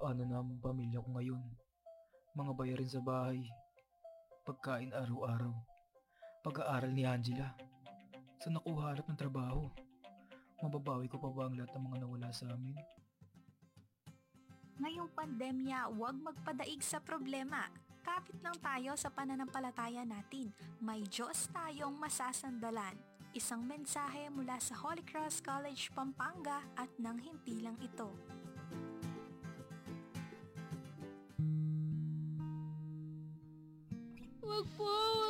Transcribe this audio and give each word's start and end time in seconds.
Paano 0.00 0.24
na 0.24 0.40
ang 0.40 0.56
pamilya 0.64 0.96
ko 1.04 1.12
ngayon? 1.12 1.44
Mga 2.32 2.52
bayarin 2.56 2.88
sa 2.88 3.04
bahay. 3.04 3.44
Pagkain 4.48 4.96
araw-araw. 4.96 5.52
Pag-aaral 6.40 6.88
ni 6.96 7.04
Angela. 7.04 7.52
Saan 8.40 8.56
ako 8.56 8.80
ng 8.80 9.20
trabaho? 9.20 9.68
Mababawi 10.64 11.04
ko 11.04 11.20
pa 11.20 11.28
ba 11.28 11.52
ang 11.52 11.52
lahat 11.52 11.76
ng 11.76 11.84
mga 11.84 11.98
nawala 12.00 12.32
sa 12.32 12.48
amin? 12.48 12.72
Ngayong 14.80 15.12
pandemya, 15.12 15.92
huwag 15.92 16.16
magpadaig 16.16 16.80
sa 16.80 16.96
problema. 17.04 17.68
Kapit 18.00 18.40
lang 18.40 18.56
tayo 18.56 18.96
sa 18.96 19.12
pananampalataya 19.12 20.08
natin. 20.08 20.48
May 20.80 21.04
Diyos 21.12 21.52
tayong 21.52 22.00
masasandalan. 22.00 22.96
Isang 23.36 23.68
mensahe 23.68 24.32
mula 24.32 24.56
sa 24.64 24.80
Holy 24.80 25.04
Cross 25.04 25.44
College, 25.44 25.92
Pampanga 25.92 26.64
at 26.80 26.88
nang 26.96 27.20
hindi 27.20 27.60
lang 27.60 27.76
ito. 27.84 28.39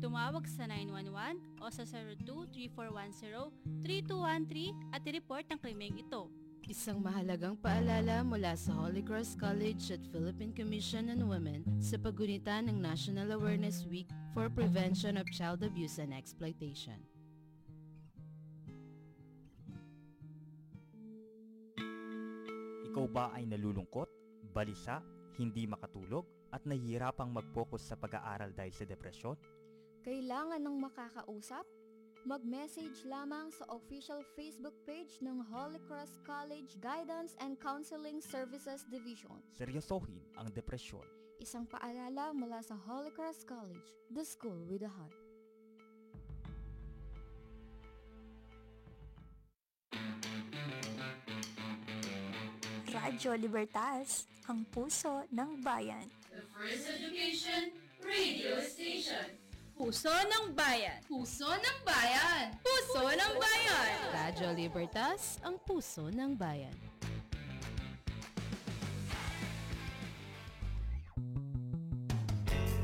Tumawag 0.00 0.48
sa 0.48 0.64
911 0.64 1.60
o 1.60 1.68
sa 1.68 1.84
02-3410-3213 3.84 4.96
at 4.96 5.04
i-report 5.04 5.44
ang 5.52 5.60
krimeng 5.60 6.00
ito. 6.00 6.32
Isang 6.64 7.04
mahalagang 7.04 7.52
paalala 7.60 8.24
mula 8.24 8.56
sa 8.56 8.72
Holy 8.80 9.04
Cross 9.04 9.36
College 9.36 9.92
at 9.92 10.00
Philippine 10.08 10.56
Commission 10.56 11.12
on 11.12 11.28
Women 11.28 11.68
sa 11.84 12.00
paggunita 12.00 12.64
ng 12.64 12.80
National 12.80 13.28
Awareness 13.36 13.84
Week 13.92 14.08
for 14.32 14.48
Prevention 14.48 15.20
of 15.20 15.28
Child 15.36 15.68
Abuse 15.68 16.00
and 16.00 16.16
Exploitation. 16.16 16.96
Ikaw 22.88 23.04
ba 23.12 23.36
ay 23.36 23.44
nalulungkot, 23.44 24.08
balisa, 24.48 25.04
hindi 25.36 25.68
makatulog, 25.68 26.24
at 26.56 26.64
nahihirapang 26.64 27.28
mag-focus 27.28 27.92
sa 27.92 28.00
pag-aaral 28.00 28.56
dahil 28.56 28.72
sa 28.72 28.88
depresyon? 28.88 29.59
Kailangan 30.00 30.64
ng 30.64 30.76
makakausap? 30.80 31.68
Mag-message 32.24 33.04
lamang 33.04 33.52
sa 33.52 33.68
official 33.68 34.24
Facebook 34.32 34.72
page 34.88 35.20
ng 35.20 35.44
Holy 35.52 35.80
Cross 35.88 36.16
College 36.24 36.72
Guidance 36.80 37.36
and 37.40 37.60
Counseling 37.60 38.20
Services 38.24 38.84
Division. 38.88 39.36
Seryosohin 39.52 40.24
ang 40.40 40.48
depresyon. 40.56 41.04
Isang 41.36 41.68
paalala 41.68 42.32
mula 42.32 42.64
sa 42.64 42.76
Holy 42.88 43.12
Cross 43.12 43.44
College, 43.44 43.88
the 44.12 44.24
school 44.24 44.56
with 44.68 44.84
a 44.84 44.92
heart. 44.92 45.16
Radyo 52.88 53.36
Libertas, 53.36 54.24
ang 54.48 54.64
puso 54.72 55.28
ng 55.28 55.60
bayan. 55.60 56.08
The 56.32 56.44
First 56.56 56.84
Education 56.88 57.72
Radio 58.00 58.60
Station. 58.64 59.49
Puso 59.80 60.12
ng 60.12 60.52
Bayan! 60.52 61.00
Puso 61.08 61.48
ng 61.48 61.78
Bayan! 61.88 62.52
Puso 62.60 63.00
ng 63.00 63.32
Bayan! 63.40 63.96
Radyo 64.12 64.52
Libertas, 64.52 65.40
ang 65.40 65.56
puso 65.56 66.12
ng 66.12 66.36
bayan. 66.36 66.76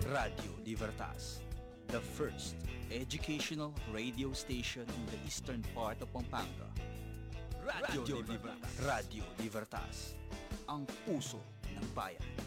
Radio 0.09 0.53
Libertas, 0.65 1.45
the 1.93 2.01
first 2.01 2.56
educational 2.89 3.77
radio 3.93 4.33
station 4.33 4.89
in 4.89 5.03
the 5.12 5.21
eastern 5.29 5.61
part 5.77 6.01
of 6.01 6.09
Pampanga. 6.17 6.73
Radio, 7.61 8.25
Libertas. 8.25 8.73
Radio 8.89 9.25
Libertas, 9.37 10.17
ang 10.65 10.89
puso 11.05 11.45
ng 11.77 11.85
bayan. 11.93 12.46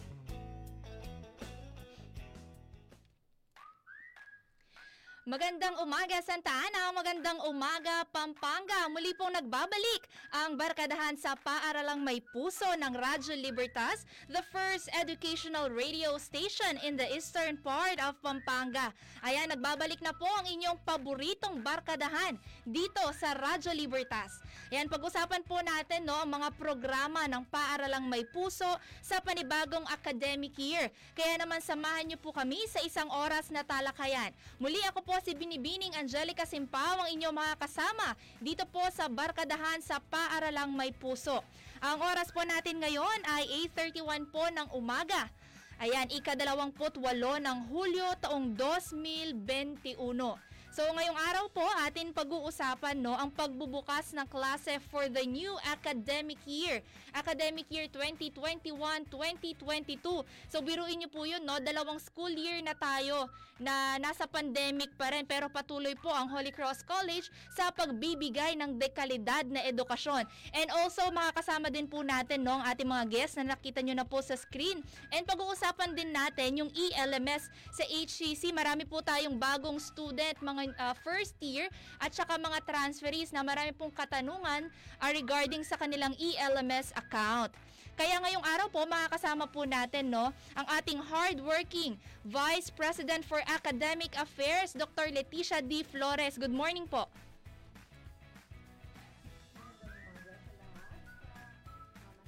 Magandang 5.29 5.77
umaga 5.85 6.17
Santa 6.25 6.49
Ana, 6.49 6.89
magandang 6.89 7.37
umaga 7.45 8.01
Pampanga. 8.09 8.89
Muli 8.89 9.13
pong 9.13 9.37
nagbabalik 9.37 10.09
ang 10.33 10.57
barkadahan 10.57 11.13
sa 11.21 11.37
paaralang 11.37 12.01
may 12.01 12.17
puso 12.17 12.65
ng 12.65 12.97
Radyo 12.97 13.37
Libertas, 13.37 14.09
the 14.25 14.41
first 14.49 14.89
educational 14.97 15.69
radio 15.69 16.17
station 16.17 16.81
in 16.81 16.97
the 16.97 17.05
eastern 17.13 17.61
part 17.61 18.01
of 18.01 18.17
Pampanga. 18.25 18.89
Ayan, 19.21 19.53
nagbabalik 19.53 20.01
na 20.01 20.17
po 20.17 20.25
ang 20.25 20.49
inyong 20.49 20.81
paboritong 20.81 21.61
barkadahan 21.61 22.33
dito 22.65 23.05
sa 23.13 23.37
Radyo 23.37 23.69
Libertas. 23.77 24.41
Ayan, 24.73 24.89
pag-usapan 24.89 25.45
po 25.45 25.61
natin 25.61 26.09
no, 26.09 26.17
ang 26.17 26.41
mga 26.41 26.57
programa 26.57 27.29
ng 27.29 27.45
paaralang 27.53 28.09
may 28.09 28.25
puso 28.33 28.65
sa 29.05 29.21
panibagong 29.21 29.85
academic 29.93 30.57
year. 30.57 30.89
Kaya 31.13 31.37
naman 31.37 31.61
samahan 31.61 32.09
niyo 32.09 32.17
po 32.17 32.33
kami 32.33 32.57
sa 32.65 32.81
isang 32.81 33.13
oras 33.13 33.53
na 33.53 33.61
talakayan. 33.61 34.33
Muli 34.57 34.81
ako 34.89 35.05
po 35.05 35.18
si 35.19 35.35
Binibining 35.35 35.91
Angelica 35.99 36.47
Simpaw 36.47 37.03
ang 37.03 37.09
inyong 37.11 37.35
mga 37.35 37.55
kasama 37.59 38.15
dito 38.39 38.63
po 38.71 38.79
sa 38.87 39.11
Barkadahan 39.11 39.83
sa 39.83 39.99
Paaralang 39.99 40.71
May 40.71 40.95
Puso. 40.95 41.43
Ang 41.83 41.99
oras 41.99 42.31
po 42.31 42.39
natin 42.47 42.79
ngayon 42.79 43.27
ay 43.27 43.67
8.31 43.75 44.31
po 44.31 44.47
ng 44.47 44.71
umaga. 44.71 45.27
Ayan, 45.83 46.07
ikadalawamput-walo 46.07 47.35
ng 47.35 47.67
Hulyo 47.67 48.15
taong 48.23 48.55
2021. 48.55 49.99
So 50.79 50.87
ngayong 50.95 51.19
araw 51.19 51.45
po 51.51 51.67
atin 51.83 52.15
pag-uusapan 52.15 53.03
no 53.03 53.11
ang 53.11 53.27
pagbubukas 53.35 54.15
ng 54.15 54.23
klase 54.31 54.79
for 54.87 55.11
the 55.11 55.27
new 55.27 55.51
academic 55.67 56.39
year. 56.47 56.79
Academic 57.11 57.67
year 57.67 57.91
2021-2022. 57.91 59.11
So 60.47 60.63
biruin 60.63 61.03
niyo 61.03 61.11
po 61.11 61.27
'yun 61.27 61.43
no, 61.43 61.59
dalawang 61.59 61.99
school 61.99 62.31
year 62.31 62.63
na 62.63 62.71
tayo 62.79 63.27
na 63.59 63.99
nasa 63.99 64.23
pandemic 64.23 64.95
pa 64.95 65.11
rin 65.11 65.27
pero 65.27 65.51
patuloy 65.51 65.99
po 65.99 66.15
ang 66.15 66.31
Holy 66.31 66.55
Cross 66.55 66.87
College 66.87 67.27
sa 67.51 67.75
pagbibigay 67.75 68.55
ng 68.55 68.79
dekalidad 68.79 69.51
na 69.51 69.59
edukasyon. 69.67 70.23
And 70.55 70.71
also 70.79 71.11
mga 71.11 71.35
kasama 71.35 71.67
din 71.67 71.91
po 71.91 72.07
natin 72.07 72.47
no 72.47 72.55
ang 72.55 72.63
ating 72.71 72.87
mga 72.87 73.05
guests 73.11 73.35
na 73.35 73.51
nakita 73.51 73.83
niyo 73.83 73.99
na 73.99 74.07
po 74.07 74.23
sa 74.23 74.39
screen. 74.39 74.79
And 75.11 75.27
pag-uusapan 75.27 75.91
din 75.91 76.15
natin 76.15 76.55
yung 76.63 76.71
ELMS 76.71 77.51
sa 77.75 77.83
HCC. 77.83 78.55
Marami 78.55 78.87
po 78.87 79.03
tayong 79.03 79.35
bagong 79.35 79.75
student, 79.83 80.39
mga 80.39 80.68
uh, 80.77 80.93
first 81.01 81.33
year 81.41 81.71
at 81.97 82.11
saka 82.13 82.37
mga 82.37 82.61
transferees 82.67 83.33
na 83.33 83.41
marami 83.41 83.73
pong 83.73 83.93
katanungan 83.93 84.69
uh, 84.99 85.09
regarding 85.13 85.65
sa 85.65 85.79
kanilang 85.79 86.13
ELMS 86.19 86.93
account. 86.93 87.49
Kaya 87.99 88.15
ngayong 88.15 88.45
araw 88.47 88.67
po 88.71 88.87
makakasama 88.87 89.43
po 89.51 89.67
natin 89.67 90.07
no 90.07 90.31
ang 90.55 90.67
ating 90.79 91.03
hardworking 91.03 91.99
Vice 92.23 92.71
President 92.71 93.27
for 93.27 93.43
Academic 93.43 94.15
Affairs 94.15 94.71
Dr. 94.71 95.11
Leticia 95.11 95.59
D. 95.59 95.83
Flores. 95.83 96.39
Good 96.39 96.55
morning 96.55 96.87
po. 96.87 97.11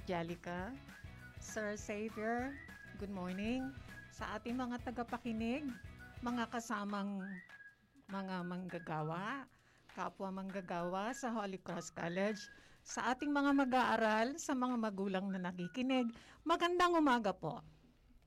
Jalica, 0.04 0.74
Sir 1.40 1.78
Xavier, 1.78 2.52
good 3.00 3.08
morning. 3.14 3.70
Sa 4.12 4.28
ating 4.36 4.58
mga 4.58 4.82
tagapakinig, 4.82 5.64
mga 6.20 6.52
kasamang 6.52 7.22
mga 8.12 8.36
manggagawa, 8.44 9.48
kapwa 9.96 10.28
manggagawa 10.28 11.16
sa 11.16 11.32
Holy 11.32 11.56
Cross 11.56 11.96
College, 11.96 12.40
sa 12.84 13.16
ating 13.16 13.32
mga 13.32 13.56
mag-aaral, 13.56 14.36
sa 14.36 14.52
mga 14.52 14.76
magulang 14.76 15.32
na 15.32 15.48
nakikinig, 15.48 16.12
magandang 16.44 16.92
umaga 16.92 17.32
po. 17.32 17.64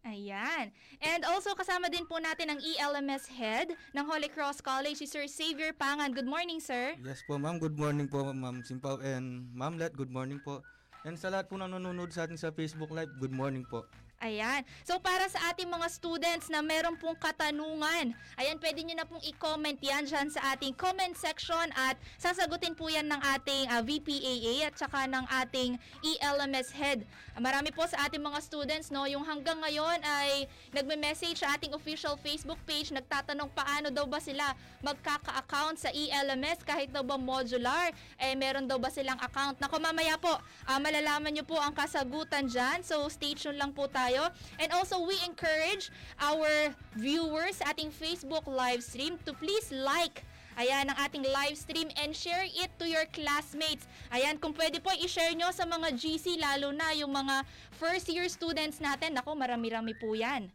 Ayan. 0.06 0.70
And 1.02 1.26
also 1.26 1.58
kasama 1.58 1.90
din 1.90 2.06
po 2.06 2.22
natin 2.22 2.54
ang 2.54 2.62
ELMS 2.62 3.26
head 3.26 3.74
ng 3.94 4.06
Holy 4.06 4.30
Cross 4.30 4.62
College, 4.62 5.02
si 5.02 5.10
Sir 5.10 5.26
Xavier 5.26 5.74
Pangan. 5.74 6.14
Good 6.14 6.30
morning, 6.30 6.62
sir. 6.62 6.94
Yes 7.02 7.26
po, 7.26 7.42
ma'am. 7.42 7.58
Good 7.58 7.78
morning 7.78 8.06
po, 8.06 8.22
ma'am 8.30 8.62
Simpaw. 8.62 9.02
And 9.02 9.50
ma'am 9.54 9.82
Let, 9.82 9.98
good 9.98 10.14
morning 10.14 10.42
po. 10.46 10.62
And 11.06 11.18
sa 11.18 11.34
lahat 11.34 11.50
po 11.50 11.58
na 11.58 11.70
nanonood 11.70 12.14
sa 12.14 12.26
atin 12.26 12.38
sa 12.38 12.54
Facebook 12.54 12.94
Live, 12.94 13.14
good 13.18 13.34
morning 13.34 13.66
po. 13.66 13.86
Ayan. 14.24 14.64
So 14.88 14.96
para 15.04 15.28
sa 15.28 15.52
ating 15.52 15.68
mga 15.68 15.92
students 15.92 16.48
na 16.48 16.64
meron 16.64 16.96
pong 16.96 17.20
katanungan, 17.20 18.16
ayan, 18.40 18.58
pwede 18.64 18.80
nyo 18.82 18.96
na 18.96 19.04
pong 19.04 19.20
i-comment 19.28 19.76
yan 19.84 20.08
dyan 20.08 20.32
sa 20.32 20.56
ating 20.56 20.72
comment 20.72 21.12
section 21.14 21.68
at 21.76 22.00
sasagutin 22.16 22.74
po 22.74 22.88
yan 22.88 23.12
ng 23.12 23.22
ating 23.38 23.68
uh, 23.68 23.84
VPAA 23.84 24.72
at 24.72 24.76
saka 24.80 25.04
ng 25.06 25.26
ating 25.44 25.76
ELMS 26.00 26.72
head. 26.72 27.04
Marami 27.36 27.76
po 27.76 27.84
sa 27.86 28.08
ating 28.08 28.24
mga 28.24 28.40
students, 28.40 28.88
no, 28.88 29.04
yung 29.04 29.28
hanggang 29.28 29.60
ngayon 29.60 30.00
ay 30.02 30.48
nagme-message 30.72 31.44
sa 31.44 31.52
ating 31.60 31.76
official 31.76 32.16
Facebook 32.16 32.58
page, 32.64 32.96
nagtatanong 32.96 33.52
paano 33.52 33.92
daw 33.92 34.08
ba 34.08 34.24
sila 34.24 34.56
magkaka-account 34.80 35.76
sa 35.76 35.92
ELMS 35.92 36.64
kahit 36.64 36.88
daw 36.90 37.04
ba 37.04 37.20
modular, 37.20 37.92
eh 38.16 38.34
meron 38.34 38.64
daw 38.64 38.80
ba 38.80 38.88
silang 38.88 39.20
account. 39.20 39.60
Nako 39.60 39.78
mamaya 39.84 40.16
po, 40.16 40.32
uh, 40.66 40.80
malalaman 40.80 41.36
nyo 41.36 41.44
po 41.44 41.60
ang 41.60 41.76
kasagutan 41.76 42.48
dyan. 42.48 42.80
So 42.82 43.06
stay 43.12 43.36
tuned 43.36 43.60
lang 43.60 43.76
po 43.76 43.92
tayo 43.92 44.05
tayo. 44.06 44.30
And 44.62 44.70
also, 44.70 45.02
we 45.02 45.18
encourage 45.26 45.90
our 46.22 46.74
viewers 46.94 47.58
sa 47.58 47.74
ating 47.74 47.90
Facebook 47.90 48.46
live 48.46 48.86
stream 48.86 49.18
to 49.26 49.34
please 49.34 49.74
like 49.74 50.22
Ayan 50.56 50.88
ang 50.88 50.96
ating 51.04 51.28
live 51.36 51.60
stream 51.60 51.92
and 52.00 52.16
share 52.16 52.48
it 52.48 52.72
to 52.80 52.88
your 52.88 53.04
classmates. 53.12 53.84
Ayan, 54.08 54.40
kung 54.40 54.56
pwede 54.56 54.80
po 54.80 54.88
i-share 54.96 55.36
nyo 55.36 55.52
sa 55.52 55.68
mga 55.68 56.00
GC, 56.00 56.40
lalo 56.40 56.72
na 56.72 56.96
yung 56.96 57.12
mga 57.12 57.44
first 57.76 58.08
year 58.08 58.24
students 58.32 58.80
natin. 58.80 59.20
Ako, 59.20 59.36
marami-rami 59.36 59.92
po 60.00 60.16
yan. 60.16 60.48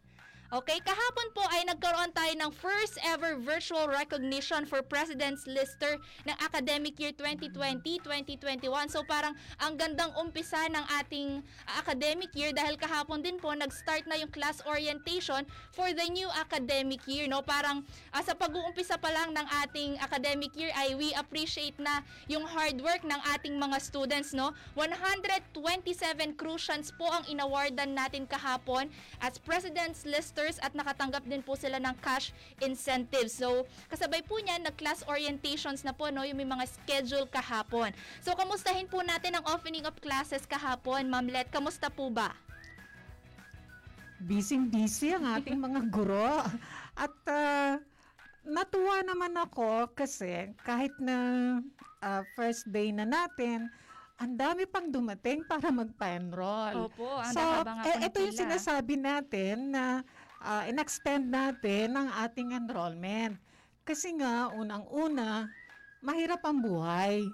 Okay, 0.51 0.83
kahapon 0.83 1.31
po 1.31 1.39
ay 1.47 1.63
nagkaroon 1.63 2.11
tayo 2.11 2.35
ng 2.35 2.51
first 2.51 2.99
ever 3.07 3.39
virtual 3.39 3.87
recognition 3.87 4.67
for 4.67 4.83
President's 4.83 5.47
Lister 5.47 5.95
ng 6.27 6.35
academic 6.43 6.99
year 6.99 7.15
2020-2021. 7.15 8.91
So 8.91 8.99
parang 9.07 9.31
ang 9.63 9.79
gandang 9.79 10.11
umpisa 10.19 10.67
ng 10.67 10.83
ating 10.99 11.39
uh, 11.39 11.71
academic 11.79 12.35
year 12.35 12.51
dahil 12.51 12.75
kahapon 12.75 13.23
din 13.23 13.39
po 13.39 13.55
nag-start 13.55 14.03
na 14.11 14.19
yung 14.19 14.27
class 14.27 14.59
orientation 14.67 15.47
for 15.71 15.87
the 15.95 16.03
new 16.11 16.27
academic 16.35 16.99
year. 17.07 17.31
No? 17.31 17.39
Parang 17.39 17.87
uh, 18.11 18.19
sa 18.19 18.35
pag-uumpisa 18.35 18.99
pa 18.99 19.07
lang 19.07 19.31
ng 19.31 19.47
ating 19.63 20.03
academic 20.03 20.51
year 20.59 20.75
ay 20.75 20.99
we 20.99 21.15
appreciate 21.15 21.79
na 21.79 22.03
yung 22.27 22.43
hard 22.43 22.75
work 22.83 23.07
ng 23.07 23.21
ating 23.39 23.55
mga 23.55 23.79
students. 23.79 24.35
No? 24.35 24.51
127 24.75 25.55
crucians 26.35 26.91
po 26.91 27.07
ang 27.07 27.23
inawardan 27.31 27.95
natin 27.95 28.27
kahapon 28.27 28.91
as 29.23 29.39
President's 29.39 30.03
Lister 30.03 30.40
testers 30.41 30.57
at 30.65 30.73
nakatanggap 30.73 31.21
din 31.29 31.45
po 31.45 31.53
sila 31.53 31.77
ng 31.77 31.93
cash 32.01 32.33
incentives. 32.65 33.37
So, 33.37 33.69
kasabay 33.93 34.25
po 34.25 34.41
niyan, 34.41 34.65
nag-class 34.65 35.05
orientations 35.05 35.85
na 35.85 35.93
po, 35.93 36.09
no, 36.09 36.25
yung 36.25 36.41
may 36.41 36.49
mga 36.49 36.65
schedule 36.65 37.29
kahapon. 37.29 37.93
So, 38.25 38.33
kamustahin 38.33 38.89
po 38.89 39.05
natin 39.05 39.37
ang 39.37 39.45
opening 39.53 39.85
of 39.85 39.93
classes 40.01 40.49
kahapon. 40.49 41.05
Ma'am 41.05 41.29
Let, 41.29 41.53
kamusta 41.53 41.93
po 41.93 42.09
ba? 42.09 42.33
Busy-busy 44.21 45.13
ang 45.13 45.29
ating 45.37 45.61
mga 45.61 45.81
guro. 45.93 46.41
At 46.97 47.13
uh, 47.29 47.77
natuwa 48.45 49.05
naman 49.05 49.37
ako 49.37 49.93
kasi 49.93 50.53
kahit 50.65 50.93
na 50.97 51.15
uh, 52.01 52.21
first 52.33 52.65
day 52.69 52.89
na 52.89 53.05
natin, 53.05 53.69
ang 54.21 54.37
dami 54.37 54.69
pang 54.69 54.85
dumating 54.85 55.41
para 55.49 55.73
magpa-enroll. 55.73 56.93
Opo, 56.93 57.09
ang 57.17 57.33
so, 57.33 57.41
eh, 57.89 58.05
ito 58.05 58.21
yung 58.21 58.37
sinasabi 58.37 58.93
natin 59.01 59.73
na 59.73 60.05
uh, 60.05 60.20
in-extend 60.69 61.29
natin 61.29 61.93
ang 61.93 62.09
ating 62.25 62.57
enrollment. 62.57 63.37
Kasi 63.85 64.13
nga, 64.17 64.49
unang-una, 64.53 65.49
mahirap 66.01 66.41
ang 66.45 66.61
buhay. 66.61 67.25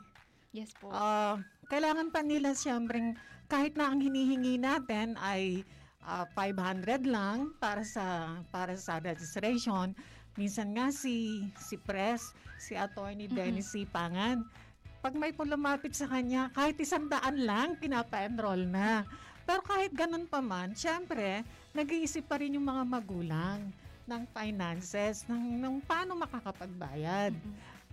Yes 0.52 0.72
po. 0.76 0.92
Uh, 0.92 1.40
kailangan 1.72 2.12
pa 2.12 2.24
nila 2.24 2.56
siyempre, 2.56 3.16
kahit 3.48 3.76
na 3.80 3.92
ang 3.92 4.00
hinihingi 4.04 4.60
natin 4.60 5.16
ay 5.20 5.64
uh, 6.04 6.24
ah, 6.24 6.28
500 6.36 7.08
lang 7.08 7.52
para 7.60 7.84
sa 7.84 8.40
para 8.52 8.76
sa 8.80 9.00
registration. 9.04 9.92
Minsan 10.40 10.76
nga 10.76 10.92
si 10.92 11.48
si 11.60 11.76
Press, 11.76 12.32
si 12.60 12.78
Attorney 12.78 13.28
mm-hmm. 13.28 13.38
Dennis 13.38 13.74
Sipangan, 13.74 14.46
pag 15.04 15.14
may 15.16 15.32
lumapit 15.34 15.96
sa 15.96 16.10
kanya, 16.10 16.52
kahit 16.52 16.78
isang 16.80 17.08
daan 17.08 17.44
lang, 17.44 17.80
pinapa-enroll 17.80 18.68
na. 18.68 19.08
Pero 19.48 19.64
kahit 19.64 19.96
ganun 19.96 20.28
pa 20.28 20.44
man, 20.44 20.76
syempre, 20.76 21.48
nag-iisip 21.78 22.26
pa 22.26 22.42
rin 22.42 22.58
yung 22.58 22.66
mga 22.66 22.84
magulang 22.90 23.70
ng 24.10 24.24
finances, 24.34 25.22
ng, 25.30 25.62
ng 25.62 25.76
paano 25.86 26.18
makakapagbayad. 26.18 27.38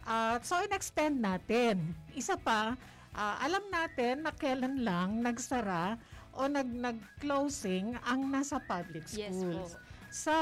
Uh, 0.09 0.41
so, 0.41 0.57
in-extend 0.65 1.21
natin. 1.21 1.93
Isa 2.17 2.41
pa, 2.41 2.81
uh, 3.13 3.37
alam 3.45 3.61
natin 3.69 4.25
na 4.25 4.33
kailan 4.33 4.81
lang 4.81 5.21
nagsara 5.21 6.01
o 6.33 6.49
nag, 6.49 6.65
nag-closing 6.65 7.93
ang 8.09 8.25
nasa 8.33 8.57
public 8.57 9.05
schools. 9.05 9.69
Yes 9.69 9.77
po. 9.77 9.93
So, 10.15 10.33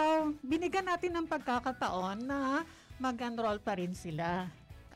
binigyan 0.45 0.87
natin 0.87 1.17
ng 1.17 1.27
pagkakataon 1.27 2.29
na 2.29 2.63
mag-enroll 3.01 3.59
pa 3.59 3.75
rin 3.75 3.97
sila. 3.97 4.47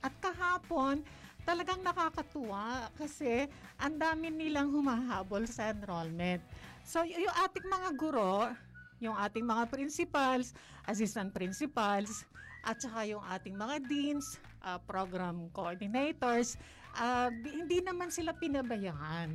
At 0.05 0.13
kahapon, 0.21 1.01
talagang 1.47 1.81
nakakatuwa 1.81 2.91
kasi 2.99 3.49
ang 3.79 3.97
dami 3.97 4.29
nilang 4.29 4.69
humahabol 4.69 5.47
sa 5.47 5.71
enrollment. 5.71 6.43
So, 6.87 7.03
y- 7.03 7.19
yung 7.19 7.37
ating 7.43 7.67
mga 7.67 7.89
guro, 7.99 8.55
yung 9.03 9.19
ating 9.19 9.43
mga 9.43 9.67
principals, 9.67 10.55
assistant 10.87 11.35
principals, 11.35 12.23
at 12.63 12.79
saka 12.79 13.03
yung 13.11 13.23
ating 13.27 13.59
mga 13.59 13.83
deans, 13.91 14.39
uh, 14.63 14.79
program 14.87 15.51
coordinators, 15.51 16.55
uh, 16.95 17.27
hindi 17.43 17.83
naman 17.83 18.15
sila 18.15 18.31
pinabayaan. 18.39 19.35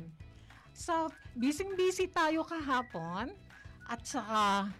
So, 0.72 1.12
busy-busy 1.36 2.08
tayo 2.08 2.40
kahapon 2.48 3.36
at 3.84 4.00
saka 4.08 4.72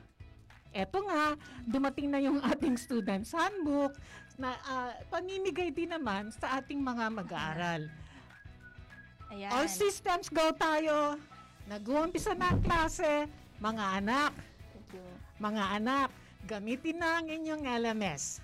eto 0.72 1.04
nga, 1.04 1.36
dumating 1.68 2.08
na 2.08 2.20
yung 2.24 2.40
ating 2.52 2.80
students 2.80 3.36
handbook, 3.36 3.92
na 4.40 4.56
uh, 4.64 4.92
pamimigay 5.12 5.68
din 5.68 5.92
naman 5.92 6.32
sa 6.32 6.56
ating 6.56 6.80
mga 6.80 7.12
mag-aaral. 7.12 7.82
Ayan. 9.28 9.52
All 9.52 9.68
systems 9.68 10.32
go 10.32 10.52
tayo. 10.56 11.20
Nag-uumpisa 11.70 12.34
na 12.34 12.54
ang 12.54 12.60
klase. 12.62 13.26
Mga 13.62 13.84
anak, 14.02 14.32
mga 15.38 15.64
anak, 15.78 16.08
gamitin 16.46 16.98
na 16.98 17.22
ang 17.22 17.26
inyong 17.30 17.62
LMS. 17.62 18.42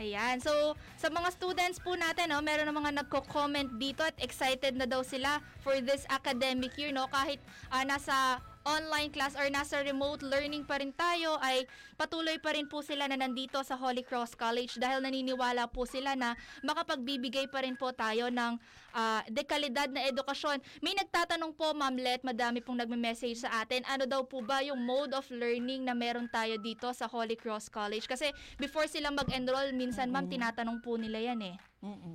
Ayan. 0.00 0.40
So, 0.40 0.72
sa 0.96 1.12
mga 1.12 1.28
students 1.36 1.76
po 1.76 1.92
natin, 1.92 2.32
no, 2.32 2.40
meron 2.40 2.64
na 2.64 2.72
mga 2.72 3.04
nagko-comment 3.04 3.76
dito 3.76 4.00
at 4.00 4.16
excited 4.16 4.72
na 4.72 4.88
daw 4.88 5.04
sila 5.04 5.44
for 5.60 5.76
this 5.84 6.08
academic 6.08 6.72
year, 6.80 6.88
no? 6.88 7.04
Kahit 7.12 7.36
uh, 7.68 7.84
nasa 7.84 8.40
online 8.68 9.08
class 9.08 9.32
or 9.32 9.48
nasa 9.48 9.80
remote 9.80 10.20
learning 10.20 10.68
pa 10.68 10.76
rin 10.76 10.92
tayo 10.92 11.40
ay 11.40 11.64
patuloy 11.96 12.36
pa 12.36 12.52
rin 12.52 12.68
po 12.68 12.84
sila 12.84 13.08
na 13.08 13.16
nandito 13.16 13.56
sa 13.64 13.76
Holy 13.76 14.04
Cross 14.04 14.36
College 14.36 14.76
dahil 14.76 15.00
naniniwala 15.00 15.64
po 15.72 15.88
sila 15.88 16.12
na 16.12 16.36
makapagbibigay 16.60 17.48
pa 17.48 17.64
rin 17.64 17.72
po 17.72 17.88
tayo 17.96 18.28
ng 18.28 18.60
uh, 18.92 19.20
dekalidad 19.32 19.88
na 19.88 20.04
edukasyon. 20.08 20.60
May 20.84 20.92
nagtatanong 20.92 21.56
po, 21.56 21.72
Ma'am 21.72 21.96
Let, 21.96 22.20
madami 22.20 22.60
pong 22.60 22.84
nagme-message 22.84 23.48
sa 23.48 23.64
atin, 23.64 23.80
ano 23.88 24.04
daw 24.04 24.28
po 24.28 24.44
ba 24.44 24.60
yung 24.60 24.80
mode 24.84 25.16
of 25.16 25.24
learning 25.32 25.88
na 25.88 25.96
meron 25.96 26.28
tayo 26.28 26.60
dito 26.60 26.92
sa 26.92 27.08
Holy 27.08 27.40
Cross 27.40 27.72
College? 27.72 28.04
Kasi 28.04 28.28
before 28.60 28.84
sila 28.84 29.08
mag-enroll, 29.08 29.72
minsan, 29.72 30.12
Ma'am, 30.12 30.28
tinatanong 30.28 30.84
po 30.84 31.00
nila 31.00 31.32
yan 31.32 31.40
eh. 31.40 31.56
Mm-mm. 31.80 32.14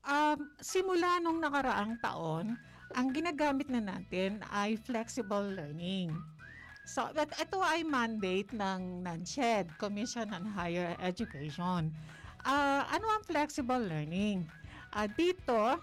Um, 0.00 0.38
simula 0.62 1.20
nung 1.20 1.44
nakaraang 1.44 2.00
taon, 2.00 2.56
ang 2.94 3.14
ginagamit 3.14 3.70
na 3.70 3.78
natin 3.78 4.42
ay 4.50 4.74
flexible 4.74 5.46
learning. 5.54 6.10
So, 6.90 7.06
but 7.14 7.30
ito 7.38 7.62
ay 7.62 7.86
mandate 7.86 8.50
ng 8.50 9.06
NANSHED, 9.06 9.78
Commission 9.78 10.26
on 10.34 10.42
Higher 10.42 10.98
Education. 10.98 11.94
Uh, 12.42 12.82
ano 12.90 13.06
ang 13.14 13.22
flexible 13.22 13.78
learning? 13.78 14.42
Uh, 14.90 15.06
dito, 15.06 15.78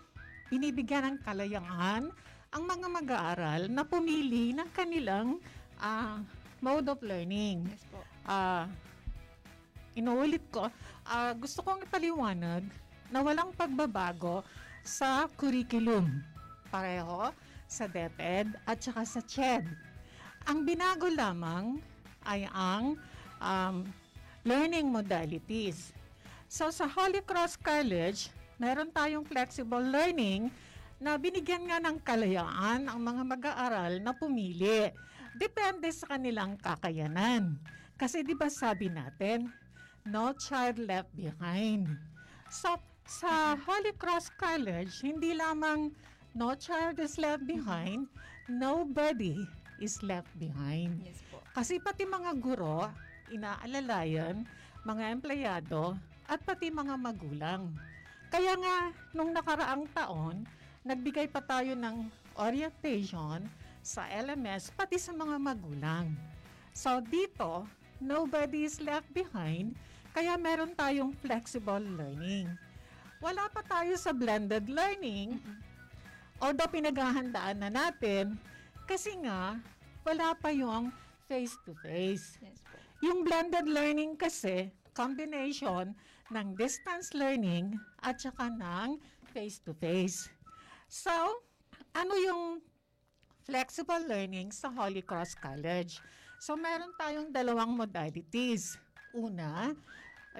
binibigyan 0.51 1.15
ng 1.15 1.17
kalayangan 1.23 2.11
ang 2.51 2.63
mga 2.63 2.87
mag-aaral 2.91 3.61
na 3.71 3.87
pumili 3.87 4.51
ng 4.51 4.67
kanilang 4.75 5.39
uh, 5.79 6.19
mode 6.59 6.91
of 6.91 6.99
learning. 6.99 7.63
Yes 7.71 7.85
po. 7.87 8.03
Uh, 8.27 8.67
inuulit 9.95 10.43
ko, 10.51 10.67
uh, 11.07 11.31
gusto 11.39 11.63
kong 11.63 11.87
ipaliwanag 11.87 12.67
na 13.07 13.19
walang 13.23 13.55
pagbabago 13.55 14.43
sa 14.83 15.31
curriculum 15.39 16.19
pareho 16.67 17.31
sa 17.67 17.87
DepEd 17.87 18.55
at 18.63 18.77
saka 18.79 19.03
sa 19.03 19.21
CHED. 19.23 19.67
Ang 20.47 20.63
binago 20.63 21.11
lamang 21.11 21.83
ay 22.23 22.47
ang 22.51 22.95
um, 23.43 23.83
learning 24.47 24.87
modalities. 24.87 25.91
So 26.47 26.71
sa 26.71 26.87
Holy 26.87 27.19
Cross 27.23 27.59
College, 27.59 28.31
meron 28.55 28.87
tayong 28.91 29.27
flexible 29.27 29.83
learning 29.83 30.47
na 30.97 31.19
binigyan 31.19 31.67
nga 31.67 31.77
ng 31.83 31.99
kalayaan 32.01 32.87
ang 32.87 32.99
mga 32.99 33.23
mag-aaral 33.27 33.93
na 34.01 34.15
pumili. 34.15 34.89
Depende 35.37 35.91
sa 35.93 36.17
kanilang 36.17 36.57
kakayanan. 36.57 37.59
Kasi 37.99 38.25
di 38.25 38.33
ba 38.33 38.49
sabi 38.49 38.89
natin, 38.89 39.51
no 40.07 40.33
child 40.33 40.81
left 40.81 41.11
behind. 41.13 41.85
So, 42.47 42.79
sa 43.07 43.55
Holy 43.55 43.93
Cross 43.95 44.31
College, 44.35 45.03
hindi 45.03 45.35
lamang 45.35 45.91
No 46.37 46.53
child 46.53 47.01
is 47.01 47.17
left 47.17 47.49
behind. 47.49 48.05
Nobody 48.45 49.41
is 49.81 50.05
left 50.05 50.29
behind. 50.37 51.01
Yes 51.01 51.17
po. 51.33 51.41
Kasi 51.57 51.81
pati 51.81 52.05
mga 52.05 52.37
guro, 52.37 52.93
inaalalayan, 53.33 54.45
mga 54.85 55.03
empleyado, 55.17 55.97
at 56.29 56.37
pati 56.45 56.69
mga 56.69 56.93
magulang. 56.93 57.73
Kaya 58.29 58.53
nga, 58.53 58.93
nung 59.17 59.33
nakaraang 59.33 59.89
taon, 59.97 60.45
nagbigay 60.85 61.25
pa 61.25 61.41
tayo 61.41 61.73
ng 61.73 62.05
orientation 62.37 63.41
sa 63.81 64.05
LMS, 64.05 64.69
pati 64.77 65.01
sa 65.01 65.17
mga 65.17 65.41
magulang. 65.41 66.13
So 66.69 67.01
dito, 67.01 67.65
nobody 67.97 68.69
is 68.69 68.77
left 68.77 69.09
behind, 69.09 69.73
kaya 70.13 70.37
meron 70.37 70.77
tayong 70.77 71.17
flexible 71.17 71.81
learning. 71.81 72.45
Wala 73.25 73.49
pa 73.49 73.65
tayo 73.65 73.97
sa 73.97 74.13
blended 74.13 74.69
learning, 74.69 75.41
although 76.37 76.69
pinaghahandaan 76.69 77.57
na 77.61 77.69
natin, 77.69 78.37
kasi 78.87 79.17
nga, 79.25 79.59
wala 80.07 80.31
pa 80.37 80.53
yung 80.53 80.93
face-to-face. 81.27 82.39
Yes 82.39 82.63
po. 82.63 82.77
Yung 83.03 83.27
blended 83.27 83.67
learning 83.67 84.15
kasi, 84.15 84.71
combination 84.95 85.93
ng 86.33 86.47
distance 86.57 87.13
learning 87.13 87.77
at 88.01 88.17
saka 88.17 88.49
ng 88.49 88.97
face-to-face. 89.35 90.31
So, 90.87 91.11
ano 91.93 92.13
yung 92.17 92.63
flexible 93.43 94.01
learning 94.07 94.55
sa 94.55 94.71
Holy 94.71 95.03
Cross 95.03 95.35
College? 95.37 95.99
So, 96.39 96.55
meron 96.55 96.95
tayong 96.95 97.29
dalawang 97.29 97.75
modalities. 97.75 98.79
Una, 99.13 99.75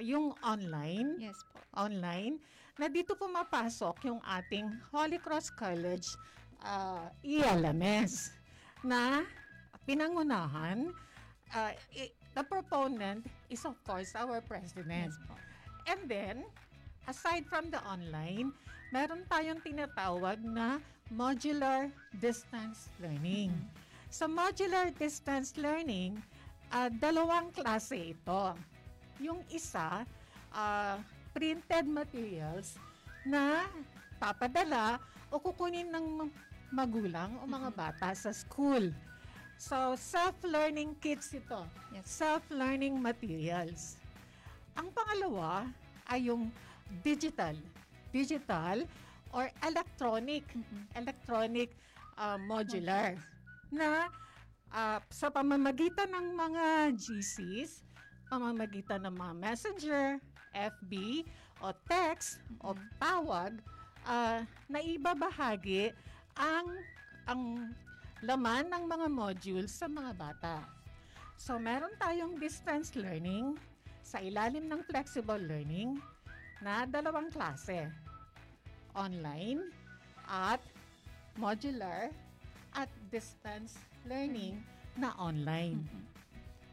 yung 0.01 0.34
online. 0.46 1.18
Yes 1.20 1.42
po. 1.51 1.60
Online, 1.77 2.42
na 2.77 2.88
dito 2.88 3.17
pumapasok 3.17 4.05
yung 4.05 4.22
ating 4.22 4.69
Holy 4.93 5.17
Cross 5.17 5.50
College 5.53 6.07
uh, 6.62 7.10
ELMS 7.25 8.29
na 8.86 9.25
pinangunahan 9.84 10.93
uh, 11.53 11.74
the 12.38 12.43
proponent 12.46 13.25
is 13.50 13.65
of 13.65 13.75
course 13.81 14.13
our 14.13 14.41
president. 14.46 15.13
Yes. 15.13 15.46
And 15.88 16.01
then, 16.05 16.38
aside 17.10 17.50
from 17.50 17.74
the 17.74 17.81
online, 17.81 18.53
meron 18.93 19.25
tayong 19.31 19.63
tinatawag 19.63 20.43
na 20.43 20.84
modular 21.10 21.89
distance 22.19 22.91
learning. 23.00 23.55
Sa 24.12 24.27
modular 24.27 24.91
distance 24.96 25.55
learning, 25.55 26.19
ah, 26.72 26.91
dalawang 26.91 27.51
klase 27.55 28.13
ito. 28.15 28.55
Yung 29.24 29.39
isa, 29.48 30.03
ah, 30.51 31.00
printed 31.38 31.86
materials 31.86 32.82
na 33.22 33.70
papadala 34.17 34.98
o 35.29 35.38
kukunin 35.38 35.86
ng 35.86 36.34
magulang 36.74 37.29
o 37.38 37.46
mga 37.46 37.70
bata 37.77 38.10
sa 38.17 38.34
school. 38.34 38.89
So, 39.62 39.94
self-learning 39.94 40.98
kits 40.98 41.38
ito. 41.38 41.62
Self-learning 42.01 42.98
materials. 42.98 44.01
Ang 44.74 44.89
pangalawa 44.89 45.70
ay 46.10 46.34
yung 46.34 46.50
digital. 47.06 47.53
Digital 48.10 48.89
or 49.29 49.46
electronic. 49.62 50.41
Electronic 50.98 51.70
uh, 52.17 52.41
modular. 52.41 53.13
Na 53.70 54.10
uh, 54.74 54.98
sa 55.13 55.29
pamamagitan 55.29 56.10
ng 56.10 56.27
mga 56.34 56.65
GCs, 56.98 57.86
pamamagitan 58.25 59.06
ng 59.06 59.13
mga 59.13 59.34
messenger, 59.38 60.17
FB, 60.57 61.23
o 61.61 61.69
text, 61.85 62.41
o 62.61 62.73
tawag, 62.97 63.57
uh, 64.05 64.41
na 64.65 64.79
ibabahagi 64.81 65.93
ang 66.37 66.67
ang 67.27 67.41
laman 68.25 68.65
ng 68.71 68.83
mga 68.89 69.07
modules 69.13 69.69
sa 69.73 69.85
mga 69.85 70.11
bata. 70.17 70.55
So, 71.37 71.61
meron 71.61 71.93
tayong 72.01 72.41
distance 72.41 72.97
learning 72.97 73.61
sa 74.01 74.17
ilalim 74.23 74.65
ng 74.65 74.81
flexible 74.89 75.37
learning 75.37 76.01
na 76.65 76.89
dalawang 76.89 77.29
klase. 77.29 77.93
Online 78.97 79.61
at 80.25 80.63
modular 81.37 82.09
at 82.73 82.89
distance 83.13 83.77
learning 84.09 84.57
na 84.97 85.13
online. 85.21 85.85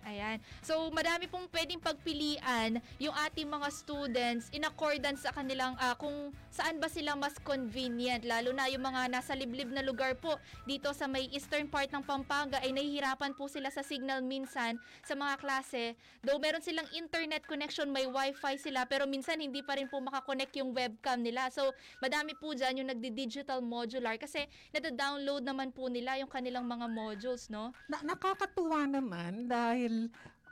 Ayan. 0.04 0.36
So, 0.60 0.92
madami 0.92 1.24
pong 1.32 1.48
pwedeng 1.48 1.80
pagpilian 1.80 2.76
yung 3.00 3.16
ating 3.24 3.48
mga 3.48 3.72
students 3.72 4.52
in 4.52 4.68
accordance 4.68 5.24
sa 5.24 5.32
kanilang 5.32 5.72
ah, 5.80 5.96
kung 5.96 6.28
saan 6.52 6.76
ba 6.76 6.92
sila 6.92 7.16
mas 7.16 7.40
convenient. 7.40 8.20
Lalo 8.28 8.52
na 8.52 8.68
yung 8.68 8.84
mga 8.84 9.08
nasa 9.08 9.32
liblib 9.32 9.72
na 9.72 9.80
lugar 9.80 10.12
po 10.20 10.36
dito 10.68 10.92
sa 10.92 11.08
may 11.08 11.32
eastern 11.32 11.72
part 11.72 11.88
ng 11.88 12.04
Pampanga 12.04 12.60
ay 12.60 12.76
nahihirapan 12.76 13.32
po 13.32 13.48
sila 13.48 13.72
sa 13.72 13.80
signal 13.80 14.20
minsan 14.20 14.76
sa 15.00 15.16
mga 15.16 15.40
klase. 15.40 15.96
Though 16.20 16.36
meron 16.36 16.60
silang 16.60 16.86
internet 16.92 17.48
connection, 17.48 17.88
may 17.88 18.04
wifi 18.04 18.60
sila, 18.60 18.84
pero 18.84 19.08
minsan 19.08 19.40
hindi 19.40 19.64
pa 19.64 19.80
rin 19.80 19.88
po 19.88 20.04
makakonect 20.04 20.52
yung 20.60 20.76
webcam 20.76 21.24
nila. 21.24 21.48
So, 21.48 21.72
madami 22.04 22.36
po 22.36 22.52
dyan 22.52 22.84
yung 22.84 22.92
nagdi-digital 22.92 23.64
modular 23.64 24.20
kasi 24.20 24.44
nada-download 24.76 25.48
naman 25.48 25.72
po 25.72 25.88
nila 25.88 26.20
yung 26.20 26.28
kanilang 26.28 26.68
mga 26.68 26.92
modules, 26.92 27.48
no? 27.48 27.72
Na, 27.88 28.04
nakakatuwa 28.04 28.84
naman 28.84 29.48
dahil 29.48 29.93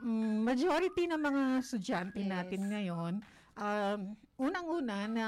mm, 0.03 0.37
majority 0.43 1.07
ng 1.07 1.21
mga 1.21 1.43
estudyante 1.61 2.21
Yes. 2.21 2.31
natin 2.31 2.61
ngayon, 2.71 3.13
um, 3.57 4.01
unang-una 4.39 5.07
na 5.07 5.27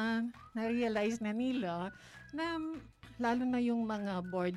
na-realize 0.52 1.20
na 1.20 1.32
nila 1.34 1.90
na 2.34 2.58
lalo 3.18 3.42
na 3.46 3.62
yung 3.62 3.86
mga 3.86 4.22
board 4.26 4.56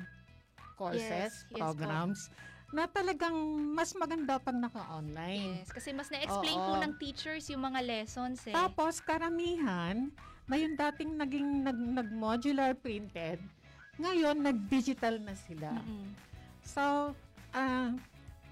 courses, 0.74 1.30
Yes, 1.30 1.46
yes 1.50 1.50
po. 1.50 1.56
programs, 1.58 2.20
na 2.68 2.84
talagang 2.84 3.34
mas 3.72 3.96
maganda 3.96 4.36
pag 4.36 4.54
naka-online. 4.54 5.62
Yes, 5.64 5.72
kasi 5.72 5.90
mas 5.96 6.12
na-explain 6.12 6.58
Oo. 6.60 6.66
po 6.68 6.72
ng 6.76 6.92
teachers 7.00 7.48
yung 7.48 7.64
mga 7.64 7.80
lessons 7.80 8.44
eh. 8.44 8.54
Tapos 8.54 9.00
karamihan 9.00 10.12
na 10.44 10.54
yung 10.56 10.76
dating 10.76 11.16
naging 11.16 11.48
nag, 11.64 11.76
nag-modular 11.76 12.76
printed, 12.76 13.40
ngayon 13.96 14.36
nag-digital 14.38 15.18
na 15.18 15.34
sila. 15.34 15.80
So, 16.62 17.16
ah, 17.56 17.90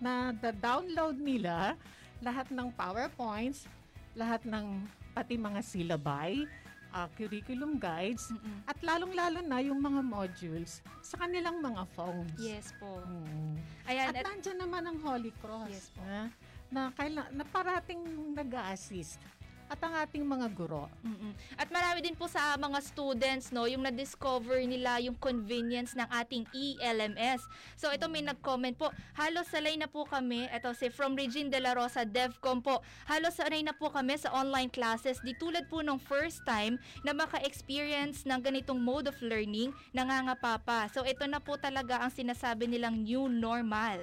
na 0.00 0.32
the 0.36 0.52
download 0.60 1.16
nila 1.16 1.74
lahat 2.20 2.48
ng 2.52 2.72
PowerPoints, 2.72 3.68
lahat 4.16 4.44
ng 4.48 4.84
pati 5.12 5.36
mga 5.36 5.60
syllabi, 5.60 6.48
ah, 6.92 7.08
curriculum 7.12 7.76
guides, 7.76 8.32
at 8.64 8.76
lalong-lalo 8.80 9.44
na 9.44 9.60
yung 9.60 9.80
mga 9.80 10.00
modules 10.00 10.80
sa 11.04 11.20
kanilang 11.20 11.60
mga 11.60 11.84
phones. 11.92 12.36
Yes 12.40 12.72
po. 12.80 13.04
Mm. 13.04 13.56
Ayan, 13.88 14.06
at, 14.12 14.16
at- 14.16 14.24
nandyan 14.24 14.58
naman 14.64 14.82
ang 14.88 14.98
Holy 15.04 15.32
Cross. 15.44 15.72
Yes 15.72 15.88
po. 15.92 16.00
Na, 16.04 16.32
na, 16.72 16.80
kaila, 16.96 17.28
na 17.30 17.44
parating 17.44 18.00
nag-assist 18.32 19.20
at 19.66 19.80
ang 19.82 19.94
ating 19.98 20.22
mga 20.22 20.46
guro. 20.54 20.86
Mm-mm. 21.02 21.34
At 21.58 21.68
marami 21.68 22.02
din 22.02 22.14
po 22.14 22.30
sa 22.30 22.54
mga 22.54 22.78
students 22.82 23.50
no, 23.50 23.66
yung 23.66 23.82
na-discover 23.82 24.62
nila 24.62 25.02
yung 25.02 25.18
convenience 25.18 25.98
ng 25.98 26.06
ating 26.06 26.46
ELMS. 26.54 27.42
So 27.74 27.90
ito 27.90 28.06
may 28.06 28.22
nag-comment 28.22 28.78
po, 28.78 28.94
halos 29.18 29.50
sanay 29.50 29.74
na 29.74 29.90
po 29.90 30.06
kami, 30.06 30.46
ito 30.46 30.70
si 30.78 30.86
from 30.88 31.18
Regine 31.18 31.50
De 31.50 31.58
La 31.58 31.74
Rosa, 31.74 32.06
DevCom 32.06 32.62
po, 32.62 32.80
halos 33.10 33.36
sanay 33.38 33.66
na 33.66 33.74
po 33.74 33.90
kami 33.90 34.14
sa 34.14 34.30
online 34.30 34.70
classes. 34.70 35.18
Di 35.26 35.34
tulad 35.34 35.66
po 35.66 35.82
nung 35.82 35.98
first 35.98 36.46
time 36.46 36.78
na 37.02 37.10
maka-experience 37.10 38.22
ng 38.24 38.38
ganitong 38.38 38.78
mode 38.78 39.10
of 39.10 39.18
learning, 39.18 39.74
nangangapa 39.90 40.62
pa. 40.62 40.80
So 40.94 41.02
ito 41.02 41.26
na 41.26 41.42
po 41.42 41.58
talaga 41.58 41.98
ang 41.98 42.14
sinasabi 42.14 42.70
nilang 42.70 43.02
new 43.02 43.26
normal. 43.26 43.98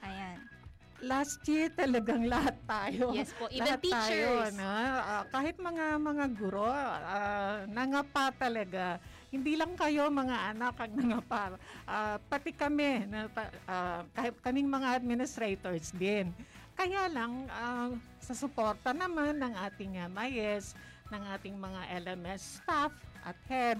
Ayan. 0.00 0.55
Last 1.04 1.42
year 1.44 1.68
talagang 1.72 2.24
lahat 2.32 2.56
tayo. 2.64 3.12
Yes 3.12 3.32
po, 3.36 3.48
even 3.52 3.64
lahat 3.64 3.80
teachers. 3.82 4.52
Tayo, 4.52 4.56
no? 4.56 4.70
Ah, 5.02 5.24
kahit 5.28 5.56
mga 5.60 5.86
mga 6.00 6.24
guro, 6.36 6.68
ah, 6.68 7.64
nangapa 7.68 8.32
talaga. 8.36 8.96
Hindi 9.28 9.58
lang 9.58 9.76
kayo 9.76 10.08
mga 10.08 10.56
anak 10.56 10.74
ang 10.80 10.92
nangapa. 10.96 11.60
Ah, 11.84 12.16
pati 12.30 12.54
kami, 12.54 13.04
na, 13.10 13.28
ah, 13.68 14.00
kahit 14.16 14.34
kaming 14.40 14.70
mga 14.70 14.96
administrators 14.96 15.92
din. 15.92 16.32
Kaya 16.76 17.08
lang, 17.08 17.48
ah, 17.52 17.92
sa 18.20 18.32
suporta 18.36 18.92
naman 18.92 19.40
ng 19.40 19.54
ating 19.68 19.96
MIS, 20.12 20.76
ng 21.08 21.22
ating 21.38 21.56
mga 21.56 21.80
LMS 22.04 22.60
staff 22.60 22.92
at 23.24 23.38
head, 23.48 23.78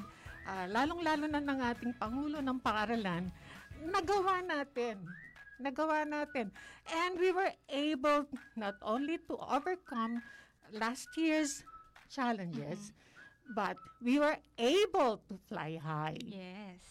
ah, 0.49 0.65
lalong-lalo 0.69 1.29
na 1.29 1.41
ng 1.43 1.61
ating 1.75 1.93
Pangulo 1.97 2.41
ng 2.41 2.59
Paaralan, 2.61 3.29
nagawa 3.85 4.41
natin 4.41 4.97
nagawa 5.63 6.05
natin. 6.07 6.51
And 6.89 7.19
we 7.19 7.33
were 7.33 7.53
able 7.69 8.27
not 8.57 8.77
only 8.83 9.19
to 9.29 9.35
overcome 9.41 10.23
last 10.73 11.09
year's 11.17 11.65
challenges, 12.09 12.93
but 13.55 13.77
we 14.03 14.19
were 14.19 14.39
able 14.59 15.23
to 15.29 15.35
fly 15.49 15.79
high. 15.79 16.19
Yes. 16.23 16.83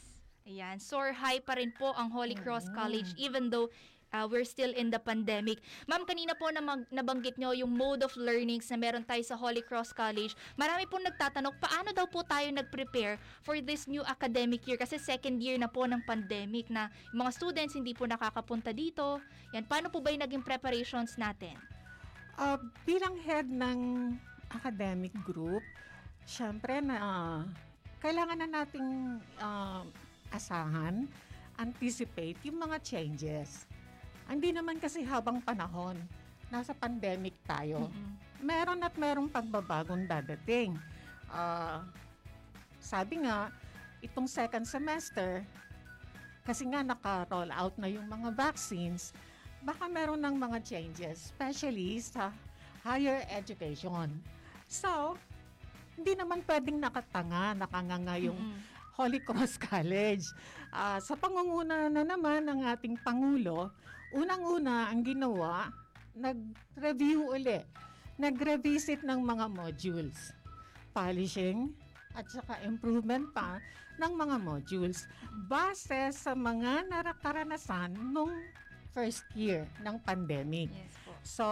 Ayan, 0.46 0.78
soar 0.78 1.10
high 1.10 1.42
pa 1.42 1.58
rin 1.58 1.74
po 1.74 1.90
ang 1.98 2.14
Holy 2.14 2.38
Cross 2.38 2.70
College 2.70 3.18
even 3.18 3.50
though 3.50 3.74
uh, 4.16 4.26
we're 4.32 4.48
still 4.48 4.72
in 4.72 4.88
the 4.88 5.02
pandemic. 5.02 5.60
Ma'am, 5.92 6.08
kanina 6.08 6.32
po 6.40 6.48
na 6.56 6.64
mag- 6.64 6.88
nabanggit 6.88 7.36
nyo 7.36 7.52
yung 7.52 7.76
mode 7.76 8.08
of 8.08 8.16
learnings 8.16 8.72
na 8.72 8.80
meron 8.80 9.04
tayo 9.04 9.20
sa 9.28 9.36
Holy 9.36 9.60
Cross 9.60 9.92
College. 9.92 10.32
Marami 10.56 10.88
pong 10.88 11.04
nagtatanong, 11.04 11.60
paano 11.60 11.92
daw 11.92 12.08
po 12.08 12.24
tayo 12.24 12.48
nag-prepare 12.56 13.20
for 13.44 13.60
this 13.60 13.92
new 13.92 14.02
academic 14.08 14.64
year? 14.64 14.80
Kasi 14.80 14.96
second 14.96 15.44
year 15.44 15.60
na 15.60 15.68
po 15.68 15.84
ng 15.84 16.00
pandemic 16.08 16.72
na 16.72 16.88
mga 17.12 17.32
students 17.36 17.76
hindi 17.76 17.92
po 17.92 18.08
nakakapunta 18.08 18.72
dito. 18.72 19.20
Yan, 19.52 19.68
paano 19.68 19.92
po 19.92 20.00
ba 20.00 20.16
yung 20.16 20.24
naging 20.24 20.44
preparations 20.46 21.20
natin? 21.20 21.60
Uh, 22.40 22.60
bilang 22.88 23.20
head 23.24 23.48
ng 23.48 24.12
academic 24.52 25.12
group, 25.28 25.64
syempre 26.24 26.80
na 26.80 26.96
uh, 27.00 27.40
kailangan 28.00 28.38
na 28.44 28.48
nating 28.62 29.20
uh, 29.40 29.82
asahan, 30.30 31.08
anticipate 31.56 32.36
yung 32.44 32.60
mga 32.60 32.78
changes. 32.84 33.66
Hindi 34.26 34.50
naman 34.52 34.82
kasi 34.82 35.06
habang 35.06 35.38
panahon, 35.42 35.98
nasa 36.50 36.74
pandemic 36.74 37.38
tayo. 37.46 37.90
Meron 38.42 38.82
at 38.82 38.94
merong 38.98 39.30
pagbabagong 39.30 40.06
dadating. 40.10 40.78
Uh, 41.30 41.82
sabi 42.82 43.26
nga, 43.26 43.50
itong 44.02 44.30
second 44.30 44.66
semester, 44.66 45.42
kasi 46.46 46.70
nga 46.70 46.86
naka-roll 46.86 47.50
out 47.50 47.74
na 47.82 47.90
yung 47.90 48.06
mga 48.06 48.30
vaccines, 48.38 49.10
baka 49.66 49.90
meron 49.90 50.22
ng 50.22 50.38
mga 50.38 50.58
changes, 50.62 51.34
especially 51.34 51.98
sa 51.98 52.30
higher 52.86 53.26
education. 53.34 54.14
So, 54.70 55.18
hindi 55.98 56.14
naman 56.14 56.46
pwedeng 56.46 56.78
nakatanga, 56.78 57.58
nakanganga 57.58 58.16
yung 58.22 58.38
Holy 58.94 59.18
Cross 59.26 59.58
College. 59.74 60.30
Uh, 60.70 61.02
sa 61.02 61.18
pangunguna 61.18 61.90
na 61.90 62.06
naman 62.06 62.46
ng 62.46 62.62
ating 62.70 63.02
Pangulo, 63.02 63.74
unang-una 64.16 64.90
ang 64.90 65.04
ginawa, 65.04 65.68
nag-review 66.16 67.36
uli, 67.36 67.60
nag-revisit 68.16 69.04
ng 69.04 69.20
mga 69.20 69.46
modules, 69.52 70.32
polishing, 70.96 71.76
at 72.16 72.24
saka 72.32 72.64
improvement 72.64 73.28
pa 73.36 73.60
ng 74.00 74.12
mga 74.16 74.40
modules 74.40 75.04
base 75.52 76.16
sa 76.16 76.32
mga 76.32 76.88
narakaranasan 76.88 77.92
nung 78.16 78.32
first 78.96 79.28
year 79.36 79.68
ng 79.84 80.00
pandemic. 80.08 80.72
Yes 80.72 80.96
po. 81.04 81.12
So, 81.20 81.46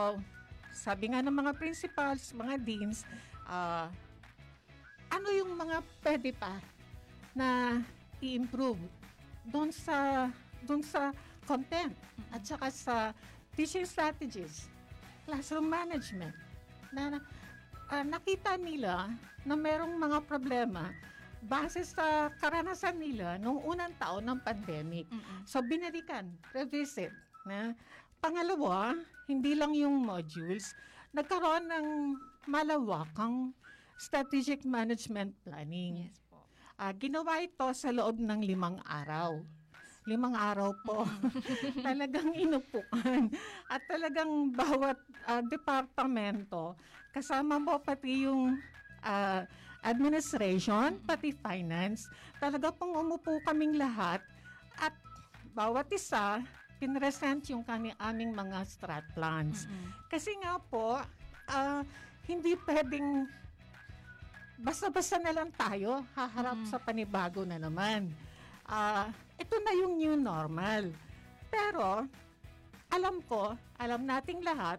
sabi 0.72 1.12
nga 1.12 1.20
ng 1.20 1.36
mga 1.36 1.60
principals, 1.60 2.32
mga 2.32 2.55
deans, 2.63 3.03
uh, 3.43 3.91
ano 5.12 5.27
yung 5.36 5.51
mga 5.60 5.84
pwede 6.00 6.32
pa 6.32 6.55
na 7.36 7.79
i-improve 8.24 8.79
doon 9.51 9.70
sa 9.75 10.32
doon 10.63 10.79
sa 10.79 11.12
content 11.46 11.94
at 12.32 12.42
saka 12.44 12.68
sa 12.74 12.96
teaching 13.54 13.86
strategies, 13.86 14.68
classroom 15.28 15.70
management 15.70 16.34
na 16.90 17.22
uh, 17.90 18.04
nakita 18.06 18.58
nila 18.58 19.12
na 19.44 19.56
merong 19.58 19.94
mga 19.96 20.24
problema 20.26 20.90
base 21.44 21.84
sa 21.84 22.32
karanasan 22.40 22.96
nila 22.96 23.36
nung 23.36 23.60
unang 23.68 23.92
taon 24.00 24.24
ng 24.24 24.40
pandemic. 24.40 25.06
Mm-mm. 25.12 25.44
So 25.44 25.60
binalikan, 25.60 26.32
revisit 26.56 27.12
na 27.44 27.76
pangalawa, 28.24 28.96
hindi 29.28 29.52
lang 29.52 29.76
yung 29.76 30.08
modules, 30.08 30.72
nagkaroon 31.12 31.68
ng 31.68 31.88
malawakang 32.48 33.52
strategic 34.00 34.64
management 34.64 35.36
planning. 35.44 36.08
Yes 36.08 36.20
po. 36.32 36.40
Ah, 36.80 36.96
ginawa 36.96 37.44
ito 37.44 37.68
sa 37.76 37.92
loob 37.92 38.24
ng 38.24 38.40
limang 38.40 38.80
araw. 38.88 39.44
Limang 40.03 40.36
araw 40.36 40.75
po. 40.83 41.07
talagang 41.88 42.36
inupukan. 42.36 43.31
At 43.72 43.81
talagang 43.88 44.51
bawat 44.51 45.00
ah, 45.24 45.43
departamento, 45.43 46.75
kasama 47.15 47.55
mo 47.60 47.79
pati 47.79 48.27
yung 48.27 48.60
ah, 49.03 49.48
administration, 49.83 51.00
pati 51.03 51.36
finance, 51.36 52.07
talaga 52.39 52.72
pong 52.72 52.95
umupo 52.95 53.39
kaming 53.43 53.75
lahat 53.75 54.24
at 54.79 54.95
bawat 55.51 55.91
isa, 55.91 56.39
pinresent 56.79 57.51
yung 57.51 57.63
kani 57.63 57.91
aming 58.00 58.31
mga 58.31 58.63
strat 58.63 59.03
plans. 59.12 59.67
Kasi 60.07 60.36
nga 60.39 60.60
po, 60.60 61.00
ah, 61.48 61.83
hindi 62.27 62.55
pwedeng 62.63 63.27
basta-basta 64.63 65.19
na 65.19 65.36
lang 65.36 65.51
tayo 65.51 66.07
haharap 66.15 66.63
sa 66.72 66.79
panibago 66.79 67.43
na 67.43 67.60
naman. 67.60 68.07
Ah, 68.63 69.12
ito 69.38 69.56
na 69.62 69.74
yung 69.78 69.94
new 69.98 70.16
normal. 70.18 70.90
Pero, 71.50 72.05
alam 72.90 73.22
ko, 73.25 73.53
alam 73.77 74.05
nating 74.05 74.42
lahat, 74.46 74.77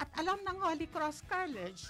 at 0.00 0.08
alam 0.18 0.40
ng 0.42 0.58
Holy 0.58 0.88
Cross 0.88 1.22
College, 1.28 1.88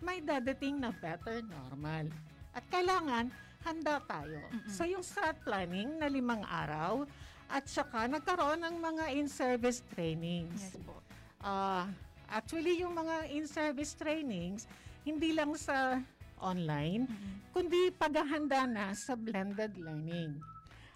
may 0.00 0.22
dadating 0.24 0.80
na 0.80 0.94
better 0.96 1.44
normal. 1.44 2.08
At 2.56 2.64
kailangan, 2.72 3.28
handa 3.62 4.00
tayo. 4.08 4.40
So, 4.70 4.88
yung 4.88 5.04
strat 5.04 5.36
planning 5.44 6.00
na 6.00 6.08
limang 6.08 6.40
araw, 6.48 7.04
at 7.50 7.66
saka 7.66 8.06
nagkaroon 8.06 8.62
ng 8.62 8.76
mga 8.78 9.04
in-service 9.18 9.82
trainings. 9.90 10.70
Yes 10.70 10.78
po. 10.86 11.02
Ah, 11.42 11.90
actually, 12.30 12.78
yung 12.78 12.94
mga 12.94 13.26
in-service 13.34 13.98
trainings, 13.98 14.70
hindi 15.02 15.34
lang 15.34 15.52
sa 15.58 15.98
online, 16.40 17.10
kundi 17.50 17.90
paghahanda 17.92 18.64
na 18.70 18.94
sa 18.94 19.18
blended 19.18 19.76
learning. 19.76 20.38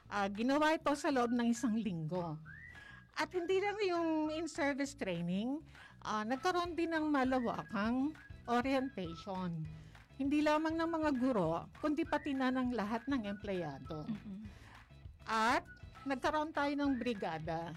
Ah, 0.08 0.28
ginawa 0.28 0.76
ito 0.76 0.92
sa 0.94 1.08
loob 1.10 1.32
ng 1.32 1.48
isang 1.50 1.74
linggo. 1.74 2.36
At 3.14 3.30
hindi 3.30 3.62
lang 3.62 3.78
yung 3.84 4.08
in-service 4.34 4.98
training, 4.98 5.62
ah, 6.02 6.26
nagkaroon 6.26 6.74
din 6.74 6.90
ng 6.92 7.06
malawakang 7.08 8.10
orientation. 8.50 9.54
Hindi 10.14 10.46
lamang 10.46 10.78
ng 10.78 10.90
mga 10.90 11.10
guro, 11.18 11.66
kundi 11.82 12.06
pati 12.06 12.34
na 12.34 12.50
ng 12.50 12.74
lahat 12.74 13.02
ng 13.10 13.22
empleyado. 13.26 14.06
At 15.26 15.66
nagkaroon 16.06 16.54
tayo 16.54 16.70
ng 16.70 16.92
brigada. 16.94 17.74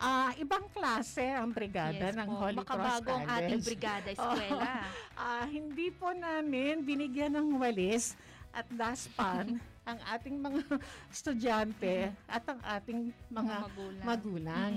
Ah, 0.00 0.32
ibang 0.40 0.64
klase 0.72 1.28
ang 1.28 1.52
brigada 1.52 2.08
Yes 2.08 2.16
ng 2.16 2.28
po. 2.30 2.40
Holy 2.40 2.56
Cross 2.64 2.64
Makabago 2.64 3.10
ang 3.20 3.26
ating 3.36 3.60
brigada, 3.60 4.08
eskwela. 4.16 4.72
Ah, 5.12 5.44
hindi 5.44 5.92
po 5.92 6.08
namin 6.16 6.80
binigyan 6.80 7.36
ng 7.36 7.60
walis 7.60 8.16
at 8.48 8.64
daspan 8.72 9.60
ang 9.90 10.00
ating 10.14 10.36
mga 10.38 10.60
estudyante 11.14 12.14
at 12.30 12.44
ang 12.46 12.60
ating 12.62 13.10
mga 13.30 13.54
magulang. 13.66 14.04
magulang. 14.06 14.72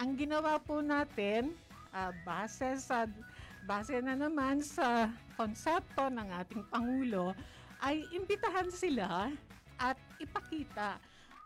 Ang 0.00 0.10
ginawa 0.18 0.58
po 0.58 0.82
natin, 0.82 1.54
ah, 1.94 2.10
base 2.26 2.78
sa 2.82 3.06
base 3.68 4.00
na 4.00 4.16
naman 4.16 4.64
sa 4.64 5.12
konsepto 5.36 6.08
ng 6.08 6.28
ating 6.42 6.64
Pangulo, 6.72 7.36
ay 7.84 8.02
imbitahan 8.10 8.68
sila 8.72 9.30
at 9.78 9.96
ipakita 10.18 11.00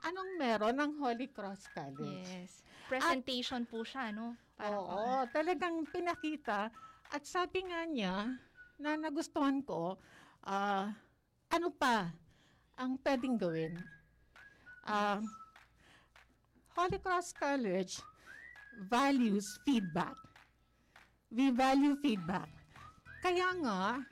anong 0.05 0.31
meron 0.39 0.77
ng 0.79 0.93
Holy 1.03 1.29
Cross 1.31 1.69
College. 1.75 2.27
Yes. 2.27 2.63
Presentation 2.89 3.65
po 3.65 3.83
siya, 3.83 4.13
no? 4.13 4.37
Parang, 4.55 4.85
Oo, 4.85 5.05
talagang 5.33 5.83
pinakita. 5.89 6.69
At 7.09 7.23
sabi 7.25 7.65
nga 7.65 7.83
niya, 7.89 8.37
na 8.79 8.99
nagustuhan 8.99 9.63
ko, 9.63 9.97
ah, 10.45 10.91
ano 11.51 11.69
pa 11.71 12.11
ang 12.75 12.99
pwedeng 13.03 13.39
gawin? 13.39 13.75
Ah, 14.85 15.21
Holy 16.75 16.99
Cross 16.99 17.33
College 17.33 18.03
values 18.91 19.57
feedback. 19.63 20.19
We 21.31 21.51
value 21.51 21.95
feedback. 21.99 22.51
Kaya 23.23 23.55
nga, 23.63 24.03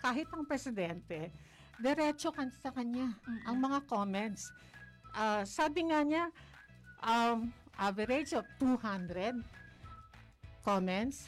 kahit 0.00 0.28
ang 0.30 0.44
presidente, 0.44 1.32
diretso 1.76 2.30
kan 2.30 2.52
sa 2.52 2.70
kanya 2.70 3.16
ang 3.44 3.56
mga 3.58 3.84
comments. 3.88 4.52
Ah, 5.12 5.42
sabi 5.42 5.88
nga 5.88 6.04
niya, 6.04 6.24
um, 7.02 7.48
average 7.76 8.36
of 8.36 8.44
200 8.60 9.40
comments 10.62 11.26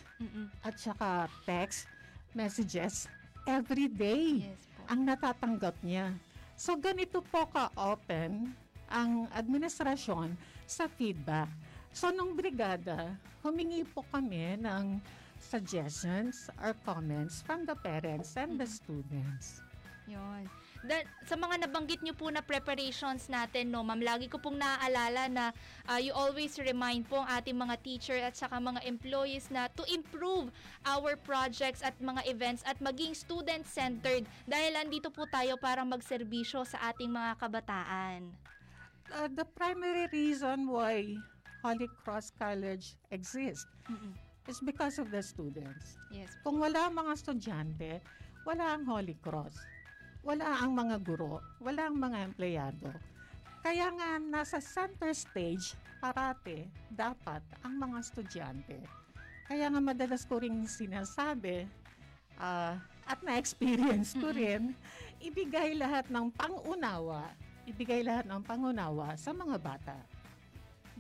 at 0.62 0.78
saka 0.78 1.26
text 1.42 1.90
messages 2.30 3.10
every 3.44 3.90
day 3.90 4.46
Yes 4.46 4.62
po. 4.70 4.80
ang 4.86 5.00
natatanggap 5.02 5.74
niya. 5.82 6.14
So 6.54 6.78
ganito 6.78 7.18
po 7.20 7.46
ka-open 7.50 8.54
ang 8.86 9.26
administrasyon 9.34 10.38
sa 10.64 10.86
feedback. 10.86 11.50
So 11.90 12.14
nung 12.14 12.38
brigada, 12.38 13.14
humingi 13.42 13.82
po 13.86 14.06
kami 14.10 14.58
ng 14.62 14.98
suggestions 15.38 16.48
or 16.62 16.72
comments 16.86 17.42
from 17.42 17.66
the 17.66 17.76
parents 17.76 18.38
and 18.38 18.56
the 18.56 18.66
students. 18.66 19.60
Yun. 20.06 20.46
Da- 20.84 21.08
sa 21.24 21.32
mga 21.40 21.64
nabanggit 21.64 22.04
niyo 22.04 22.12
po 22.12 22.28
na 22.28 22.44
preparations 22.44 23.32
natin, 23.32 23.72
no, 23.72 23.80
ma'am, 23.80 24.04
lagi 24.04 24.28
ko 24.28 24.36
pong 24.36 24.60
naaalala 24.60 25.32
na 25.32 25.44
ah, 25.88 25.96
you 25.96 26.12
always 26.12 26.60
remind 26.60 27.08
po 27.08 27.24
ang 27.24 27.40
ating 27.40 27.56
mga 27.56 27.80
teacher 27.80 28.18
at 28.20 28.36
saka 28.36 28.60
mga 28.60 28.84
employees 28.84 29.48
na 29.48 29.72
to 29.72 29.80
improve 29.88 30.52
our 30.84 31.16
projects 31.16 31.80
at 31.80 31.96
mga 32.04 32.28
events 32.28 32.60
at 32.68 32.76
maging 32.84 33.16
student-centered 33.16 34.28
dahil 34.44 34.76
andito 34.76 35.08
po 35.08 35.24
tayo 35.32 35.56
para 35.56 35.80
magserbisyo 35.88 36.68
sa 36.68 36.92
ating 36.92 37.08
mga 37.08 37.32
kabataan. 37.40 38.28
Uh, 39.08 39.28
the 39.32 39.48
primary 39.56 40.04
reason 40.12 40.68
why 40.68 41.00
Holy 41.64 41.88
Cross 42.04 42.36
College 42.36 42.92
exists. 43.08 43.64
It's 44.44 44.60
because 44.60 45.00
of 45.00 45.08
the 45.08 45.24
students. 45.24 45.96
Yes. 46.12 46.28
Kung 46.44 46.60
wala 46.60 46.92
mga 46.92 47.16
estudyante, 47.16 48.04
wala 48.44 48.76
ang 48.76 48.84
Holy 48.84 49.16
Cross. 49.24 49.56
Wala 50.24 50.56
ang 50.56 50.72
mga 50.72 50.96
guro, 51.04 51.44
wala 51.60 51.92
ang 51.92 52.00
mga 52.00 52.18
empleyado. 52.24 52.88
Kaya 53.60 53.92
nga 53.92 54.16
nasa 54.16 54.56
center 54.56 55.12
stage 55.12 55.76
parate 56.00 56.68
dapat 56.88 57.44
ang 57.60 57.76
mga 57.76 57.96
estudyante. 58.00 58.80
Kaya 59.44 59.68
nga 59.68 59.80
madalas 59.84 60.24
ko 60.24 60.40
rin 60.40 60.64
sinasabi 60.64 61.68
ah, 62.40 62.80
at 63.04 63.20
na-experience 63.20 64.16
ko 64.16 64.32
rin, 64.32 64.72
ibigay 65.20 65.76
lahat 65.76 66.08
ng 66.08 66.32
pangunawa, 66.32 67.28
ibigay 67.68 68.00
lahat 68.00 68.24
ng 68.24 68.40
pangunawa 68.40 69.12
sa 69.20 69.36
mga 69.36 69.56
bata. 69.60 69.96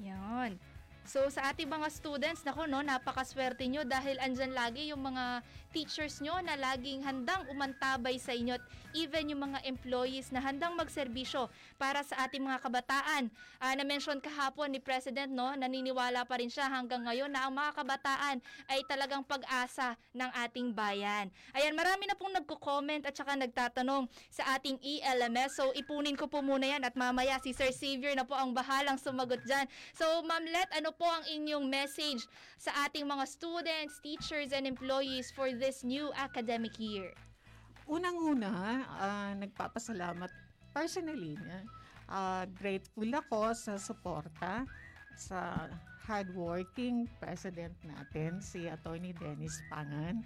Yan. 0.04 0.56
So 1.04 1.28
sa 1.28 1.52
ating 1.52 1.68
mga 1.68 1.88
students, 1.92 2.44
nako 2.44 2.64
no, 2.64 2.80
napakaswerte 2.80 3.68
nyo 3.68 3.84
dahil 3.84 4.16
andyan 4.20 4.56
lagi 4.56 4.88
yung 4.88 5.04
mga 5.04 5.44
teachers 5.74 6.22
nyo 6.22 6.38
na 6.38 6.54
laging 6.54 7.02
handang 7.02 7.42
umantabay 7.50 8.14
sa 8.22 8.30
inyo 8.30 8.54
at 8.54 8.64
even 8.94 9.34
yung 9.34 9.50
mga 9.50 9.66
employees 9.66 10.30
na 10.30 10.38
handang 10.38 10.78
magserbisyo 10.78 11.50
para 11.74 12.06
sa 12.06 12.22
ating 12.22 12.46
mga 12.46 12.62
kabataan. 12.62 13.26
Ah, 13.58 13.74
na-mention 13.74 14.22
kahapon 14.22 14.70
ni 14.70 14.78
President, 14.78 15.26
no, 15.26 15.50
naniniwala 15.58 16.22
pa 16.22 16.38
rin 16.38 16.46
siya 16.46 16.70
hanggang 16.70 17.02
ngayon 17.02 17.26
na 17.26 17.50
ang 17.50 17.52
mga 17.58 17.74
kabataan 17.74 18.38
ay 18.70 18.86
talagang 18.86 19.26
pag-asa 19.26 19.98
ng 20.14 20.30
ating 20.46 20.70
bayan. 20.70 21.26
Ayan, 21.58 21.74
marami 21.74 22.06
na 22.06 22.14
pong 22.14 22.38
nagko-comment 22.38 23.02
at 23.02 23.18
saka 23.18 23.34
nagtatanong 23.34 24.06
sa 24.30 24.54
ating 24.54 24.78
ELMS. 24.78 25.58
So 25.58 25.74
ipunin 25.74 26.14
ko 26.14 26.30
po 26.30 26.38
muna 26.38 26.70
yan 26.70 26.86
at 26.86 26.94
mamaya 26.94 27.42
si 27.42 27.50
Sir 27.50 27.74
Xavier 27.74 28.14
na 28.14 28.22
po 28.22 28.38
ang 28.38 28.54
bahalang 28.54 28.96
sumagot 29.00 29.42
dyan. 29.42 29.66
So 29.90 30.06
Ma'am 30.22 30.46
Let, 30.46 30.70
ano 30.76 30.94
po 30.94 31.08
ang 31.08 31.26
inyong 31.26 31.66
message 31.66 32.30
sa 32.60 32.86
ating 32.86 33.08
mga 33.08 33.24
students, 33.26 33.98
teachers, 33.98 34.54
and 34.54 34.68
employees 34.68 35.32
for 35.32 35.50
this 35.50 35.63
new 35.80 36.12
academic 36.12 36.76
year? 36.76 37.16
Unang-una, 37.88 38.84
ah, 38.84 39.32
nagpapasalamat 39.32 40.28
personally. 40.76 41.40
ah, 42.04 42.44
grateful 42.60 43.08
ako 43.08 43.56
sa 43.56 43.80
suporta 43.80 44.68
sa 45.16 45.72
hardworking 46.04 47.08
president 47.16 47.72
natin, 47.80 48.44
si 48.44 48.68
Attorney 48.68 49.16
Dennis 49.16 49.56
Pangan. 49.72 50.20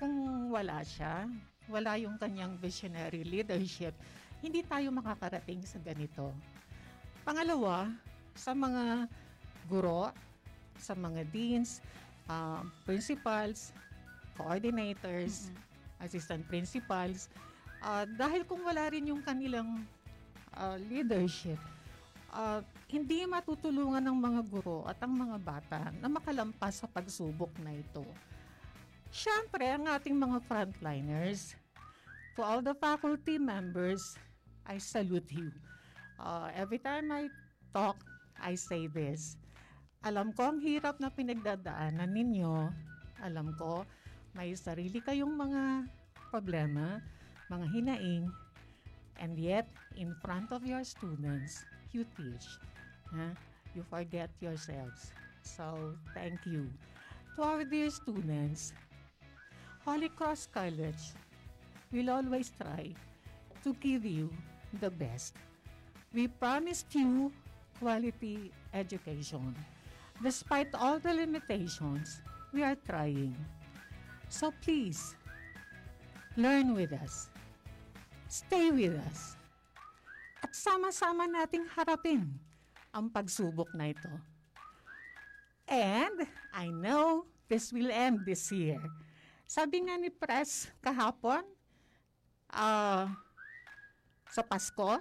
Kung 0.00 0.48
wala 0.48 0.80
siya, 0.80 1.28
wala 1.68 2.00
yung 2.00 2.16
kanyang 2.16 2.56
visionary 2.56 3.20
leadership, 3.20 3.92
hindi 4.40 4.64
tayo 4.64 4.88
makakarating 4.96 5.60
sa 5.68 5.76
ganito. 5.84 6.32
Pangalawa, 7.20 7.92
sa 8.32 8.56
mga 8.56 9.12
guro, 9.68 10.08
sa 10.80 10.96
mga 10.96 11.20
deans, 11.28 11.84
ah, 12.32 12.64
principals, 12.88 13.76
coordinators, 14.38 15.50
assistant 16.02 16.44
principals. 16.46 17.30
Ah, 17.80 18.04
dahil 18.08 18.44
kung 18.44 18.64
wala 18.64 18.88
rin 18.90 19.08
yung 19.08 19.22
kanilang 19.24 19.82
ah, 20.54 20.76
leadership, 20.90 21.58
ah, 22.32 22.60
hindi 22.90 23.24
matutulungan 23.24 24.04
ng 24.04 24.18
mga 24.18 24.40
guro 24.50 24.84
at 24.86 24.98
ang 25.02 25.14
mga 25.14 25.36
bata 25.40 25.80
na 25.98 26.06
makalampas 26.06 26.84
sa 26.84 26.86
pagsubok 26.86 27.50
na 27.62 27.74
ito. 27.74 28.04
Siyempre, 29.14 29.70
ang 29.70 29.86
ating 29.86 30.14
mga 30.18 30.42
frontliners, 30.50 31.54
to 32.34 32.42
all 32.42 32.58
the 32.58 32.74
faculty 32.74 33.38
members, 33.38 34.18
I 34.66 34.82
salute 34.82 35.30
you. 35.30 35.54
Ah, 36.18 36.50
every 36.54 36.82
time 36.82 37.10
I 37.14 37.30
talk, 37.70 37.98
I 38.38 38.58
say 38.58 38.90
this. 38.90 39.38
Alam 40.04 40.36
ko 40.36 40.52
ang 40.52 40.58
hirap 40.60 41.00
na 41.00 41.08
pinagdadaanan 41.08 42.10
ninyo. 42.12 42.68
Alam 43.24 43.56
ko 43.56 43.88
may 44.34 44.52
sarili 44.58 44.98
kayong 44.98 45.30
mga 45.30 45.86
problema, 46.28 46.98
mga 47.46 47.66
hinaing, 47.70 48.26
and 49.22 49.38
yet, 49.38 49.70
in 49.94 50.10
front 50.18 50.50
of 50.50 50.66
your 50.66 50.82
students, 50.82 51.62
you 51.94 52.02
teach. 52.18 52.46
Huh? 53.14 53.30
You 53.78 53.86
forget 53.86 54.30
yourselves. 54.42 55.14
So, 55.46 55.94
thank 56.14 56.42
you. 56.46 56.66
To 57.38 57.46
our 57.46 57.62
dear 57.62 57.90
students, 57.90 58.74
Holy 59.86 60.10
Cross 60.10 60.50
College 60.50 61.14
will 61.94 62.10
always 62.10 62.50
try 62.58 62.90
to 63.62 63.70
give 63.78 64.02
you 64.02 64.30
the 64.82 64.90
best. 64.90 65.38
We 66.10 66.26
promised 66.26 66.90
you 66.94 67.30
quality 67.78 68.50
education. 68.72 69.54
Despite 70.22 70.74
all 70.74 70.98
the 70.98 71.12
limitations, 71.14 72.22
we 72.54 72.62
are 72.62 72.78
trying. 72.86 73.34
So 74.28 74.50
please, 74.62 75.14
learn 76.34 76.74
with 76.74 76.92
us. 76.92 77.30
Stay 78.26 78.74
with 78.74 78.98
us. 79.10 79.38
At 80.42 80.52
sama-sama 80.52 81.30
nating 81.30 81.70
harapin 81.72 82.28
ang 82.90 83.08
pagsubok 83.08 83.70
na 83.74 83.94
ito. 83.94 84.10
And 85.64 86.28
I 86.52 86.68
know 86.68 87.24
this 87.48 87.72
will 87.72 87.88
end 87.88 88.26
this 88.28 88.52
year. 88.52 88.82
Sabi 89.48 89.86
nga 89.86 89.96
ni 89.96 90.12
Press 90.12 90.68
kahapon, 90.84 91.46
ah, 92.52 93.08
sa 94.28 94.42
Pasko, 94.42 94.98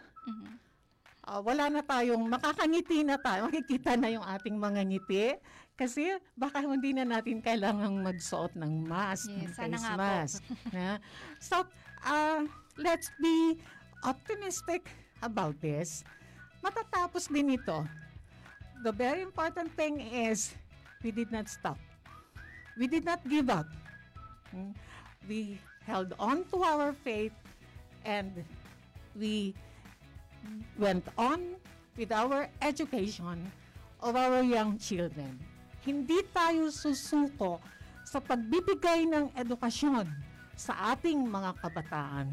ah, 1.26 1.42
wala 1.42 1.74
na 1.74 1.82
tayong, 1.82 2.22
makakangiti 2.30 3.02
na 3.02 3.18
tayo, 3.18 3.50
makikita 3.50 3.98
na 3.98 4.14
yung 4.14 4.24
ating 4.24 4.56
mga 4.56 4.82
ngiti. 4.88 5.26
Kasi 5.74 6.22
baka 6.38 6.62
hindi 6.62 6.94
na 6.94 7.02
natin 7.02 7.42
kailangang 7.42 8.06
magsuot 8.06 8.54
ng 8.54 8.86
mask, 8.86 9.26
ng 9.34 9.50
Yes, 9.50 9.58
sana 9.58 9.78
face 9.78 9.98
mask. 9.98 10.42
na? 10.70 11.02
So, 11.42 11.66
ah, 12.06 12.46
let's 12.78 13.10
be 13.18 13.58
optimistic 14.06 14.86
about 15.26 15.58
this. 15.58 16.06
Matatapos 16.62 17.26
din 17.28 17.58
ito. 17.58 17.82
The 18.86 18.94
very 18.94 19.26
important 19.26 19.74
thing 19.74 19.98
is 20.00 20.54
we 21.02 21.10
did 21.10 21.34
not 21.34 21.50
stop. 21.50 21.80
We 22.78 22.86
did 22.86 23.04
not 23.04 23.26
give 23.26 23.50
up. 23.50 23.68
Mm. 24.54 24.78
We 25.26 25.58
held 25.90 26.14
on 26.22 26.46
to 26.54 26.62
our 26.62 26.94
faith 26.94 27.34
and 28.06 28.46
we 29.16 29.56
went 30.78 31.08
on 31.18 31.58
with 31.98 32.12
our 32.12 32.50
education 32.62 33.40
of 34.04 34.14
our 34.16 34.44
young 34.44 34.78
children. 34.78 35.40
Hindi 35.84 36.24
tayo 36.32 36.72
susuko 36.72 37.60
sa 38.08 38.24
pagbibigay 38.24 39.04
ng 39.04 39.36
edukasyon 39.36 40.08
sa 40.56 40.96
ating 40.96 41.28
mga 41.28 41.60
kabataan. 41.60 42.32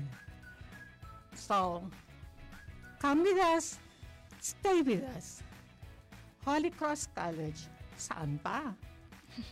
So, 1.35 1.83
come 3.03 3.27
with 3.27 3.43
us, 3.55 3.79
stay 4.39 4.83
with 4.87 5.03
us. 5.19 5.43
Holy 6.47 6.71
Cross 6.71 7.11
College, 7.11 7.67
saan 7.99 8.39
pa? 8.39 8.71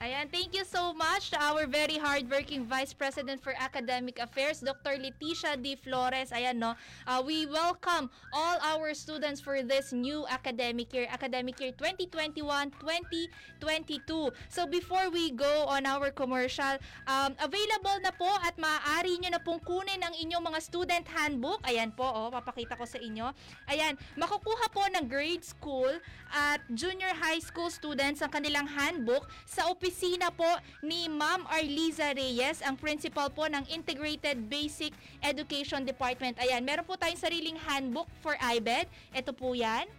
Ayan, 0.00 0.32
thank 0.32 0.56
you 0.56 0.64
so 0.64 0.96
much 0.96 1.28
to 1.28 1.36
our 1.36 1.68
very 1.68 2.00
hardworking 2.00 2.64
Vice 2.64 2.96
President 2.96 3.36
for 3.36 3.52
Academic 3.52 4.16
Affairs, 4.16 4.64
Dr. 4.64 4.96
Leticia 4.96 5.60
D. 5.60 5.76
Flores. 5.76 6.32
Ayan, 6.32 6.56
no? 6.56 6.72
Uh, 7.04 7.20
we 7.20 7.44
welcome 7.44 8.08
all 8.32 8.56
our 8.64 8.96
students 8.96 9.44
for 9.44 9.60
this 9.60 9.92
new 9.92 10.24
academic 10.32 10.88
year, 10.96 11.04
academic 11.12 11.60
year 11.60 11.76
2021-2022. 11.76 14.32
So 14.48 14.64
before 14.64 15.12
we 15.12 15.36
go 15.36 15.68
on 15.68 15.84
our 15.84 16.08
commercial, 16.08 16.80
um, 17.04 17.36
available 17.36 18.00
na 18.00 18.16
po 18.16 18.32
at 18.40 18.56
maaari 18.56 19.20
nyo 19.20 19.36
na 19.36 19.40
pong 19.44 19.60
kunin 19.68 20.00
ang 20.00 20.16
inyong 20.16 20.48
mga 20.48 20.64
student 20.64 21.04
handbook. 21.12 21.60
Ayan 21.68 21.92
po, 21.92 22.08
oh, 22.08 22.32
papakita 22.32 22.72
ko 22.72 22.88
sa 22.88 22.96
inyo. 22.96 23.36
Ayan, 23.68 24.00
makukuha 24.16 24.64
po 24.72 24.80
ng 24.96 25.04
grade 25.04 25.44
school 25.44 25.92
at 26.32 26.64
junior 26.72 27.12
high 27.20 27.44
school 27.44 27.68
students 27.68 28.24
ang 28.24 28.32
kanilang 28.32 28.64
handbook 28.64 29.28
sa 29.44 29.68
opisina 29.68 29.89
po 30.34 30.50
ni 30.80 31.10
Ma'am 31.10 31.44
Arliza 31.50 32.14
Reyes, 32.14 32.62
ang 32.62 32.78
principal 32.78 33.28
po 33.28 33.44
ng 33.50 33.66
Integrated 33.68 34.46
Basic 34.46 34.94
Education 35.20 35.82
Department. 35.82 36.38
Ayan, 36.38 36.62
meron 36.62 36.86
po 36.86 36.94
tayong 36.94 37.18
sariling 37.18 37.58
handbook 37.58 38.06
for 38.22 38.38
IBED. 38.38 38.86
Ito 39.12 39.34
po 39.34 39.52
yan. 39.52 39.90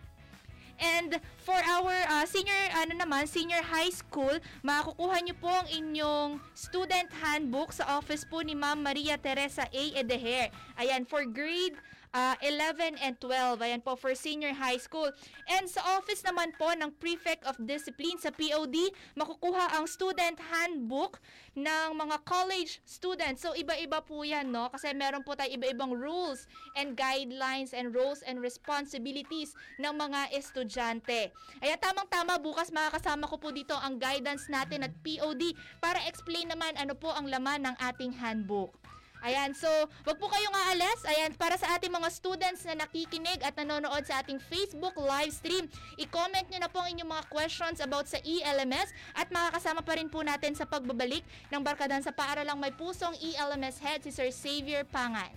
And 0.81 1.21
for 1.45 1.61
our 1.61 1.93
uh, 2.09 2.25
senior 2.25 2.57
ano 2.73 2.97
naman, 2.97 3.29
senior 3.29 3.61
high 3.61 3.93
school, 3.93 4.33
makukuha 4.65 5.21
niyo 5.21 5.37
po 5.37 5.53
ang 5.53 5.69
inyong 5.69 6.41
student 6.57 7.05
handbook 7.21 7.69
sa 7.69 8.01
office 8.01 8.25
po 8.25 8.41
ni 8.41 8.57
Ma'am 8.57 8.81
Maria 8.81 9.13
Teresa 9.21 9.69
A. 9.69 9.83
Edeher. 9.93 10.49
Ayan, 10.81 11.05
for 11.05 11.21
grade 11.29 11.77
ah, 12.11 12.35
11 12.43 12.99
and 12.99 13.15
12. 13.19 13.63
Ayan 13.63 13.81
po 13.83 13.95
for 13.95 14.11
senior 14.15 14.51
high 14.55 14.79
school. 14.79 15.09
And 15.47 15.67
sa 15.67 15.83
office 15.95 16.23
naman 16.23 16.55
po 16.59 16.71
ng 16.75 16.91
Prefect 16.99 17.47
of 17.47 17.55
Discipline 17.63 18.19
sa 18.19 18.31
POD, 18.35 18.91
makukuha 19.15 19.79
ang 19.79 19.87
student 19.87 20.35
handbook 20.39 21.19
ng 21.55 21.87
mga 21.95 22.23
college 22.27 22.83
students. 22.83 23.43
So 23.43 23.55
iba-iba 23.55 24.03
po 24.03 24.23
yan, 24.23 24.51
no? 24.51 24.67
Kasi 24.71 24.91
meron 24.95 25.23
po 25.23 25.35
tayo 25.35 25.51
iba-ibang 25.51 25.95
rules 25.95 26.47
and 26.75 26.95
guidelines 26.95 27.71
and 27.71 27.95
roles 27.95 28.23
and 28.27 28.39
responsibilities 28.43 29.55
ng 29.79 29.93
mga 29.95 30.31
estudyante. 30.35 31.31
Ayan, 31.63 31.79
tamang-tama 31.79 32.39
bukas 32.39 32.71
makakasama 32.71 33.27
ko 33.27 33.39
po 33.39 33.51
dito 33.55 33.75
ang 33.75 33.99
guidance 33.99 34.47
natin 34.51 34.83
at 34.87 34.93
POD 35.03 35.55
para 35.79 35.99
explain 36.07 36.51
naman 36.51 36.75
ano 36.75 36.95
po 36.95 37.11
ang 37.11 37.27
laman 37.27 37.67
ng 37.71 37.75
ating 37.79 38.15
handbook. 38.19 38.80
Ayan, 39.21 39.53
so 39.53 39.69
wag 40.01 40.17
po 40.17 40.25
kayong 40.25 40.57
aalis. 40.65 41.05
Ayan, 41.05 41.37
para 41.37 41.53
sa 41.53 41.77
ating 41.77 41.93
mga 41.93 42.09
students 42.09 42.65
na 42.65 42.73
nakikinig 42.73 43.37
at 43.45 43.53
nanonood 43.53 44.01
sa 44.01 44.25
ating 44.25 44.41
Facebook 44.41 44.97
live 44.97 45.29
stream, 45.29 45.69
i-comment 46.01 46.49
nyo 46.49 46.59
na 46.65 46.69
po 46.69 46.81
ang 46.81 46.89
inyong 46.89 47.11
mga 47.13 47.25
questions 47.29 47.77
about 47.85 48.09
sa 48.09 48.17
ELMS 48.25 48.89
at 49.13 49.29
makakasama 49.29 49.85
pa 49.85 49.93
rin 50.01 50.09
po 50.09 50.25
natin 50.25 50.57
sa 50.57 50.65
pagbabalik 50.65 51.21
ng 51.53 51.61
Barkadan 51.61 52.01
sa 52.01 52.09
Paaralang 52.09 52.57
May 52.57 52.73
Pusong 52.73 53.13
ELMS 53.21 53.77
Head 53.77 54.01
si 54.01 54.09
Sir 54.09 54.33
Xavier 54.33 54.81
Pangan. 54.89 55.29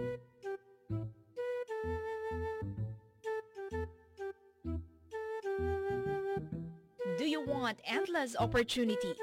Do 0.00 0.06
you 0.06 0.29
want 7.38 7.78
endless 7.84 8.34
opportunities? 8.36 9.16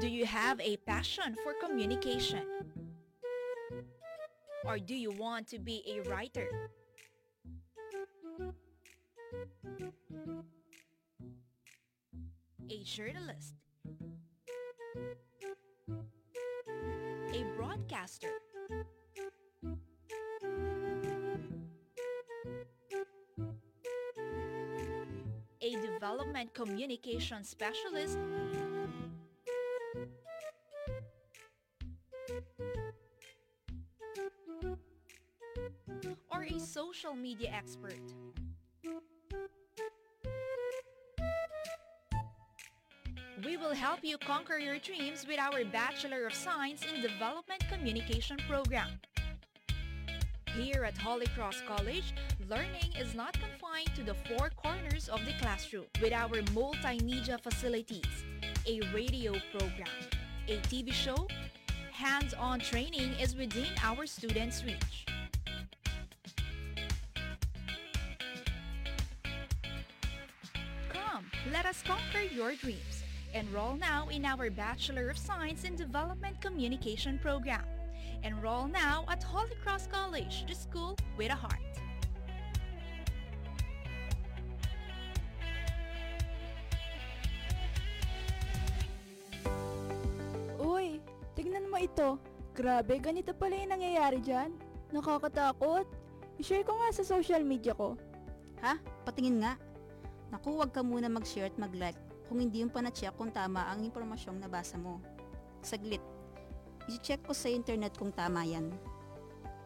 Do 0.00 0.08
you 0.08 0.26
have 0.26 0.60
a 0.60 0.76
passion 0.78 1.36
for 1.42 1.54
communication? 1.64 2.42
Or 4.64 4.78
do 4.78 4.94
you 4.94 5.12
want 5.12 5.46
to 5.48 5.58
be 5.58 5.84
a 5.86 6.08
writer? 6.08 6.48
A 12.70 12.82
journalist? 12.82 13.54
A 17.32 17.44
broadcaster? 17.56 18.30
Development 26.04 26.52
communication 26.52 27.42
specialist? 27.42 28.18
Or 36.30 36.42
a 36.42 36.60
social 36.60 37.14
media 37.14 37.50
expert? 37.56 37.94
We 43.42 43.56
will 43.56 43.72
help 43.72 44.00
you 44.02 44.18
conquer 44.18 44.58
your 44.58 44.78
dreams 44.78 45.26
with 45.26 45.38
our 45.38 45.64
Bachelor 45.64 46.26
of 46.26 46.34
Science 46.34 46.82
in 46.84 47.00
Development 47.00 47.64
Communication 47.72 48.36
program. 48.46 49.00
Here 50.54 50.84
at 50.84 50.98
Holy 50.98 51.26
Cross 51.28 51.62
College, 51.66 52.12
learning 52.48 52.92
is 52.98 53.14
not 53.14 53.34
confined 53.34 53.94
to 53.94 54.02
the 54.02 54.14
four 54.14 54.50
corners 54.50 55.08
of 55.08 55.24
the 55.24 55.32
classroom. 55.40 55.84
With 56.00 56.12
our 56.12 56.42
multimedia 56.52 57.40
facilities, 57.40 58.04
a 58.66 58.80
radio 58.94 59.34
program, 59.52 59.88
a 60.48 60.56
TV 60.68 60.92
show, 60.92 61.26
hands-on 61.92 62.60
training 62.60 63.12
is 63.20 63.36
within 63.36 63.68
our 63.82 64.06
students' 64.06 64.64
reach. 64.64 65.06
Come, 70.88 71.24
let 71.52 71.66
us 71.66 71.82
conquer 71.82 72.22
your 72.34 72.54
dreams. 72.54 73.02
Enroll 73.32 73.76
now 73.76 74.08
in 74.08 74.24
our 74.24 74.50
Bachelor 74.50 75.08
of 75.10 75.18
Science 75.18 75.64
in 75.64 75.76
Development 75.76 76.40
Communication 76.40 77.18
program. 77.18 77.64
Enroll 78.22 78.68
now 78.68 79.04
at 79.08 79.22
Holy 79.22 79.54
Cross 79.62 79.88
College, 79.88 80.44
the 80.46 80.54
school 80.54 80.96
with 81.18 81.30
a 81.30 81.34
heart. 81.34 81.73
Ito. 91.94 92.18
Grabe, 92.58 92.98
ganito 92.98 93.30
pala 93.30 93.54
yung 93.54 93.70
nangyayari 93.70 94.18
dyan. 94.18 94.50
Nakakatakot. 94.90 95.86
I-share 96.42 96.66
ko 96.66 96.74
nga 96.74 96.90
sa 96.90 97.06
social 97.06 97.46
media 97.46 97.70
ko. 97.70 97.94
Ha? 98.66 98.74
Patingin 99.06 99.38
nga. 99.38 99.54
Naku, 100.34 100.58
wag 100.58 100.74
ka 100.74 100.82
muna 100.82 101.06
mag-share 101.06 101.54
at 101.54 101.54
mag-like 101.54 101.98
kung 102.26 102.42
hindi 102.42 102.66
yung 102.66 102.74
pa-check 102.74 103.14
kung 103.14 103.30
tama 103.30 103.70
ang 103.70 103.86
impormasyong 103.86 104.42
nabasa 104.42 104.74
mo. 104.74 104.98
Saglit. 105.62 106.02
I-check 106.90 107.22
ko 107.22 107.30
sa 107.30 107.46
internet 107.46 107.94
kung 107.94 108.10
tama 108.10 108.42
yan. 108.42 108.74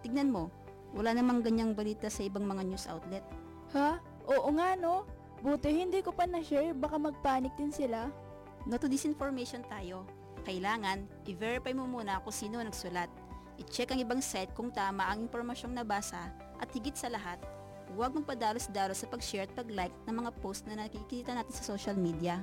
Tignan 0.04 0.28
mo, 0.28 0.52
wala 0.92 1.16
namang 1.16 1.40
ganyang 1.40 1.72
balita 1.72 2.12
sa 2.12 2.28
ibang 2.28 2.44
mga 2.44 2.62
news 2.68 2.84
outlet. 2.92 3.24
Ha? 3.72 3.96
Oo 4.28 4.52
nga 4.52 4.76
no. 4.76 5.08
Buti 5.40 5.72
hindi 5.72 6.04
ko 6.04 6.12
pa 6.12 6.28
na-share, 6.28 6.76
baka 6.76 7.00
mag-panic 7.00 7.56
din 7.56 7.72
sila. 7.72 8.12
No 8.68 8.76
to 8.76 8.84
disinformation 8.84 9.64
tayo. 9.64 10.04
Kailangan, 10.48 11.04
i-verify 11.28 11.76
mo 11.76 11.84
muna 11.84 12.24
kung 12.24 12.32
sino 12.32 12.56
ang 12.56 12.72
nagsulat. 12.72 13.12
I-check 13.60 13.92
ang 13.92 14.00
ibang 14.00 14.24
site 14.24 14.56
kung 14.56 14.72
tama 14.72 15.04
ang 15.04 15.28
impormasyong 15.28 15.76
nabasa 15.76 16.32
at 16.56 16.72
higit 16.72 16.96
sa 16.96 17.12
lahat, 17.12 17.36
huwag 17.92 18.16
magpadalos-dalos 18.16 19.04
sa 19.04 19.10
pag-share 19.12 19.44
at 19.44 19.52
pag-like 19.52 19.92
ng 20.08 20.24
mga 20.24 20.32
post 20.40 20.64
na 20.64 20.80
nakikita 20.80 21.36
natin 21.36 21.52
sa 21.52 21.76
social 21.76 22.00
media. 22.00 22.40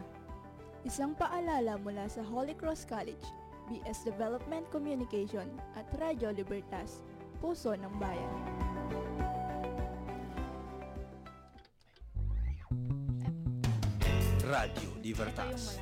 Isang 0.86 1.18
paalala 1.18 1.82
mula 1.82 2.06
sa 2.06 2.22
Holy 2.22 2.54
Cross 2.54 2.86
College, 2.86 3.26
BS 3.74 4.06
Development 4.06 4.70
Communication 4.70 5.50
at 5.74 5.89
Radyo 5.98 6.30
Libertas, 6.30 7.02
Puso 7.41 7.74
ng 7.74 7.94
Bayan. 7.98 8.34
Radio 14.46 14.94
Libertas, 15.02 15.82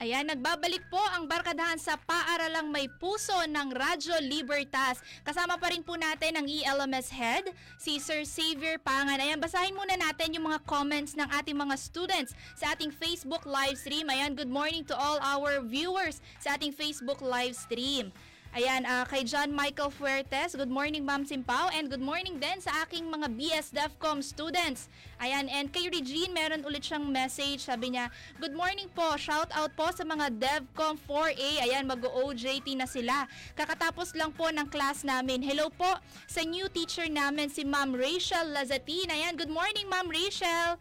Ayan, 0.00 0.32
nagbabalik 0.32 0.80
po 0.88 0.96
ang 1.12 1.28
barkadahan 1.28 1.76
sa 1.76 2.00
paaralang 2.00 2.72
may 2.72 2.88
puso 2.88 3.36
ng 3.44 3.68
Radyo 3.68 4.16
Libertas. 4.24 4.96
Kasama 5.20 5.60
pa 5.60 5.68
rin 5.68 5.84
po 5.84 5.92
natin 5.92 6.40
ang 6.40 6.48
ELMS 6.48 7.12
Head, 7.12 7.52
si 7.76 8.00
Sir 8.00 8.24
Xavier 8.24 8.80
Pangan. 8.80 9.20
Ayan, 9.20 9.36
basahin 9.36 9.76
muna 9.76 10.00
natin 10.00 10.32
yung 10.32 10.48
mga 10.48 10.64
comments 10.64 11.20
ng 11.20 11.28
ating 11.36 11.52
mga 11.52 11.76
students 11.76 12.32
sa 12.56 12.72
ating 12.72 12.88
Facebook 12.88 13.44
live 13.44 13.76
stream. 13.76 14.08
Ayan, 14.08 14.32
good 14.32 14.48
morning 14.48 14.88
to 14.88 14.96
all 14.96 15.20
our 15.20 15.60
viewers 15.60 16.24
sa 16.40 16.56
ating 16.56 16.72
Facebook 16.72 17.20
live 17.20 17.52
stream. 17.52 18.08
Ayan, 18.50 18.82
ah, 18.82 19.06
kay 19.06 19.22
John 19.22 19.54
Michael 19.54 19.94
Fuertes, 19.94 20.58
good 20.58 20.74
morning 20.74 21.06
Ma'am 21.06 21.22
Simpao 21.22 21.70
and 21.70 21.86
good 21.86 22.02
morning 22.02 22.34
din 22.42 22.58
sa 22.58 22.82
aking 22.82 23.06
mga 23.06 23.30
BS 23.38 23.70
DEFCOM 23.70 24.26
students. 24.26 24.90
Ayan, 25.22 25.46
and 25.46 25.70
kay 25.70 25.86
Regine, 25.86 26.34
meron 26.34 26.66
ulit 26.66 26.82
siyang 26.82 27.06
message, 27.06 27.62
sabi 27.62 27.94
niya, 27.94 28.10
good 28.42 28.50
morning 28.50 28.90
po, 28.90 29.14
shout 29.14 29.46
out 29.54 29.70
po 29.78 29.94
sa 29.94 30.02
mga 30.02 30.34
DEVCOM 30.34 30.98
4A, 30.98 31.62
ayan, 31.62 31.86
mag-OJT 31.86 32.74
na 32.74 32.90
sila. 32.90 33.30
Kakatapos 33.54 34.18
lang 34.18 34.34
po 34.34 34.50
ng 34.50 34.66
class 34.66 35.06
namin. 35.06 35.46
Hello 35.46 35.70
po 35.70 36.02
sa 36.26 36.42
new 36.42 36.66
teacher 36.74 37.06
namin, 37.06 37.54
si 37.54 37.62
Ma'am 37.62 37.94
Rachel 37.94 38.50
Lazatin. 38.50 39.14
Ayan, 39.14 39.38
good 39.38 39.52
morning 39.54 39.86
Ma'am 39.86 40.10
Rachel. 40.10 40.74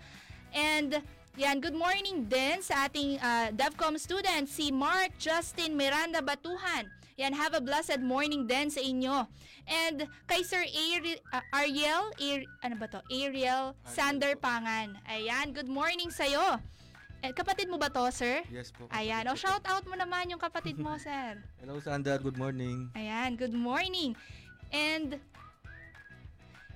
And 0.57 1.05
yan, 1.37 1.61
good 1.61 1.77
morning 1.77 2.25
din 2.25 2.65
sa 2.65 2.89
ating 2.89 3.21
uh, 3.21 3.53
DevCom 3.53 3.93
student, 4.01 4.49
si 4.49 4.73
Mark 4.73 5.13
Justin 5.21 5.77
Miranda 5.77 6.25
Batuhan. 6.25 6.98
Yan, 7.19 7.35
have 7.35 7.51
a 7.51 7.59
blessed 7.59 7.99
morning 7.99 8.47
din 8.47 8.71
sa 8.71 8.79
inyo. 8.79 9.27
And 9.67 10.07
kay 10.23 10.39
Sir 10.39 10.63
Ari- 10.63 11.19
uh, 11.35 11.43
Ariel, 11.51 12.15
Ar- 12.15 12.47
ano 12.63 12.75
ba 12.79 12.87
to? 12.87 13.03
Ariel 13.11 13.75
Sander 13.83 14.39
Pangan. 14.39 14.95
Ayan, 15.03 15.51
good 15.51 15.67
morning 15.67 16.07
sa'yo. 16.07 16.63
Eh, 17.19 17.35
kapatid 17.35 17.67
mo 17.67 17.75
ba 17.75 17.91
to, 17.91 18.07
sir? 18.15 18.39
Yes 18.47 18.71
po. 18.71 18.87
Ayan. 18.95 19.27
O, 19.27 19.35
shout 19.35 19.59
out 19.67 19.83
mo 19.83 19.99
naman 19.99 20.31
yung 20.31 20.39
kapatid 20.39 20.79
mo, 20.79 20.95
sir. 21.03 21.35
Hello 21.59 21.75
Sandra, 21.83 22.15
good 22.15 22.39
morning. 22.39 22.87
Ayan, 22.95 23.35
good 23.35 23.51
morning. 23.51 24.15
And 24.71 25.19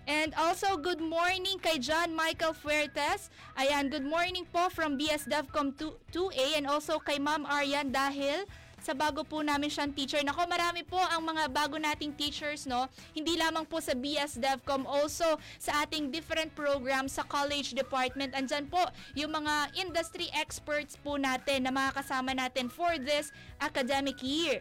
And 0.03 0.35
also, 0.35 0.75
good 0.75 0.99
morning 0.99 1.63
kay 1.63 1.79
John 1.79 2.11
Michael 2.11 2.51
Fuertes. 2.51 3.31
Ayan, 3.55 3.87
good 3.87 4.03
morning 4.03 4.43
po 4.43 4.67
from 4.67 4.99
BS 4.99 5.31
DevCom 5.31 5.71
2, 5.79 6.11
2A 6.11 6.59
and 6.59 6.67
also 6.67 6.99
kay 6.99 7.15
Ma'am 7.15 7.47
Aryan 7.47 7.87
dahil 7.87 8.43
sa 8.83 8.91
bago 8.91 9.23
po 9.23 9.39
namin 9.39 9.71
siyang 9.71 9.95
teacher. 9.95 10.19
Nako, 10.19 10.43
marami 10.43 10.83
po 10.83 10.99
ang 10.99 11.23
mga 11.23 11.47
bago 11.47 11.79
nating 11.79 12.11
teachers, 12.19 12.67
no? 12.67 12.91
Hindi 13.15 13.39
lamang 13.39 13.63
po 13.63 13.79
sa 13.79 13.95
BS 13.95 14.35
DevCom, 14.43 14.83
also 14.83 15.39
sa 15.55 15.87
ating 15.87 16.11
different 16.11 16.51
programs 16.51 17.15
sa 17.15 17.23
college 17.23 17.71
department. 17.71 18.35
Andyan 18.35 18.67
po 18.67 18.83
yung 19.15 19.31
mga 19.31 19.71
industry 19.79 20.27
experts 20.35 20.99
po 20.99 21.15
natin 21.15 21.63
na 21.63 21.71
makakasama 21.71 22.35
natin 22.35 22.67
for 22.67 22.99
this 22.99 23.31
academic 23.63 24.19
year. 24.19 24.59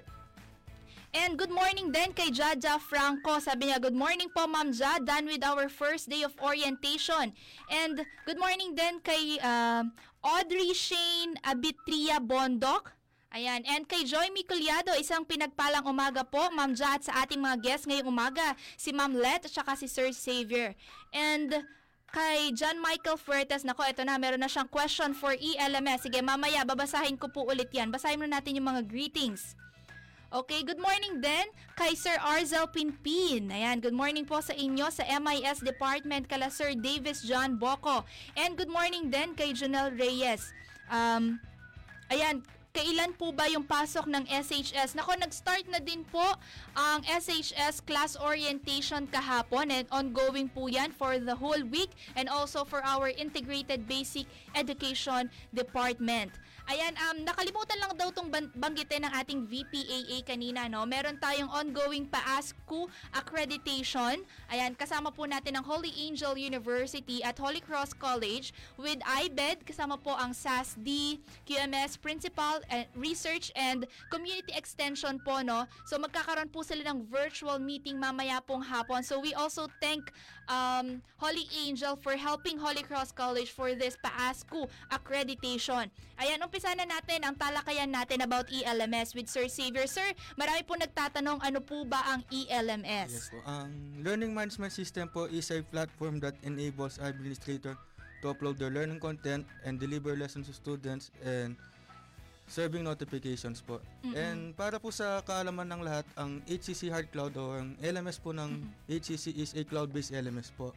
And 1.12 1.36
good 1.36 1.52
morning 1.52 1.92
din 1.92 2.16
kay 2.16 2.32
Jaja 2.32 2.80
Franco. 2.80 3.36
Sabi 3.36 3.68
niya, 3.68 3.76
good 3.76 3.92
morning 3.92 4.32
po 4.32 4.48
Ma'am 4.48 4.72
Ja, 4.72 4.96
done 4.96 5.28
with 5.28 5.44
our 5.44 5.68
first 5.68 6.08
day 6.08 6.24
of 6.24 6.32
orientation. 6.40 7.36
And 7.68 8.00
good 8.24 8.40
morning 8.40 8.72
din 8.72 8.96
kay 9.04 9.36
uh, 9.44 9.84
Audrey 10.24 10.72
Shane 10.72 11.36
Abitria 11.44 12.16
Bondok. 12.16 13.01
Ayan. 13.32 13.64
And 13.64 13.88
kay 13.88 14.04
Joy 14.04 14.28
Miculiado, 14.28 14.92
isang 15.00 15.24
pinagpalang 15.24 15.88
umaga 15.88 16.20
po, 16.20 16.52
Ma'am 16.52 16.76
Ja, 16.76 17.00
at 17.00 17.08
sa 17.08 17.24
ating 17.24 17.40
mga 17.40 17.56
guests 17.64 17.88
ngayong 17.88 18.12
umaga, 18.12 18.52
si 18.76 18.92
Ma'am 18.92 19.16
Let 19.16 19.48
at 19.48 19.52
saka 19.56 19.72
si 19.72 19.88
Sir 19.88 20.12
Xavier. 20.12 20.76
And 21.16 21.64
kay 22.12 22.52
John 22.52 22.76
Michael 22.76 23.16
Fuertes, 23.16 23.64
nako, 23.64 23.88
ito 23.88 24.04
na, 24.04 24.20
meron 24.20 24.44
na 24.44 24.52
siyang 24.52 24.68
question 24.68 25.16
for 25.16 25.32
ELMS. 25.32 26.04
Sige, 26.04 26.20
mamaya, 26.20 26.60
babasahin 26.68 27.16
ko 27.16 27.32
po 27.32 27.48
ulit 27.48 27.72
yan. 27.72 27.88
Basahin 27.88 28.20
mo 28.20 28.28
natin 28.28 28.60
yung 28.60 28.68
mga 28.68 28.84
greetings. 28.84 29.56
Okay, 30.32 30.64
good 30.64 30.80
morning 30.80 31.20
din 31.20 31.44
kay 31.76 31.92
Sir 31.96 32.16
Arzel 32.20 32.68
Pinpin. 32.68 33.48
Ayan, 33.52 33.80
good 33.80 33.96
morning 33.96 34.24
po 34.28 34.40
sa 34.40 34.56
inyo 34.56 34.88
sa 34.92 35.04
MIS 35.04 35.60
Department 35.60 36.24
kala 36.28 36.48
Sir 36.52 36.72
Davis 36.76 37.24
John 37.24 37.60
Boco. 37.60 38.04
And 38.36 38.56
good 38.56 38.72
morning 38.72 39.12
din 39.12 39.32
kay 39.36 39.52
Janelle 39.52 39.92
Reyes. 39.92 40.52
Um, 40.88 41.36
ayan, 42.08 42.44
kailan 42.72 43.12
po 43.20 43.36
ba 43.36 43.44
yung 43.52 43.68
pasok 43.68 44.08
ng 44.08 44.24
SHS? 44.32 44.96
Nako, 44.96 45.12
nag-start 45.20 45.68
na 45.68 45.76
din 45.76 46.08
po 46.08 46.24
ang 46.72 47.04
SHS 47.04 47.84
class 47.84 48.16
orientation 48.16 49.04
kahapon 49.12 49.68
and 49.68 49.84
ongoing 49.92 50.48
po 50.48 50.72
yan 50.72 50.88
for 50.88 51.20
the 51.20 51.36
whole 51.36 51.60
week 51.68 51.92
and 52.16 52.32
also 52.32 52.64
for 52.64 52.80
our 52.80 53.12
integrated 53.12 53.84
basic 53.84 54.24
education 54.56 55.28
department. 55.52 56.32
Ayan, 56.70 56.94
um, 57.10 57.26
nakalimutan 57.26 57.74
lang 57.82 57.90
daw 57.98 58.14
itong 58.14 58.30
banggitin 58.54 59.02
ng 59.02 59.12
ating 59.18 59.40
VPAA 59.50 60.22
kanina, 60.22 60.70
no? 60.70 60.86
Meron 60.86 61.18
tayong 61.18 61.50
ongoing 61.50 62.06
PASCU 62.06 62.86
accreditation. 63.10 64.22
Ayan, 64.46 64.78
kasama 64.78 65.10
po 65.10 65.26
natin 65.26 65.58
ang 65.58 65.66
Holy 65.66 65.90
Angel 66.06 66.38
University 66.38 67.18
at 67.26 67.34
Holy 67.34 67.58
Cross 67.58 67.98
College 67.98 68.54
with 68.78 69.02
IBED, 69.02 69.66
kasama 69.66 69.98
po 69.98 70.14
ang 70.14 70.30
SASD, 70.30 71.18
QMS 71.50 71.98
Principal, 71.98 72.62
uh, 72.70 72.86
Research 72.94 73.50
and 73.58 73.90
Community 74.06 74.54
Extension 74.54 75.18
po, 75.26 75.42
no? 75.42 75.66
So, 75.90 75.98
magkakaroon 75.98 76.54
po 76.54 76.62
sila 76.62 76.86
ng 76.94 77.10
virtual 77.10 77.58
meeting 77.58 77.98
mamaya 77.98 78.38
pong 78.38 78.62
hapon. 78.62 79.02
So, 79.02 79.18
we 79.18 79.34
also 79.34 79.66
thank 79.82 80.14
um, 80.52 80.86
Holy 81.16 81.48
Angel 81.64 81.96
for 81.96 82.12
helping 82.12 82.60
Holy 82.60 82.84
Cross 82.84 83.16
College 83.16 83.48
for 83.48 83.72
this 83.72 83.96
PASCU 84.04 84.68
accreditation. 84.92 85.88
Ayan, 86.20 86.44
umpisa 86.44 86.76
na 86.76 86.84
natin 86.84 87.24
ang 87.24 87.34
talakayan 87.34 87.88
natin 87.88 88.20
about 88.20 88.52
ELMS 88.52 89.16
with 89.16 89.32
Sir 89.32 89.48
Xavier. 89.48 89.88
Sir, 89.88 90.04
marami 90.36 90.60
po 90.68 90.76
nagtatanong 90.76 91.40
ano 91.40 91.58
po 91.64 91.88
ba 91.88 92.04
ang 92.04 92.20
ELMS? 92.28 93.10
Yes 93.10 93.32
po. 93.32 93.40
Ang 93.48 93.72
Learning 94.04 94.36
Management 94.36 94.76
System 94.76 95.08
po 95.08 95.24
is 95.32 95.48
a 95.48 95.64
platform 95.64 96.20
that 96.20 96.36
enables 96.44 97.00
administrator 97.00 97.74
to 98.22 98.30
upload 98.30 98.60
their 98.60 98.70
learning 98.70 99.02
content 99.02 99.42
and 99.66 99.82
deliver 99.82 100.14
lessons 100.14 100.46
to 100.46 100.54
students 100.54 101.10
and 101.26 101.58
serving 102.46 102.84
notifications 102.84 103.62
po. 103.62 103.78
Mm-mm. 104.04 104.14
And 104.14 104.40
para 104.52 104.76
po 104.76 104.90
sa 104.92 105.22
kaalaman 105.24 105.68
ng 105.72 105.82
lahat, 105.82 106.06
ang 106.18 106.42
HCC 106.44 106.92
Hard 106.92 107.08
Cloud 107.14 107.32
o 107.38 107.56
ang 107.56 107.74
LMS 107.80 108.18
po 108.20 108.34
ng 108.34 108.66
HCC 108.90 109.36
is 109.38 109.52
a 109.56 109.62
cloud-based 109.64 110.12
LMS 110.12 110.52
po. 110.52 110.74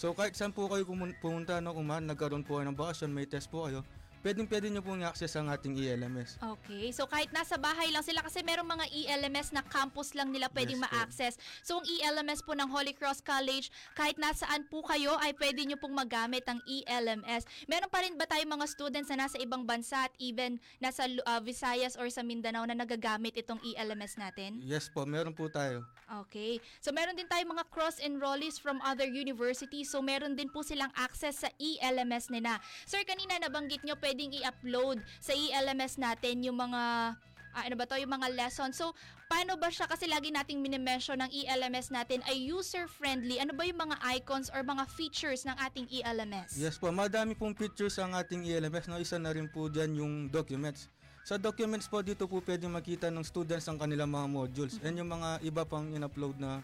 So 0.00 0.16
kahit 0.16 0.32
saan 0.32 0.56
po 0.56 0.64
kayo 0.70 0.88
pumun- 0.88 1.16
pumunta 1.20 1.60
no, 1.60 1.76
kuman, 1.76 2.08
nagkaroon 2.08 2.40
po 2.40 2.56
kayo 2.56 2.72
ng 2.72 2.78
bakasyon, 2.78 3.12
may 3.12 3.28
test 3.28 3.52
po 3.52 3.68
kayo, 3.68 3.84
pwedeng 4.20 4.46
pwede 4.48 4.68
nyo 4.68 4.84
pong 4.84 5.00
i-access 5.00 5.36
ang 5.36 5.48
ating 5.48 5.76
ELMS. 5.76 6.36
Okay. 6.40 6.92
So 6.92 7.08
kahit 7.08 7.32
nasa 7.32 7.56
bahay 7.56 7.88
lang 7.88 8.04
sila 8.04 8.20
kasi 8.20 8.44
merong 8.44 8.68
mga 8.68 8.86
ELMS 8.92 9.56
na 9.56 9.64
campus 9.64 10.12
lang 10.12 10.28
nila 10.28 10.52
pwedeng 10.52 10.76
Yes 10.76 10.84
ma-access. 10.84 11.34
So 11.64 11.80
ang 11.80 11.86
ELMS 11.88 12.44
po 12.44 12.52
ng 12.52 12.68
Holy 12.68 12.92
Cross 12.92 13.24
College, 13.24 13.72
kahit 13.96 14.20
nasaan 14.20 14.68
po 14.68 14.84
kayo 14.84 15.16
ay 15.20 15.32
pwede 15.36 15.64
nyo 15.64 15.80
pong 15.80 15.96
magamit 15.96 16.44
ang 16.48 16.60
ELMS. 16.68 17.48
Meron 17.64 17.90
pa 17.92 18.04
rin 18.04 18.14
ba 18.16 18.28
tayong 18.28 18.60
mga 18.60 18.66
students 18.68 19.08
na 19.12 19.26
nasa 19.26 19.40
ibang 19.40 19.64
bansa 19.64 20.08
at 20.08 20.14
even 20.20 20.60
nasa 20.78 21.08
uh, 21.24 21.40
Visayas 21.40 21.96
or 21.96 22.12
sa 22.12 22.20
Mindanao 22.20 22.68
na 22.68 22.76
nagagamit 22.76 23.36
itong 23.40 23.60
ELMS 23.64 24.20
natin? 24.20 24.60
Yes 24.60 24.92
po, 24.92 25.08
meron 25.08 25.32
po 25.32 25.48
tayo. 25.48 25.84
Okay. 26.26 26.58
So 26.84 26.92
meron 26.92 27.16
din 27.16 27.30
tayong 27.30 27.56
mga 27.56 27.70
cross-enrollees 27.70 28.58
from 28.58 28.82
other 28.84 29.06
universities. 29.06 29.88
So 29.88 30.04
meron 30.04 30.34
din 30.36 30.50
po 30.52 30.60
silang 30.66 30.90
access 30.98 31.46
sa 31.46 31.50
ELMS 31.56 32.34
nila. 32.34 32.58
Sir, 32.84 33.06
kanina 33.06 33.38
nabanggit 33.38 33.86
nyo 33.86 33.94
pwedeng 34.10 34.34
i-upload 34.42 34.98
sa 35.22 35.30
ELMS 35.30 35.94
natin 36.02 36.42
yung 36.42 36.58
mga 36.58 37.14
ah, 37.54 37.62
ano 37.62 37.78
ba 37.78 37.86
to, 37.86 37.94
yung 37.94 38.10
mga 38.10 38.34
lessons. 38.34 38.74
So, 38.74 38.90
paano 39.30 39.54
ba 39.54 39.70
siya? 39.70 39.86
Kasi 39.86 40.10
lagi 40.10 40.34
nating 40.34 40.58
minimension 40.58 41.14
ng 41.14 41.30
ELMS 41.30 41.94
natin 41.94 42.18
ay 42.26 42.50
user-friendly. 42.50 43.38
Ano 43.38 43.54
ba 43.54 43.62
yung 43.62 43.78
mga 43.78 44.02
icons 44.18 44.50
or 44.50 44.66
mga 44.66 44.82
features 44.90 45.46
ng 45.46 45.54
ating 45.62 45.86
ELMS? 46.02 46.58
Yes 46.58 46.74
po, 46.74 46.90
madami 46.90 47.38
pong 47.38 47.54
features 47.54 48.02
ang 48.02 48.18
ating 48.18 48.42
ELMS. 48.42 48.90
No? 48.90 48.98
Isa 48.98 49.14
na 49.22 49.30
rin 49.30 49.46
po 49.46 49.70
dyan 49.70 49.94
yung 49.94 50.14
documents. 50.26 50.90
Sa 51.22 51.38
documents 51.38 51.86
po, 51.86 52.02
dito 52.02 52.26
po 52.26 52.42
pwede 52.42 52.66
makita 52.66 53.06
ng 53.14 53.22
students 53.22 53.70
ang 53.70 53.78
kanilang 53.78 54.10
mga 54.10 54.26
modules 54.26 54.82
and 54.82 54.98
yung 54.98 55.14
mga 55.14 55.38
iba 55.46 55.62
pang 55.62 55.86
in-upload 55.94 56.34
na 56.42 56.58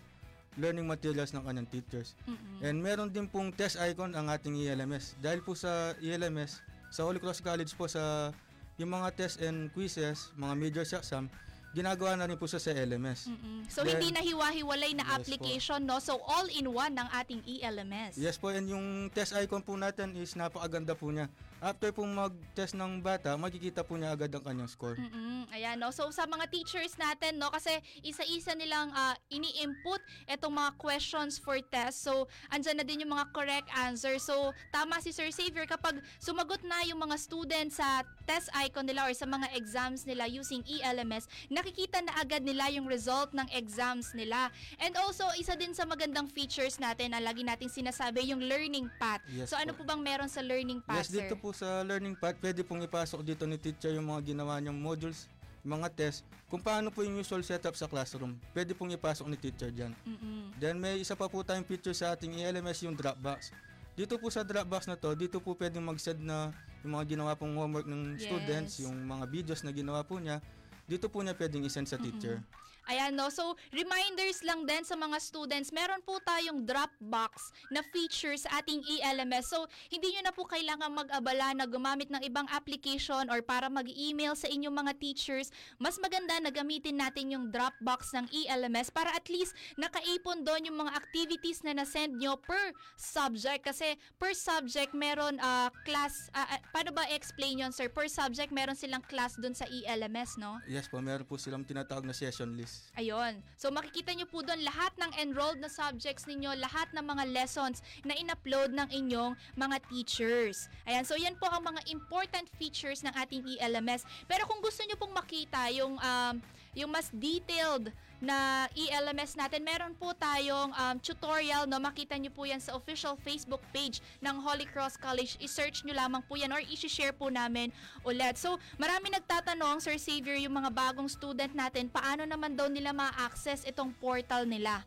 learning 0.57 0.89
materials 0.89 1.31
ng 1.37 1.45
kanyang 1.45 1.69
teachers. 1.69 2.17
Mm-mm. 2.25 2.65
And 2.65 2.81
meron 2.81 3.13
din 3.13 3.29
pong 3.29 3.53
test 3.53 3.77
icon 3.77 4.17
ang 4.17 4.33
ating 4.33 4.57
ELMS. 4.57 5.15
Dahil 5.21 5.45
po 5.45 5.53
sa 5.53 5.93
ELMS, 6.01 6.65
sa 6.97 7.05
Holy 7.05 7.21
Cross 7.21 7.45
College 7.45 7.77
po 7.77 7.85
sa 7.85 8.33
yung 8.81 8.89
mga 8.89 9.13
test 9.13 9.37
and 9.45 9.69
quizzes, 9.77 10.33
mga 10.33 10.55
major 10.57 10.85
exam, 10.85 11.29
ginagawa 11.77 12.17
na 12.17 12.25
rin 12.25 12.41
po 12.41 12.49
sa 12.49 12.57
LMS. 12.57 13.29
Mm-mm. 13.29 13.69
So, 13.69 13.85
Then- 13.85 14.01
hindi 14.01 14.17
na 14.17 14.25
hiwa-hiwalay 14.25 14.97
na 14.97 15.05
Yes 15.05 15.13
po. 15.13 15.17
application, 15.21 15.81
no? 15.85 16.01
So, 16.01 16.17
all 16.25 16.49
in 16.49 16.65
one 16.73 16.97
ng 16.97 17.09
ating 17.13 17.45
ELMS. 17.45 18.17
Yes 18.17 18.41
po, 18.41 18.49
and 18.49 18.65
yung 18.65 19.13
test 19.13 19.37
icon 19.37 19.61
po 19.61 19.77
natin 19.77 20.17
is 20.17 20.33
napakaganda 20.33 20.97
po 20.97 21.13
niya. 21.13 21.29
After 21.57 21.89
pong 21.89 22.13
mag-test 22.13 22.77
ng 22.77 23.01
bata, 23.01 23.33
makikita 23.41 23.81
po 23.81 23.97
niya 23.97 24.13
agad 24.13 24.29
ang 24.37 24.45
kanyang 24.45 24.69
score. 24.69 25.01
Mm-mm. 25.01 25.49
Ayan, 25.57 25.81
no? 25.81 25.89
So, 25.89 26.13
sa 26.13 26.29
mga 26.29 26.53
teachers 26.53 27.01
natin, 27.01 27.41
no? 27.41 27.49
Kasi 27.49 27.73
isa-isa 28.05 28.53
nilang 28.53 28.93
ah, 28.93 29.17
ini-input 29.33 30.05
itong 30.29 30.53
mga 30.53 30.77
questions 30.77 31.41
for 31.41 31.57
test. 31.73 32.05
So, 32.05 32.29
andyan 32.53 32.79
na 32.79 32.85
din 32.85 33.09
yung 33.09 33.17
mga 33.17 33.33
correct 33.33 33.73
answer. 33.73 34.21
So, 34.21 34.53
tama 34.69 35.01
si 35.01 35.17
Sir 35.17 35.33
Xavier 35.33 35.65
kapag 35.65 35.97
sumagot 36.21 36.61
na 36.61 36.85
yung 36.85 37.01
mga 37.01 37.17
students 37.17 37.81
sa 37.81 38.05
test 38.29 38.53
icon 38.53 38.85
nila 38.85 39.09
or 39.09 39.15
sa 39.17 39.25
mga 39.25 39.49
exams 39.57 40.05
nila 40.05 40.29
using 40.29 40.61
ELMS, 40.69 41.25
nakikita 41.49 42.05
na 42.05 42.21
agad 42.21 42.45
nila 42.45 42.69
yung 42.69 42.85
result 42.85 43.33
ng 43.33 43.49
exams 43.57 44.13
nila. 44.13 44.53
And 44.77 44.93
also, 45.01 45.25
isa 45.41 45.57
din 45.57 45.73
sa 45.73 45.89
magandang 45.89 46.29
features 46.29 46.77
natin 46.77 47.17
na 47.17 47.23
lagi 47.25 47.41
nating 47.41 47.73
sinasabi, 47.73 48.29
yung 48.29 48.45
learning 48.45 48.93
path. 49.01 49.25
Yes 49.33 49.49
so, 49.49 49.57
ano 49.57 49.73
po 49.73 49.89
bang 49.89 50.03
meron 50.05 50.29
sa 50.29 50.45
learning 50.45 50.85
path, 50.85 51.09
Yes, 51.09 51.15
dito 51.15 51.33
sir? 51.33 51.46
Po 51.47 51.55
sa 51.55 51.87
learning 51.87 52.19
path, 52.19 52.35
pwede 52.43 52.67
pong 52.67 52.83
ipasok 52.83 53.23
dito 53.23 53.47
ni 53.47 53.55
teacher 53.55 53.95
yung 53.95 54.11
mga 54.11 54.35
ginawa 54.35 54.59
niyang 54.59 54.75
modules, 54.75 55.31
mga 55.63 55.87
test, 55.95 56.27
kung 56.51 56.59
paano 56.59 56.91
po 56.91 57.07
yung 57.07 57.23
usual 57.23 57.39
setup 57.47 57.79
sa 57.79 57.87
classroom. 57.87 58.35
Pwede 58.51 58.75
pong 58.75 58.91
ipasok 58.91 59.31
ni 59.31 59.39
teacher 59.39 59.71
dyan. 59.71 59.95
Mm-mm. 60.03 60.51
Then 60.59 60.75
may 60.83 60.99
isa 60.99 61.15
pa 61.15 61.31
po 61.31 61.47
tayong 61.47 61.63
feature 61.63 61.95
sa 61.95 62.19
ating 62.19 62.35
ELMS, 62.35 62.83
yung 62.83 62.99
Dropbox. 62.99 63.55
Dito 63.95 64.19
po 64.19 64.27
sa 64.27 64.43
Dropbox 64.43 64.91
na 64.91 64.99
to, 64.99 65.15
dito 65.15 65.39
po 65.39 65.55
pwedeng 65.55 65.87
mag-send 65.87 66.19
na 66.19 66.51
yung 66.83 66.99
mga 66.99 67.15
ginawa 67.15 67.39
pong 67.39 67.55
homework 67.55 67.87
ng 67.87 68.19
Yes. 68.19 68.27
students, 68.27 68.73
yung 68.83 68.99
mga 69.07 69.25
videos 69.31 69.63
na 69.63 69.71
ginawa 69.71 70.03
po 70.03 70.19
niya, 70.19 70.43
dito 70.91 71.07
po 71.07 71.23
niya 71.23 71.39
pwedeng 71.39 71.63
isend 71.63 71.87
sa 71.87 71.95
teacher. 71.95 72.43
Ayan, 72.87 73.19
no? 73.19 73.27
So, 73.35 73.59
reminders 73.75 74.47
lang 74.47 74.63
din 74.63 74.87
sa 74.87 74.95
mga 74.95 75.19
students, 75.19 75.75
meron 75.75 75.99
po 76.07 76.23
tayong 76.23 76.63
Dropbox 76.63 77.51
na 77.75 77.83
feature 77.91 78.39
sa 78.39 78.63
ating 78.63 78.79
ELMS. 78.87 79.51
So, 79.51 79.67
hindi 79.91 80.15
nyo 80.15 80.31
na 80.31 80.35
po 80.35 80.47
kailangan 80.47 80.95
mag-abala 80.95 81.51
na 81.59 81.67
gumamit 81.67 82.07
ng 82.15 82.23
ibang 82.23 82.47
application 82.55 83.27
or 83.27 83.43
para 83.43 83.67
mag-email 83.67 84.39
sa 84.39 84.47
inyong 84.47 84.71
mga 84.71 84.93
teachers. 85.03 85.51
Mas 85.83 85.99
maganda 85.99 86.39
na 86.39 86.55
gamitin 86.55 87.03
natin 87.03 87.35
yung 87.35 87.51
Dropbox 87.51 88.15
ng 88.15 88.27
ELMS 88.31 88.95
para 88.95 89.11
at 89.11 89.27
least 89.27 89.59
nakaipon 89.75 90.47
doon 90.47 90.71
yung 90.71 90.79
mga 90.87 90.95
activities 90.95 91.67
na 91.67 91.75
nasend 91.75 92.23
nyo 92.23 92.39
per 92.39 92.71
subject. 92.95 93.67
Kasi 93.67 93.99
per 94.15 94.31
subject, 94.31 94.95
meron 94.95 95.43
uh, 95.43 95.75
class, 95.83 96.31
uh, 96.39 96.47
uh, 96.55 96.61
paano 96.71 96.95
ba 96.95 97.03
explain 97.11 97.67
yon 97.67 97.75
sir? 97.75 97.91
Per 97.91 98.07
subject, 98.07 98.55
meron 98.55 98.79
silang 98.79 99.03
class 99.03 99.35
doon 99.35 99.59
sa 99.59 99.67
ELMS, 99.67 100.39
no? 100.39 100.63
Yes 100.71 100.87
po, 100.87 101.03
meron 101.03 101.27
po 101.27 101.35
silang 101.35 101.67
tinatawag 101.67 102.07
na 102.07 102.15
session 102.15 102.55
list. 102.55 102.76
Ayun. 102.97 103.45
So 103.61 103.69
makikita 103.69 104.17
nyo 104.17 104.25
po 104.25 104.41
doon 104.41 104.65
lahat 104.65 104.93
ng 104.97 105.13
enrolled 105.21 105.61
na 105.61 105.69
subjects 105.69 106.25
ninyo, 106.25 106.57
lahat 106.57 106.89
ng 106.97 107.05
mga 107.05 107.25
lessons 107.29 107.85
na 108.09 108.17
in-upload 108.17 108.73
ng 108.73 108.89
inyong 108.89 109.37
mga 109.53 109.77
teachers. 109.93 110.73
Ayan, 110.89 111.05
so 111.05 111.13
yan 111.13 111.37
po 111.37 111.49
ang 111.53 111.61
mga 111.61 111.85
important 111.93 112.49
features 112.57 113.05
ng 113.05 113.13
ating 113.13 113.45
ELMS. 113.61 114.09
Pero 114.25 114.49
kung 114.49 114.65
gusto 114.65 114.81
nyo 114.89 114.97
pong 114.97 115.13
makita 115.13 115.69
yung 115.77 116.01
um, 116.01 116.35
yung 116.77 116.93
mas 116.93 117.09
detailed 117.09 117.89
na 118.21 118.69
ELMS 118.77 119.33
natin, 119.33 119.65
meron 119.65 119.97
po 119.97 120.13
tayong 120.13 120.73
um, 120.77 120.97
tutorial, 121.01 121.65
no? 121.65 121.81
Makita 121.81 122.21
nyo 122.21 122.29
po 122.29 122.45
yan 122.45 122.61
sa 122.61 122.77
official 122.77 123.17
Facebook 123.21 123.61
page 123.73 124.05
ng 124.21 124.37
Holy 124.41 124.69
Cross 124.69 125.01
College. 125.01 125.41
I-search 125.41 125.89
nyo 125.89 125.97
lamang 125.97 126.21
po 126.29 126.37
yan 126.37 126.53
or 126.53 126.61
i-share 126.61 127.17
po 127.17 127.33
namin 127.33 127.73
ulit. 128.05 128.37
So, 128.37 128.61
marami 128.77 129.09
nagtatanong, 129.09 129.81
Sir 129.81 129.97
Xavier, 129.97 130.37
yung 130.37 130.53
mga 130.53 130.69
bagong 130.69 131.09
student 131.09 131.53
natin, 131.57 131.89
paano 131.89 132.29
naman 132.29 132.53
daw 132.53 132.69
nila 132.69 132.93
ma-access 132.93 133.65
itong 133.65 133.97
portal 133.97 134.45
nila? 134.45 134.85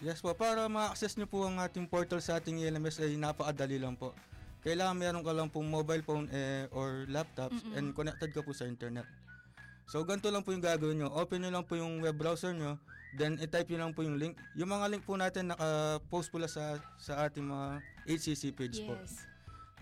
Yes 0.00 0.22
po, 0.22 0.30
para 0.32 0.64
ma-access 0.70 1.18
nyo 1.18 1.26
po 1.26 1.44
ang 1.44 1.58
ating 1.58 1.90
portal 1.90 2.22
sa 2.22 2.38
ating 2.38 2.62
ELMS 2.62 3.02
ay 3.02 3.18
napakadali 3.18 3.82
lang 3.82 3.98
po. 3.98 4.14
Kailangan 4.60 4.96
meron 4.96 5.24
ka 5.24 5.32
lang 5.32 5.48
pong 5.48 5.66
mobile 5.66 6.04
phone 6.04 6.26
eh, 6.30 6.68
or 6.70 7.08
laptops 7.08 7.62
Mm-mm. 7.64 7.76
and 7.78 7.86
connected 7.96 8.30
ka 8.30 8.44
po 8.44 8.52
sa 8.52 8.68
internet. 8.68 9.08
So 9.90 10.06
ganito 10.06 10.30
lang 10.30 10.46
po 10.46 10.54
yung 10.54 10.62
gagawin 10.62 11.02
nyo. 11.02 11.10
Open 11.18 11.42
nyo 11.42 11.50
lang 11.50 11.66
po 11.66 11.74
yung 11.74 11.98
web 11.98 12.14
browser 12.14 12.54
nyo, 12.54 12.78
then 13.18 13.34
i-type 13.42 13.66
nyo 13.74 13.82
lang 13.82 13.92
po 13.92 14.06
yung 14.06 14.22
link. 14.22 14.38
Yung 14.54 14.70
mga 14.70 14.86
link 14.86 15.02
po 15.02 15.18
natin 15.18 15.50
naka-post 15.50 16.30
pula 16.30 16.46
sa, 16.46 16.78
sa 16.94 17.26
ating 17.26 17.42
mga 17.42 17.82
HCC 18.06 18.54
page 18.54 18.86
po. 18.86 18.94
Yes. 18.94 19.26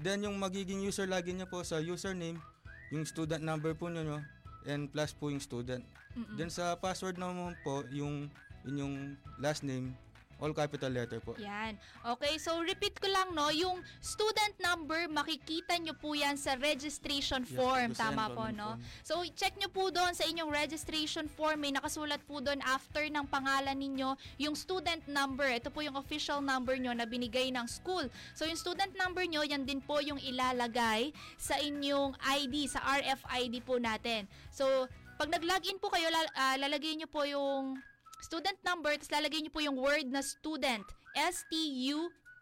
Then 0.00 0.24
yung 0.24 0.40
magiging 0.40 0.80
user 0.80 1.04
login 1.04 1.36
nyo 1.36 1.44
po 1.44 1.60
sa 1.60 1.76
username, 1.76 2.40
yung 2.88 3.04
student 3.04 3.44
number 3.44 3.76
po 3.76 3.92
nyo, 3.92 4.00
nyo 4.00 4.18
and 4.64 4.88
plus 4.88 5.12
po 5.12 5.28
yung 5.28 5.44
student. 5.44 5.84
Mm-mm. 6.16 6.40
Then 6.40 6.48
sa 6.48 6.72
password 6.80 7.20
naman 7.20 7.52
po, 7.60 7.84
yung 7.92 8.32
inyong 8.64 9.12
last 9.36 9.60
name, 9.60 9.92
all 10.38 10.54
capital 10.54 10.90
letter 10.90 11.18
po. 11.18 11.34
Yan. 11.38 11.74
Okay, 12.14 12.38
so 12.38 12.62
repeat 12.62 12.94
ko 12.98 13.10
lang 13.10 13.34
no, 13.34 13.50
yung 13.50 13.82
student 13.98 14.54
number 14.62 15.10
makikita 15.10 15.74
nyo 15.82 15.94
po 15.98 16.14
yan 16.14 16.38
sa 16.38 16.54
registration 16.54 17.42
Yes, 17.42 17.54
form, 17.54 17.90
tama 17.94 18.30
po 18.30 18.46
no? 18.54 18.78
form. 18.78 19.02
So 19.02 19.14
check 19.34 19.58
nyo 19.58 19.70
po 19.70 19.90
doon 19.90 20.14
sa 20.14 20.24
inyong 20.26 20.50
registration 20.50 21.26
form, 21.26 21.66
may 21.66 21.74
nakasulat 21.74 22.22
po 22.24 22.38
doon 22.38 22.62
after 22.62 23.02
ng 23.06 23.26
pangalan 23.26 23.74
ninyo, 23.74 24.14
yung 24.38 24.54
student 24.54 25.02
number. 25.10 25.46
Ito 25.50 25.74
po 25.74 25.82
yung 25.82 25.98
official 25.98 26.38
number 26.38 26.78
nyo 26.78 26.94
na 26.94 27.04
binigay 27.04 27.50
ng 27.50 27.66
school. 27.66 28.06
So 28.38 28.46
yung 28.46 28.58
student 28.58 28.94
number 28.94 29.26
nyo, 29.26 29.42
yan 29.42 29.66
din 29.66 29.82
po 29.82 29.98
yung 29.98 30.22
ilalagay 30.22 31.10
sa 31.34 31.58
inyong 31.58 32.14
ID, 32.22 32.70
sa 32.70 32.78
RFID 32.86 33.66
po 33.66 33.82
natin. 33.82 34.30
So 34.54 34.86
pag 35.18 35.34
nag-login 35.34 35.82
po 35.82 35.90
kayo, 35.90 36.06
lal- 36.14 36.34
ah, 36.38 36.54
lalagay 36.54 36.94
nyo 36.94 37.10
po 37.10 37.26
yung 37.26 37.82
student 38.20 38.58
number, 38.66 38.92
tapos 38.98 39.10
lalagay 39.14 39.40
niyo 39.42 39.52
po 39.54 39.60
yung 39.62 39.78
word 39.78 40.10
na 40.10 40.22
student. 40.22 40.84
S-T-U-D-E-N-T. 41.14 42.32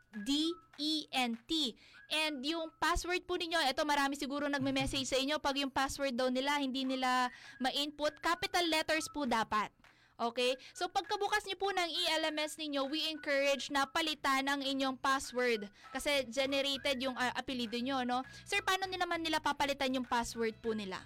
And 2.06 2.38
yung 2.46 2.70
password 2.78 3.26
po 3.26 3.34
ninyo, 3.34 3.58
ito 3.66 3.82
marami 3.82 4.14
siguro 4.14 4.46
nagme-message 4.46 5.10
sa 5.10 5.18
inyo, 5.18 5.42
pag 5.42 5.58
yung 5.58 5.74
password 5.74 6.14
daw 6.14 6.30
nila, 6.30 6.62
hindi 6.62 6.86
nila 6.86 7.26
ma-input, 7.58 8.22
capital 8.22 8.62
letters 8.70 9.10
po 9.10 9.26
dapat. 9.26 9.74
Okay? 10.16 10.56
So 10.72 10.88
pagkabukas 10.88 11.44
niyo 11.44 11.60
po 11.60 11.68
ng 11.74 11.88
ELMS 11.92 12.56
ninyo, 12.56 12.88
we 12.88 13.04
encourage 13.12 13.68
na 13.68 13.84
palitan 13.84 14.48
ang 14.48 14.64
inyong 14.64 14.96
password 14.96 15.68
kasi 15.92 16.24
generated 16.32 16.96
yung 17.04 17.12
uh, 17.12 17.32
apelido 17.36 17.76
nyo, 17.76 18.00
no? 18.06 18.24
Sir, 18.48 18.64
paano 18.64 18.88
nila 18.88 19.04
naman 19.04 19.20
nila 19.20 19.44
papalitan 19.44 19.92
yung 19.92 20.08
password 20.08 20.56
po 20.64 20.72
nila? 20.72 20.96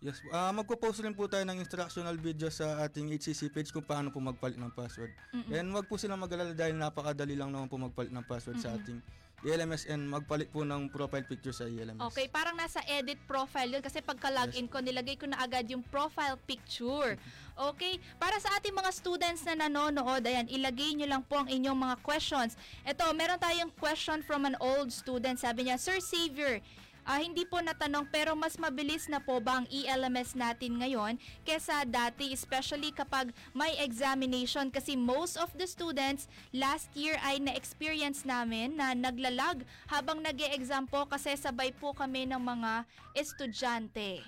Yes, 0.00 0.24
uh, 0.32 0.48
magpo-post 0.56 1.04
rin 1.04 1.12
po 1.12 1.28
tayo 1.28 1.44
ng 1.44 1.60
instructional 1.60 2.16
video 2.16 2.48
sa 2.48 2.80
ating 2.88 3.12
HCC 3.20 3.52
page 3.52 3.68
kung 3.68 3.84
paano 3.84 4.08
po 4.08 4.16
magpalit 4.16 4.56
ng 4.56 4.72
password. 4.72 5.12
Mm-mm. 5.36 5.52
And 5.52 5.68
wag 5.76 5.92
po 5.92 6.00
silang 6.00 6.24
mag-alala 6.24 6.56
dahil 6.56 6.72
napakadali 6.72 7.36
lang 7.36 7.52
naman 7.52 7.68
po 7.68 7.76
magpalit 7.76 8.08
ng 8.08 8.24
password 8.24 8.56
sa 8.64 8.72
Mm-mm. 8.72 8.80
ating 8.80 8.98
ELMS 9.40 9.88
and 9.88 10.04
magpalit 10.04 10.52
po 10.52 10.64
ng 10.64 10.88
profile 10.92 11.24
picture 11.24 11.52
sa 11.52 11.64
ELMS. 11.68 12.00
Okay, 12.12 12.28
parang 12.28 12.56
nasa 12.56 12.80
edit 12.88 13.16
profile 13.24 13.72
yun 13.72 13.84
kasi 13.84 14.04
pagka-login 14.04 14.68
ko, 14.68 14.84
nilagay 14.84 15.16
ko 15.16 15.28
na 15.28 15.40
agad 15.40 15.64
yung 15.68 15.84
profile 15.84 16.36
picture. 16.44 17.16
Okay, 17.56 18.00
para 18.16 18.36
sa 18.40 18.56
ating 18.56 18.72
mga 18.72 18.92
students 18.92 19.44
na 19.44 19.68
nanonood, 19.68 20.24
ayan, 20.24 20.48
ilagay 20.48 20.96
nyo 20.96 21.08
lang 21.08 21.22
po 21.24 21.40
ang 21.40 21.48
inyong 21.48 21.76
mga 21.76 21.96
questions. 22.00 22.56
Ito, 22.88 23.12
meron 23.16 23.40
tayong 23.40 23.72
question 23.76 24.20
from 24.24 24.44
an 24.48 24.56
old 24.60 24.92
student. 24.92 25.36
Sabi 25.40 25.68
niya, 25.68 25.80
Sir 25.80 26.00
Xavier, 26.00 26.60
Ah, 27.04 27.18
hindi 27.18 27.48
po 27.48 27.58
natanong 27.58 28.06
pero 28.12 28.36
mas 28.36 28.60
mabilis 28.60 29.08
na 29.08 29.18
po 29.18 29.40
ba 29.40 29.60
ang 29.60 29.66
ELMS 29.72 30.36
natin 30.36 30.80
ngayon 30.80 31.16
kesa 31.42 31.82
dati 31.88 32.30
especially 32.30 32.92
kapag 32.92 33.32
may 33.56 33.72
examination 33.80 34.68
kasi 34.68 34.94
most 34.94 35.40
of 35.40 35.48
the 35.56 35.64
students 35.64 36.28
last 36.52 36.92
year 36.92 37.16
ay 37.24 37.40
na-experience 37.40 38.28
namin 38.28 38.76
na 38.76 38.92
naglalag 38.92 39.64
habang 39.88 40.20
nag 40.20 40.36
exam 40.52 40.84
po 40.84 41.08
kasi 41.08 41.32
sabay 41.36 41.72
po 41.72 41.96
kami 41.96 42.28
ng 42.28 42.40
mga 42.40 42.84
estudyante. 43.16 44.20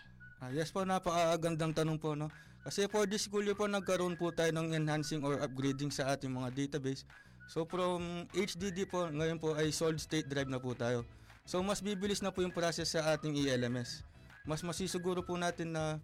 Ah, 0.43 0.51
yes 0.51 0.75
po, 0.75 0.83
napakagandang 0.83 1.71
tanong 1.71 1.99
po, 2.03 2.19
no? 2.19 2.33
Kasi 2.63 2.87
for 2.87 3.07
this 3.07 3.27
school 3.27 3.47
po, 3.55 3.67
nagkaroon 3.67 4.15
po 4.15 4.31
tayo 4.31 4.55
ng 4.55 4.75
enhancing 4.75 5.23
or 5.23 5.39
upgrading 5.43 5.91
sa 5.91 6.15
ating 6.15 6.31
mga 6.31 6.51
database. 6.55 7.03
So 7.51 7.67
from 7.67 8.27
HDD 8.31 8.87
po, 8.87 9.11
ngayon 9.11 9.43
po 9.43 9.55
ay 9.59 9.75
solid 9.75 9.99
state 9.99 10.31
drive 10.31 10.51
na 10.51 10.63
po 10.63 10.75
tayo. 10.75 11.03
So 11.43 11.61
mas 11.61 11.83
bibilis 11.83 12.23
na 12.23 12.31
po 12.31 12.43
yung 12.43 12.55
process 12.55 12.95
sa 12.95 13.15
ating 13.15 13.35
ELMS. 13.35 14.07
Mas 14.47 14.63
masisiguro 14.63 15.23
po 15.23 15.39
natin 15.39 15.75
na 15.75 15.99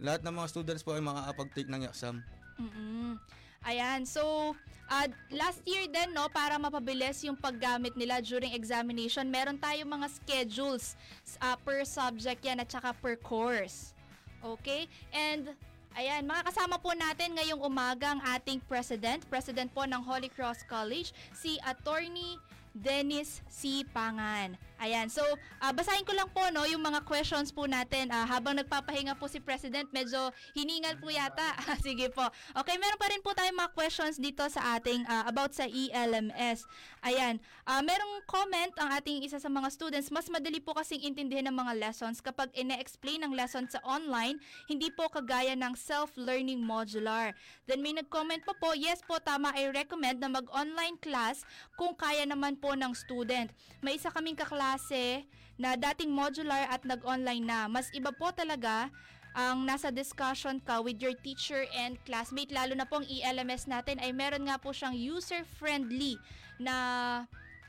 lahat 0.00 0.24
ng 0.24 0.34
mga 0.34 0.48
students 0.50 0.82
po 0.84 0.96
ay 0.96 1.04
makakapag-take 1.04 1.70
ng 1.70 1.82
exam. 1.84 2.20
mm 2.60 3.20
Ayan, 3.64 4.04
so 4.04 4.52
uh, 4.92 5.08
last 5.32 5.64
year 5.64 5.88
din 5.88 6.12
no 6.12 6.28
para 6.28 6.60
mapabilis 6.60 7.24
yung 7.24 7.32
paggamit 7.32 7.96
nila 7.96 8.20
during 8.20 8.52
examination, 8.52 9.24
meron 9.24 9.56
tayong 9.56 9.88
mga 9.88 10.12
schedules 10.12 11.00
uh, 11.40 11.56
per 11.64 11.80
subject 11.88 12.44
yan 12.44 12.60
at 12.60 12.68
saka 12.68 12.92
per 13.00 13.16
course. 13.16 13.96
Okay? 14.44 14.84
And 15.16 15.56
Ayan, 15.94 16.26
makakasama 16.26 16.82
po 16.82 16.90
natin 16.90 17.38
ngayong 17.38 17.62
umaga 17.62 18.10
ang 18.10 18.20
ating 18.34 18.58
president, 18.66 19.22
president 19.30 19.70
po 19.70 19.86
ng 19.86 20.02
Holy 20.02 20.26
Cross 20.26 20.66
College, 20.66 21.14
si 21.30 21.54
Attorney 21.62 22.34
Dennis 22.74 23.40
C. 23.46 23.86
Pangan. 23.86 24.58
Ayan, 24.84 25.08
so 25.08 25.24
ah, 25.64 25.72
basahin 25.72 26.04
ko 26.04 26.12
lang 26.12 26.28
po 26.28 26.44
no 26.52 26.68
yung 26.68 26.84
mga 26.84 27.00
questions 27.08 27.48
po 27.48 27.64
natin 27.64 28.12
Ah, 28.12 28.26
habang 28.28 28.58
nagpapahinga 28.58 29.16
po 29.16 29.30
si 29.30 29.40
President, 29.40 29.88
medyo 29.94 30.30
hiningal 30.52 30.98
po 31.00 31.08
yata. 31.08 31.56
Sige 31.86 32.10
po. 32.12 32.26
Okay, 32.52 32.76
meron 32.76 33.00
pa 33.00 33.08
rin 33.08 33.22
po 33.24 33.32
tayong 33.32 33.56
mga 33.56 33.72
questions 33.72 34.20
dito 34.20 34.44
sa 34.50 34.76
ating 34.76 35.06
ah, 35.08 35.24
about 35.30 35.54
sa 35.54 35.64
ELMS. 35.64 36.66
Ayan, 37.06 37.38
ah, 37.64 37.80
merong 37.80 38.24
comment 38.26 38.72
ang 38.82 38.90
ating 38.98 39.22
isa 39.22 39.38
sa 39.38 39.48
mga 39.48 39.70
students, 39.70 40.10
mas 40.10 40.26
madali 40.26 40.58
po 40.58 40.74
kasing 40.74 41.06
intindihin 41.06 41.46
ng 41.48 41.56
mga 41.56 41.78
lessons 41.80 42.18
kapag 42.20 42.50
ine-explain 42.54 43.22
ang 43.22 43.32
lesson 43.32 43.64
sa 43.70 43.80
online, 43.86 44.42
hindi 44.66 44.90
po 44.90 45.06
kagaya 45.06 45.54
ng 45.54 45.74
self-learning 45.78 46.60
modular. 46.60 47.32
Then 47.70 47.80
may 47.80 47.94
nag-comment 47.94 48.42
pa 48.42 48.54
po, 48.58 48.74
yes 48.74 49.00
po 49.06 49.22
tama, 49.22 49.54
I 49.54 49.70
recommend 49.70 50.18
na 50.18 50.30
mag-online 50.30 50.98
class 50.98 51.46
kung 51.78 51.94
kaya 51.94 52.26
naman 52.26 52.58
po 52.58 52.74
ng 52.74 52.90
student. 52.92 53.54
May 53.84 54.00
isa 54.00 54.10
kaming 54.10 54.34
kaklase 54.34 54.73
na 55.54 55.78
dating 55.78 56.10
modular 56.10 56.66
at 56.66 56.82
nag-online 56.82 57.46
na. 57.46 57.70
Mas 57.70 57.86
iba 57.94 58.10
po 58.10 58.34
talaga 58.34 58.90
ang 59.34 59.66
nasa 59.66 59.90
discussion 59.90 60.62
ka 60.62 60.78
with 60.78 61.02
your 61.02 61.14
teacher 61.26 61.66
and 61.74 61.98
classmate 62.06 62.54
lalo 62.54 62.74
na 62.78 62.86
pong 62.86 63.02
ELMS 63.06 63.66
natin 63.66 63.98
ay 63.98 64.14
meron 64.14 64.46
nga 64.46 64.58
po 64.58 64.70
siyang 64.70 64.94
user-friendly 64.94 66.18
na 66.62 66.74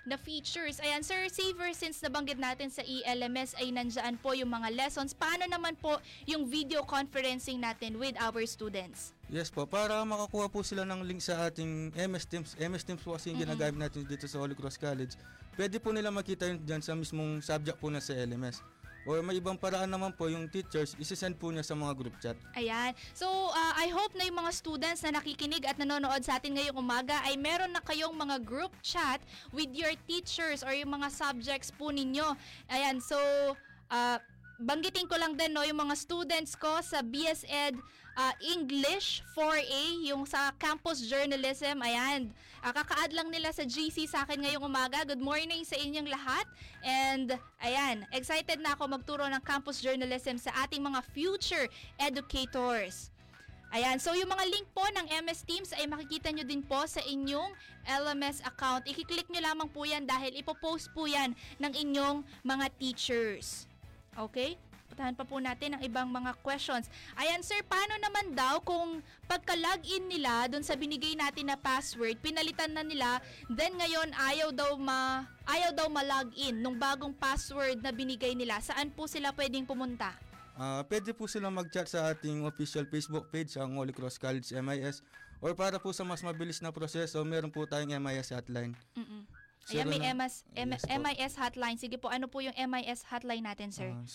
na 0.06 0.22
features. 0.22 0.78
Ayan, 0.78 1.02
Sir 1.02 1.26
Saver, 1.34 1.74
since 1.74 1.98
nabanggit 1.98 2.38
natin 2.38 2.70
sa 2.70 2.86
ELMS 2.86 3.58
ay 3.58 3.74
nandyan 3.74 4.22
po 4.22 4.38
yung 4.38 4.54
mga 4.54 4.70
lessons. 4.78 5.18
Paano 5.18 5.50
naman 5.50 5.74
po 5.82 5.98
yung 6.30 6.46
video 6.46 6.86
conferencing 6.86 7.58
natin 7.58 7.98
with 7.98 8.14
our 8.22 8.46
students? 8.46 9.18
Yes 9.34 9.50
po, 9.50 9.66
para 9.66 9.98
makakuha 10.06 10.46
po 10.54 10.62
sila 10.62 10.86
ng 10.86 11.02
link 11.02 11.26
sa 11.26 11.50
ating 11.50 11.98
MS 11.98 12.26
Teams. 12.30 12.50
MS 12.54 12.86
Teams 12.86 13.02
po 13.02 13.18
kasi 13.18 13.34
yung 13.34 13.42
Mm-mm. 13.42 13.58
ginagamit 13.58 13.82
natin 13.82 14.06
dito 14.06 14.30
sa 14.30 14.38
Holy 14.38 14.54
Cross 14.54 14.78
College. 14.78 15.18
Pwede 15.56 15.80
po 15.80 15.96
nila 15.96 16.12
makita 16.12 16.52
yun 16.52 16.60
dyan 16.60 16.84
sa 16.84 16.92
mismong 16.92 17.40
subject 17.40 17.80
po 17.80 17.88
na 17.88 18.04
sa 18.04 18.12
LMS. 18.12 18.60
Or 19.06 19.22
may 19.22 19.38
ibang 19.38 19.54
paraan 19.56 19.88
naman 19.88 20.18
po 20.18 20.26
yung 20.28 20.50
teachers, 20.50 20.98
isi-send 20.98 21.38
po 21.38 21.54
niya 21.54 21.62
sa 21.62 21.78
mga 21.78 21.94
group 21.94 22.16
chat. 22.18 22.34
Ayan. 22.58 22.98
So, 23.14 23.30
uh, 23.30 23.74
I 23.78 23.94
hope 23.94 24.18
na 24.18 24.26
yung 24.26 24.42
mga 24.42 24.52
students 24.52 25.06
na 25.06 25.22
nakikinig 25.22 25.62
at 25.62 25.78
nanonood 25.78 26.26
sa 26.26 26.42
atin 26.42 26.58
ngayong 26.58 26.82
umaga 26.82 27.22
ay 27.22 27.38
meron 27.38 27.70
na 27.70 27.86
kayong 27.86 28.18
mga 28.18 28.42
group 28.42 28.74
chat 28.82 29.22
with 29.54 29.70
your 29.78 29.94
teachers 30.10 30.66
or 30.66 30.74
yung 30.74 30.90
mga 30.90 31.14
subjects 31.14 31.70
po 31.70 31.94
ninyo. 31.94 32.34
Ayan. 32.74 32.98
So, 32.98 33.16
uh, 33.94 34.18
banggitin 34.60 35.06
ko 35.06 35.20
lang 35.20 35.36
din 35.36 35.52
no 35.52 35.68
yung 35.68 35.86
mga 35.86 35.96
students 36.00 36.56
ko 36.56 36.80
sa 36.80 37.04
BS 37.04 37.44
Ed 37.46 37.76
uh, 38.16 38.34
English 38.42 39.22
4A 39.36 40.08
yung 40.08 40.24
sa 40.24 40.52
campus 40.56 41.04
journalism 41.06 41.80
ayan 41.84 42.32
uh, 42.64 42.72
kaka-add 42.72 43.12
lang 43.12 43.30
nila 43.30 43.52
sa 43.52 43.68
GC 43.68 44.08
sa 44.08 44.24
akin 44.24 44.42
ngayong 44.42 44.64
umaga 44.64 45.04
good 45.04 45.22
morning 45.22 45.62
sa 45.68 45.76
inyong 45.76 46.08
lahat 46.08 46.48
and 46.82 47.36
ayan 47.62 48.08
excited 48.16 48.58
na 48.64 48.74
ako 48.74 48.88
magturo 48.90 49.28
ng 49.28 49.44
campus 49.44 49.84
journalism 49.84 50.40
sa 50.40 50.52
ating 50.64 50.82
mga 50.82 51.04
future 51.12 51.68
educators 52.00 53.12
Ayan, 53.76 54.00
so 54.00 54.16
yung 54.16 54.32
mga 54.32 54.48
link 54.48 54.72
po 54.72 54.88
ng 54.88 55.04
MS 55.26 55.44
Teams 55.44 55.76
ay 55.76 55.84
makikita 55.84 56.32
nyo 56.32 56.48
din 56.48 56.64
po 56.64 56.80
sa 56.88 57.04
inyong 57.04 57.52
LMS 57.84 58.40
account. 58.48 58.88
I-click 58.88 59.28
nyo 59.28 59.44
lamang 59.44 59.68
po 59.68 59.84
yan 59.84 60.08
dahil 60.08 60.32
ipopost 60.40 60.88
po 60.96 61.10
yan 61.10 61.36
ng 61.60 61.74
inyong 61.74 62.24
mga 62.48 62.72
teachers. 62.80 63.68
Okay? 64.16 64.56
Putahan 64.96 65.12
pa 65.12 65.28
po 65.28 65.44
natin 65.44 65.76
ang 65.76 65.84
ibang 65.84 66.08
mga 66.08 66.40
questions. 66.40 66.88
Ayan 67.20 67.44
sir, 67.44 67.60
paano 67.68 68.00
naman 68.00 68.32
daw 68.32 68.64
kung 68.64 69.04
pagka-login 69.28 70.08
nila 70.08 70.48
doon 70.48 70.64
sa 70.64 70.80
binigay 70.80 71.20
natin 71.20 71.52
na 71.52 71.60
password, 71.60 72.16
pinalitan 72.24 72.72
na 72.72 72.80
nila, 72.80 73.20
then 73.52 73.76
ngayon 73.76 74.16
ayaw 74.16 74.56
daw 74.56 74.72
ma 74.80 75.28
ayaw 75.52 75.76
daw 75.76 75.92
ma-login 75.92 76.64
nung 76.64 76.80
bagong 76.80 77.12
password 77.12 77.84
na 77.84 77.92
binigay 77.92 78.32
nila. 78.40 78.64
Saan 78.64 78.88
po 78.88 79.04
sila 79.04 79.36
pwedeng 79.36 79.68
pumunta? 79.68 80.16
Ah, 80.56 80.80
pwede 80.88 81.12
po 81.12 81.28
sila 81.28 81.52
mag-chat 81.52 81.92
sa 81.92 82.16
ating 82.16 82.48
official 82.48 82.88
Facebook 82.88 83.28
page 83.28 83.52
ang 83.60 83.76
Holy 83.76 83.92
Cross 83.92 84.16
College 84.16 84.48
MIS 84.48 85.04
or 85.44 85.52
para 85.60 85.76
po 85.76 85.92
sa 85.92 86.08
mas 86.08 86.24
mabilis 86.24 86.64
na 86.64 86.72
proseso, 86.72 87.20
meron 87.28 87.52
po 87.52 87.68
tayong 87.68 88.00
MIS 88.00 88.32
hotline. 88.32 88.72
Mm-mm. 88.96 89.28
Ayan, 89.74 89.90
may 89.90 89.98
MS, 90.14 90.46
M- 90.54 90.78
Yes. 90.78 90.86
MIS 90.86 91.34
hotline. 91.42 91.78
Sige 91.82 91.98
po, 91.98 92.14
ano 92.14 92.30
po 92.30 92.38
yung 92.38 92.54
MIS 92.54 93.02
hotline 93.10 93.42
natin, 93.42 93.74
sir? 93.74 93.90
Ah, 93.90 94.06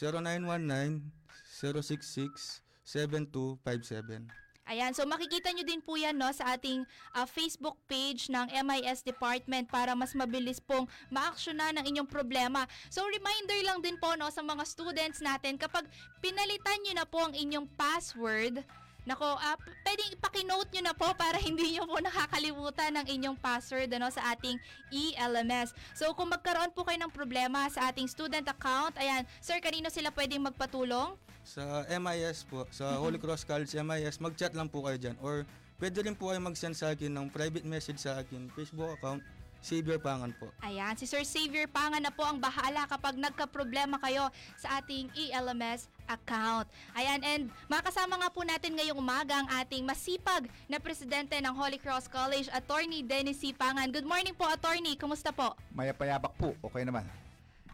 0919-066-7257. 2.87 4.31
Ayan, 4.71 4.95
so 4.95 5.03
makikita 5.03 5.51
nyo 5.51 5.67
din 5.67 5.83
po 5.83 5.99
yan 5.99 6.15
no, 6.15 6.31
sa 6.31 6.55
ating 6.55 6.87
ah, 7.11 7.27
Facebook 7.27 7.75
page 7.91 8.31
ng 8.31 8.47
MIS 8.63 9.03
Department 9.03 9.67
para 9.67 9.99
mas 9.99 10.15
mabilis 10.15 10.63
pong 10.63 10.87
ma-actiona 11.11 11.75
ng 11.75 11.91
inyong 11.91 12.07
problema. 12.07 12.71
So 12.87 13.03
reminder 13.03 13.59
lang 13.67 13.83
din 13.83 13.99
po 13.99 14.15
no, 14.15 14.31
sa 14.31 14.47
mga 14.47 14.63
students 14.63 15.19
natin, 15.19 15.59
kapag 15.59 15.91
pinalitan 16.23 16.79
nyo 16.87 16.93
na 16.95 17.07
po 17.09 17.19
ang 17.19 17.35
inyong 17.35 17.67
password, 17.75 18.63
Nako, 19.09 19.25
uh, 19.25 19.57
pwedeng 19.85 20.13
ipakinote 20.13 20.69
nyo 20.77 20.93
na 20.93 20.95
po 20.95 21.09
para 21.17 21.41
hindi 21.41 21.77
nyo 21.77 21.89
po 21.89 21.97
nakakalimutan 22.05 23.01
ng 23.01 23.07
inyong 23.09 23.37
password 23.41 23.89
ano, 23.97 24.13
sa 24.13 24.37
ating 24.37 24.61
ELMS. 24.93 25.73
So 25.97 26.13
kung 26.13 26.29
magkaroon 26.29 26.73
po 26.77 26.85
kayo 26.85 27.01
ng 27.01 27.13
problema 27.13 27.65
sa 27.73 27.89
ating 27.89 28.05
student 28.07 28.45
account, 28.45 28.97
ayan, 29.01 29.25
sir, 29.41 29.57
kanino 29.65 29.89
sila 29.89 30.13
pwedeng 30.13 30.45
magpatulong? 30.45 31.17
Sa 31.41 31.89
MIS 31.89 32.45
po, 32.45 32.69
sa 32.69 33.01
Holy 33.01 33.17
Cross 33.17 33.49
College 33.49 33.73
MIS, 33.73 34.21
mag-chat 34.21 34.53
lang 34.53 34.69
po 34.69 34.85
kayo 34.85 35.01
dyan. 35.01 35.17
Or 35.25 35.49
pwede 35.81 36.05
rin 36.05 36.13
po 36.13 36.29
kayo 36.29 36.41
mag-send 36.45 36.77
sa 36.77 36.93
akin 36.93 37.09
ng 37.09 37.27
private 37.33 37.65
message 37.65 38.05
sa 38.05 38.21
akin 38.21 38.53
Facebook 38.53 38.93
account, 39.01 39.25
Xavier 39.61 40.01
Pangan 40.01 40.33
po. 40.37 40.49
Ayan, 40.65 40.97
si 40.97 41.05
Sir 41.05 41.25
Xavier 41.25 41.69
Pangan 41.69 42.01
na 42.01 42.13
po 42.13 42.25
ang 42.25 42.41
bahala 42.41 42.89
kapag 42.89 43.17
nagka-problema 43.17 44.01
kayo 44.01 44.29
sa 44.57 44.81
ating 44.81 45.13
E 45.13 45.31
ELMS 45.31 45.89
account. 46.09 46.67
Ayan, 46.97 47.21
and 47.23 47.43
makasama 47.71 48.19
nga 48.19 48.33
po 48.33 48.43
natin 48.43 48.75
ngayong 48.75 48.99
umaga 48.99 49.39
ang 49.39 49.49
ating 49.63 49.87
masipag 49.87 50.49
na 50.67 50.83
presidente 50.83 51.39
ng 51.39 51.55
Holy 51.55 51.79
Cross 51.79 52.11
College, 52.11 52.51
Attorney 52.51 53.05
Dennis 53.07 53.39
C. 53.39 53.55
Pangan. 53.55 53.95
Good 53.95 54.09
morning 54.09 54.35
po, 54.35 54.49
Attorney. 54.49 54.99
Kumusta 54.99 55.31
po? 55.31 55.55
Mayapayabak 55.77 56.35
po, 56.35 56.57
okay 56.65 56.83
naman. 56.83 57.07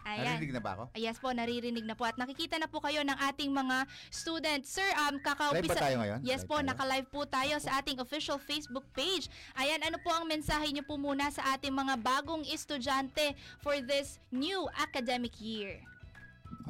Ayan. 0.07 0.39
Narinig 0.39 0.55
na 0.55 0.63
ba 0.63 0.71
ako? 0.79 0.85
Yes 0.95 1.19
po, 1.19 1.35
naririnig 1.35 1.83
na 1.83 1.99
po. 1.99 2.07
At 2.07 2.15
nakikita 2.15 2.63
na 2.63 2.71
po 2.71 2.79
kayo 2.79 3.03
ng 3.03 3.19
ating 3.27 3.51
mga 3.51 3.91
students. 4.07 4.71
Sir, 4.71 4.87
um. 5.03 5.19
Live 5.19 5.67
ba 5.67 5.75
tayo 5.75 5.99
ngayon? 5.99 6.19
Yes 6.23 6.47
Live 6.47 6.51
po, 6.51 6.63
tayo? 6.63 6.69
naka-live 6.71 7.09
po 7.11 7.21
tayo 7.27 7.55
sa 7.59 7.83
ating 7.83 7.99
official 7.99 8.39
Facebook 8.39 8.87
page. 8.95 9.27
Ayan, 9.59 9.83
ano 9.83 9.99
po 9.99 10.15
ang 10.15 10.31
mensahe 10.31 10.71
niyo 10.71 10.87
po 10.87 10.95
muna 10.95 11.27
sa 11.35 11.59
ating 11.59 11.75
mga 11.75 11.99
bagong 11.99 12.47
estudyante 12.47 13.35
for 13.59 13.75
this 13.83 14.23
new 14.31 14.71
academic 14.79 15.35
year? 15.43 15.83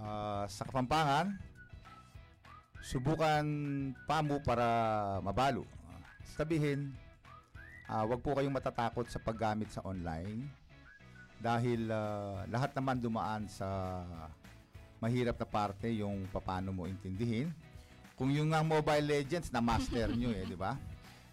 Ah, 0.00 0.48
sa 0.48 0.64
Kapampangan, 0.64 1.36
subukan 2.80 3.44
pa 4.08 4.24
mo 4.24 4.40
para 4.40 4.64
mabalo. 5.20 5.68
Ah, 5.84 6.00
Sabihin, 6.40 6.96
ah, 7.84 8.08
wag 8.08 8.24
po 8.24 8.32
kayong 8.32 8.56
matatakot 8.56 9.04
sa 9.12 9.20
paggamit 9.20 9.68
sa 9.68 9.84
online 9.84 10.48
dahil 11.46 11.86
ah, 11.94 12.42
lahat 12.50 12.74
naman 12.74 12.98
dumaan 12.98 13.46
sa 13.46 14.02
mahirap 14.98 15.38
na 15.38 15.46
parte 15.46 15.86
yung 15.94 16.26
paano 16.34 16.74
mo 16.74 16.90
intindihin. 16.90 17.54
Kung 18.18 18.34
yung 18.34 18.50
nga 18.50 18.66
Mobile 18.66 19.06
Legends 19.06 19.54
na 19.54 19.62
master 19.62 20.10
nyo 20.10 20.34
eh, 20.34 20.42
di 20.50 20.58
ba? 20.58 20.74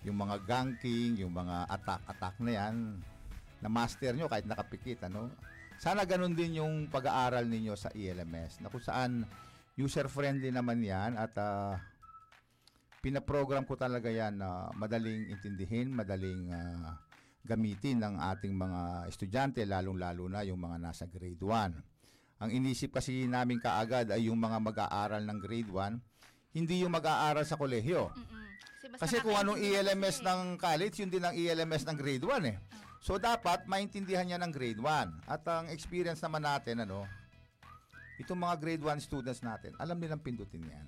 Yung 0.06 0.22
mga 0.22 0.46
ganking, 0.46 1.26
yung 1.26 1.34
mga 1.34 1.66
attack-attack 1.66 2.38
na 2.46 2.52
yan, 2.54 3.02
na 3.58 3.70
master 3.72 4.14
nyo 4.14 4.30
kahit 4.30 4.46
nakapikit, 4.46 5.10
ano? 5.10 5.34
Sana 5.82 6.06
ganun 6.06 6.38
din 6.38 6.62
yung 6.62 6.86
pag-aaral 6.94 7.50
ninyo 7.50 7.74
sa 7.74 7.90
ELMS 7.96 8.62
na 8.62 8.70
kung 8.70 8.84
saan 8.84 9.26
user-friendly 9.74 10.54
naman 10.54 10.86
yan 10.86 11.18
at 11.18 11.34
ah, 11.42 11.82
pinaprogram 13.02 13.66
ko 13.66 13.74
talaga 13.74 14.14
yan 14.14 14.38
na 14.38 14.70
madaling 14.78 15.34
intindihin, 15.34 15.90
madaling 15.90 16.54
ah, 16.54 17.02
gamitin 17.44 18.00
ng 18.00 18.16
ating 18.34 18.56
mga 18.56 18.82
estudyante, 19.12 19.60
lalong-lalo 19.68 20.32
na 20.32 20.48
yung 20.48 20.64
mga 20.64 20.80
nasa 20.80 21.04
grade 21.04 21.44
1. 21.44 22.44
Ang 22.44 22.50
inisip 22.56 22.96
kasi 22.96 23.28
namin 23.28 23.60
kaagad 23.60 24.12
ay 24.16 24.32
yung 24.32 24.40
mga 24.40 24.58
mag-aaral 24.64 25.24
ng 25.28 25.40
grade 25.44 25.68
1, 25.68 26.56
hindi 26.56 26.84
yung 26.88 26.96
mag-aaral 26.96 27.44
sa 27.44 27.60
kolehiyo. 27.60 28.12
Kasi 28.96 29.20
kung 29.20 29.36
anong 29.36 29.60
ELMS 29.60 30.24
ng 30.24 30.56
college, 30.56 31.04
yun 31.04 31.12
din 31.12 31.24
ang 31.24 31.36
ELMS 31.36 31.84
ng 31.84 31.98
grade 32.00 32.24
1 32.24 32.52
eh. 32.52 32.58
So 33.04 33.20
dapat 33.20 33.68
maintindihan 33.68 34.24
niya 34.24 34.40
ng 34.40 34.52
grade 34.52 34.80
1. 34.80 35.28
At 35.28 35.44
ang 35.44 35.68
experience 35.68 36.24
naman 36.24 36.48
natin 36.48 36.88
ano, 36.88 37.04
itong 38.24 38.40
mga 38.40 38.56
grade 38.56 38.84
1 38.88 39.04
students 39.04 39.44
natin, 39.44 39.76
alam 39.76 40.00
nilang 40.00 40.24
pindutin 40.24 40.64
'yan. 40.64 40.88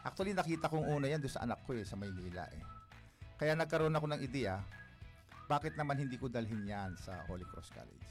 Actually 0.00 0.32
nakita 0.32 0.72
kong 0.72 0.88
una 0.88 1.12
'yan 1.12 1.20
doon 1.20 1.34
sa 1.36 1.44
anak 1.44 1.60
ko 1.68 1.76
eh 1.76 1.84
sa 1.84 2.00
Maynila 2.00 2.48
eh. 2.48 2.64
Kaya 3.36 3.52
nagkaroon 3.52 3.92
ako 3.92 4.06
ng 4.08 4.20
ideya, 4.24 4.64
bakit 5.50 5.74
naman 5.74 5.98
hindi 5.98 6.16
ko 6.18 6.30
dalhin 6.30 6.66
'yan 6.66 6.94
sa 6.98 7.24
Holy 7.26 7.46
Cross 7.48 7.70
College? 7.74 8.10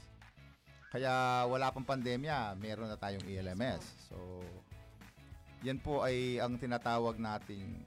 Kaya 0.92 1.44
wala 1.48 1.72
pang 1.72 1.88
pandemya, 1.88 2.52
meron 2.60 2.92
na 2.92 3.00
tayong 3.00 3.24
ELMS. 3.24 4.12
So 4.12 4.44
yan 5.64 5.80
po 5.80 6.04
ay 6.04 6.42
ang 6.42 6.58
tinatawag 6.58 7.16
nating 7.16 7.80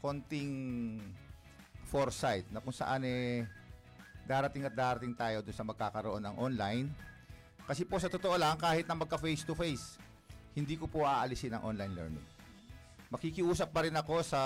konting 0.00 0.52
foresight 1.86 2.48
na 2.50 2.58
kung 2.58 2.72
saan 2.72 3.04
eh 3.04 3.44
darating 4.24 4.64
at 4.64 4.74
darating 4.74 5.12
tayo 5.12 5.42
doon 5.42 5.54
sa 5.54 5.66
magkakaroon 5.66 6.22
ng 6.22 6.36
online. 6.38 6.86
Kasi 7.66 7.86
po 7.86 7.98
sa 7.98 8.10
totoo 8.10 8.34
lang, 8.34 8.58
kahit 8.58 8.86
na 8.86 8.98
magka 8.98 9.18
face 9.18 9.46
to 9.46 9.54
face, 9.54 9.98
hindi 10.54 10.74
ko 10.74 10.90
po 10.90 11.06
aalisin 11.06 11.54
ang 11.54 11.74
online 11.74 11.94
learning. 11.94 12.26
Makikiusap 13.10 13.70
pa 13.74 13.82
rin 13.86 13.94
ako 13.94 14.22
sa 14.22 14.40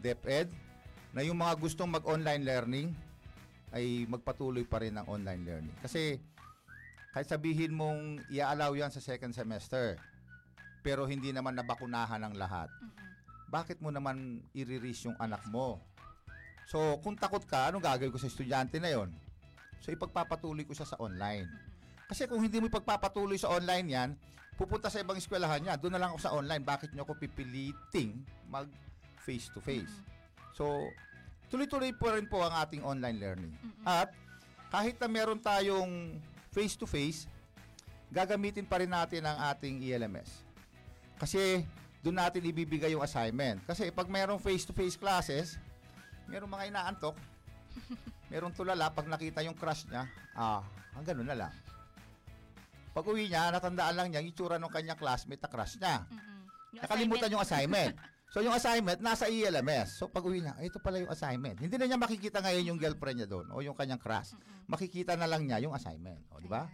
DepEd 0.00 0.67
na 1.12 1.24
yung 1.24 1.40
mga 1.40 1.56
gustong 1.56 1.88
mag-online 1.88 2.44
learning 2.44 2.88
ay 3.72 4.08
magpatuloy 4.08 4.64
pa 4.64 4.80
rin 4.80 4.96
ng 4.96 5.06
online 5.08 5.42
learning. 5.44 5.76
Kasi 5.80 6.20
kahit 7.12 7.28
sabihin 7.28 7.72
mong 7.72 8.24
i-allow 8.32 8.72
yan 8.76 8.92
sa 8.92 9.00
second 9.00 9.32
semester, 9.32 9.96
pero 10.84 11.04
hindi 11.08 11.32
naman 11.32 11.56
nabakunahan 11.56 12.22
ng 12.28 12.34
lahat, 12.36 12.68
bakit 13.48 13.80
mo 13.80 13.88
naman 13.88 14.44
i-release 14.52 15.08
yung 15.08 15.16
anak 15.16 15.40
mo? 15.48 15.80
So, 16.68 17.00
kung 17.00 17.16
takot 17.16 17.48
ka, 17.48 17.72
anong 17.72 17.80
gagawin 17.80 18.12
ko 18.12 18.20
sa 18.20 18.28
estudyante 18.28 18.76
na 18.76 18.92
yon? 18.92 19.08
So, 19.80 19.88
ipagpapatuloy 19.88 20.68
ko 20.68 20.76
siya 20.76 20.84
sa 20.84 21.00
online. 21.00 21.48
Kasi 22.08 22.28
kung 22.28 22.44
hindi 22.44 22.60
mo 22.60 22.68
ipagpapatuloy 22.68 23.40
sa 23.40 23.48
online 23.52 23.88
yan, 23.88 24.10
pupunta 24.60 24.92
sa 24.92 25.00
ibang 25.00 25.16
eskwelahan 25.16 25.64
niya, 25.64 25.80
doon 25.80 25.96
na 25.96 26.00
lang 26.00 26.12
ako 26.12 26.20
sa 26.20 26.32
online. 26.36 26.60
Bakit 26.60 26.92
niyo 26.92 27.08
ako 27.08 27.16
pipiliting 27.16 28.20
mag 28.52 28.68
face 29.24 29.48
to 29.52 29.64
face? 29.64 29.92
So, 30.58 30.90
tuloy-tuloy 31.54 31.94
po 31.94 32.10
rin 32.10 32.26
po 32.26 32.42
ang 32.42 32.50
ating 32.66 32.82
online 32.82 33.22
learning. 33.22 33.54
At 33.86 34.10
kahit 34.74 34.98
na 34.98 35.06
meron 35.06 35.38
tayong 35.38 36.18
face 36.50 36.74
to 36.74 36.82
face, 36.82 37.30
gagamitin 38.10 38.66
pa 38.66 38.82
rin 38.82 38.90
natin 38.90 39.22
ang 39.22 39.38
ating 39.54 39.78
ELMS. 39.86 40.42
Kasi 41.14 41.62
doon 42.02 42.18
natin 42.18 42.42
ibibigay 42.42 42.90
yung 42.90 43.06
assignment. 43.06 43.62
Kasi 43.70 43.94
pag 43.94 44.10
merong 44.10 44.42
face-to-face 44.42 44.98
classes, 44.98 45.58
merong 46.26 46.50
mga 46.50 46.74
inaantok, 46.74 47.14
merong 48.32 48.54
tulala, 48.54 48.90
pag 48.90 49.06
nakita 49.06 49.42
yung 49.46 49.54
crush 49.54 49.86
niya, 49.86 50.10
ah, 50.34 50.62
ang 50.98 51.06
ganun 51.06 51.26
na 51.26 51.38
lang. 51.46 51.52
Pag 52.94 53.06
uwi 53.06 53.30
niya, 53.30 53.54
natandaan 53.54 53.94
lang 53.94 54.08
niya, 54.10 54.22
yung 54.26 54.30
itsura 54.34 54.58
ng 54.58 54.72
kanyang 54.74 54.98
classmate 54.98 55.42
na 55.42 55.50
crush 55.50 55.78
niya. 55.78 56.02
Yung 56.74 56.82
Nakalimutan 56.82 57.30
yung 57.30 57.42
assignment. 57.46 57.94
So 58.28 58.44
yung 58.44 58.52
assignment, 58.52 59.00
nasa 59.00 59.24
ELMS. 59.24 59.96
So 59.96 60.12
pag 60.12 60.20
uwi 60.20 60.44
niya, 60.44 60.52
"Ay, 60.60 60.68
ito 60.68 60.76
pala 60.76 61.00
yung 61.00 61.08
assignment. 61.08 61.56
Hindi 61.64 61.80
na 61.80 61.88
niya 61.88 61.96
makikita 61.96 62.44
ngayon 62.44 62.64
yung 62.74 62.78
girlfriend 62.80 63.24
niya 63.24 63.28
doon 63.28 63.46
o 63.56 63.64
yung 63.64 63.72
kanyang 63.72 64.00
crush. 64.00 64.36
Makikita 64.68 65.16
na 65.16 65.24
lang 65.24 65.48
niya 65.48 65.64
yung 65.64 65.72
assignment. 65.72 66.28
O, 66.32 66.40
di 66.40 66.48
ba? 66.48 66.68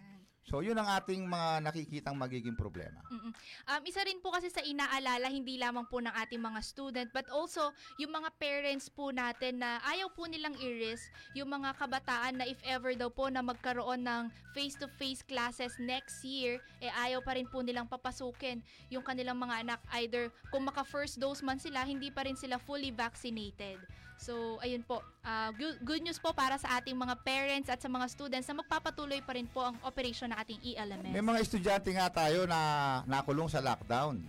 So 0.45 0.61
yun 0.61 0.77
ang 0.77 0.85
ating 1.01 1.25
mga 1.25 1.65
nakikitang 1.65 2.17
magiging 2.21 2.53
problema. 2.53 3.01
Um, 3.09 3.83
isa 3.89 4.05
rin 4.05 4.21
po 4.21 4.29
kasi 4.29 4.53
sa 4.53 4.61
inaalala, 4.61 5.33
hindi 5.33 5.57
lamang 5.57 5.89
po 5.89 6.05
ng 6.05 6.13
ating 6.13 6.37
mga 6.37 6.61
student, 6.61 7.09
but 7.17 7.25
also 7.33 7.73
yung 7.97 8.13
mga 8.13 8.29
parents 8.37 8.93
po 8.93 9.09
natin 9.09 9.65
na 9.65 9.81
ayaw 9.89 10.13
po 10.13 10.29
nilang 10.29 10.53
i-risk 10.61 11.09
yung 11.33 11.49
mga 11.49 11.73
kabataan 11.81 12.37
na 12.37 12.45
if 12.45 12.61
ever 12.69 12.93
daw 12.93 13.09
po 13.09 13.33
na 13.33 13.41
magkaroon 13.41 14.05
ng 14.05 14.29
face-to-face 14.53 15.25
classes 15.25 15.73
next 15.81 16.21
year, 16.21 16.61
eh 16.85 16.93
ayaw 16.93 17.25
pa 17.25 17.41
rin 17.41 17.49
po 17.49 17.65
nilang 17.65 17.89
papasukin 17.89 18.61
yung 18.93 19.03
kanilang 19.03 19.41
mga 19.41 19.65
anak. 19.65 19.81
Either 19.97 20.29
kung 20.53 20.69
maka 20.69 20.85
first 20.85 21.17
dose 21.17 21.41
man 21.41 21.57
sila, 21.57 21.89
hindi 21.89 22.13
pa 22.13 22.29
rin 22.29 22.37
sila 22.37 22.61
fully 22.61 22.93
vaccinated. 22.93 23.81
So, 24.19 24.63
ayun 24.63 24.87
po. 24.87 25.03
Ah, 25.21 25.51
good, 25.53 25.83
good 25.83 26.03
news 26.03 26.17
po 26.23 26.31
para 26.33 26.57
sa 26.57 26.79
ating 26.79 26.95
mga 26.95 27.15
parents 27.27 27.69
at 27.69 27.83
sa 27.83 27.91
mga 27.91 28.07
students 28.09 28.47
na 28.47 28.63
magpapatuloy 28.63 29.21
pa 29.21 29.35
rin 29.35 29.49
po 29.51 29.61
ang 29.67 29.77
operation 29.83 30.31
ng 30.31 30.39
ating 30.39 30.61
ELMS. 30.63 31.15
May 31.15 31.25
mga 31.25 31.41
estudyante 31.43 31.91
nga 31.93 32.09
tayo 32.09 32.47
na 32.47 32.59
nakulong 33.05 33.51
sa 33.51 33.61
lockdown. 33.61 34.23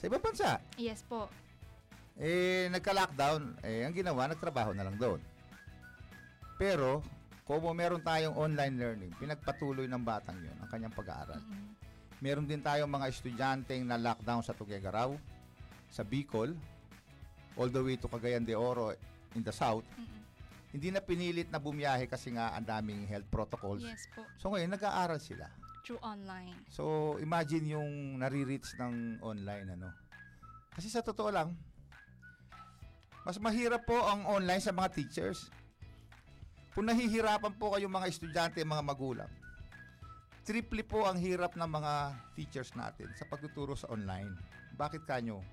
Sa 0.00 0.08
ibang 0.08 0.24
bansa. 0.24 0.58
Yes 0.80 1.04
po. 1.06 1.28
Eh, 2.18 2.68
nagka-lockdown, 2.68 3.62
eh, 3.64 3.88
ang 3.88 3.94
ginawa, 3.94 4.28
nagtrabaho 4.28 4.76
na 4.76 4.84
lang 4.84 4.96
doon. 5.00 5.20
Pero, 6.60 7.00
kung 7.42 7.62
meron 7.74 8.00
tayong 8.00 8.36
online 8.36 8.76
learning, 8.76 9.12
pinagpatuloy 9.20 9.88
ng 9.88 10.02
batang 10.02 10.38
yun 10.40 10.56
ang 10.60 10.68
kanyang 10.70 10.94
pag-aaral. 10.94 11.40
Meron 12.22 12.46
din 12.46 12.62
tayong 12.62 12.88
mga 12.88 13.10
estudyanteng 13.10 13.82
na 13.82 13.98
lockdown 13.98 14.46
sa 14.46 14.54
Tuguegarao, 14.54 15.18
sa 15.90 16.06
Bicol, 16.06 16.54
all 17.56 17.68
the 17.68 17.82
way 17.82 17.96
to 18.00 18.08
Cagayan 18.08 18.44
de 18.46 18.56
Oro 18.56 18.94
in 19.36 19.42
the 19.44 19.54
south. 19.54 19.84
Hindi 20.72 20.88
na 20.88 21.04
pinilit 21.04 21.52
na 21.52 21.60
bumiyahe 21.60 22.08
kasi 22.08 22.32
nga 22.32 22.56
ang 22.56 22.64
daming 22.64 23.04
health 23.04 23.28
protocols. 23.28 23.84
Yes 23.84 24.08
po. 24.16 24.24
So 24.40 24.56
ngayon, 24.56 24.72
nag-aaral 24.72 25.20
sila. 25.20 25.44
Through 25.84 26.00
online. 26.00 26.56
So, 26.70 27.18
imagine 27.18 27.74
yung 27.74 28.22
nare-reach 28.22 28.78
ng 28.78 29.18
online, 29.18 29.74
ano. 29.74 29.90
Kasi 30.72 30.88
sa 30.88 31.02
totoo 31.02 31.28
lang, 31.28 31.52
mas 33.26 33.36
mahirap 33.42 33.82
po 33.84 33.98
ang 33.98 34.24
online 34.24 34.62
sa 34.62 34.72
mga 34.72 34.94
teachers. 34.94 35.50
Kung 36.72 36.88
nahihirapan 36.88 37.52
po 37.58 37.76
kayo 37.76 37.90
mga 37.90 38.08
estudyante, 38.08 38.64
mga 38.64 38.80
magulang, 38.86 39.28
triple 40.42 40.82
po 40.82 41.04
ang 41.04 41.20
hirap 41.20 41.54
ng 41.54 41.68
mga 41.68 41.92
teachers 42.34 42.72
natin 42.72 43.12
sa 43.18 43.28
pagtuturo 43.28 43.76
sa 43.76 43.90
online. 43.92 44.32
Bakit 44.74 45.04
kanyo? 45.04 45.44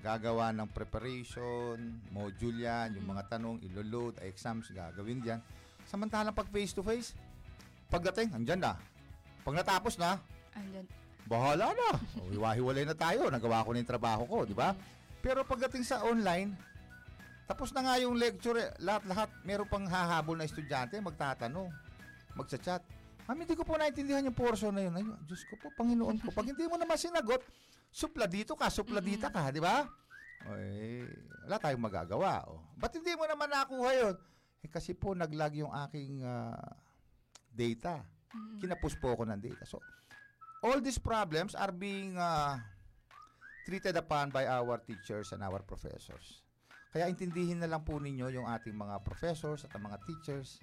Gagawa 0.00 0.48
ng 0.56 0.68
preparation, 0.72 1.76
module 2.08 2.64
yan, 2.64 2.96
yung 2.96 3.12
mga 3.12 3.36
tanong, 3.36 3.60
iloload, 3.68 4.16
exams, 4.24 4.72
gagawin 4.72 5.20
diyan. 5.20 5.40
Samantalang 5.84 6.32
pag 6.32 6.48
face-to-face, 6.48 7.12
pagdating, 7.92 8.32
andyan 8.32 8.64
na. 8.64 8.80
Pag 9.44 9.60
natapos 9.60 10.00
na, 10.00 10.16
Andyan. 10.56 10.88
bahala 11.28 11.72
na. 11.76 11.90
O, 12.16 12.32
hiwa-hiwalay 12.32 12.88
na 12.88 12.96
tayo. 12.96 13.28
Nagawa 13.28 13.60
ko 13.60 13.76
na 13.76 13.80
yung 13.84 13.92
trabaho 13.92 14.22
ko, 14.24 14.36
di 14.48 14.56
ba? 14.56 14.72
Pero 15.20 15.44
pagdating 15.44 15.84
sa 15.84 16.00
online, 16.08 16.56
tapos 17.44 17.68
na 17.76 17.84
nga 17.84 18.00
yung 18.00 18.16
lecture, 18.16 18.56
eh, 18.56 18.72
lahat-lahat, 18.80 19.28
meron 19.44 19.68
pang 19.68 19.84
hahabol 19.84 20.38
na 20.38 20.48
estudyante, 20.48 20.96
magtatanong, 20.96 21.68
magchat-chat. 22.38 22.80
Ma'am, 23.28 23.36
hindi 23.36 23.52
ko 23.52 23.68
po 23.68 23.76
naintindihan 23.76 24.24
yung 24.24 24.34
portion 24.34 24.72
na 24.72 24.86
yun. 24.86 24.94
Ay, 24.96 25.04
Diyos 25.28 25.44
ko 25.44 25.60
po, 25.60 25.68
Panginoon 25.76 26.18
ko. 26.24 26.32
Pag 26.32 26.56
hindi 26.56 26.64
mo 26.64 26.80
naman 26.80 26.96
sinagot, 26.96 27.42
supla 27.90 28.30
dito 28.30 28.54
ka, 28.54 28.70
supla 28.70 29.02
dita 29.02 29.28
ka, 29.28 29.50
di 29.50 29.58
ba? 29.58 29.84
Oy, 30.48 31.04
wala 31.44 31.60
tayong 31.60 31.84
magagawa. 31.84 32.46
O. 32.48 32.62
Ba't 32.78 32.96
hindi 32.96 33.12
mo 33.12 33.28
naman 33.28 33.50
nakuha 33.50 33.90
yun? 33.92 34.16
Eh, 34.64 34.70
kasi 34.70 34.96
po, 34.96 35.12
naglag 35.12 35.58
yung 35.58 35.72
aking 35.72 36.24
ah, 36.24 36.56
data. 37.52 38.00
Kinapos 38.62 38.96
po 38.96 39.12
ako 39.12 39.28
ng 39.28 39.40
data. 39.42 39.64
So, 39.66 39.82
all 40.64 40.80
these 40.80 41.00
problems 41.00 41.52
are 41.58 41.74
being 41.74 42.16
ah, 42.16 42.56
treated 43.68 43.98
upon 43.98 44.32
by 44.32 44.48
our 44.48 44.80
teachers 44.80 45.34
and 45.36 45.44
our 45.44 45.60
professors. 45.60 46.40
Kaya 46.90 47.06
intindihin 47.06 47.62
na 47.62 47.70
lang 47.70 47.86
po 47.86 48.00
ninyo 48.02 48.32
yung 48.34 48.48
ating 48.48 48.74
mga 48.74 48.98
professors 49.06 49.62
at 49.62 49.70
ang 49.76 49.86
mga 49.86 49.98
teachers. 50.08 50.58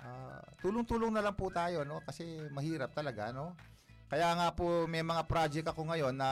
Ah, 0.00 0.40
tulong-tulong 0.62 1.12
na 1.12 1.20
lang 1.20 1.36
po 1.36 1.50
tayo, 1.52 1.84
no? 1.84 2.00
Kasi 2.06 2.48
mahirap 2.54 2.94
talaga, 2.94 3.34
no? 3.34 3.52
Kaya 4.08 4.32
nga 4.40 4.48
po 4.56 4.88
may 4.88 5.04
mga 5.04 5.22
project 5.28 5.68
ako 5.68 5.84
ngayon 5.92 6.16
na 6.16 6.30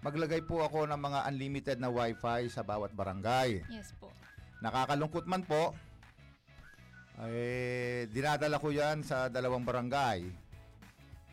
maglagay 0.00 0.40
po 0.40 0.64
ako 0.64 0.88
ng 0.88 0.96
mga 0.96 1.20
unlimited 1.28 1.76
na 1.76 1.92
wifi 1.92 2.48
sa 2.48 2.64
bawat 2.64 2.96
barangay. 2.96 3.60
Yes 3.68 3.92
po. 4.00 4.08
Nakakalungkot 4.64 5.28
man 5.28 5.44
po, 5.44 5.76
eh, 7.28 8.08
dinadala 8.08 8.56
ko 8.56 8.72
yan 8.72 9.04
sa 9.04 9.28
dalawang 9.28 9.60
barangay. 9.60 10.24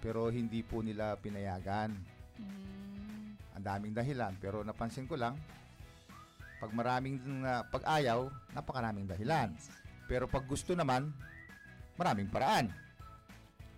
Pero 0.03 0.27
hindi 0.27 0.59
po 0.67 0.83
nila 0.83 1.15
pinayagan. 1.15 1.95
Ang 3.55 3.63
daming 3.63 3.95
dahilan. 3.95 4.35
Pero 4.43 4.67
napansin 4.67 5.07
ko 5.07 5.15
lang, 5.15 5.39
pag 6.59 6.71
maraming 6.75 7.23
uh, 7.47 7.63
pag-ayaw, 7.71 8.27
napakaraming 8.51 9.07
dahilan. 9.07 9.55
Pero 10.11 10.27
pag 10.27 10.43
gusto 10.43 10.75
naman, 10.75 11.11
maraming 11.95 12.27
paraan. 12.27 12.67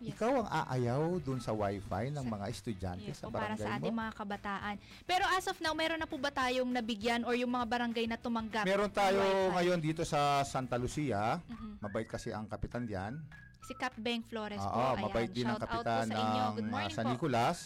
Ikaw 0.02 0.32
ang 0.42 0.50
aayaw 0.50 1.22
dun 1.22 1.38
sa 1.38 1.54
wifi 1.54 2.10
ng 2.10 2.26
mga 2.26 2.46
estudyante 2.50 3.06
Yes 3.06 3.22
sa 3.22 3.30
po, 3.30 3.38
para 3.38 3.54
barangay 3.54 3.62
sa 3.62 3.70
mo? 3.70 3.78
ating 3.78 3.98
mga 4.02 4.14
kabataan. 4.18 4.76
Pero 5.06 5.24
as 5.30 5.46
of 5.46 5.58
now, 5.62 5.78
meron 5.78 6.02
na 6.02 6.10
po 6.10 6.18
ba 6.18 6.34
tayong 6.34 6.66
nabigyan 6.74 7.22
or 7.22 7.38
yung 7.38 7.54
mga 7.54 7.70
barangay 7.70 8.10
na 8.10 8.18
tumanggap? 8.18 8.66
Meron 8.66 8.90
tayo 8.90 9.22
ngayon 9.54 9.78
dito 9.78 10.02
sa 10.02 10.42
Santa 10.42 10.82
Lucia. 10.82 11.38
Mhm. 11.46 11.86
Mabait 11.86 12.10
kasi 12.10 12.34
ang 12.34 12.50
kapitan 12.50 12.90
diyan. 12.90 13.14
Si 13.62 13.78
Cap 13.78 13.94
Beng 13.94 14.26
Flores 14.26 14.58
po. 14.58 14.74
Oo, 14.74 14.98
Ayan. 14.98 15.06
mabait 15.06 15.30
din 15.30 15.46
ang 15.46 15.62
Shout 15.62 15.64
out 15.64 15.70
po 15.70 15.74
kapitan 15.86 16.08
sa 16.10 16.18
inyo. 16.18 16.44
Good 16.58 16.66
ng 16.66 16.66
uh, 16.66 16.74
morning 16.74 16.98
San 16.98 17.06
po. 17.06 17.12
Nicolas 17.14 17.58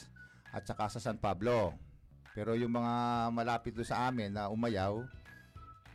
at 0.51 0.63
saka 0.67 0.83
sa 0.91 0.99
San 0.99 1.15
Pablo. 1.15 1.71
Pero 2.35 2.51
yung 2.51 2.75
mga 2.75 2.93
malapit 3.31 3.71
doon 3.71 3.87
sa 3.87 4.11
amin 4.11 4.35
na 4.35 4.51
umayaw, 4.51 5.07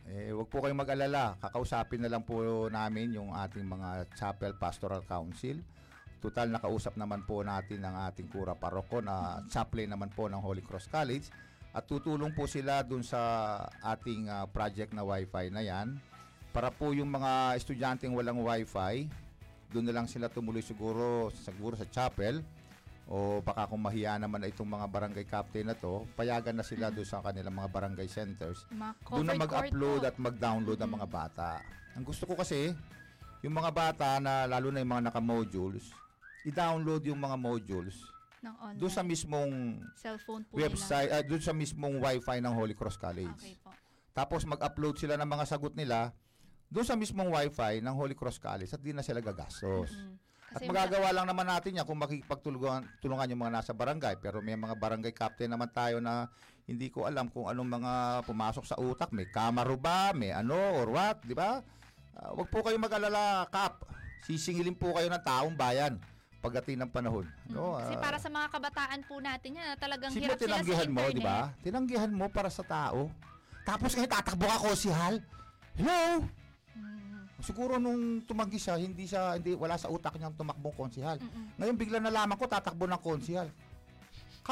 eh, 0.09 0.33
wag 0.33 0.49
po 0.49 0.57
kayong 0.65 0.81
mag-alala. 0.81 1.37
Kakausapin 1.37 2.01
na 2.01 2.09
lang 2.09 2.25
po 2.25 2.41
namin 2.65 3.13
yung 3.13 3.29
ating 3.29 3.61
mga 3.61 4.09
Chapel 4.17 4.57
Pastoral 4.57 5.05
Council. 5.05 5.61
Total, 6.21 6.45
nakausap 6.45 6.93
naman 7.01 7.25
po 7.25 7.41
natin 7.41 7.81
ang 7.81 8.05
ating 8.05 8.29
kura 8.29 8.53
paroko 8.53 9.01
na 9.01 9.41
chaplain 9.49 9.89
naman 9.89 10.13
po 10.13 10.29
ng 10.29 10.37
Holy 10.37 10.61
Cross 10.61 10.85
College. 10.93 11.33
At 11.73 11.89
tutulong 11.89 12.29
po 12.37 12.45
sila 12.45 12.85
dun 12.85 13.01
sa 13.01 13.57
ating 13.81 14.29
ah, 14.29 14.45
project 14.45 14.93
na 14.93 15.01
wifi 15.01 15.49
na 15.49 15.65
yan. 15.65 15.97
Para 16.53 16.69
po 16.69 16.93
yung 16.93 17.09
mga 17.09 17.57
estudyanteng 17.57 18.13
walang 18.13 18.37
wifi, 18.37 19.09
doon 19.73 19.87
na 19.87 19.95
lang 19.97 20.05
sila 20.05 20.29
tumuloy 20.29 20.61
siguro, 20.61 21.31
siguro 21.33 21.73
sa 21.79 21.87
chapel 21.87 22.43
o 23.07 23.41
baka 23.41 23.65
kung 23.71 23.81
mahiya 23.81 24.19
naman 24.21 24.43
na 24.43 24.51
itong 24.51 24.67
mga 24.67 24.87
barangay 24.87 25.25
captain 25.25 25.67
na 25.67 25.75
to, 25.75 26.05
payagan 26.13 26.53
na 26.53 26.63
sila 26.63 26.93
doon 26.93 27.07
sa 27.07 27.23
kanilang 27.23 27.55
mga 27.55 27.71
barangay 27.71 28.07
centers. 28.07 28.67
Doon 29.09 29.25
na 29.25 29.35
mag-upload 29.35 30.05
at 30.05 30.15
mag-download 30.21 30.79
ang 30.79 30.91
mga 30.95 31.07
bata. 31.09 31.49
Ang 31.97 32.05
gusto 32.07 32.23
ko 32.23 32.39
kasi, 32.39 32.71
yung 33.41 33.55
mga 33.57 33.71
bata 33.73 34.07
na 34.21 34.45
lalo 34.45 34.69
na 34.69 34.79
yung 34.79 34.91
mga 34.91 35.11
naka-modules, 35.11 35.91
i-download 36.43 37.05
yung 37.05 37.19
mga 37.19 37.37
modules 37.37 37.97
Ng 38.41 38.55
online. 38.57 38.79
doon 38.81 38.91
sa 38.91 39.03
mismong 39.05 39.51
Cellphone 39.93 40.43
po 40.49 40.57
website, 40.57 41.09
nila. 41.09 41.19
ah, 41.19 41.25
doon 41.25 41.41
sa 41.41 41.53
mismong 41.53 41.95
wifi 42.01 42.37
ng 42.41 42.53
Holy 42.53 42.73
Cross 42.73 42.97
College. 42.97 43.37
Okay 43.37 43.57
po. 43.61 43.69
Tapos 44.11 44.43
mag-upload 44.43 44.97
sila 44.97 45.15
ng 45.15 45.29
mga 45.29 45.45
sagot 45.47 45.77
nila 45.77 46.11
doon 46.67 46.87
sa 46.87 46.95
mismong 46.95 47.29
wifi 47.29 47.79
ng 47.79 47.93
Holy 47.93 48.15
Cross 48.15 48.39
College 48.39 48.71
at 48.71 48.81
di 48.81 48.91
na 48.91 49.03
sila 49.03 49.19
gagastos. 49.19 49.91
At 50.51 50.59
Kasi 50.59 50.67
magagawa 50.67 51.15
lang 51.15 51.31
naman 51.31 51.47
natin 51.47 51.79
yan 51.79 51.87
kung 51.87 51.95
makikipagtulungan 51.95 52.83
tulungan 52.99 53.31
yung 53.31 53.39
mga 53.39 53.55
nasa 53.55 53.71
barangay. 53.71 54.19
Pero 54.19 54.43
may 54.43 54.59
mga 54.59 54.75
barangay 54.75 55.15
captain 55.15 55.47
naman 55.47 55.71
tayo 55.71 56.03
na 56.03 56.27
hindi 56.67 56.91
ko 56.91 57.07
alam 57.07 57.31
kung 57.31 57.47
anong 57.47 57.79
mga 57.79 57.93
pumasok 58.27 58.67
sa 58.67 58.75
utak. 58.75 59.15
May 59.15 59.31
kamaro 59.31 59.79
ba? 59.79 60.11
May 60.11 60.35
ano 60.35 60.59
or 60.75 60.91
what? 60.91 61.23
Di 61.23 61.31
ba? 61.31 61.63
Ah, 62.11 62.35
wag 62.35 62.51
po 62.51 62.59
kayo 62.67 62.75
mag-alala, 62.75 63.47
Kap. 63.47 63.87
Sisingilin 64.27 64.75
po 64.75 64.91
kayo 64.91 65.07
ng 65.07 65.23
taong 65.23 65.55
bayan 65.55 65.95
pagdating 66.41 66.81
ng 66.81 66.89
panahon. 66.89 67.25
No? 67.47 67.77
Kasi 67.77 67.93
Ah, 67.95 68.01
para 68.01 68.17
sa 68.17 68.27
mga 68.27 68.47
kabataan 68.49 68.99
po 69.05 69.21
natin 69.21 69.61
yan, 69.61 69.77
talagang 69.77 70.09
Sino 70.09 70.25
hirap 70.25 70.37
sila 70.41 70.57
sa 70.57 70.65
tinanggihan 70.65 70.89
mo, 70.89 71.01
internet. 71.05 71.15
di 71.15 71.21
ba? 71.21 71.39
Tinanggihan 71.61 72.11
mo 72.11 72.25
para 72.27 72.49
sa 72.49 72.65
tao. 72.65 73.13
Tapos 73.61 73.93
ngayon 73.93 74.09
tatakbo 74.09 74.45
ka 74.45 74.57
konsihal. 74.59 75.21
Hello? 75.77 76.25
Siguro 77.41 77.81
nung 77.81 78.21
tumanggi 78.21 78.57
siya, 78.57 78.77
hindi 78.77 79.05
siya 79.05 79.37
hindi 79.37 79.53
wala 79.53 79.73
sa 79.73 79.89
utak 79.89 80.13
niyang 80.13 80.33
tumakbong 80.33 80.73
konsihal. 80.73 81.17
Ngayon 81.57 81.77
bigla 81.77 81.97
nalaman 81.97 82.37
ko 82.37 82.45
tatakbo 82.45 82.85
ng 82.85 83.01
konsihal. 83.01 83.49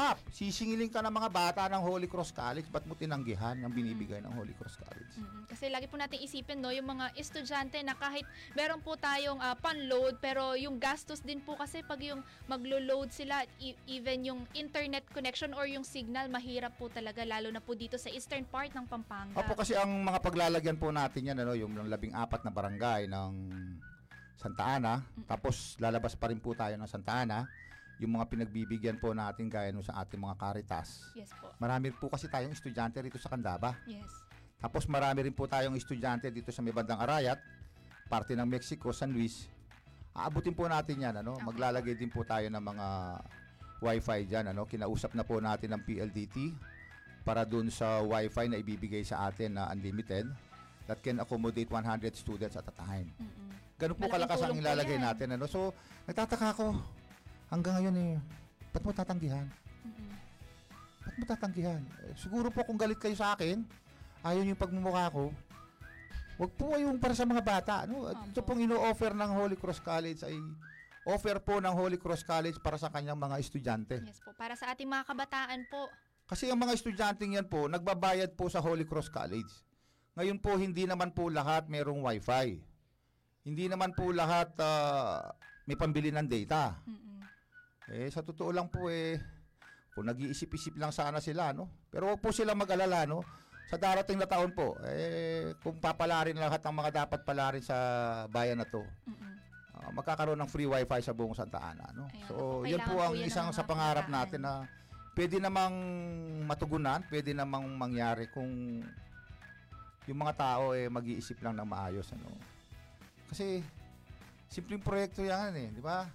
Kap, 0.00 0.16
sisingilin 0.32 0.88
ka 0.88 1.04
ng 1.04 1.12
mga 1.12 1.28
bata 1.28 1.62
ng 1.68 1.84
Holy 1.84 2.08
Cross 2.08 2.32
College, 2.32 2.64
ba't 2.72 2.88
mo 2.88 2.96
tinanggihan 2.96 3.52
ang 3.60 3.68
binibigay 3.68 4.24
ng 4.24 4.32
Holy 4.32 4.56
Cross 4.56 4.80
College? 4.80 5.12
Mm, 5.20 5.44
Kasi 5.44 5.68
lagi 5.68 5.92
po 5.92 6.00
natin 6.00 6.24
isipin 6.24 6.56
no, 6.56 6.72
yung 6.72 6.88
mga 6.88 7.12
estudyante 7.20 7.76
na 7.84 7.92
kahit 7.92 8.24
meron 8.56 8.80
po 8.80 8.96
tayong 8.96 9.36
ah, 9.44 9.52
pan-load 9.60 10.16
pero 10.16 10.56
yung 10.56 10.80
gastos 10.80 11.20
din 11.20 11.44
po 11.44 11.52
kasi 11.52 11.84
pag 11.84 12.00
yung 12.00 12.24
maglo-load 12.48 13.12
sila 13.12 13.44
e- 13.60 13.76
even 13.84 14.24
yung 14.24 14.40
internet 14.56 15.04
connection 15.12 15.52
or 15.52 15.68
yung 15.68 15.84
signal 15.84 16.32
mahirap 16.32 16.72
po 16.80 16.88
talaga 16.88 17.20
lalo 17.28 17.52
na 17.52 17.60
po 17.60 17.76
dito 17.76 18.00
sa 18.00 18.08
eastern 18.08 18.48
part 18.48 18.72
ng 18.72 18.88
Pampanga. 18.88 19.36
Opo 19.36 19.52
kasi 19.52 19.76
ang 19.76 20.00
mga 20.00 20.24
paglalagyan 20.24 20.80
po 20.80 20.88
natin 20.88 21.28
yan, 21.28 21.44
ano, 21.44 21.52
yung, 21.52 21.76
labing 21.76 22.16
apat 22.16 22.40
na 22.40 22.48
barangay 22.48 23.04
ng 23.04 23.32
Santa 24.40 24.64
Ana, 24.64 25.04
tapos 25.28 25.76
lalabas 25.76 26.16
pa 26.16 26.32
rin 26.32 26.40
po 26.40 26.56
tayo 26.56 26.72
ng 26.80 26.88
Santa 26.88 27.20
Ana, 27.20 27.44
yung 28.00 28.16
mga 28.16 28.26
pinagbibigyan 28.32 28.96
po 28.96 29.12
natin 29.12 29.52
gaya 29.52 29.68
nung 29.68 29.84
sa 29.84 30.00
ating 30.00 30.16
mga 30.16 30.40
Caritas. 30.40 31.04
Yes 31.12 31.28
po. 31.36 31.52
Marami 31.60 31.92
po 31.92 32.08
kasi 32.08 32.32
tayong 32.32 32.56
estudyante 32.56 32.96
rito 33.04 33.20
sa 33.20 33.28
Candaba. 33.28 33.76
Yes. 33.84 34.08
Tapos 34.56 34.88
marami 34.88 35.28
rin 35.28 35.36
po 35.36 35.44
tayong 35.44 35.76
estudyante 35.76 36.32
dito 36.32 36.48
sa 36.48 36.64
may 36.64 36.72
bandang 36.72 37.00
Arayat, 37.00 37.36
parte 38.08 38.32
ng 38.32 38.48
Mexico, 38.48 38.92
San 38.96 39.12
Luis. 39.12 39.48
Aabutin 40.16 40.56
po 40.56 40.64
natin 40.64 40.96
yan, 41.00 41.14
ano? 41.20 41.36
Maglalagay 41.44 41.96
din 41.96 42.08
po 42.08 42.24
tayo 42.24 42.48
ng 42.48 42.60
mga 42.60 42.86
wifi 43.84 44.20
dyan, 44.28 44.52
ano? 44.52 44.64
Kinausap 44.64 45.12
na 45.16 45.24
po 45.24 45.40
natin 45.40 45.76
ng 45.76 45.82
PLDT 45.84 46.56
para 47.24 47.44
dun 47.44 47.68
sa 47.68 48.00
wifi 48.00 48.48
na 48.48 48.60
ibibigay 48.60 49.04
sa 49.04 49.28
atin 49.28 49.60
na 49.60 49.68
unlimited 49.72 50.28
that 50.88 51.00
can 51.04 51.20
accommodate 51.20 51.68
100 51.68 52.16
students 52.16 52.56
at 52.56 52.64
a 52.64 52.74
time. 52.74 53.08
Ganun 53.80 53.96
po 53.96 54.08
Malaking 54.08 54.28
kalakas 54.28 54.40
ang 54.44 54.56
ilalagay 54.56 54.98
natin, 55.00 55.26
ano? 55.40 55.48
So, 55.48 55.72
nagtataka 56.04 56.52
ako, 56.52 56.76
hanggang 57.50 57.74
ngayon 57.76 57.94
eh, 57.98 58.12
ba't 58.70 58.82
mo 58.86 58.94
tatanggihan? 58.94 59.46
Ba't 61.02 61.14
mo 61.18 61.24
tatanggihan? 61.26 61.82
Eh, 62.06 62.14
siguro 62.14 62.48
po 62.48 62.62
kung 62.62 62.78
galit 62.78 62.96
kayo 62.96 63.14
sa 63.18 63.34
akin, 63.34 63.66
ayaw 64.22 64.42
yung 64.46 64.58
pagmumukha 64.58 65.10
ko, 65.10 65.34
wag 66.40 66.52
po 66.56 66.72
kayong 66.72 66.96
para 66.96 67.12
sa 67.12 67.28
mga 67.28 67.42
bata. 67.44 67.74
Ano? 67.84 68.08
Ito 68.08 68.40
pong 68.40 68.64
ino-offer 68.64 69.12
ng 69.12 69.30
Holy 69.36 69.56
Cross 69.60 69.84
College 69.84 70.24
ay 70.24 70.40
offer 71.04 71.36
po 71.42 71.60
ng 71.60 71.74
Holy 71.74 72.00
Cross 72.00 72.24
College 72.24 72.56
para 72.62 72.80
sa 72.80 72.88
kanyang 72.88 73.18
mga 73.18 73.36
estudyante. 73.42 74.00
Yes 74.00 74.22
po. 74.24 74.32
Para 74.32 74.56
sa 74.56 74.72
ating 74.72 74.88
mga 74.88 75.04
kabataan 75.04 75.68
po. 75.68 75.90
Kasi 76.30 76.46
ang 76.46 76.62
mga 76.62 76.78
estudyante 76.78 77.26
yan 77.26 77.50
po, 77.50 77.66
nagbabayad 77.66 78.38
po 78.38 78.46
sa 78.46 78.62
Holy 78.62 78.86
Cross 78.86 79.10
College. 79.10 79.50
Ngayon 80.14 80.38
po, 80.38 80.54
hindi 80.54 80.86
naman 80.86 81.10
po 81.10 81.26
lahat 81.26 81.66
merong 81.66 82.06
wifi. 82.06 82.62
Hindi 83.42 83.66
naman 83.66 83.96
po 83.96 84.14
lahat 84.14 84.52
ah, 84.62 85.32
may 85.66 85.74
pambili 85.74 86.14
ng 86.14 86.28
data. 86.28 86.78
Eh, 87.90 88.06
sa 88.10 88.22
totoo 88.22 88.54
lang 88.54 88.70
po 88.70 88.86
eh, 88.86 89.18
kung 89.94 90.06
nag-iisip-isip 90.06 90.78
lang 90.78 90.94
sana 90.94 91.18
sila, 91.18 91.50
no? 91.50 91.66
Pero 91.90 92.06
huwag 92.06 92.22
po 92.22 92.30
sila 92.30 92.54
mag-alala, 92.54 93.02
no? 93.04 93.26
Sa 93.66 93.78
darating 93.78 94.18
na 94.18 94.26
taon 94.26 94.54
po, 94.54 94.78
eh, 94.86 95.54
kung 95.62 95.78
papalarin 95.78 96.38
lahat 96.38 96.62
ng 96.62 96.76
mga 96.78 96.90
dapat 97.06 97.20
palarin 97.26 97.62
sa 97.62 97.76
bayan 98.30 98.58
na 98.62 98.66
to, 98.66 98.82
ah, 99.74 99.90
magkakaroon 99.94 100.38
ng 100.38 100.50
free 100.50 100.66
wifi 100.66 101.02
sa 101.02 101.14
buong 101.14 101.34
Santa 101.34 101.58
Ana, 101.58 101.90
no? 101.94 102.06
so, 102.26 102.62
po, 102.62 102.66
yan 102.66 102.82
po 102.82 102.98
ang 102.98 103.14
isang 103.18 103.50
sa 103.50 103.66
pangarap 103.66 104.06
kabataan. 104.06 104.26
natin 104.26 104.40
na 104.42 104.52
pwede 105.14 105.36
namang 105.42 105.74
matugunan, 106.46 107.02
pwede 107.10 107.34
namang 107.34 107.66
mangyari 107.74 108.30
kung 108.30 108.82
yung 110.08 110.18
mga 110.26 110.34
tao 110.34 110.74
eh 110.74 110.90
mag-iisip 110.90 111.38
lang 111.42 111.54
ng 111.58 111.66
maayos, 111.66 112.10
ano? 112.14 112.30
Kasi 113.30 113.62
simpleng 114.50 114.82
proyekto 114.82 115.22
yan 115.22 115.54
eh, 115.54 115.68
di 115.70 115.82
ba? 115.82 116.10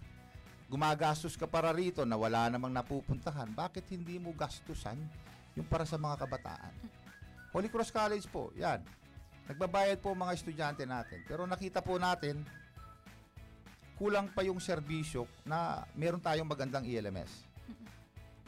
Gumagastos 0.66 1.38
ka 1.38 1.46
para 1.46 1.70
rito 1.70 2.02
na 2.10 2.18
wala 2.18 2.50
namang 2.50 2.74
napupuntahan. 2.74 3.54
Bakit 3.54 3.86
hindi 3.94 4.18
mo 4.18 4.34
gastusan 4.34 4.98
yung 5.54 5.68
para 5.70 5.86
sa 5.86 6.02
mga 6.02 6.26
kabataan? 6.26 6.74
Holy 7.54 7.70
Cross 7.70 7.94
College 7.94 8.26
po, 8.28 8.50
yan. 8.58 8.82
Nagbabayad 9.46 10.02
po 10.02 10.18
mga 10.18 10.34
estudyante 10.34 10.84
natin. 10.90 11.22
Pero 11.30 11.46
nakita 11.46 11.86
po 11.86 12.02
natin, 12.02 12.42
kulang 13.96 14.34
pa 14.34 14.42
yung 14.42 14.58
serbisyo 14.58 15.30
na 15.46 15.86
meron 15.94 16.20
tayong 16.20 16.50
magandang 16.50 16.84
ELMS. 16.84 17.46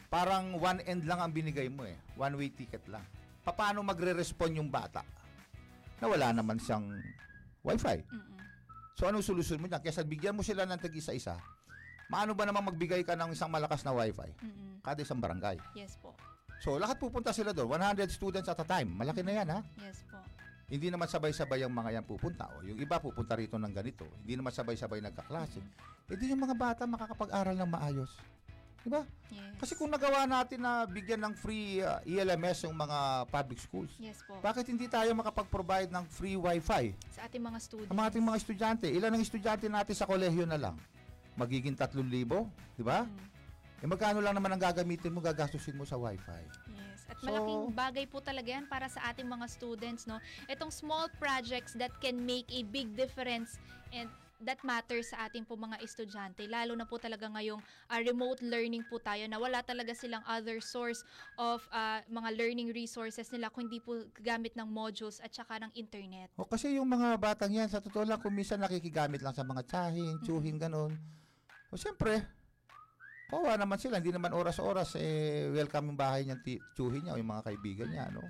Parang 0.09 0.57
one 0.57 0.81
end 0.89 1.05
lang 1.05 1.21
ang 1.21 1.31
binigay 1.31 1.69
mo 1.69 1.85
eh. 1.85 1.95
One 2.17 2.33
way 2.39 2.49
ticket 2.49 2.81
lang. 2.89 3.05
Paano 3.45 3.79
magre-respond 3.85 4.57
yung 4.57 4.73
bata? 4.73 5.05
Na 6.01 6.07
wala 6.09 6.33
naman 6.33 6.59
siyang 6.59 6.91
wifi. 7.63 8.03
So 8.97 9.05
anong 9.05 9.23
solusyon 9.23 9.61
mo 9.61 9.69
dyan? 9.69 9.83
Kesa 9.85 10.01
bigyan 10.01 10.35
mo 10.35 10.41
sila 10.41 10.65
ng 10.65 10.81
tag-isa-isa. 10.81 11.37
Maano 12.07 12.31
ba 12.31 12.47
naman 12.47 12.63
magbigay 12.63 13.03
ka 13.03 13.13
ng 13.13 13.35
isang 13.35 13.51
malakas 13.51 13.83
na 13.83 13.91
wifi? 13.91 14.31
Kada 14.79 15.03
isang 15.03 15.19
barangay. 15.19 15.59
Yes 15.75 15.99
po. 15.99 16.15
So 16.63 16.79
lahat 16.79 16.97
pupunta 16.97 17.35
sila 17.35 17.51
doon. 17.51 17.75
100 17.75 18.07
students 18.07 18.47
at 18.47 18.57
a 18.57 18.65
time. 18.65 18.87
Malaki 18.89 19.21
na 19.21 19.33
yan 19.35 19.47
ha. 19.51 19.59
Yes 19.77 20.01
po. 20.07 20.17
Hindi 20.67 20.91
naman 20.91 21.07
sabay-sabay 21.07 21.63
ang 21.63 21.71
mga 21.71 21.99
yan 21.99 22.05
pupunta. 22.07 22.47
O 22.51 22.63
yung 22.63 22.75
iba 22.75 22.99
pupunta 22.99 23.35
rito 23.35 23.55
ng 23.55 23.71
ganito. 23.71 24.03
Hindi 24.23 24.35
naman 24.35 24.51
sabay-sabay 24.51 24.99
nagkaklase. 24.99 25.59
Eh 26.07 26.15
di 26.15 26.31
yung 26.31 26.39
mga 26.39 26.55
bata 26.55 26.83
makakapag-aral 26.83 27.55
ng 27.55 27.69
maayos. 27.69 28.11
Di 28.83 28.91
ba? 28.91 29.03
Yes. 29.27 29.51
Kasi 29.59 29.73
kung 29.75 29.91
nagawa 29.91 30.23
natin 30.23 30.63
na 30.63 30.87
bigyan 30.87 31.19
ng 31.19 31.33
free 31.35 31.83
uh, 31.83 31.99
ELMS 32.07 32.63
yung 32.63 32.75
mga 32.77 33.27
public 33.27 33.59
schools, 33.59 33.91
Yes 33.99 34.23
po. 34.23 34.39
bakit 34.39 34.63
hindi 34.63 34.87
tayo 34.87 35.11
makapag-provide 35.11 35.91
ng 35.91 36.05
free 36.07 36.39
wifi 36.39 36.95
Sa 37.11 37.27
ating 37.27 37.43
mga 37.43 37.59
students. 37.59 37.91
mga 37.91 38.07
ating 38.07 38.23
mga 38.23 38.37
estudyante? 38.39 38.85
Ilan 38.87 39.11
ang 39.11 39.23
estudyante 39.23 39.67
natin 39.67 39.91
sa 39.91 40.07
kolehiyo 40.07 40.47
na 40.47 40.55
lang? 40.55 40.75
Magiging 41.37 41.77
3,000, 41.77 42.09
di 42.73 42.83
ba? 42.83 43.05
Eh 43.77 43.85
magkano 43.85 44.17
lang 44.25 44.33
naman 44.33 44.57
ang 44.57 44.61
gagamitin 44.61 45.13
mo, 45.13 45.21
gagastusin 45.21 45.77
mo 45.77 45.85
sa 45.85 46.01
wifi? 46.01 46.41
Yes. 46.73 47.05
At 47.05 47.21
So- 47.21 47.29
malaking 47.29 47.77
bagay 47.77 48.05
po 48.09 48.17
talaga 48.17 48.49
yan 48.49 48.65
para 48.65 48.89
sa 48.89 49.05
ating 49.13 49.29
mga 49.29 49.45
students, 49.45 50.09
no? 50.09 50.17
Itong 50.49 50.73
small 50.73 51.05
projects 51.21 51.77
that 51.77 51.93
can 52.01 52.17
make 52.25 52.49
a 52.49 52.65
big 52.65 52.97
difference 52.97 53.61
and 53.93 54.09
that 54.41 54.61
matters 54.61 55.09
sa 55.09 55.25
ating 55.25 55.45
po 55.45 55.57
mga 55.57 55.81
estudyante. 55.81 56.45
Lalo 56.45 56.77
na 56.77 56.85
po 56.85 57.01
talaga 57.01 57.25
ngayong 57.25 57.61
ah, 57.89 58.01
remote 58.01 58.41
learning 58.45 58.85
po 58.85 59.01
tayo 59.01 59.25
na 59.25 59.41
wala 59.41 59.65
talaga 59.65 59.93
silang 59.97 60.21
other 60.29 60.61
source 60.61 61.01
of 61.37 61.61
ah, 61.73 62.01
mga 62.05 62.37
learning 62.37 62.69
resources 62.69 63.29
nila 63.33 63.49
kundi 63.49 63.81
po 63.81 64.05
gamit 64.21 64.53
ng 64.53 64.65
modules 64.65 65.17
at 65.21 65.33
saka 65.33 65.57
ng 65.61 65.71
internet. 65.73 66.29
O 66.37 66.45
kasi 66.45 66.77
yung 66.77 66.89
mga 66.89 67.17
batang 67.17 67.53
yan, 67.53 67.69
sa 67.69 67.81
totoo 67.81 68.05
lang, 68.05 68.21
kung 68.21 68.33
minsan 68.33 68.61
nakikigamit 68.61 69.21
lang 69.21 69.33
sa 69.33 69.45
mga 69.45 69.61
tsahing, 69.65 70.21
tsuhing, 70.21 70.57
ganun. 70.61 70.93
O 71.67 71.75
siyempre, 71.75 72.23
kawa 73.27 73.59
naman 73.59 73.75
sila. 73.75 73.99
Hindi 73.99 74.15
naman 74.15 74.31
oras-oras, 74.31 74.95
eh, 74.95 75.51
welcome 75.51 75.91
yung 75.91 75.99
bahay 75.99 76.23
niya, 76.23 76.39
tsuhin 76.71 77.03
niya 77.03 77.13
o 77.15 77.19
yung 77.19 77.31
mga 77.31 77.45
kaibigan 77.51 77.89
niya, 77.91 78.07
no? 78.07 78.23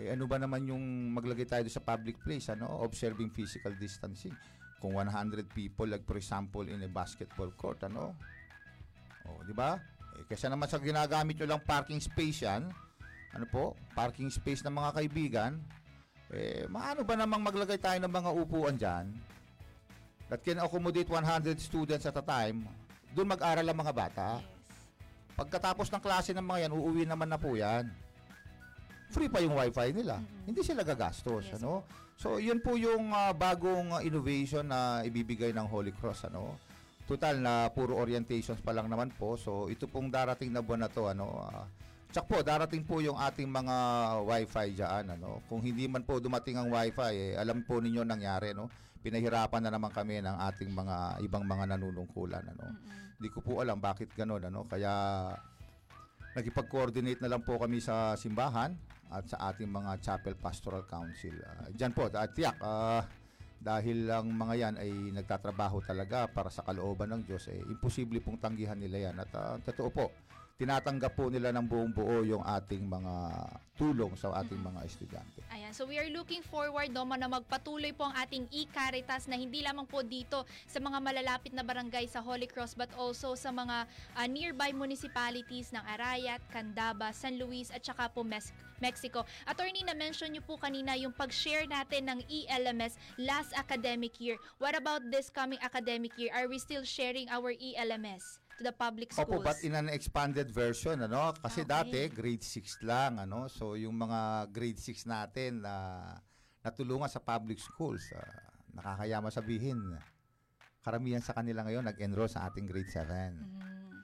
Eh, 0.00 0.14
ano 0.14 0.24
ba 0.24 0.40
naman 0.40 0.64
yung 0.64 1.12
maglagay 1.12 1.44
tayo 1.44 1.66
sa 1.68 1.84
public 1.84 2.16
place, 2.24 2.48
ano? 2.48 2.80
Observing 2.80 3.34
physical 3.34 3.76
distancing. 3.76 4.32
Kung 4.78 4.94
100 4.94 5.50
people, 5.52 5.90
like 5.90 6.06
for 6.06 6.16
example, 6.16 6.64
in 6.64 6.80
a 6.86 6.90
basketball 6.90 7.50
court, 7.52 7.84
ano? 7.84 8.16
O, 9.28 9.44
di 9.44 9.52
ba? 9.52 9.76
Eh, 10.16 10.24
kasi 10.24 10.48
naman 10.48 10.70
sa 10.72 10.80
ginagamit 10.80 11.36
nyo 11.36 11.52
lang 11.52 11.60
parking 11.66 12.00
space 12.00 12.48
yan, 12.48 12.64
ano 13.36 13.46
po, 13.52 13.76
parking 13.92 14.32
space 14.32 14.64
ng 14.64 14.72
mga 14.72 14.90
kaibigan, 14.96 15.52
eh, 16.32 16.64
maano 16.72 17.04
ba 17.04 17.12
namang 17.12 17.44
maglagay 17.44 17.76
tayo 17.76 18.00
ng 18.00 18.12
mga 18.12 18.30
upuan 18.32 18.76
dyan 18.76 19.12
that 20.28 20.40
can 20.44 20.60
accommodate 20.60 21.08
100 21.08 21.56
students 21.60 22.04
at 22.04 22.16
a 22.16 22.24
time, 22.24 22.68
doon 23.16 23.32
mag-aral 23.32 23.64
ang 23.64 23.78
mga 23.80 23.94
bata. 23.96 24.28
Pagkatapos 25.34 25.88
ng 25.88 26.02
klase 26.02 26.36
ng 26.36 26.44
mga 26.44 26.68
yan, 26.68 26.72
uuwi 26.76 27.02
naman 27.08 27.28
na 27.30 27.40
po 27.40 27.56
yan. 27.56 27.88
Free 29.08 29.32
pa 29.32 29.40
yung 29.40 29.56
wifi 29.56 29.96
nila. 29.96 30.20
Hindi 30.44 30.60
sila 30.60 30.84
gagastos, 30.84 31.56
ano? 31.56 31.86
So, 32.18 32.36
yun 32.36 32.60
po 32.60 32.76
yung 32.76 33.14
ah, 33.14 33.32
bagong 33.32 33.94
ah, 33.94 34.02
innovation 34.04 34.68
na 34.68 35.00
ibibigay 35.06 35.54
ng 35.54 35.64
Holy 35.64 35.94
Cross, 35.96 36.28
ano? 36.28 36.60
Total 37.08 37.40
na 37.40 37.72
puro 37.72 37.96
orientations 37.96 38.60
pa 38.60 38.76
lang 38.76 38.90
naman 38.90 39.08
po. 39.14 39.40
So, 39.40 39.72
ito 39.72 39.88
pong 39.88 40.12
darating 40.12 40.52
na 40.52 40.60
buwan 40.60 40.84
na 40.84 40.90
to, 40.92 41.08
ano? 41.08 41.40
ah, 41.40 41.64
Tsak 42.08 42.24
po, 42.24 42.40
darating 42.40 42.88
po 42.88 43.04
yung 43.04 43.20
ating 43.20 43.48
mga 43.48 43.76
wifi 44.24 44.66
dyan, 44.74 45.04
ano? 45.12 45.44
Kung 45.44 45.60
hindi 45.60 45.84
man 45.84 46.02
po 46.02 46.16
dumating 46.16 46.56
ang 46.56 46.72
wifi, 46.72 47.32
eh, 47.32 47.32
alam 47.36 47.60
po 47.64 47.84
ninyo 47.84 48.00
nangyari, 48.00 48.56
no? 48.56 48.72
Pinahirapan 48.98 49.62
na 49.62 49.70
naman 49.72 49.94
kami 49.94 50.18
ng 50.20 50.36
ating 50.52 50.70
mga 50.74 51.22
ibang 51.22 51.44
mga 51.46 51.74
nanunungkulan, 51.76 52.42
ano? 52.42 52.74
Hindi 53.18 53.28
ko 53.30 53.42
po 53.42 53.62
alam 53.62 53.78
bakit 53.78 54.10
ganun, 54.14 54.42
ano? 54.46 54.66
Kaya 54.66 54.92
nagipag-coordinate 56.38 57.18
na 57.22 57.30
lang 57.34 57.42
po 57.42 57.58
kami 57.58 57.82
sa 57.82 58.14
simbahan 58.14 58.74
at 59.08 59.24
sa 59.26 59.50
ating 59.50 59.66
mga 59.66 59.98
chapel 60.04 60.36
pastoral 60.36 60.84
council. 60.84 61.32
Uh, 61.32 61.72
diyan 61.72 61.92
po, 61.96 62.06
at 62.12 62.30
tiyak, 62.36 62.60
ah, 62.60 63.02
dahil 63.58 64.06
ang 64.06 64.30
mga 64.30 64.54
yan 64.54 64.74
ay 64.78 64.90
nagtatrabaho 65.18 65.82
talaga 65.82 66.30
para 66.30 66.46
sa 66.46 66.62
kalooban 66.62 67.10
ng 67.10 67.22
Diyos, 67.26 67.50
eh, 67.50 67.58
imposible 67.66 68.22
pong 68.22 68.38
tanggihan 68.38 68.78
nila 68.78 69.10
yan. 69.10 69.16
At 69.18 69.30
ah, 69.34 69.56
totoo 69.58 69.88
po, 69.90 70.06
tinatanggap 70.58 71.14
po 71.14 71.30
nila 71.30 71.54
ng 71.54 71.70
buong 71.70 71.94
buo 71.94 72.26
yung 72.26 72.42
ating 72.42 72.82
mga 72.82 73.14
tulong 73.78 74.10
sa 74.18 74.34
ating 74.42 74.58
mga 74.58 74.80
estudyante. 74.90 75.38
Ayan, 75.54 75.70
so 75.70 75.86
we 75.86 76.02
are 76.02 76.10
looking 76.10 76.42
forward 76.42 76.90
no, 76.90 77.06
na 77.06 77.30
magpatuloy 77.30 77.94
po 77.94 78.10
ang 78.10 78.18
ating 78.18 78.50
e-Caritas 78.50 79.30
na 79.30 79.38
hindi 79.38 79.62
lamang 79.62 79.86
po 79.86 80.02
dito 80.02 80.42
sa 80.66 80.82
mga 80.82 80.98
malalapit 80.98 81.54
na 81.54 81.62
barangay 81.62 82.10
sa 82.10 82.18
Holy 82.18 82.50
Cross 82.50 82.74
but 82.74 82.90
also 82.98 83.38
sa 83.38 83.54
mga 83.54 83.86
ah, 84.18 84.26
nearby 84.26 84.74
municipalities 84.74 85.70
ng 85.70 85.84
Arayat, 85.94 86.42
Candaba, 86.50 87.14
San 87.14 87.38
Luis 87.38 87.70
at 87.70 87.86
saka 87.86 88.10
po 88.10 88.26
Mes- 88.26 88.50
Mexico. 88.82 89.22
Attorney, 89.46 89.86
na-mention 89.86 90.34
niyo 90.34 90.42
po 90.42 90.58
kanina 90.58 90.98
yung 90.98 91.14
pag-share 91.14 91.70
natin 91.70 92.10
ng 92.10 92.18
ELMS 92.26 92.98
last 93.14 93.54
academic 93.54 94.18
year. 94.18 94.34
What 94.58 94.74
about 94.74 95.06
this 95.06 95.30
coming 95.30 95.62
academic 95.62 96.18
year? 96.18 96.34
Are 96.34 96.50
we 96.50 96.58
still 96.58 96.82
sharing 96.82 97.30
our 97.30 97.54
ELMS 97.54 98.42
to 98.58 98.66
the 98.66 98.74
public 98.74 99.14
schools? 99.14 99.30
Opo, 99.30 99.38
but 99.40 99.56
in 99.62 99.72
an 99.72 99.86
expanded 99.88 100.50
version, 100.50 100.98
ano? 101.00 101.30
Kasi 101.32 101.62
dati, 101.62 102.10
grade 102.10 102.42
6 102.42 102.82
lang, 102.82 103.22
ano? 103.22 103.46
So, 103.46 103.78
yung 103.78 103.94
mga 103.94 104.50
grade 104.50 104.76
6 104.76 105.06
natin 105.06 105.62
na 105.62 106.02
natulungan 106.60 107.06
sa 107.06 107.22
public 107.22 107.62
schools, 107.62 108.02
ah, 108.12 108.26
nakakayama 108.74 109.30
sabihin, 109.30 109.78
karamihan 110.82 111.22
sa 111.22 111.32
kanila 111.32 111.62
ngayon 111.62 111.86
nag-enroll 111.86 112.28
sa 112.28 112.50
ating 112.50 112.66
grade 112.66 112.90
7. 112.90 113.38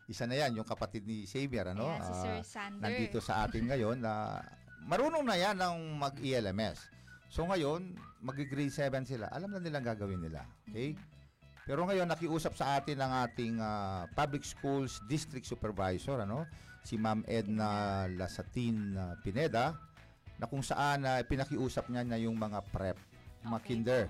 Isa 0.07 0.29
na 0.29 0.37
yan, 0.37 0.55
yung 0.55 0.69
kapatid 0.69 1.03
ni 1.03 1.25
Xavier, 1.25 1.75
ano? 1.75 1.91
Ayan, 1.91 2.05
si 2.05 2.13
Sir 2.15 2.35
Ah, 2.39 2.45
Sander. 2.45 2.81
nandito 2.81 3.19
sa 3.19 3.43
atin 3.43 3.65
ngayon 3.67 3.99
na 3.99 4.39
marunong 4.85 5.25
na 5.25 5.35
yan 5.35 5.57
ng 5.57 5.97
mag-ELMS. 5.97 6.79
So 7.33 7.49
ngayon, 7.49 7.97
mag-grade 8.21 8.71
7 8.71 9.03
sila. 9.03 9.27
Alam 9.33 9.51
na 9.51 9.59
nilang 9.59 9.83
gagawin 9.83 10.21
nila. 10.21 10.45
Okay? 10.69 10.95
Pero 11.65 11.89
ngayon, 11.89 12.05
nakiusap 12.05 12.53
sa 12.61 12.77
atin 12.77 13.01
ang 13.01 13.25
ating 13.25 13.57
ah, 13.57 14.05
public 14.13 14.45
schools 14.45 15.01
district 15.09 15.49
supervisor, 15.49 16.21
ano? 16.21 16.45
Si 16.85 17.01
Ma'am 17.01 17.25
Edna 17.25 18.05
Lasatin 18.05 18.93
ah, 19.01 19.17
Pineda, 19.25 19.73
na 20.37 20.45
kung 20.45 20.61
saan 20.61 21.09
na 21.09 21.25
pinakiusap 21.25 21.89
niya 21.89 22.05
na 22.05 22.21
yung 22.21 22.37
mga 22.37 22.61
prep, 22.69 23.01
mga 23.41 23.61
kinder, 23.65 24.05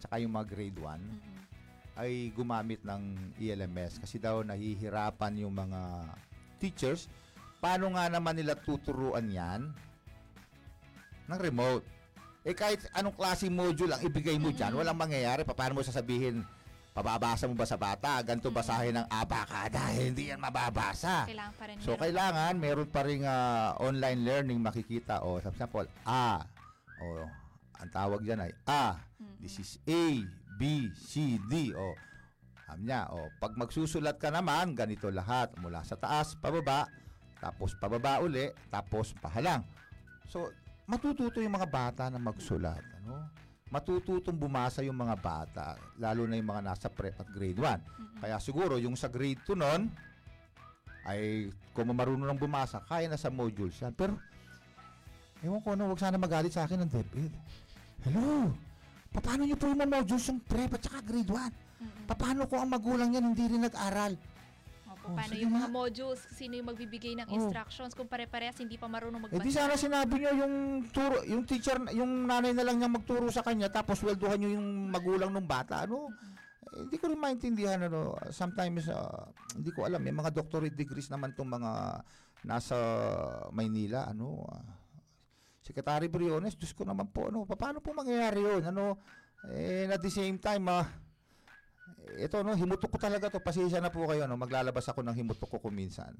tsaka 0.00 0.16
yung 0.16 0.32
mga 0.32 0.46
grade 0.48 0.78
1, 0.80 2.00
ay 2.00 2.32
gumamit 2.34 2.80
ng 2.82 3.02
ELMS 3.38 4.02
kasi 4.02 4.18
daw 4.18 4.42
nahihirapan 4.42 5.44
yung 5.44 5.54
mga 5.54 6.08
teachers. 6.58 7.06
Paano 7.60 7.92
nga 7.94 8.08
naman 8.08 8.34
nila 8.34 8.56
tuturuan 8.56 9.28
yan 9.28 9.70
ng 11.28 11.38
remote? 11.38 11.84
Eh 12.44 12.52
kahit 12.52 12.80
anong 12.92 13.16
klaseng 13.16 13.52
module 13.54 13.92
ang 13.92 14.02
ibigay 14.04 14.36
mo 14.36 14.52
dyan, 14.52 14.72
walang 14.76 14.98
mangyayari. 14.98 15.46
Pa- 15.48 15.56
Paano 15.56 15.80
mo 15.80 15.80
sasabihin, 15.80 16.44
pababasa 16.94 17.50
mo 17.50 17.58
ba 17.58 17.66
sa 17.66 17.74
bata? 17.74 18.22
Ganito 18.22 18.54
basahin 18.54 18.94
ng 19.02 19.08
abakada. 19.10 19.90
Hindi 19.90 20.30
yan 20.30 20.38
mababasa. 20.38 21.26
Kailangan 21.26 21.54
pa 21.58 21.64
rin 21.66 21.76
So 21.82 21.98
meron. 21.98 22.02
kailangan 22.06 22.52
meron 22.54 22.88
pa 22.88 23.00
ring 23.02 23.26
ah, 23.26 23.74
online 23.82 24.22
learning 24.22 24.62
makikita. 24.62 25.26
O 25.26 25.42
for 25.42 25.50
example 25.50 25.84
A. 26.06 26.46
O 27.02 27.26
ang 27.82 27.90
tawag 27.90 28.22
diyan 28.22 28.46
ay 28.46 28.54
A. 28.70 28.94
This 29.42 29.58
is 29.58 29.82
A 29.90 30.22
B 30.54 30.86
C 30.94 31.42
D. 31.50 31.74
O 31.74 31.98
alam 32.70 32.80
niya. 32.86 33.10
O 33.10 33.26
pag 33.42 33.58
magsusulat 33.58 34.22
ka 34.22 34.30
naman 34.30 34.78
ganito 34.78 35.10
lahat. 35.10 35.50
Mula 35.58 35.82
sa 35.82 35.98
taas 35.98 36.38
pababa 36.38 36.86
tapos 37.42 37.74
pababa 37.76 38.22
uli 38.22 38.54
tapos 38.70 39.10
pahalang. 39.18 39.66
So 40.30 40.54
matututo 40.86 41.42
yung 41.42 41.58
mga 41.58 41.68
bata 41.68 42.04
na 42.06 42.22
magsulat 42.22 42.80
ano 43.02 43.26
matututong 43.72 44.36
bumasa 44.36 44.84
yung 44.84 44.96
mga 44.96 45.16
bata 45.18 45.66
lalo 45.96 46.28
na 46.28 46.36
yung 46.36 46.50
mga 46.50 46.62
nasa 46.62 46.86
prep 46.92 47.16
at 47.16 47.28
grade 47.32 47.58
1 47.58 48.22
kaya 48.22 48.36
siguro 48.38 48.76
yung 48.76 48.94
sa 48.94 49.08
grade 49.08 49.40
2 49.46 49.56
nun 49.56 49.88
ay 51.04 51.52
kung 51.76 51.90
marunong 51.90 52.30
ng 52.32 52.40
bumasa, 52.40 52.80
kaya 52.86 53.10
na 53.10 53.20
sa 53.20 53.28
modules 53.28 53.76
yan. 53.82 53.92
Pero, 53.92 54.16
ewan 55.44 55.60
ko 55.60 55.76
ano, 55.76 55.92
huwag 55.92 56.00
sana 56.00 56.16
magalit 56.16 56.54
sa 56.54 56.64
akin 56.64 56.86
ng 56.86 56.90
DepEd. 56.90 57.32
Hello? 58.08 58.48
Paano 59.14 59.42
niyo 59.46 59.58
po 59.58 59.68
yung 59.68 59.82
modules 59.82 60.26
yung 60.30 60.40
prep 60.42 60.78
at 60.78 60.82
saka 60.86 61.02
grade 61.02 61.28
1? 61.28 62.08
Paano 62.08 62.48
ko 62.48 62.62
ang 62.62 62.70
magulang 62.72 63.10
yan 63.12 63.34
hindi 63.34 63.44
rin 63.44 63.66
nag-aral? 63.66 64.16
Opo, 65.04 65.12
Oh, 65.12 65.16
paano 65.20 65.36
sige 65.36 65.44
yung 65.44 65.52
nga. 65.52 65.60
mga 65.60 65.70
modules, 65.70 66.20
sino 66.32 66.56
yung 66.56 66.64
magbibigay 66.66 67.12
ng 67.14 67.28
Oh. 67.28 67.36
instructions 67.36 67.92
kung 67.92 68.08
pare-parehas 68.08 68.56
hindi 68.56 68.80
pa 68.80 68.88
marunong 68.88 69.20
Eh 69.20 69.24
magbasa. 69.28 69.44
di 69.44 69.52
sana 69.52 69.76
sinabi 69.76 70.14
niyo 70.16 70.32
yung 70.34 70.54
turo, 70.88 71.20
yung 71.22 71.44
teacher, 71.44 71.76
yung 71.92 72.24
nanay 72.24 72.56
na 72.56 72.64
lang 72.64 72.80
niya 72.80 72.88
magturo 72.88 73.28
sa 73.28 73.44
kanya 73.44 73.68
tapos 73.68 74.00
welduhan 74.00 74.40
niyo 74.40 74.56
yung 74.56 74.88
magulang 74.88 75.28
ng 75.28 75.44
bata. 75.44 75.84
Ano? 75.84 76.08
Eh, 76.72 76.88
hindi 76.88 76.96
ko 76.96 77.12
rin 77.12 77.20
maintindihan 77.20 77.76
ano. 77.78 78.16
Sometimes 78.30 78.88
ah, 78.88 79.28
hindi 79.52 79.68
ko 79.70 79.84
alam, 79.84 80.00
may 80.00 80.10
mga 80.10 80.32
doctorate 80.32 80.72
degrees 80.72 81.12
naman 81.12 81.36
tong 81.36 81.52
mga 81.52 82.00
nasa 82.42 82.76
Maynila, 83.50 84.08
ano. 84.08 84.40
ah, 84.48 84.64
Secretary 85.60 86.08
Briones, 86.08 86.56
Diyos 86.56 86.72
ko 86.72 86.84
naman 86.84 87.08
po, 87.08 87.28
ano, 87.28 87.44
paano 87.46 87.80
po 87.80 87.92
mangyayari 87.92 88.40
yun? 88.40 88.62
Ano, 88.66 89.00
eh, 89.48 89.84
at 89.86 90.00
the 90.00 90.08
same 90.08 90.36
time, 90.36 90.64
ah, 90.68 90.84
ito, 92.20 92.36
no, 92.44 92.52
himutok 92.52 92.90
ko 92.94 92.98
talaga 93.00 93.32
to. 93.32 93.40
Pasensya 93.40 93.80
na 93.80 93.88
po 93.88 94.04
kayo, 94.04 94.28
no, 94.28 94.36
maglalabas 94.36 94.84
ako 94.88 95.00
ng 95.00 95.16
himutok 95.16 95.56
ko 95.56 95.58
kuminsan. 95.58 96.12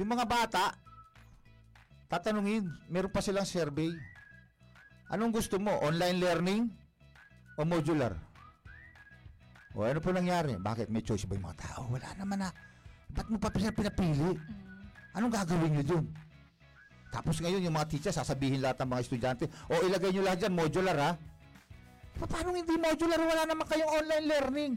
Yung 0.00 0.08
mga 0.08 0.24
bata, 0.24 0.72
tatanungin, 2.08 2.68
meron 2.88 3.12
pa 3.12 3.24
silang 3.24 3.48
survey. 3.48 3.92
Anong 5.12 5.32
gusto 5.32 5.60
mo? 5.60 5.72
Online 5.84 6.16
learning 6.16 6.62
o 7.56 7.64
modular? 7.68 8.16
O 9.76 9.84
ano 9.84 10.00
po 10.00 10.12
nangyari? 10.12 10.56
Bakit? 10.56 10.88
May 10.92 11.04
choice 11.04 11.24
ba 11.24 11.36
yung 11.36 11.48
mga 11.48 11.60
tao? 11.64 11.88
Wala 11.92 12.08
naman 12.16 12.44
na. 12.44 12.48
Ba't 13.12 13.28
mo 13.28 13.36
pa 13.36 13.52
pinapili? 13.52 14.36
Anong 15.12 15.32
gagawin 15.32 15.72
nyo 15.76 15.84
dun? 15.84 16.04
Tapos 17.12 17.36
ngayon 17.44 17.60
yung 17.60 17.76
mga 17.76 17.88
teacher 17.92 18.12
sasabihin 18.12 18.64
lahat 18.64 18.80
ng 18.80 18.88
mga 18.88 19.02
estudyante, 19.04 19.44
o 19.68 19.84
ilagay 19.84 20.16
nyo 20.16 20.24
lahat 20.24 20.48
dyan, 20.48 20.54
modular 20.56 20.96
ha? 20.96 21.12
Pa- 22.18 22.28
Paano 22.28 22.52
hindi 22.52 22.74
modular? 22.74 23.18
Wala 23.18 23.42
naman 23.44 23.64
kayong 23.64 23.92
online 23.94 24.26
learning. 24.26 24.72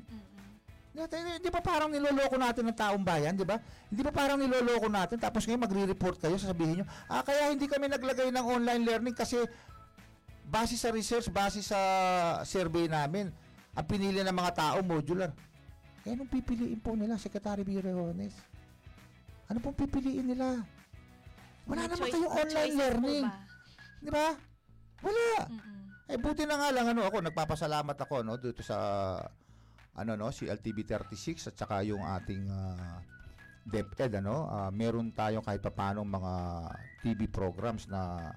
Di, 0.96 1.04
di- 1.44 1.52
ba 1.52 1.60
parang 1.60 1.92
niloloko 1.92 2.40
natin 2.40 2.64
ng 2.66 2.78
taong 2.78 3.04
bayan, 3.04 3.36
di 3.36 3.44
ba? 3.44 3.60
Hindi 3.86 4.00
ba 4.00 4.16
parang 4.16 4.40
niloloko 4.40 4.88
natin 4.88 5.20
tapos 5.20 5.44
ngayon 5.44 5.60
magre-report 5.60 6.24
kayo, 6.24 6.40
sasabihin 6.40 6.80
nyo, 6.80 6.86
ah, 7.06 7.20
kaya 7.20 7.52
hindi 7.52 7.68
kami 7.68 7.92
naglagay 7.92 8.32
ng 8.32 8.40
online 8.42 8.84
learning 8.88 9.12
kasi 9.12 9.44
base 10.42 10.80
sa 10.80 10.96
research, 10.96 11.28
base 11.28 11.60
sa 11.60 11.76
survey 12.48 12.88
namin, 12.88 13.28
ang 13.76 13.84
pinili 13.84 14.24
ng 14.24 14.32
mga 14.32 14.52
tao 14.56 14.78
modular. 14.80 15.36
Eh, 16.08 16.16
anong 16.16 16.32
pipiliin 16.32 16.80
po 16.80 16.96
nila, 16.96 17.20
Secretary 17.20 17.68
Bireones? 17.68 18.32
Ano 19.52 19.60
pong 19.60 19.76
pipiliin 19.76 20.32
nila? 20.32 20.64
Wala 21.68 21.76
May 21.76 21.92
naman 21.92 21.98
choice- 22.00 22.14
kayong 22.16 22.32
online 22.32 22.74
learning. 22.74 23.26
ba? 23.26 23.36
Di 24.00 24.10
ba? 24.14 24.28
Wala. 25.04 25.26
Eh 26.06 26.22
buti 26.22 26.46
na 26.46 26.62
nga 26.62 26.70
lang 26.70 26.86
ano 26.94 27.02
ako 27.10 27.18
nagpapasalamat 27.26 27.98
ako 27.98 28.22
no 28.22 28.38
dito 28.38 28.62
sa 28.62 28.78
ano 29.98 30.12
no 30.14 30.30
si 30.30 30.46
LTV 30.46 30.86
36 30.86 31.50
at 31.50 31.56
saka 31.58 31.82
yung 31.82 32.06
ating 32.06 32.46
ah, 32.52 33.02
DepEd 33.66 34.22
ano. 34.22 34.46
Ah, 34.46 34.70
meron 34.70 35.10
tayong 35.10 35.42
kahit 35.42 35.66
papaano 35.66 36.06
mga 36.06 36.34
TV 37.02 37.26
programs 37.26 37.90
na 37.90 38.30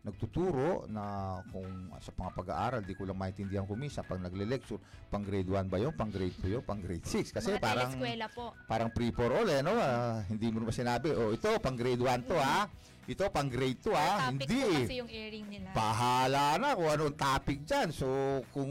nagtuturo 0.00 0.88
na 0.88 1.36
kung 1.52 1.68
sa 2.00 2.08
mga 2.10 2.32
pag-aaral 2.32 2.80
di 2.80 2.96
ko 2.96 3.04
lang 3.04 3.20
maintindihan 3.20 3.68
kung 3.68 3.76
minsan 3.76 4.00
pag 4.00 4.16
nagle-lecture 4.16 4.80
pang 5.12 5.20
grade 5.20 5.44
1 5.44 5.68
ba 5.68 5.76
yun 5.76 5.92
pang 5.92 6.08
grade 6.08 6.32
2 6.40 6.48
yun 6.48 6.64
pang 6.64 6.80
grade 6.80 7.04
6 7.04 7.36
kasi 7.36 7.52
Mga 7.52 7.60
parang 7.60 7.90
po. 8.32 8.56
parang 8.64 8.88
free 8.90 9.12
for 9.12 9.28
all 9.28 9.44
eh 9.44 9.60
no 9.60 9.76
Ah, 9.76 10.24
hindi 10.24 10.48
mo 10.48 10.64
naman 10.64 10.72
sinabi 10.72 11.12
oh 11.12 11.36
ito 11.36 11.52
pang 11.60 11.76
grade 11.76 12.00
1 12.00 12.24
to 12.24 12.32
ha 12.32 12.64
ito 13.04 13.28
pang 13.28 13.52
grade 13.52 13.76
2 13.76 13.92
ha 13.92 14.12
Topic 14.32 14.48
hindi 14.48 14.58
eh. 14.62 14.84
kasi 14.86 14.94
yung 15.02 15.10
airing 15.10 15.46
nila. 15.50 15.68
Bahala 15.74 16.56
na 16.56 16.78
kung 16.78 16.86
anong 16.86 17.16
topic 17.18 17.66
dyan. 17.66 17.90
So, 17.90 18.06
kung 18.54 18.70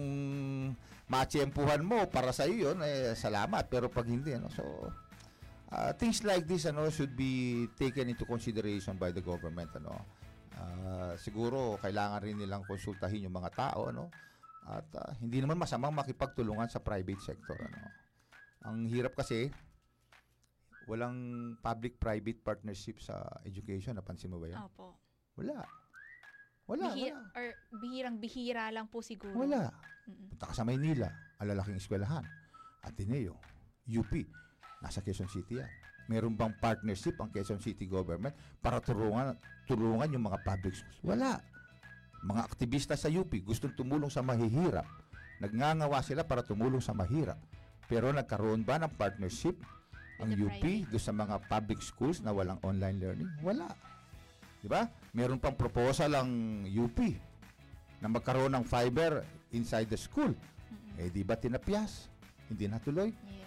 matsyempuhan 1.10 1.82
mo 1.84 2.06
para 2.08 2.32
sa 2.32 2.46
iyo 2.46 2.72
eh, 2.80 3.12
salamat. 3.14 3.68
Pero 3.68 3.90
pag 3.90 4.08
hindi, 4.08 4.32
ano, 4.32 4.48
so, 4.48 4.64
uh, 5.70 5.92
things 5.98 6.22
like 6.24 6.46
this, 6.46 6.64
ano, 6.64 6.88
should 6.88 7.12
be 7.16 7.66
taken 7.76 8.08
into 8.08 8.24
consideration 8.24 8.96
by 8.96 9.12
the 9.12 9.20
government, 9.20 9.68
ano. 9.76 9.92
Uh, 10.60 11.14
siguro, 11.16 11.80
kailangan 11.80 12.20
rin 12.20 12.36
nilang 12.36 12.68
konsultahin 12.68 13.24
yung 13.24 13.36
mga 13.40 13.56
tao, 13.56 13.88
ano. 13.88 14.12
At 14.68 14.86
uh, 15.00 15.12
hindi 15.24 15.40
naman 15.40 15.56
masamang 15.56 15.96
makipagtulungan 15.96 16.68
sa 16.68 16.84
private 16.84 17.24
sector, 17.24 17.56
ano. 17.56 17.80
Ang 18.68 18.92
hirap 18.92 19.16
kasi, 19.16 19.48
walang 20.90 21.16
public-private 21.64 22.44
partnership 22.44 23.00
sa 23.00 23.24
education. 23.48 23.96
Napansin 23.96 24.34
mo 24.34 24.44
ba 24.44 24.52
yan? 24.52 24.60
Opo. 24.68 25.00
Wala. 25.40 25.64
Wala, 26.68 26.94
Bihi- 26.94 27.14
wala. 27.16 27.34
Or 27.34 27.48
bihirang-bihira 27.80 28.70
lang 28.70 28.92
po 28.92 29.00
siguro. 29.00 29.34
Wala. 29.34 29.72
Mm-mm. 30.06 30.36
Punta 30.36 30.50
ka 30.50 30.54
sa 30.54 30.68
Maynila, 30.68 31.10
alalaking 31.40 31.80
eskwelahan, 31.80 32.26
Ateneo, 32.84 33.38
UP, 33.90 34.12
nasa 34.84 35.02
Quezon 35.02 35.30
City 35.30 35.62
yan. 35.62 35.72
Meron 36.10 36.34
bang 36.34 36.58
partnership 36.58 37.14
ang 37.22 37.30
Quezon 37.30 37.62
City 37.62 37.86
government 37.86 38.34
para 38.66 38.82
tulungan, 38.82 39.38
tulungan 39.70 40.10
yung 40.10 40.26
mga 40.26 40.42
public 40.42 40.74
schools? 40.74 41.06
Wala. 41.06 41.38
Mga 42.26 42.42
aktivista 42.50 42.98
sa 42.98 43.14
UP 43.14 43.30
gustong 43.46 43.78
tumulong 43.78 44.10
sa 44.10 44.26
mahihirap. 44.26 44.90
Nagngangawa 45.38 46.02
sila 46.02 46.26
para 46.26 46.42
tumulong 46.42 46.82
sa 46.82 46.98
mahirap. 46.98 47.38
Pero 47.86 48.10
nagkaroon 48.10 48.66
ba 48.66 48.82
ng 48.82 48.90
partnership 48.98 49.56
ang 50.20 50.34
UP 50.34 50.64
do 50.92 50.98
sa 51.00 51.14
mga 51.14 51.40
public 51.48 51.80
schools 51.80 52.20
na 52.26 52.34
walang 52.34 52.60
online 52.66 52.98
learning? 53.00 53.30
Wala. 53.46 53.72
'Di 54.60 54.68
ba? 54.68 54.90
Meron 55.16 55.40
pang 55.40 55.56
proposal 55.56 56.12
ang 56.18 56.30
UP 56.68 57.00
na 58.04 58.12
magkaroon 58.12 58.52
ng 58.52 58.66
fiber 58.68 59.24
inside 59.56 59.88
the 59.88 60.00
school. 60.00 60.36
Eh 61.00 61.08
di 61.08 61.24
ba 61.24 61.40
tinapyas? 61.40 62.12
Hindi 62.52 62.68
natuloy. 62.68 63.14
Mga 63.16 63.39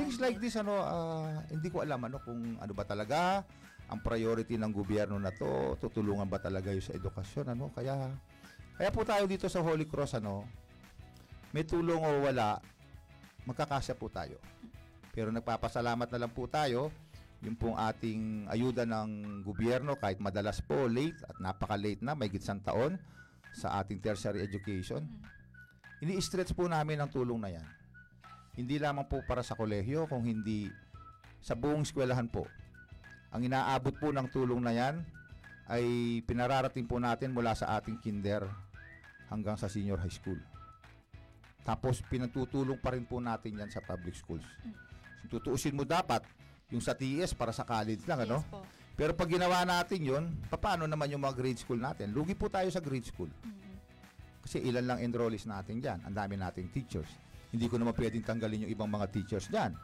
Things 0.00 0.16
like 0.16 0.40
this 0.40 0.56
ano 0.56 0.80
ah, 0.80 1.44
hindi 1.52 1.68
ko 1.68 1.84
alam 1.84 2.00
ano 2.08 2.16
kung 2.24 2.56
ano 2.56 2.72
ba 2.72 2.88
talaga 2.88 3.44
ang 3.90 4.00
priority 4.00 4.56
ng 4.56 4.72
gobyerno 4.72 5.20
na 5.20 5.28
to, 5.34 5.76
tutulungan 5.76 6.24
ba 6.24 6.40
talaga 6.40 6.72
yung 6.72 6.80
sa 6.80 6.96
edukasyon 6.96 7.52
ano? 7.52 7.68
Kaya 7.74 8.08
kaya 8.80 8.90
po 8.96 9.04
tayo 9.04 9.28
dito 9.28 9.44
sa 9.52 9.60
Holy 9.60 9.84
Cross 9.84 10.16
ano, 10.16 10.48
may 11.52 11.68
tulong 11.68 12.00
o 12.00 12.24
wala, 12.24 12.56
magkakasya 13.44 13.92
po 13.92 14.08
tayo. 14.08 14.40
Pero 15.12 15.28
nagpapasalamat 15.34 16.08
na 16.08 16.20
lang 16.24 16.32
po 16.32 16.48
tayo 16.48 16.88
yung 17.44 17.56
pong 17.60 17.76
ating 17.76 18.48
ayuda 18.48 18.88
ng 18.88 19.44
gobyerno 19.44 20.00
kahit 20.00 20.16
madalas 20.16 20.64
po 20.64 20.88
late 20.88 21.16
at 21.28 21.36
napaka-late 21.40 22.00
na, 22.00 22.16
may 22.16 22.32
gitsang 22.32 22.60
taon 22.64 22.96
sa 23.52 23.80
ating 23.84 24.00
tertiary 24.00 24.44
education. 24.44 25.04
Ini-stretch 26.00 26.56
po 26.56 26.68
namin 26.68 27.00
ang 27.00 27.12
tulong 27.12 27.40
na 27.40 27.52
yan. 27.52 27.79
Hindi 28.60 28.76
lamang 28.76 29.08
po 29.08 29.24
para 29.24 29.40
sa 29.40 29.56
kolehiyo, 29.56 30.04
kung 30.04 30.28
hindi 30.28 30.68
sa 31.40 31.56
buong 31.56 31.88
eskwelahan 31.88 32.28
po. 32.28 32.44
Ang 33.32 33.48
inaabot 33.48 33.96
po 33.96 34.12
ng 34.12 34.28
tulong 34.28 34.60
na 34.60 34.76
yan 34.76 35.00
ay 35.72 36.20
pinararating 36.28 36.84
po 36.84 37.00
natin 37.00 37.32
mula 37.32 37.56
sa 37.56 37.80
ating 37.80 37.96
kinder 38.04 38.44
hanggang 39.32 39.56
sa 39.56 39.64
senior 39.64 39.96
high 39.96 40.12
school. 40.12 40.36
Tapos 41.64 42.04
pinatutulong 42.04 42.76
pa 42.76 42.92
rin 42.92 43.08
po 43.08 43.16
natin 43.16 43.64
yan 43.64 43.70
sa 43.72 43.80
public 43.80 44.12
schools. 44.12 44.44
Tutuusin 45.32 45.72
mo 45.72 45.88
dapat 45.88 46.20
yung 46.68 46.84
sa 46.84 46.92
TS 46.92 47.32
para 47.32 47.56
sa 47.56 47.64
college 47.64 48.04
lang, 48.04 48.28
ano? 48.28 48.44
po. 48.44 48.60
Pero 48.92 49.16
pag 49.16 49.32
ginawa 49.32 49.64
natin 49.64 50.04
yun, 50.04 50.24
paano 50.52 50.84
naman 50.84 51.08
yung 51.08 51.24
mga 51.24 51.32
grade 51.32 51.56
school 51.56 51.80
natin? 51.80 52.12
Lugi 52.12 52.36
po 52.36 52.52
tayo 52.52 52.68
sa 52.68 52.84
grade 52.84 53.08
school. 53.08 53.32
Kasi 54.44 54.60
ilan 54.60 54.84
lang 54.84 54.98
enrollees 55.00 55.48
natin 55.48 55.80
dyan. 55.80 56.04
Ang 56.04 56.12
dami 56.12 56.36
nating 56.36 56.68
teachers. 56.68 57.08
Hindi 57.50 57.66
ko 57.66 57.76
naman 57.78 57.94
pwedeng 57.94 58.22
tanggalin 58.22 58.66
yung 58.66 58.72
ibang 58.72 58.90
mga 58.90 59.06
teachers 59.10 59.50
dyan. 59.50 59.74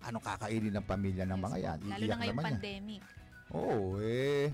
Anong 0.00 0.24
kakainin 0.24 0.72
ng 0.72 0.86
pamilya 0.86 1.24
ng 1.28 1.40
mga 1.40 1.56
yan? 1.60 1.78
Lalo 1.84 2.00
Iiyak 2.00 2.08
na 2.08 2.16
ngayong 2.16 2.32
naman 2.32 2.42
yan. 2.44 2.52
pandemic. 2.56 3.02
Oo, 3.48 3.96
eh, 4.00 4.52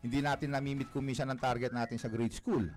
hindi 0.00 0.18
natin 0.20 0.52
namimit 0.52 0.88
kung 0.92 1.04
minsan 1.04 1.28
ang 1.28 1.40
target 1.40 1.72
natin 1.72 1.96
sa 1.96 2.08
grade 2.08 2.32
school. 2.32 2.68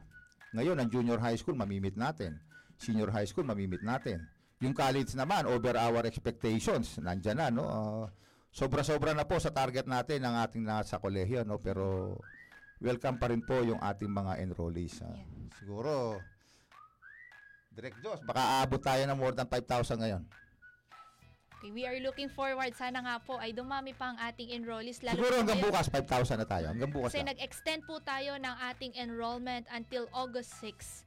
Ngayon, 0.55 0.79
ang 0.79 0.87
junior 0.87 1.19
high 1.19 1.35
school, 1.35 1.55
mamimit 1.55 1.99
natin. 1.99 2.39
Senior 2.79 3.11
high 3.11 3.27
school, 3.27 3.43
mamimit 3.43 3.83
natin. 3.83 4.23
Yung 4.63 4.71
college 4.71 5.11
naman, 5.13 5.43
over 5.43 5.75
our 5.75 6.07
expectations, 6.07 6.95
nandyan 6.97 7.37
na, 7.37 7.47
no? 7.51 7.63
Ah, 7.67 8.05
sobra-sobra 8.49 9.11
na 9.11 9.27
po 9.27 9.37
sa 9.37 9.51
target 9.51 9.85
natin 9.85 10.23
ang 10.23 10.39
ating 10.39 10.63
nasa 10.63 10.97
kolehiyo, 10.97 11.43
no? 11.43 11.59
Pero, 11.59 12.15
welcome 12.79 13.17
pa 13.19 13.27
rin 13.27 13.43
po 13.43 13.59
yung 13.59 13.81
ating 13.81 14.09
mga 14.09 14.39
enrollees. 14.41 15.03
ah. 15.03 15.17
Siguro, 15.59 16.21
Direct 17.77 18.01
Diyos, 18.01 18.19
baka 18.25 18.41
aabot 18.57 18.81
tayo 18.81 19.05
ng 19.05 19.13
more 19.13 19.37
than 19.37 19.45
5,000 19.45 20.01
ngayon. 20.01 20.23
Okay, 21.57 21.69
we 21.69 21.85
are 21.85 21.97
looking 22.01 22.25
forward. 22.27 22.73
Sana 22.73 23.01
nga 23.01 23.21
po 23.21 23.37
ay 23.37 23.53
dumami 23.53 23.93
pa 23.93 24.09
ang 24.09 24.17
ating 24.17 24.49
enrollees. 24.51 25.01
Lalo 25.01 25.17
Siguro 25.17 25.37
hanggang 25.37 25.61
ngayon- 25.61 25.73
bukas, 25.73 25.85
5,000 25.89 26.37
na 26.41 26.45
tayo. 26.45 26.65
Hanggang 26.69 26.89
bukas 26.89 27.13
Kasi 27.13 27.21
lang. 27.21 27.29
nag-extend 27.33 27.81
po 27.85 28.01
tayo 28.01 28.33
ng 28.33 28.55
ating 28.67 28.93
enrollment 28.97 29.69
until 29.69 30.09
August 30.09 30.57
6. 30.57 31.05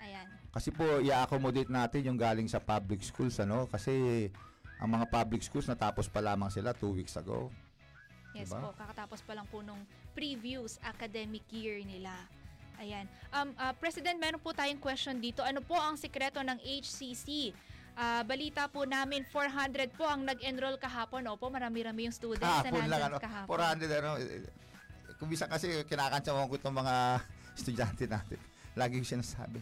Ayan. 0.00 0.28
Kasi 0.50 0.68
po, 0.68 1.00
i-accommodate 1.00 1.68
natin 1.68 2.00
yung 2.04 2.16
galing 2.16 2.48
sa 2.48 2.60
public 2.60 3.00
schools, 3.00 3.36
ano? 3.38 3.68
Kasi 3.68 4.28
ang 4.76 4.88
mga 4.88 5.08
public 5.08 5.40
schools 5.40 5.68
natapos 5.68 6.08
pa 6.08 6.20
lamang 6.20 6.48
sila 6.48 6.72
two 6.72 6.92
weeks 6.92 7.16
ago. 7.16 7.52
Yes 8.32 8.48
Diba? 8.48 8.60
po, 8.62 8.68
kakatapos 8.72 9.20
pa 9.20 9.36
lang 9.36 9.44
po 9.48 9.60
nung 9.60 9.84
previous 10.12 10.80
academic 10.80 11.44
year 11.50 11.80
nila. 11.80 12.12
Ayan. 12.80 13.04
Um, 13.28 13.52
ah, 13.60 13.76
President, 13.76 14.16
meron 14.16 14.40
po 14.40 14.56
tayong 14.56 14.80
question 14.80 15.20
dito. 15.20 15.44
Ano 15.44 15.60
po 15.60 15.76
ang 15.76 16.00
sikreto 16.00 16.40
ng 16.40 16.56
HCC? 16.64 17.52
Ah, 17.92 18.24
balita 18.24 18.64
po 18.72 18.88
namin, 18.88 19.28
400 19.28 19.92
po 19.92 20.08
ang 20.08 20.24
nag-enroll 20.24 20.80
kahapon. 20.80 21.28
Opo, 21.28 21.52
marami-rami 21.52 22.08
yung 22.08 22.16
students 22.16 22.40
na 22.40 22.64
Kahapon 22.64 22.72
lang, 22.72 22.88
nandyan 22.88 23.12
ano? 23.12 23.18
kahapon. 23.20 23.56
400, 23.84 24.00
ano? 24.00 24.10
Kung 25.20 25.28
bisa 25.28 25.44
kasi 25.44 25.84
kinakantsa 25.84 26.32
ko 26.32 26.56
itong 26.56 26.76
mga 26.80 26.94
estudyante 27.60 28.04
natin. 28.08 28.40
Lagi 28.72 28.96
ko 28.96 29.04
sinasabi. 29.04 29.60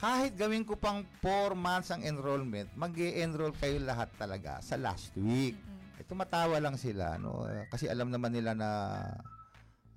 Kahit 0.00 0.32
gawin 0.32 0.64
ko 0.64 0.80
pang 0.80 1.04
4 1.20 1.52
months 1.52 1.92
ang 1.92 2.00
enrollment, 2.00 2.72
mag 2.72 2.96
enroll 2.96 3.52
kayo 3.60 3.76
lahat 3.84 4.08
talaga 4.16 4.56
sa 4.64 4.80
last 4.80 5.12
week. 5.20 5.60
Eh, 6.00 6.04
tumatawa 6.08 6.56
lang 6.56 6.80
sila, 6.80 7.20
no? 7.20 7.44
Eh, 7.44 7.68
Kasi 7.68 7.84
alam 7.84 8.08
naman 8.08 8.32
nila 8.32 8.56
na 8.56 8.68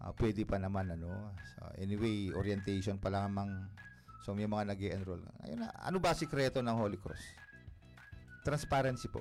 ah, 0.03 0.13
pwede 0.19 0.43
pa 0.43 0.59
naman, 0.59 0.93
ano? 0.93 1.33
So, 1.55 1.71
anyway, 1.79 2.29
orientation 2.35 2.99
pa 2.99 3.07
lang 3.09 3.31
amang 3.31 3.51
So, 4.23 4.31
may 4.31 4.47
mga 4.47 4.71
nag 4.71 4.79
enroll 4.79 5.19
Ayun 5.43 5.67
na, 5.67 5.69
ano 5.83 5.99
ba 5.99 6.15
sikreto 6.15 6.63
ng 6.63 6.71
Holy 6.79 6.95
Cross? 6.95 7.19
Transparency 8.47 9.11
po. 9.11 9.19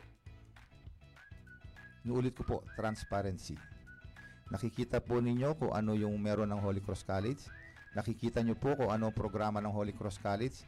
Inuulit 2.06 2.38
ko 2.38 2.46
po, 2.46 2.56
transparency. 2.78 3.58
Nakikita 4.46 5.02
po 5.02 5.18
ninyo 5.18 5.58
kung 5.58 5.74
ano 5.74 5.98
yung 5.98 6.14
meron 6.22 6.50
ng 6.54 6.62
Holy 6.62 6.78
Cross 6.78 7.02
College. 7.02 7.42
Nakikita 7.98 8.46
nyo 8.46 8.54
po 8.54 8.78
kung 8.78 8.94
ano 8.94 9.10
programa 9.10 9.58
ng 9.58 9.74
Holy 9.74 9.90
Cross 9.90 10.22
College. 10.22 10.62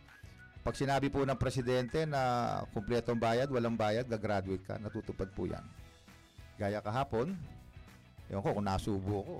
Pag 0.66 0.74
sinabi 0.74 1.14
po 1.14 1.22
ng 1.22 1.38
presidente 1.38 2.02
na 2.02 2.62
kumpletong 2.74 3.18
bayad, 3.18 3.46
walang 3.54 3.78
bayad, 3.78 4.06
gagraduate 4.10 4.66
ka, 4.66 4.82
natutupad 4.82 5.30
po 5.30 5.46
yan. 5.46 5.62
Gaya 6.58 6.82
kahapon, 6.82 7.38
ewan 8.30 8.42
ko 8.42 8.50
kung 8.50 8.66
nasubo 8.66 9.16
ko. 9.22 9.36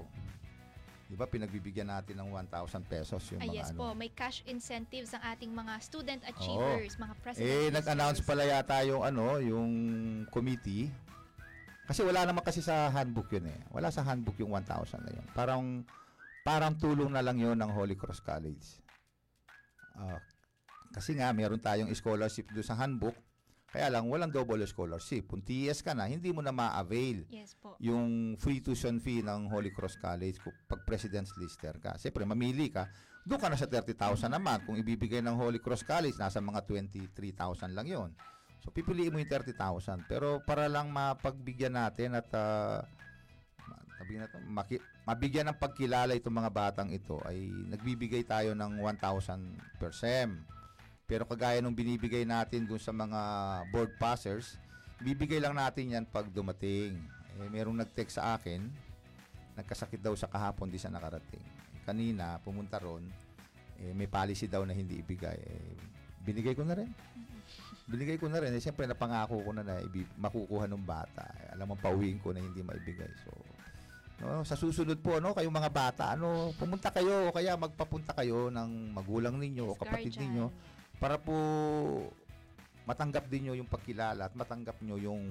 Di 1.05 1.15
ba 1.21 1.29
pinagbibigyan 1.29 1.93
natin 1.93 2.17
ng 2.17 2.33
1,000 2.33 2.81
pesos 2.89 3.21
yung 3.31 3.41
Ah, 3.45 3.49
mga 3.49 3.55
yes 3.55 3.69
ano. 3.71 3.79
po, 3.79 3.87
may 3.93 4.09
cash 4.09 4.41
incentives 4.49 5.13
ang 5.13 5.25
ating 5.37 5.53
mga 5.53 5.73
student 5.85 6.21
Oo. 6.25 6.31
achievers, 6.33 6.97
mga 6.97 7.15
president 7.21 7.45
Eh, 7.45 7.69
nag-announce 7.69 8.21
pala 8.25 8.43
yata 8.43 8.81
yung 8.89 9.05
ano, 9.05 9.37
yung 9.37 9.71
committee. 10.33 10.89
Kasi 11.85 12.01
wala 12.01 12.25
naman 12.25 12.41
kasi 12.41 12.65
sa 12.65 12.89
handbook 12.89 13.29
yun 13.29 13.53
eh. 13.53 13.61
Wala 13.69 13.93
sa 13.93 14.01
handbook 14.01 14.41
yung 14.41 14.57
1,000 14.57 15.05
na 15.05 15.13
yun. 15.13 15.27
Parang, 15.37 15.85
parang 16.41 16.73
tulong 16.73 17.13
na 17.13 17.21
lang 17.21 17.37
yun 17.37 17.53
ng 17.53 17.69
Holy 17.69 17.93
Cross 17.93 18.25
College. 18.25 18.65
Ah, 19.93 20.17
kasi 20.97 21.13
nga, 21.13 21.29
meron 21.37 21.61
tayong 21.61 21.93
scholarship 21.93 22.49
doon 22.49 22.65
sa 22.65 22.81
handbook. 22.81 23.15
Kaya 23.75 23.91
lang, 23.91 24.07
walang 24.07 24.31
double 24.31 24.63
scholarship. 24.65 25.27
Kung 25.27 25.43
TS 25.43 25.83
ka 25.83 25.99
na, 25.99 26.07
hindi 26.07 26.31
mo 26.31 26.39
na 26.39 26.55
ma-avail 26.55 27.27
Yes 27.27 27.59
po. 27.59 27.75
yung 27.83 28.39
free 28.39 28.63
tuition 28.63 29.03
fee 29.03 29.19
ng 29.19 29.51
Holy 29.51 29.75
Cross 29.75 29.99
College 29.99 30.39
pag 30.65 30.87
President's 30.87 31.35
Lister 31.35 31.75
ka. 31.83 31.99
Siyempre, 31.99 32.23
mamili 32.23 32.71
ka. 32.71 32.87
Doon 33.27 33.43
ka 33.43 33.51
na 33.51 33.59
sa 33.59 33.67
30,000 33.67 34.31
naman. 34.31 34.63
Kung 34.63 34.79
ibibigay 34.79 35.19
ng 35.19 35.35
Holy 35.35 35.59
Cross 35.59 35.83
College, 35.83 36.15
nasa 36.15 36.39
mga 36.39 36.63
23,000 36.63 37.75
lang 37.75 37.91
yon. 37.91 38.11
So, 38.63 38.71
pipiliin 38.71 39.11
mo 39.11 39.19
yung 39.19 39.27
30,000. 39.29 39.59
Pero 40.07 40.39
para 40.41 40.71
lang 40.71 40.89
mapagbigyan 40.89 41.75
natin 41.75 42.15
at 42.15 42.31
ma- 42.31 42.87
sabihin 43.99 44.23
natin, 44.23 44.41
maki- 44.47 44.79
mabigyan 45.03 45.51
ng 45.51 45.59
pagkilala 45.59 46.15
itong 46.15 46.37
mga 46.37 46.53
batang 46.53 46.89
ito 46.89 47.19
ay 47.25 47.43
nagbibigay 47.69 48.23
tayo 48.23 48.55
ng 48.55 48.79
1,000 48.79 49.43
per 49.77 49.91
SEM. 49.91 50.39
Pero 51.05 51.29
kagaya 51.29 51.61
nung 51.61 51.77
binibigay 51.77 52.25
natin 52.25 52.65
dun 52.65 52.81
sa 52.81 52.89
mga 52.89 53.21
board 53.69 53.93
passers, 54.01 54.57
bibigay 55.05 55.37
lang 55.37 55.53
natin 55.53 55.93
yan 55.93 56.05
pag 56.09 56.25
dumating. 56.33 56.97
Eh, 57.37 57.49
merong 57.53 57.77
nag-text 57.77 58.17
sa 58.17 58.41
akin, 58.41 58.65
nagkasakit 59.53 60.01
daw 60.01 60.17
sa 60.17 60.31
kahapon, 60.31 60.73
di 60.73 60.81
siya 60.81 60.89
nakarating. 60.89 61.45
Kanina, 61.85 62.41
pumunta 62.41 62.81
ron, 62.81 63.05
eh, 63.85 63.93
may 63.93 64.09
policy 64.09 64.49
daw 64.49 64.65
na 64.65 64.73
hindi 64.73 65.05
ibigay. 65.05 65.37
Eh, 65.37 65.77
binigay 66.25 66.57
ko 66.57 66.65
na 66.65 66.73
rin. 66.73 66.89
Binigay 67.85 68.17
ko 68.17 68.33
na 68.33 68.41
rin. 68.41 68.57
Eh, 68.57 68.63
siyempre, 68.65 68.89
napangako 68.89 69.45
ko 69.45 69.51
na 69.53 69.61
na 69.61 69.77
ibi- 69.85 70.09
makukuha 70.17 70.65
ng 70.65 70.89
bata. 70.89 71.29
Eh, 71.37 71.53
alam 71.53 71.69
mo, 71.69 71.77
pauwiin 71.77 72.17
ko 72.17 72.33
na 72.33 72.41
hindi 72.41 72.65
maibigay. 72.65 73.13
So, 73.29 73.31
no, 74.25 74.41
sa 74.41 74.57
susunod 74.57 75.05
po, 75.05 75.21
no, 75.21 75.37
kayong 75.37 75.53
mga 75.53 75.69
bata, 75.69 76.17
ano, 76.17 76.57
pumunta 76.57 76.89
kayo 76.89 77.29
o 77.29 77.35
kaya 77.35 77.61
magpapunta 77.61 78.17
kayo 78.17 78.49
ng 78.49 78.97
magulang 78.97 79.37
ninyo 79.37 79.69
o 79.69 79.77
kapatid 79.77 80.17
ninyo 80.17 80.73
para 80.99 81.17
po 81.19 81.35
matanggap 82.85 83.25
din 83.33 83.49
nyo 83.49 83.55
yung 83.57 83.71
pagkilala 83.71 84.29
at 84.29 84.35
matanggap 84.37 84.77
nyo 84.85 84.97
yung 85.01 85.23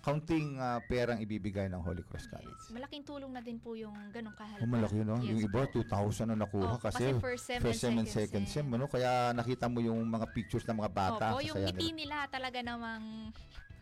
counting 0.00 0.56
ah, 0.56 0.80
perang 0.88 1.20
ibibigay 1.20 1.68
ng 1.68 1.80
Holy 1.84 2.00
Cross 2.08 2.32
College. 2.32 2.72
Malaking 2.72 3.04
tulong 3.04 3.32
na 3.36 3.44
din 3.44 3.60
po 3.60 3.76
yung 3.76 3.92
ganong 4.08 4.32
kahalaga. 4.32 4.64
Oh, 4.64 4.72
malaki 4.72 5.04
no? 5.04 5.20
Yes 5.20 5.28
yung 5.28 5.40
iba, 5.44 5.60
po. 5.68 5.84
2,000 5.84 6.32
na 6.32 6.36
nakuha 6.40 6.66
Oh, 6.72 6.80
kasi, 6.80 7.12
kasi 7.12 7.20
first 7.20 7.44
sem 7.44 7.60
first 7.60 7.80
sem 7.84 7.92
and 7.92 8.08
second 8.08 8.48
second 8.48 8.64
sem. 8.64 8.66
ano? 8.72 8.88
Kaya 8.88 9.36
nakita 9.36 9.68
mo 9.68 9.84
yung 9.84 10.00
mga 10.08 10.26
pictures 10.32 10.64
ng 10.64 10.80
mga 10.80 10.92
bata. 10.92 11.24
Opo, 11.36 11.44
yung 11.44 11.52
sasaya 11.52 11.68
ngiti 11.68 11.92
nila. 11.92 12.24
nila 12.24 12.32
talaga 12.32 12.58
namang 12.64 13.04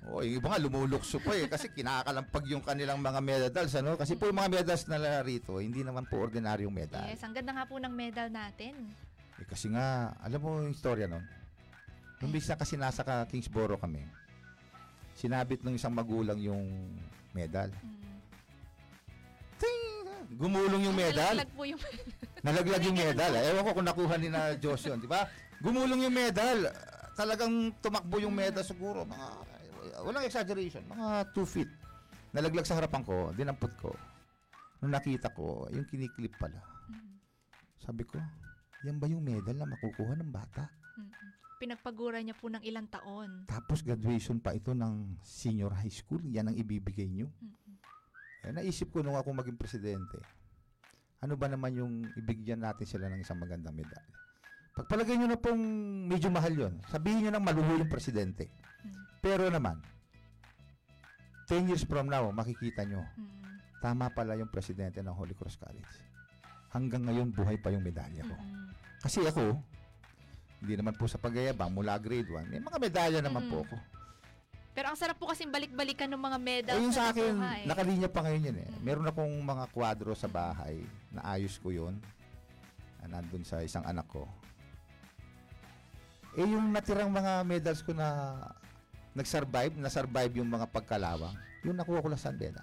Oh, 0.08 0.22
yung 0.22 0.40
iba 0.40 0.46
nga 0.54 0.62
lumulukso 0.62 1.18
pa 1.18 1.34
eh 1.34 1.50
kasi 1.50 1.74
kinakalampag 1.74 2.46
yung 2.54 2.62
kanilang 2.62 3.02
mga 3.02 3.18
medals 3.18 3.74
ano 3.74 3.98
kasi 3.98 4.14
po 4.14 4.30
yung 4.30 4.38
mga 4.40 4.62
medals 4.62 4.86
na 4.86 5.20
rito 5.26 5.58
hindi 5.58 5.82
naman 5.82 6.06
po 6.06 6.22
ordinaryong 6.22 6.70
medal. 6.70 7.02
Yes, 7.06 7.26
ang 7.26 7.34
ganda 7.34 7.50
nga 7.52 7.66
po 7.66 7.76
ng 7.82 7.92
medal 7.92 8.30
natin. 8.30 8.74
Eh, 9.38 9.46
kasi 9.46 9.70
nga 9.70 10.14
alam 10.18 10.40
mo 10.42 10.58
yung 10.62 10.74
istorya 10.74 11.06
nun. 11.06 11.22
Nung 12.18 12.34
bisa 12.34 12.58
kasi 12.58 12.74
nasa 12.74 13.06
ka 13.06 13.26
Kingsboro 13.30 13.78
kami. 13.78 14.02
sinabit 15.18 15.66
ng 15.66 15.74
isang 15.74 15.90
magulang 15.90 16.38
yung 16.38 16.94
medal. 17.34 17.70
Ting! 19.58 20.06
Gumulong 20.38 20.86
yung 20.86 20.94
medal. 20.94 21.34
Nalaglag 21.34 21.54
po 21.58 21.62
yung 21.66 21.82
Nalaglag 22.38 22.82
yung 22.86 22.94
medal. 22.94 23.32
Eh, 23.34 23.50
Ewan 23.50 23.66
ko 23.66 23.70
kung 23.74 23.88
nakuha 23.90 24.14
ni 24.14 24.30
na 24.30 24.54
Diyos 24.54 24.78
yun, 24.86 25.02
di 25.02 25.10
ba? 25.10 25.26
Gumulong 25.58 26.06
yung 26.06 26.14
medal. 26.14 26.70
Talagang 27.18 27.74
tumakbo 27.82 28.22
yung 28.22 28.30
medal 28.30 28.62
siguro. 28.62 29.02
Mga, 29.02 29.26
walang 30.06 30.22
exaggeration, 30.22 30.86
mga 30.86 31.34
2 31.34 31.42
feet. 31.42 31.70
Nalaglag 32.30 32.62
sa 32.62 32.78
harapan 32.78 33.02
ko, 33.02 33.34
dinampot 33.34 33.74
ko. 33.82 33.90
Nung 34.78 34.94
nakita 34.94 35.34
ko, 35.34 35.66
yung 35.74 35.82
kiniklip 35.82 36.38
pala. 36.38 36.62
Sabi 37.82 38.06
ko, 38.06 38.22
yan 38.86 39.02
ba 39.02 39.10
yung 39.10 39.24
medal 39.24 39.56
na 39.58 39.66
makukuha 39.66 40.14
ng 40.18 40.30
bata? 40.30 40.70
Pinagpagura 41.58 42.22
niya 42.22 42.38
po 42.38 42.46
ng 42.46 42.62
ilang 42.62 42.86
taon. 42.86 43.50
Tapos 43.50 43.82
graduation 43.82 44.38
pa 44.38 44.54
ito 44.54 44.70
ng 44.70 45.18
senior 45.26 45.74
high 45.74 45.90
school. 45.90 46.22
Yan 46.30 46.54
ang 46.54 46.56
ibibigay 46.56 47.10
nyo. 47.10 47.26
Eh, 48.46 48.54
naisip 48.54 48.94
ko 48.94 49.02
nung 49.02 49.18
ako 49.18 49.34
maging 49.34 49.58
presidente, 49.58 50.22
ano 51.18 51.34
ba 51.34 51.50
naman 51.50 51.74
yung 51.74 51.92
ibigyan 52.14 52.62
natin 52.62 52.86
sila 52.86 53.10
ng 53.10 53.18
isang 53.18 53.42
magandang 53.42 53.74
medalya? 53.74 54.14
Pagpalagay 54.78 55.18
nyo 55.18 55.26
na 55.34 55.38
pong 55.42 55.58
medyo 56.06 56.30
mahal 56.30 56.54
yon, 56.54 56.74
sabihin 56.86 57.26
nyo 57.26 57.30
ng 57.34 57.42
maluhulong 57.42 57.90
presidente. 57.90 58.46
Pero 59.18 59.50
naman, 59.50 59.82
10 61.50 61.66
years 61.66 61.82
from 61.82 62.06
now, 62.06 62.30
makikita 62.30 62.86
nyo, 62.86 63.02
tama 63.82 64.06
pala 64.14 64.38
yung 64.38 64.46
presidente 64.46 65.02
ng 65.02 65.10
Holy 65.10 65.34
Cross 65.34 65.58
College. 65.58 66.07
Hanggang 66.68 67.08
ngayon, 67.08 67.32
buhay 67.32 67.56
pa 67.56 67.72
yung 67.72 67.84
medalya 67.84 68.22
ko. 68.24 68.36
Kasi 69.00 69.24
ako, 69.24 69.56
hindi 70.60 70.74
naman 70.74 70.94
po 70.98 71.06
sa 71.06 71.16
pagyayabang 71.22 71.70
mula 71.70 71.96
grade 71.96 72.28
1, 72.28 72.50
may 72.50 72.60
mga 72.60 72.78
medalya 72.82 73.20
naman 73.22 73.46
po 73.46 73.62
ako. 73.62 73.76
Pero 74.78 74.94
ang 74.94 74.98
sarap 74.98 75.18
po 75.18 75.26
kasing 75.26 75.50
balik-balikan 75.50 76.06
ng 76.06 76.22
mga 76.22 76.38
medals 76.38 76.78
yung 76.78 76.94
na 76.94 76.98
sa 76.98 77.10
akin, 77.10 77.34
nakuha 77.34 77.54
eh. 77.58 77.66
nakalinya 77.66 78.08
pa 78.10 78.20
ngayon 78.22 78.46
yun 78.46 78.58
eh. 78.62 78.70
Meron 78.78 79.10
akong 79.10 79.34
mga 79.42 79.64
kwadro 79.74 80.14
sa 80.14 80.30
bahay, 80.30 80.86
naayos 81.10 81.58
ko 81.58 81.74
yun. 81.74 81.98
Nandun 83.08 83.42
sa 83.42 83.64
isang 83.64 83.82
anak 83.88 84.04
ko. 84.06 84.28
Eh, 86.36 86.46
yung 86.46 86.70
natirang 86.70 87.10
mga 87.10 87.42
medals 87.42 87.82
ko 87.82 87.96
na 87.96 88.38
nag-survive, 89.16 89.74
na-survive 89.74 90.38
yung 90.38 90.46
mga 90.46 90.70
pagkalawang, 90.70 91.34
yun 91.66 91.74
nakuha 91.74 92.04
ko 92.04 92.08
lang 92.12 92.20
sa 92.20 92.30
Beda. 92.30 92.62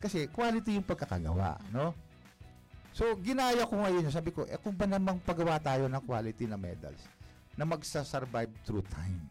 Kasi 0.00 0.32
quality 0.32 0.80
yung 0.80 0.88
pagkakagawa, 0.88 1.60
no? 1.70 1.92
So, 2.90 3.14
ginaya 3.20 3.68
ko 3.68 3.78
ngayon. 3.78 4.08
Sabi 4.10 4.34
ko, 4.34 4.48
eh 4.48 4.58
kung 4.58 4.74
ba 4.74 4.88
namang 4.88 5.22
paggawa 5.22 5.60
tayo 5.62 5.86
ng 5.86 6.02
quality 6.02 6.48
na 6.48 6.58
medals 6.58 7.04
na 7.54 7.68
magsa-survive 7.68 8.50
through 8.64 8.82
time. 8.88 9.28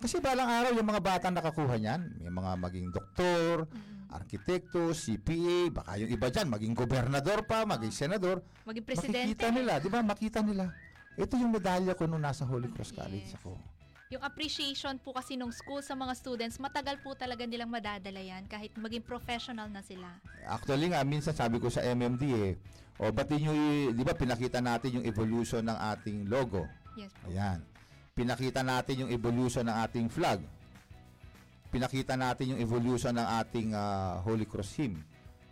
Kasi 0.00 0.18
balang 0.18 0.48
araw, 0.48 0.72
yung 0.74 0.88
mga 0.88 1.02
bata 1.04 1.26
nakakuha 1.28 1.76
niyan, 1.76 2.00
may 2.24 2.32
mga 2.32 2.50
maging 2.56 2.88
doktor, 2.88 3.68
arkitekto, 4.10 4.96
CPA, 4.96 5.70
baka 5.70 6.00
yung 6.00 6.10
iba 6.10 6.26
dyan, 6.32 6.48
maging 6.50 6.74
gobernador 6.74 7.44
pa, 7.44 7.68
maging 7.68 7.92
senador. 7.94 8.42
Maging 8.64 8.84
presidente. 8.84 9.36
Makikita 9.36 9.48
nila, 9.52 9.72
di 9.78 9.88
ba? 9.92 10.00
Makita 10.02 10.40
nila. 10.42 10.72
Ito 11.20 11.36
yung 11.36 11.52
medalya 11.52 11.92
ko 11.92 12.08
nung 12.08 12.24
nasa 12.24 12.48
Holy 12.48 12.72
Cross 12.72 12.96
College 12.96 13.36
ako. 13.38 13.54
Yung 14.10 14.26
appreciation 14.26 14.98
po 14.98 15.14
kasi 15.14 15.38
nung 15.38 15.54
school 15.54 15.78
sa 15.86 15.94
mga 15.94 16.18
students, 16.18 16.58
matagal 16.58 16.98
po 16.98 17.14
talaga 17.14 17.46
nilang 17.46 17.70
madadala 17.70 18.18
yan 18.18 18.42
kahit 18.50 18.74
maging 18.74 19.06
professional 19.06 19.70
na 19.70 19.86
sila. 19.86 20.10
Actually 20.50 20.90
nga, 20.90 21.06
minsan 21.06 21.30
sabi 21.30 21.62
ko 21.62 21.70
sa 21.70 21.78
MMD 21.86 22.24
eh, 22.34 22.52
o 22.98 23.14
ba't 23.14 23.30
nyo, 23.30 23.54
i- 23.54 23.94
di 23.94 24.02
ba 24.02 24.10
pinakita 24.10 24.58
natin 24.58 24.98
yung 24.98 25.06
evolution 25.06 25.62
ng 25.62 25.78
ating 25.94 26.26
logo? 26.26 26.66
Yes 26.98 27.14
po. 27.22 27.30
Ayan. 27.30 27.62
Pinakita 28.10 28.66
natin 28.66 29.06
yung 29.06 29.10
evolution 29.14 29.62
ng 29.70 29.76
ating 29.78 30.10
flag. 30.10 30.42
Pinakita 31.70 32.18
natin 32.18 32.58
yung 32.58 32.60
evolution 32.60 33.14
ng 33.14 33.28
ating 33.38 33.78
ah, 33.78 34.18
Holy 34.26 34.42
Cross 34.42 34.74
hymn. 34.74 34.98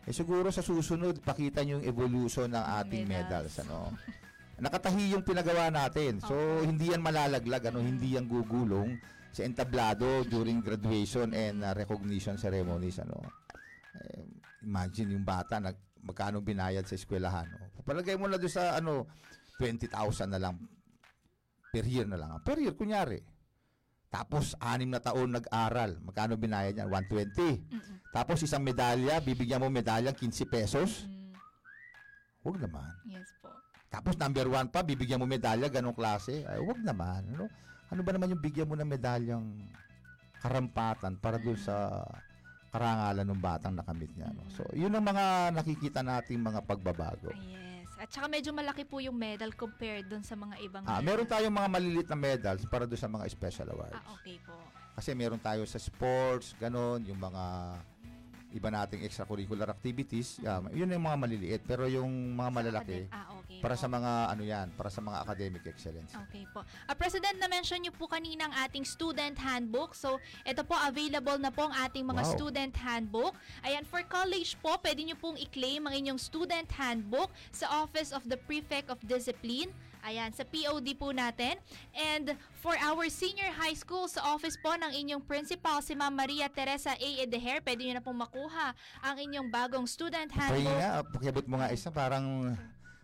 Eh 0.03 0.11
siguro 0.11 0.51
sa 0.51 0.67
susunod, 0.67 1.23
pakita 1.23 1.63
nyo 1.63 1.79
yung 1.79 1.87
evolution 1.87 2.51
ng 2.51 2.65
ating 2.83 3.07
medals. 3.07 3.55
ano. 3.63 3.95
Nakatahi 4.59 5.15
yung 5.15 5.23
pinagawa 5.23 5.71
natin. 5.71 6.19
So, 6.19 6.35
hindi 6.67 6.91
yan 6.91 6.99
malalaglag, 6.99 7.71
ano, 7.71 7.79
hindi 7.79 8.19
yan 8.19 8.27
gugulong 8.27 8.99
sa 9.31 9.47
entablado 9.47 10.27
during 10.27 10.59
graduation 10.59 11.31
and 11.31 11.63
ah, 11.63 11.75
recognition 11.79 12.35
ceremonies. 12.35 12.99
Ano. 12.99 13.23
Eh, 14.03 14.27
imagine 14.67 15.15
yung 15.15 15.23
bata, 15.23 15.63
nag, 15.63 15.79
magkano 16.03 16.43
binayad 16.43 16.83
sa 16.91 16.99
eskwelahan. 16.99 17.47
No? 17.47 17.71
Papalagay 17.83 18.19
mo 18.19 18.27
na 18.27 18.35
doon 18.35 18.51
sa 18.51 18.75
ano, 18.75 19.07
20,000 19.63 19.95
na 20.27 20.43
lang 20.43 20.59
per 21.71 21.85
year 21.87 22.07
na 22.09 22.19
lang. 22.19 22.31
Per 22.43 22.59
year, 22.59 22.75
kunyari. 22.75 23.21
Tapos, 24.09 24.57
anim 24.57 24.89
na 24.89 25.05
taon 25.05 25.37
nag-aral. 25.37 26.01
Magkano 26.01 26.41
binayad 26.41 26.75
niyan? 26.75 26.89
120. 26.91 28.09
Tapos, 28.09 28.41
isang 28.41 28.65
medalya, 28.65 29.21
bibigyan 29.21 29.61
mo 29.61 29.69
medalya 29.69 30.17
15 30.17 30.49
pesos. 30.49 31.05
Huwag 32.41 32.57
naman. 32.57 32.89
Yes 33.05 33.29
po. 33.45 33.53
Tapos, 33.89 34.15
number 34.21 34.47
one 34.49 34.69
pa, 34.69 34.85
bibigyan 34.85 35.21
mo 35.21 35.25
medalya, 35.25 35.73
ganong 35.73 35.97
klase. 35.97 36.45
Ay, 36.45 36.61
huwag 36.61 36.81
naman. 36.85 37.25
Ano? 37.35 37.49
ano 37.89 38.01
ba 38.05 38.11
naman 38.13 38.33
yung 38.37 38.43
bigyan 38.43 38.69
mo 38.69 38.77
ng 38.77 38.89
medalyang 38.89 39.47
karampatan 40.39 41.17
para 41.19 41.41
doon 41.41 41.57
sa 41.57 42.05
karangalan 42.69 43.25
ng 43.25 43.41
batang 43.41 43.75
nakamit 43.75 44.13
niya. 44.13 44.29
No? 44.29 44.45
So, 44.53 44.63
yun 44.77 44.93
ang 44.93 45.05
mga 45.09 45.57
nakikita 45.57 46.05
nating 46.05 46.39
mga 46.39 46.61
pagbabago. 46.69 47.33
Yes. 47.33 47.89
At 47.99 48.13
saka 48.13 48.31
medyo 48.31 48.55
malaki 48.55 48.87
po 48.87 49.03
yung 49.03 49.17
medal 49.17 49.51
compared 49.57 50.07
dun 50.07 50.23
sa 50.23 50.39
mga 50.39 50.55
ibang 50.63 50.85
Ah, 50.87 51.03
meron 51.03 51.27
tayong 51.27 51.51
mga 51.51 51.69
maliliit 51.73 52.09
na 52.13 52.15
medals 52.15 52.63
para 52.69 52.87
doon 52.87 53.01
sa 53.01 53.11
mga 53.11 53.25
special 53.27 53.73
awards. 53.73 53.97
Ah, 53.97 54.15
okay 54.15 54.39
po. 54.45 54.55
Kasi 54.95 55.17
meron 55.17 55.41
tayo 55.41 55.65
sa 55.65 55.81
sports, 55.81 56.55
ganon, 56.61 57.03
yung 57.09 57.19
mga 57.19 57.75
iba 58.49 58.73
nating 58.73 59.05
extracurricular 59.05 59.69
activities. 59.69 60.41
Yeah, 60.41 60.65
yun 60.73 60.89
yung 60.89 61.05
mga 61.05 61.19
maliliit. 61.21 61.63
Pero 61.69 61.85
yung 61.85 62.09
mga 62.33 62.51
malalaki, 62.51 62.99
Ah, 63.13 63.37
okay 63.37 63.61
para 63.61 63.75
po. 63.77 63.81
sa 63.81 63.89
mga 63.89 64.13
ano 64.33 64.43
yan, 64.43 64.67
para 64.73 64.89
sa 64.89 65.01
mga 65.01 65.19
academic 65.21 65.63
excellence. 65.69 66.13
Okay 66.29 66.49
po. 66.49 66.65
Ah, 66.89 66.97
President, 66.97 67.37
na-mention 67.37 67.83
niyo 67.83 67.93
po 67.93 68.09
kanina 68.09 68.49
ang 68.49 68.55
ating 68.65 68.89
student 68.89 69.37
handbook. 69.37 69.93
So, 69.93 70.17
ito 70.43 70.65
po, 70.65 70.79
available 70.79 71.37
na 71.37 71.53
po 71.53 71.69
ang 71.69 71.75
ating 71.85 72.05
mga 72.05 72.23
Wow. 72.25 72.33
student 72.35 72.75
handbook. 72.75 73.35
Ayan, 73.61 73.85
for 73.85 74.01
college 74.07 74.57
po, 74.59 74.81
pwede 74.81 75.05
niyo 75.05 75.17
pong 75.19 75.37
i-claim 75.37 75.85
ang 75.85 75.95
inyong 75.95 76.21
student 76.21 76.69
handbook 76.73 77.29
sa 77.53 77.85
Office 77.85 78.17
of 78.17 78.25
the 78.25 78.39
Prefect 78.39 78.89
of 78.89 78.99
Discipline. 79.05 79.69
Ayan, 80.03 80.31
sa 80.31 80.47
POD 80.47 80.95
po 80.95 81.11
natin. 81.11 81.59
And 81.95 82.35
for 82.59 82.75
our 82.79 83.07
senior 83.09 83.51
high 83.55 83.75
school, 83.75 84.07
sa 84.07 84.35
office 84.35 84.55
po 84.59 84.75
ng 84.75 84.93
inyong 84.95 85.23
principal, 85.25 85.83
si 85.83 85.95
Ma'am 85.95 86.13
Maria 86.13 86.47
Teresa 86.47 86.95
A. 86.95 87.09
Edeher, 87.23 87.63
pwede 87.63 87.83
niyo 87.83 87.95
na 87.99 88.05
pong 88.05 88.19
makuha 88.19 88.73
ang 89.01 89.17
inyong 89.19 89.49
bagong 89.49 89.87
student 89.87 90.31
Pwede 90.31 90.63
handbook. 90.65 90.79
nga, 90.79 90.91
pakiabot 91.03 91.45
mo 91.47 91.55
nga 91.59 91.69
isa, 91.71 91.89
parang 91.91 92.55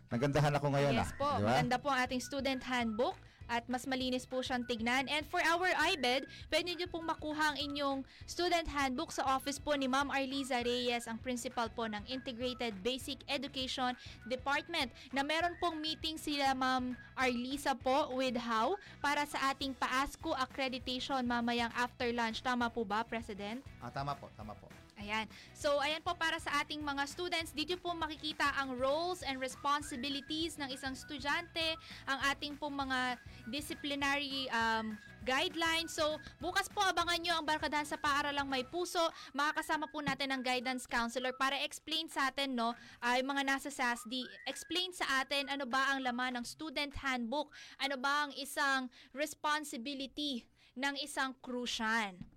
nagandahan 0.07 0.53
ako 0.55 0.67
ngayon. 0.71 0.93
Yes 0.95 1.11
ah. 1.11 1.17
po, 1.17 1.29
Di 1.37 1.43
ba? 1.43 1.49
maganda 1.51 1.75
po 1.77 1.87
ang 1.91 1.99
ating 2.03 2.21
student 2.21 2.61
handbook 2.63 3.15
at 3.51 3.65
mas 3.69 3.85
malinis 3.85 4.25
po 4.25 4.41
siyang 4.41 4.65
tignan. 4.65 5.05
And 5.09 5.25
for 5.27 5.41
our 5.43 5.69
IBED, 5.93 6.27
pwede 6.49 6.69
niyo 6.73 6.87
pong 6.89 7.05
makuha 7.05 7.53
ang 7.53 7.57
inyong 7.57 7.99
student 8.25 8.67
handbook 8.69 9.11
sa 9.11 9.25
office 9.25 9.57
po 9.61 9.73
ni 9.73 9.89
Ma'am 9.89 10.09
Arliza 10.13 10.61
Reyes, 10.63 11.05
ang 11.05 11.19
principal 11.19 11.69
po 11.73 11.85
ng 11.85 12.01
Integrated 12.09 12.77
Basic 12.81 13.21
Education 13.29 13.93
Department, 14.29 14.93
na 15.11 15.25
meron 15.25 15.57
pong 15.57 15.81
meeting 15.81 16.15
sila 16.15 16.53
Ma'am 16.55 16.95
Arliza 17.15 17.73
po 17.75 18.13
with 18.15 18.35
HOW 18.35 18.75
para 18.99 19.23
sa 19.25 19.53
ating 19.53 19.73
PASCO 19.75 20.35
accreditation 20.35 21.23
mamayang 21.25 21.71
after 21.75 22.11
lunch. 22.11 22.43
Tama 22.43 22.69
po 22.69 22.83
ba, 22.83 23.01
President? 23.07 23.63
Ah, 23.79 23.91
tama 23.91 24.13
po, 24.15 24.27
tama 24.35 24.53
po. 24.55 24.67
Ayan. 24.95 25.27
So, 25.51 25.83
ayan 25.83 25.99
po 25.99 26.15
para 26.15 26.39
sa 26.39 26.63
ating 26.63 26.79
mga 26.79 27.03
students. 27.05 27.51
Dito 27.51 27.75
po 27.75 27.91
makikita 27.91 28.47
ang 28.55 28.79
roles 28.79 29.19
and 29.27 29.43
responsibilities 29.43 30.55
ng 30.55 30.71
isang 30.71 30.95
estudyante, 30.95 31.75
ang 32.07 32.19
ating 32.31 32.55
po 32.55 32.71
mga 32.71 33.19
disciplinary 33.51 34.47
um, 34.55 34.95
guidelines. 35.27 35.91
So, 35.91 36.15
bukas 36.39 36.71
po 36.71 36.79
abangan 36.79 37.19
nyo 37.19 37.33
ang 37.35 37.45
Barkadahan 37.45 37.83
sa 37.83 37.99
Paaralang 37.99 38.47
May 38.47 38.63
Puso. 38.63 39.03
Makakasama 39.35 39.91
po 39.91 39.99
natin 39.99 40.31
ang 40.31 40.39
guidance 40.45 40.87
counselor 40.87 41.35
para 41.35 41.59
explain 41.59 42.07
sa 42.07 42.31
atin, 42.31 42.55
no, 42.55 42.71
ay 43.03 43.19
mga 43.19 43.43
nasa 43.43 43.67
SASD, 43.67 44.23
explain 44.47 44.95
sa 44.95 45.25
atin 45.25 45.51
ano 45.51 45.67
ba 45.67 45.91
ang 45.91 46.05
laman 46.05 46.39
ng 46.39 46.45
student 46.47 46.93
handbook, 47.03 47.51
ano 47.83 47.99
ba 47.99 48.29
ang 48.29 48.31
isang 48.39 48.87
responsibility 49.11 50.45
ng 50.77 50.95
isang 51.03 51.35
krusyan. 51.41 52.34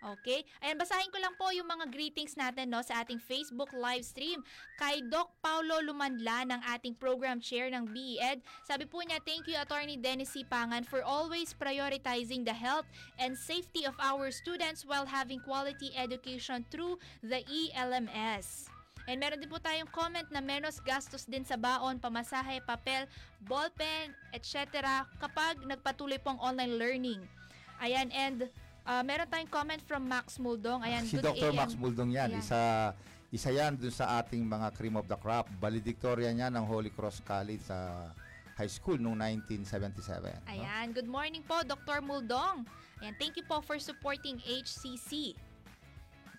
Okay? 0.00 0.48
Ayan, 0.64 0.80
basahin 0.80 1.12
ko 1.12 1.20
lang 1.20 1.36
po 1.36 1.52
yung 1.52 1.68
mga 1.68 1.92
greetings 1.92 2.32
natin 2.32 2.72
no, 2.72 2.80
sa 2.80 3.04
ating 3.04 3.20
Facebook 3.20 3.68
live 3.76 4.04
stream. 4.04 4.40
Kay 4.80 5.04
Doc 5.12 5.28
Paulo 5.44 5.84
Lumandla 5.84 6.48
ng 6.48 6.60
ating 6.72 6.96
program 6.96 7.36
chair 7.36 7.68
ng 7.68 7.84
BED. 7.92 8.40
Sabi 8.64 8.88
po 8.88 9.04
niya, 9.04 9.20
thank 9.20 9.44
you 9.44 9.60
Attorney 9.60 10.00
Dennis 10.00 10.32
C. 10.32 10.42
Pangan 10.48 10.88
for 10.88 11.04
always 11.04 11.52
prioritizing 11.52 12.48
the 12.48 12.56
health 12.56 12.88
and 13.20 13.36
safety 13.36 13.84
of 13.84 13.94
our 14.00 14.32
students 14.32 14.88
while 14.88 15.04
having 15.04 15.44
quality 15.44 15.92
education 15.92 16.64
through 16.72 16.96
the 17.20 17.44
ELMS. 17.44 18.72
And 19.10 19.18
meron 19.18 19.42
din 19.42 19.50
po 19.50 19.58
tayong 19.58 19.90
comment 19.90 20.28
na 20.30 20.38
menos 20.38 20.78
gastos 20.86 21.26
din 21.26 21.42
sa 21.42 21.58
baon, 21.58 21.98
pamasahe, 21.98 22.62
papel, 22.62 23.10
ballpen, 23.42 24.14
etc. 24.30 25.02
kapag 25.18 25.58
nagpatuloy 25.66 26.20
po 26.22 26.36
ang 26.36 26.40
online 26.40 26.74
learning. 26.78 27.20
Ayan, 27.80 28.12
and 28.12 28.46
Ah, 28.84 29.04
meron 29.04 29.28
tayong 29.28 29.50
comment 29.52 29.82
from 29.84 30.08
Max 30.08 30.40
Muldong. 30.40 30.80
Ayan, 30.82 31.04
si 31.04 31.20
good 31.20 31.26
Dr. 31.30 31.52
AM. 31.52 31.58
Max 31.60 31.76
Muldong 31.76 32.10
yan, 32.10 32.32
Ayan. 32.32 32.42
isa 32.42 32.60
isa 33.30 33.50
yan 33.54 33.78
dun 33.78 33.94
sa 33.94 34.18
ating 34.18 34.42
mga 34.42 34.74
cream 34.74 34.98
of 34.98 35.06
the 35.06 35.14
crop. 35.14 35.46
Valedictorian 35.62 36.34
niya 36.34 36.50
ng 36.50 36.64
Holy 36.66 36.90
Cross 36.90 37.22
College 37.22 37.62
sa 37.62 38.10
high 38.58 38.70
school 38.70 38.98
noong 38.98 39.16
1977. 39.46 40.34
no? 40.34 40.50
Ayan, 40.50 40.90
good 40.90 41.06
morning 41.06 41.40
po, 41.46 41.62
Dr. 41.62 42.02
Muldong. 42.02 42.66
Ayan, 43.00 43.14
thank 43.16 43.38
you 43.38 43.46
po 43.46 43.62
for 43.62 43.78
supporting 43.78 44.42
HCC. 44.42 45.38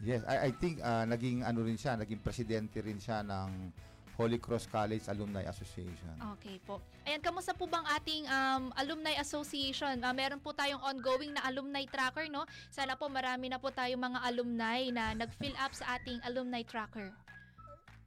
Yes, 0.01 0.25
I, 0.25 0.49
I 0.49 0.51
think 0.51 0.81
ah, 0.81 1.05
naging 1.05 1.45
ano 1.45 1.61
rin 1.61 1.77
siya, 1.77 1.93
naging 1.95 2.19
presidente 2.19 2.81
rin 2.81 2.97
siya 2.97 3.21
ng 3.21 3.69
Holy 4.15 4.37
Cross 4.37 4.67
College 4.67 5.05
Alumni 5.07 5.43
Association. 5.47 6.13
Okay 6.37 6.57
po. 6.63 6.79
Ayan, 7.07 7.21
kamusta 7.23 7.55
po 7.55 7.65
bang 7.65 7.85
ating 7.97 8.23
um, 8.27 8.69
Alumni 8.77 9.15
Association? 9.17 9.97
Ah, 10.03 10.13
meron 10.13 10.39
po 10.39 10.53
tayong 10.53 10.81
ongoing 10.81 11.33
na 11.33 11.43
alumni 11.47 11.83
tracker, 11.87 12.29
no? 12.29 12.45
Sana 12.69 12.93
po 12.99 13.09
marami 13.09 13.49
na 13.49 13.57
po 13.57 13.73
tayong 13.73 14.01
mga 14.01 14.19
alumni 14.21 14.79
na 14.93 15.03
nag-fill 15.17 15.55
up 15.57 15.73
sa 15.73 15.97
ating 15.97 16.21
alumni 16.27 16.61
tracker. 16.61 17.09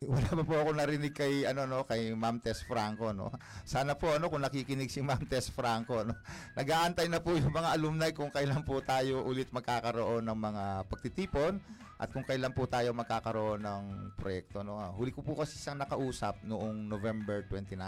Wala 0.10 0.28
pa 0.28 0.42
po 0.44 0.54
ako 0.60 0.70
narinig 0.76 1.14
kay 1.16 1.48
ano 1.48 1.64
no 1.64 1.88
kay 1.88 2.12
Ma'am 2.12 2.36
Tess 2.42 2.66
Franco 2.66 3.14
no. 3.14 3.32
Sana 3.64 3.96
po 3.96 4.12
ano 4.12 4.28
kung 4.28 4.44
nakikinig 4.44 4.92
si 4.92 5.00
Ma'am 5.00 5.24
Tess 5.24 5.48
Franco 5.48 6.04
no. 6.04 6.12
Nag-aantay 6.58 7.08
na 7.08 7.24
po 7.24 7.32
yung 7.32 7.52
mga 7.52 7.72
alumni 7.72 8.10
kung 8.12 8.28
kailan 8.28 8.62
po 8.66 8.84
tayo 8.84 9.24
ulit 9.24 9.48
magkakaroon 9.54 10.24
ng 10.28 10.38
mga 10.38 10.64
pagtitipon 10.90 11.56
at 11.94 12.10
kung 12.10 12.26
kailan 12.26 12.50
po 12.50 12.66
tayo 12.66 12.90
magkakaroon 12.90 13.62
ng 13.62 13.84
proyekto 14.18 14.66
no. 14.66 14.82
Ah, 14.82 14.90
Huli 14.90 15.14
ko 15.14 15.22
po 15.22 15.38
kasi 15.38 15.54
siyang 15.54 15.78
nakausap 15.78 16.42
noong 16.42 16.90
November 16.90 17.46
29 17.46 17.78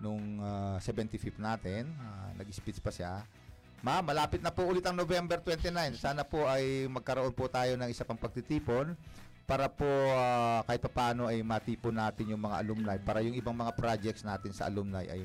nung 0.00 0.40
ah, 0.40 0.80
75th 0.80 1.36
natin. 1.36 1.92
Ah, 2.00 2.32
nag-speech 2.40 2.80
pa 2.80 2.88
siya. 2.88 3.20
Ma, 3.82 3.98
malapit 4.00 4.40
na 4.40 4.54
po 4.54 4.64
ulit 4.64 4.86
ang 4.86 4.96
November 4.96 5.42
29. 5.42 5.98
Sana 5.98 6.24
po 6.24 6.48
ay 6.48 6.88
magkaroon 6.88 7.34
po 7.34 7.50
tayo 7.52 7.74
ng 7.76 7.90
isa 7.90 8.06
pang 8.06 8.16
pagtitipon 8.16 8.96
para 9.44 9.68
po 9.68 9.88
ah, 10.16 10.64
kahit 10.64 10.80
paano 10.88 11.28
ay 11.28 11.44
matipon 11.44 11.92
natin 11.92 12.32
yung 12.32 12.40
mga 12.40 12.56
alumni 12.64 12.96
para 12.96 13.20
yung 13.20 13.36
ibang 13.36 13.52
mga 13.52 13.76
projects 13.76 14.24
natin 14.24 14.56
sa 14.56 14.72
alumni 14.72 15.04
ay 15.04 15.20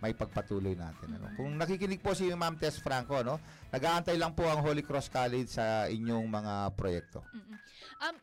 may 0.00 0.12
pagpatuloy 0.12 0.76
natin. 0.76 1.16
Ano? 1.16 1.32
Kung 1.34 1.56
nakikinig 1.56 2.04
po 2.04 2.12
si 2.12 2.28
Ma'am 2.28 2.56
Tess 2.60 2.80
Franco, 2.80 3.20
no, 3.24 3.40
nag-aantay 3.72 4.16
lang 4.20 4.36
po 4.36 4.44
ang 4.44 4.60
Holy 4.60 4.84
Cross 4.84 5.08
College 5.08 5.48
sa 5.48 5.88
inyong 5.88 6.26
mga 6.28 6.54
proyekto. 6.76 7.24
Mm-mm. 7.32 7.56
Um, 8.04 8.16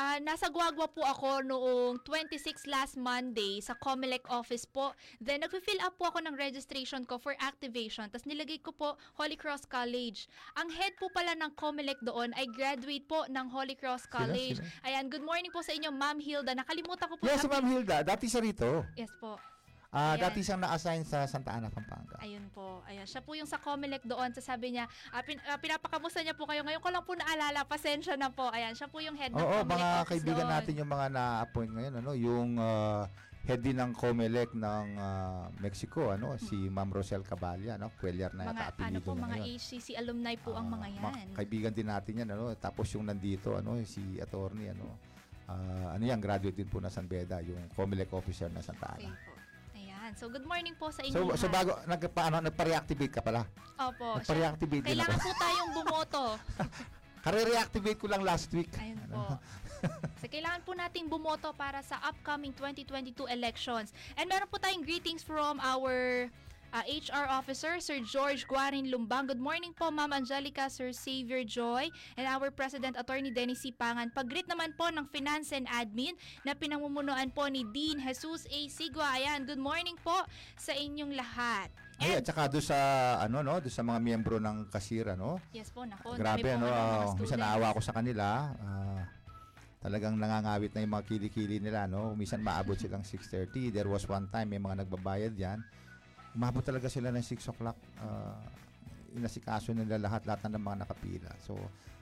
ah, 0.00 0.18
nasa 0.18 0.50
Guagua 0.50 0.90
po 0.90 1.06
ako 1.06 1.44
noong 1.46 2.02
26 2.02 2.66
last 2.66 2.98
Monday 2.98 3.62
sa 3.62 3.78
Comelec 3.78 4.26
office 4.26 4.66
po. 4.66 4.90
Then, 5.22 5.46
nag-fill 5.46 5.78
up 5.86 5.94
po 6.00 6.10
ako 6.10 6.24
ng 6.24 6.34
registration 6.34 7.06
ko 7.06 7.20
for 7.20 7.38
activation. 7.38 8.10
Tapos, 8.10 8.26
nilagay 8.26 8.58
ko 8.58 8.74
po 8.74 8.98
Holy 9.14 9.38
Cross 9.38 9.70
College. 9.70 10.26
Ang 10.58 10.72
head 10.74 10.98
po 10.98 11.12
pala 11.14 11.36
ng 11.38 11.52
Comelec 11.54 12.00
doon 12.02 12.34
ay 12.34 12.50
graduate 12.50 13.06
po 13.06 13.22
ng 13.30 13.46
Holy 13.52 13.78
Cross 13.78 14.10
Sila, 14.10 14.26
College. 14.26 14.58
sila. 14.58 14.88
Ayan, 14.88 15.06
good 15.06 15.22
morning 15.22 15.52
po 15.54 15.62
sa 15.62 15.76
inyo, 15.76 15.94
Ma'am 15.94 16.18
Hilda. 16.18 16.58
Nakalimutan 16.58 17.06
ko 17.06 17.14
po. 17.20 17.28
Yes, 17.28 17.46
Ma'am 17.46 17.68
Hilda, 17.68 18.02
dati 18.02 18.26
siya 18.26 18.42
rito. 18.42 18.82
Yes 18.98 19.12
po. 19.20 19.38
Ah, 19.90 20.14
Ayan. 20.14 20.22
dati 20.22 20.38
siyang 20.40 20.62
na-assign 20.62 21.02
sa 21.02 21.26
Santa 21.26 21.50
Ana, 21.50 21.66
Pampanga. 21.66 22.14
Ayun 22.22 22.46
po. 22.54 22.78
Ayan. 22.86 23.02
Siya 23.02 23.26
po 23.26 23.34
yung 23.34 23.50
sa 23.50 23.58
Comelec 23.58 24.06
doon. 24.06 24.30
Sasabi 24.30 24.70
niya, 24.70 24.86
ah, 25.10 25.18
pin, 25.18 25.42
ah, 25.44 25.58
pinapakamusta 25.58 26.22
niya 26.22 26.38
po 26.38 26.46
kayo. 26.46 26.62
Ngayon 26.62 26.78
ko 26.78 26.94
lang 26.94 27.02
po 27.02 27.18
naalala. 27.18 27.66
Pasensya 27.66 28.14
na 28.14 28.30
po. 28.30 28.46
Ayan. 28.48 28.70
Siya 28.70 28.86
po 28.86 29.02
yung 29.02 29.18
head 29.18 29.34
ng 29.34 29.38
Oo, 29.38 29.66
Comelec 29.66 29.74
mga 29.74 29.90
kaibigan 30.06 30.46
doon. 30.46 30.54
natin 30.54 30.72
yung 30.78 30.90
mga 30.90 31.06
na-appoint 31.10 31.72
ngayon, 31.74 31.94
ano, 31.98 32.10
yung 32.14 32.50
ah, 32.56 33.02
head 33.42 33.58
din 33.58 33.82
ng 33.82 33.90
COMELEC 33.90 34.54
ng 34.54 34.86
ah, 34.94 35.50
Mexico, 35.58 36.14
ano, 36.14 36.38
si 36.38 36.54
Ma'am 36.70 36.94
Rosel 36.94 37.26
Caballa, 37.26 37.74
no, 37.74 37.90
Cuellar 37.98 38.30
na 38.30 38.46
mga 38.46 38.70
yata 38.70 38.82
ano 38.86 38.98
po, 39.02 39.18
mga 39.18 39.26
ngayon. 39.42 39.58
HCC 39.58 39.98
alumni 39.98 40.38
po 40.38 40.54
ang 40.54 40.70
mga 40.70 40.86
yan. 40.86 41.02
Mga 41.02 41.18
kaibigan 41.34 41.72
din 41.74 41.88
natin 41.90 42.14
yan, 42.14 42.30
ano, 42.30 42.54
tapos 42.54 42.86
yung 42.94 43.10
nandito, 43.10 43.58
ano, 43.58 43.74
si 43.82 44.22
attorney, 44.22 44.70
ano, 44.70 44.86
ah, 45.48 45.98
ano 45.98 46.02
yan, 46.04 46.22
graduate 46.22 46.54
din 46.54 46.70
po 46.70 46.78
na 46.78 46.92
San 46.92 47.10
Beda, 47.10 47.42
yung 47.42 47.58
COMELEC 47.74 48.12
officer 48.14 48.46
na 48.46 48.62
Santa 48.62 48.94
Okay 48.94 49.08
Ana. 49.08 49.18
po. 49.18 49.29
Ayan. 50.10 50.18
So, 50.18 50.26
good 50.26 50.42
morning 50.42 50.74
po 50.74 50.90
sa 50.90 51.06
inyo 51.06 51.14
So, 51.14 51.22
so 51.38 51.46
bago, 51.46 51.78
nagpaano, 51.86 52.42
nagpa-reactivate 52.42 53.14
ka 53.14 53.22
pala? 53.22 53.46
Opo. 53.78 54.18
Nagpa-reactivate 54.18 54.82
din 54.82 54.90
Kailangan 54.90 55.14
ako. 55.14 55.22
po 55.22 55.30
tayong 55.38 55.70
bumoto. 55.70 56.24
Kare-reactivate 57.24 57.98
ko 58.00 58.06
lang 58.10 58.22
last 58.26 58.50
week. 58.50 58.74
Ayun 58.74 58.98
Ano? 59.06 59.14
po. 59.14 59.24
So, 60.20 60.28
kailangan 60.28 60.60
po 60.60 60.76
nating 60.76 61.08
bumoto 61.08 61.56
para 61.56 61.80
sa 61.80 61.96
upcoming 62.04 62.52
2022 62.52 63.24
elections. 63.32 63.96
And 64.12 64.28
meron 64.28 64.44
po 64.44 64.60
tayong 64.60 64.84
greetings 64.84 65.24
from 65.24 65.56
our 65.56 66.26
uh, 66.72 66.84
HR 66.86 67.26
officer, 67.30 67.78
Sir 67.82 67.98
George 68.02 68.46
Guarin 68.46 68.90
Lumbang. 68.90 69.30
Good 69.30 69.42
morning 69.42 69.74
po, 69.74 69.90
Ma'am 69.90 70.10
Angelica, 70.14 70.70
Sir 70.70 70.94
Xavier 70.94 71.42
Joy, 71.42 71.90
and 72.14 72.26
our 72.26 72.50
President 72.50 72.94
Attorney 72.98 73.30
Dennis 73.34 73.62
C. 73.62 73.74
Pangan. 73.74 74.10
Pag-greet 74.14 74.46
naman 74.46 74.74
po 74.78 74.88
ng 74.90 75.06
Finance 75.10 75.54
and 75.54 75.66
Admin 75.66 76.14
na 76.46 76.54
pinamumunuan 76.54 77.30
po 77.34 77.46
ni 77.50 77.66
Dean 77.66 77.98
Jesus 77.98 78.46
A. 78.46 78.60
Sigua. 78.70 79.18
Ayan, 79.18 79.46
good 79.46 79.60
morning 79.60 79.98
po 80.00 80.14
sa 80.54 80.72
inyong 80.74 81.14
lahat. 81.14 81.68
Ay, 82.00 82.16
at 82.16 82.24
saka 82.24 82.48
doon 82.48 82.64
sa 82.64 82.78
ano 83.20 83.44
no, 83.44 83.60
doon 83.60 83.74
sa 83.74 83.84
mga 83.84 84.00
miyembro 84.00 84.40
ng 84.40 84.72
kasira 84.72 85.12
no. 85.12 85.36
Yes 85.52 85.68
po, 85.68 85.84
nako. 85.84 86.16
Grabe 86.16 86.56
ano, 86.56 86.64
ah, 86.64 87.12
minsan 87.12 87.36
naawa 87.36 87.76
ko 87.76 87.80
sa 87.84 87.92
kanila. 87.92 88.56
ah, 88.56 89.04
talagang 89.80 90.12
nangangawit 90.16 90.76
na 90.76 90.84
yung 90.84 90.92
mga 90.96 91.08
kilikili 91.08 91.56
nila 91.60 91.84
no. 91.88 92.12
Minsan 92.16 92.40
maabot 92.40 92.76
silang 92.76 93.04
6:30. 93.04 93.72
There 93.72 93.88
was 93.88 94.08
one 94.08 94.28
time 94.32 94.48
may 94.52 94.60
mga 94.60 94.84
nagbabayad 94.84 95.32
diyan. 95.36 95.60
Umabot 96.34 96.62
talaga 96.62 96.86
sila 96.86 97.10
ng 97.10 97.24
6 97.24 97.50
o'clock. 97.50 97.78
ah, 98.00 98.38
inasikaso 99.10 99.74
nila 99.74 99.98
lahat 99.98 100.22
lahat 100.22 100.46
ng 100.46 100.62
mga 100.62 100.86
nakapila. 100.86 101.30
So 101.42 101.58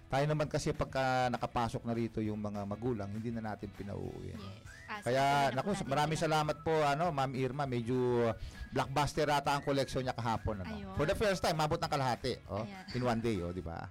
tayo 0.08 0.24
naman 0.24 0.48
kasi 0.48 0.72
pagka 0.72 1.28
nakapasok 1.28 1.84
na 1.84 1.92
rito 1.92 2.24
yung 2.24 2.40
mga 2.40 2.64
magulang, 2.64 3.12
hindi 3.12 3.28
na 3.28 3.52
natin 3.52 3.68
pinauuwi. 3.68 4.32
no? 4.36 4.48
Ah, 4.88 5.04
Kaya, 5.04 5.52
po 5.52 5.56
naku, 5.60 5.70
maraming 5.84 6.16
salamat 6.16 6.56
po, 6.64 6.72
ano, 6.80 7.12
Ma'am 7.12 7.36
Irma. 7.36 7.68
Medyo 7.68 8.32
blockbuster 8.72 9.28
ata 9.28 9.52
ang 9.52 9.60
koleksyon 9.60 10.08
niya 10.08 10.16
kahapon. 10.16 10.64
Ano? 10.64 10.72
Ayun. 10.72 10.96
For 10.96 11.04
the 11.04 11.12
first 11.12 11.44
time, 11.44 11.60
mabot 11.60 11.76
ng 11.76 11.92
kalahati. 11.92 12.40
Oh, 12.48 12.64
Ayan. 12.64 12.96
in 12.96 13.02
one 13.04 13.20
day, 13.20 13.36
oh, 13.44 13.52
di 13.52 13.60
ba? 13.60 13.84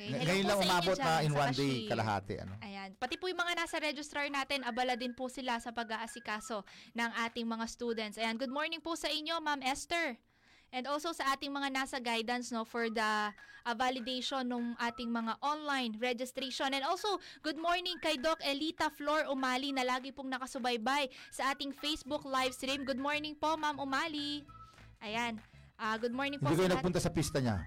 Okay, 0.00 0.16
hello 0.16 0.32
Ngayon 0.32 0.46
lang 0.48 0.60
umabot 0.64 0.96
na 0.96 1.04
dyan 1.04 1.20
in 1.28 1.32
one 1.36 1.52
day, 1.52 1.76
kalahati. 1.84 2.34
Ano? 2.40 2.56
Ayan. 2.64 2.96
Pati 2.96 3.20
po 3.20 3.28
yung 3.28 3.36
mga 3.36 3.52
nasa 3.52 3.76
registrar 3.76 4.24
natin, 4.32 4.64
abala 4.64 4.96
din 4.96 5.12
po 5.12 5.28
sila 5.28 5.60
sa 5.60 5.76
pag-aasikaso 5.76 6.64
ng 6.96 7.10
ating 7.28 7.44
mga 7.44 7.68
students. 7.68 8.16
Ayan, 8.16 8.40
good 8.40 8.48
morning 8.48 8.80
po 8.80 8.96
sa 8.96 9.12
inyo, 9.12 9.36
Ma'am 9.44 9.60
Esther. 9.60 10.16
And 10.72 10.88
also 10.88 11.12
sa 11.12 11.36
ating 11.36 11.52
mga 11.52 11.68
nasa 11.68 12.00
guidance 12.00 12.48
no 12.48 12.64
for 12.64 12.88
the 12.88 13.12
uh, 13.68 13.74
validation 13.76 14.48
ng 14.48 14.72
ating 14.80 15.12
mga 15.12 15.36
online 15.44 15.92
registration. 16.00 16.72
And 16.72 16.80
also, 16.80 17.20
good 17.44 17.60
morning 17.60 18.00
kay 18.00 18.16
Doc 18.16 18.40
Elita 18.40 18.88
Flor 18.88 19.28
Umali 19.28 19.76
na 19.76 19.84
lagi 19.84 20.16
pong 20.16 20.32
nakasubaybay 20.32 21.12
sa 21.28 21.52
ating 21.52 21.76
Facebook 21.76 22.24
live 22.24 22.56
stream. 22.56 22.88
Good 22.88 23.02
morning 23.02 23.36
po, 23.36 23.52
Ma'am 23.60 23.76
Umali. 23.76 24.48
Ayan. 25.04 25.36
Ah, 25.76 26.00
good 26.00 26.16
morning 26.16 26.40
po 26.40 26.48
Hindi 26.48 26.64
kayo 26.64 26.72
nagpunta 26.72 27.02
sa 27.02 27.12
pista 27.12 27.36
niya. 27.36 27.60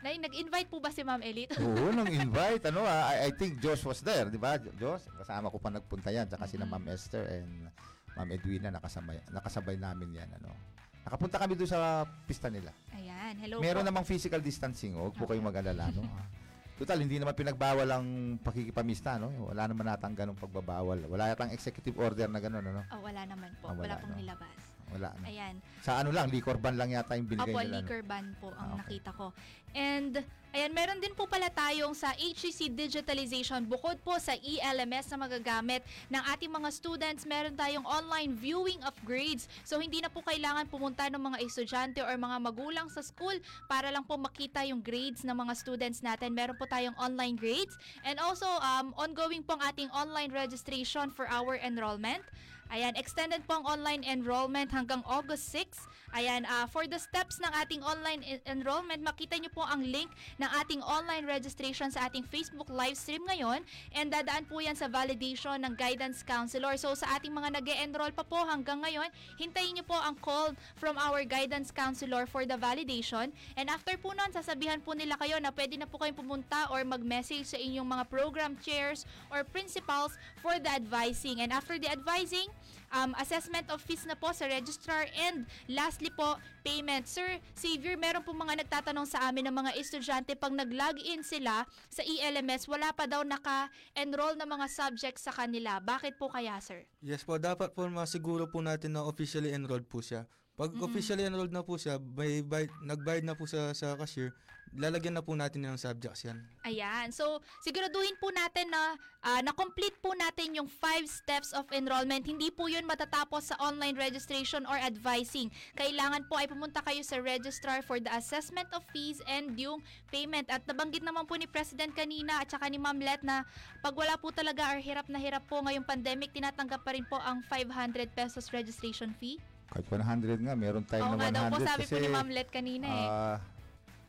Nay, 0.00 0.16
nag-invite 0.16 0.68
po 0.72 0.80
ba 0.80 0.88
si 0.88 1.04
Ma'am 1.04 1.20
Elite? 1.20 1.52
Oo, 1.60 1.92
nang 1.96 2.08
invite. 2.08 2.72
Ano, 2.72 2.88
ah, 2.88 3.12
I, 3.12 3.28
I 3.28 3.30
think 3.36 3.60
Josh 3.60 3.84
was 3.84 4.00
there, 4.00 4.32
di 4.32 4.40
ba? 4.40 4.56
Josh, 4.56 5.04
kasama 5.20 5.52
ko 5.52 5.60
pa 5.60 5.68
nagpunta 5.68 6.08
yan. 6.08 6.24
Tsaka 6.24 6.48
sila 6.48 6.64
Ma'am 6.64 6.88
Esther 6.88 7.28
and 7.28 7.68
Ma'am 8.16 8.28
Edwina, 8.32 8.72
nakasabay, 8.72 9.20
nakasabay 9.28 9.76
namin 9.76 10.16
yan. 10.16 10.28
Ano. 10.40 10.56
Nakapunta 11.04 11.36
kami 11.36 11.52
doon 11.52 11.68
sa 11.68 12.08
pista 12.24 12.48
nila. 12.48 12.72
Ayan, 12.96 13.36
hello 13.44 13.60
Meron 13.60 13.84
po. 13.84 13.88
namang 13.92 14.08
physical 14.08 14.40
distancing, 14.40 14.96
huwag 14.96 15.16
po 15.16 15.28
kayong 15.28 15.44
mag-alala, 15.44 15.92
no? 15.92 16.04
Total, 16.80 16.96
hindi 16.96 17.20
naman 17.20 17.36
pinagbawal 17.36 17.84
ang 17.92 18.40
pakikipamista, 18.40 19.20
no? 19.20 19.52
Wala 19.52 19.68
naman 19.68 19.84
natang 19.84 20.16
ganong 20.16 20.40
pagbabawal. 20.40 21.04
Wala 21.12 21.28
yatang 21.28 21.52
executive 21.52 21.92
order 22.00 22.24
na 22.24 22.40
gano'n, 22.40 22.64
ano? 22.72 22.88
Oh, 22.88 23.04
wala 23.04 23.28
naman 23.28 23.52
po. 23.60 23.68
Ah, 23.68 23.76
wala, 23.76 23.84
wala, 23.84 24.00
pong 24.00 24.16
no? 24.16 24.20
nilabas. 24.24 24.69
Wala, 24.90 25.14
no? 25.16 25.24
Ayan. 25.24 25.54
Sa 25.80 25.96
ano 25.96 26.10
lang, 26.10 26.28
liquor 26.28 26.58
ban 26.58 26.76
lang 26.76 26.92
yata 26.92 27.14
yung 27.14 27.24
binigay 27.24 27.54
Opo, 27.54 27.60
nila. 27.62 27.72
no? 27.72 27.78
liquor 27.80 28.02
ban 28.02 28.26
po 28.36 28.52
ang 28.52 28.58
Ah, 28.58 28.74
okay. 28.74 28.80
nakita 28.98 29.10
ko. 29.14 29.26
And, 29.70 30.18
ayan, 30.50 30.74
meron 30.74 30.98
din 30.98 31.14
po 31.14 31.30
pala 31.30 31.46
tayong 31.46 31.94
sa 31.94 32.10
HCC 32.18 32.68
Digitalization, 32.68 33.62
bukod 33.64 34.02
po 34.02 34.18
sa 34.18 34.34
E 34.34 34.58
ELMS 34.58 35.14
na 35.14 35.18
magagamit 35.22 35.80
ng 36.10 36.18
ating 36.26 36.50
mga 36.50 36.68
students, 36.74 37.22
meron 37.22 37.54
tayong 37.54 37.86
online 37.86 38.34
viewing 38.34 38.82
of 38.82 38.92
grades. 39.06 39.46
So, 39.62 39.78
hindi 39.78 40.02
na 40.02 40.10
po 40.10 40.20
kailangan 40.20 40.66
pumunta 40.66 41.06
ng 41.06 41.22
mga 41.22 41.38
estudyante 41.40 42.02
or 42.02 42.18
mga 42.18 42.42
magulang 42.42 42.90
sa 42.90 42.98
school 42.98 43.38
para 43.70 43.94
lang 43.94 44.02
po 44.02 44.18
makita 44.18 44.66
yung 44.66 44.82
grades 44.82 45.22
ng 45.22 45.32
mga 45.32 45.54
students 45.54 46.02
natin. 46.02 46.34
Meron 46.34 46.58
po 46.58 46.66
tayong 46.66 46.98
online 46.98 47.38
grades. 47.38 47.78
And 48.02 48.18
also, 48.18 48.50
um, 48.60 48.90
ongoing 48.98 49.46
po 49.46 49.54
ang 49.54 49.70
ating 49.70 49.88
online 49.94 50.34
registration 50.34 51.14
for 51.14 51.30
our 51.30 51.54
enrollment. 51.56 52.26
Ayan, 52.70 52.94
extended 52.94 53.42
po 53.50 53.58
ang 53.58 53.66
online 53.66 54.06
enrollment 54.06 54.70
hanggang 54.70 55.02
August 55.02 55.50
6. 55.50 55.90
Ayan, 56.10 56.42
ah, 56.50 56.66
for 56.66 56.90
the 56.90 56.98
steps 56.98 57.38
ng 57.38 57.52
ating 57.54 57.86
online 57.86 58.18
en- 58.26 58.42
enrollment, 58.58 58.98
makita 58.98 59.38
nyo 59.38 59.46
po 59.54 59.62
ang 59.62 59.86
link 59.86 60.10
ng 60.42 60.50
ating 60.58 60.82
online 60.82 61.22
registration 61.22 61.86
sa 61.86 62.10
ating 62.10 62.26
Facebook 62.26 62.66
live 62.66 62.98
stream 62.98 63.22
ngayon 63.30 63.62
and 63.94 64.10
dadaan 64.10 64.42
po 64.50 64.58
yan 64.58 64.74
sa 64.74 64.90
validation 64.90 65.54
ng 65.62 65.78
guidance 65.78 66.26
counselor. 66.26 66.74
So 66.74 66.98
sa 66.98 67.14
ating 67.14 67.30
mga 67.30 67.62
nag 67.62 67.68
enroll 67.70 68.10
pa 68.10 68.26
po 68.26 68.42
hanggang 68.42 68.82
ngayon, 68.82 69.06
hintayin 69.38 69.78
nyo 69.78 69.86
po 69.86 69.94
ang 69.94 70.18
call 70.18 70.50
from 70.74 70.98
our 70.98 71.22
guidance 71.22 71.70
counselor 71.70 72.26
for 72.26 72.42
the 72.42 72.58
validation 72.58 73.30
and 73.54 73.70
after 73.70 73.94
po 73.94 74.10
nun, 74.10 74.34
sasabihan 74.34 74.82
po 74.82 74.98
nila 74.98 75.14
kayo 75.14 75.38
na 75.38 75.54
pwede 75.54 75.78
na 75.78 75.86
po 75.86 76.02
kayong 76.02 76.18
pumunta 76.18 76.66
or 76.74 76.82
mag-message 76.82 77.46
sa 77.46 77.58
inyong 77.58 77.86
mga 77.86 78.04
program 78.10 78.58
chairs 78.58 79.06
or 79.30 79.46
principals 79.46 80.18
for 80.42 80.58
the 80.58 80.70
advising. 80.74 81.38
And 81.38 81.54
after 81.54 81.78
the 81.78 81.86
advising, 81.86 82.50
um, 82.94 83.14
assessment 83.18 83.66
of 83.70 83.78
fees 83.82 84.04
na 84.06 84.18
po 84.18 84.34
sa 84.34 84.46
registrar 84.50 85.06
and 85.30 85.46
lastly 85.70 86.10
po, 86.12 86.36
payment. 86.66 87.06
Sir 87.06 87.38
Xavier, 87.56 87.96
meron 87.96 88.22
po 88.26 88.34
mga 88.34 88.66
nagtatanong 88.66 89.06
sa 89.08 89.30
amin 89.30 89.48
ng 89.48 89.56
mga 89.56 89.72
estudyante 89.78 90.34
pag 90.36 90.52
nag-login 90.52 91.24
sila 91.24 91.64
sa 91.88 92.02
ELMS, 92.04 92.68
wala 92.68 92.92
pa 92.92 93.06
daw 93.06 93.24
naka-enroll 93.24 94.36
na 94.36 94.46
mga 94.46 94.66
subjects 94.68 95.24
sa 95.24 95.32
kanila. 95.32 95.80
Bakit 95.80 96.20
po 96.20 96.28
kaya, 96.28 96.58
sir? 96.60 96.84
Yes 97.00 97.24
po, 97.24 97.40
dapat 97.40 97.72
po 97.72 97.86
masiguro 97.88 98.50
po 98.50 98.60
natin 98.60 98.98
na 98.98 99.06
officially 99.06 99.54
enrolled 99.54 99.88
po 99.88 100.04
siya. 100.04 100.28
Pag 100.60 100.76
Mm-mm. 100.76 100.84
officially 100.92 101.24
enrolled 101.24 101.56
na 101.56 101.64
po 101.64 101.80
siya, 101.80 101.96
may 101.96 102.44
bayad, 102.44 102.68
nagbayad 102.84 103.24
na 103.24 103.32
po 103.32 103.48
sa, 103.48 103.72
sa 103.72 103.96
cashier, 103.96 104.28
lalagyan 104.76 105.16
na 105.16 105.24
po 105.24 105.32
natin 105.32 105.64
ng 105.64 105.80
subjects 105.80 106.28
yan. 106.28 106.36
Ayan. 106.68 107.08
So, 107.16 107.40
siguraduhin 107.64 108.20
po 108.20 108.28
natin 108.28 108.68
na 108.68 108.92
ah, 109.24 109.40
na-complete 109.40 109.96
po 110.04 110.12
natin 110.12 110.60
yung 110.60 110.68
five 110.68 111.08
steps 111.08 111.56
of 111.56 111.64
enrollment. 111.72 112.28
Hindi 112.28 112.52
po 112.52 112.68
yun 112.68 112.84
matatapos 112.84 113.50
sa 113.50 113.56
online 113.56 113.96
registration 113.96 114.68
or 114.68 114.76
advising. 114.76 115.48
Kailangan 115.80 116.28
po 116.28 116.36
ay 116.36 116.44
pumunta 116.44 116.84
kayo 116.84 117.00
sa 117.08 117.16
registrar 117.24 117.80
for 117.80 117.96
the 117.96 118.12
assessment 118.12 118.68
of 118.76 118.84
fees 118.92 119.24
and 119.32 119.56
yung 119.56 119.80
payment. 120.12 120.44
At 120.52 120.68
nabanggit 120.68 121.00
naman 121.00 121.24
po 121.24 121.40
ni 121.40 121.48
President 121.48 121.96
kanina 121.96 122.36
at 122.36 122.52
saka 122.52 122.68
ni 122.68 122.76
Ma'am 122.76 123.00
Let 123.00 123.24
na 123.24 123.48
pag 123.80 123.96
wala 123.96 124.12
po 124.20 124.28
talaga 124.28 124.76
or 124.76 124.78
hirap 124.84 125.08
na 125.08 125.16
hirap 125.16 125.48
po 125.48 125.64
ngayong 125.64 125.88
pandemic, 125.88 126.36
tinatanggap 126.36 126.84
pa 126.84 126.92
rin 126.92 127.08
po 127.08 127.16
ang 127.16 127.40
500 127.48 128.12
pesos 128.12 128.52
registration 128.52 129.16
fee. 129.16 129.40
Kahit 129.70 129.86
100 129.86 130.42
nga, 130.42 130.54
meron 130.58 130.82
tayong 130.82 131.14
Oo 131.14 131.18
na 131.18 131.30
nga 131.30 131.30
100 131.30 131.38
daw 131.38 131.46
po, 131.46 131.62
sabi 131.62 131.82
kasi 131.86 131.94
po 131.94 131.98
ni 132.02 132.08
Ma'am 132.10 132.30
Let 132.34 132.50
kanina 132.50 132.86
eh. 132.90 133.06
ah, 133.06 133.36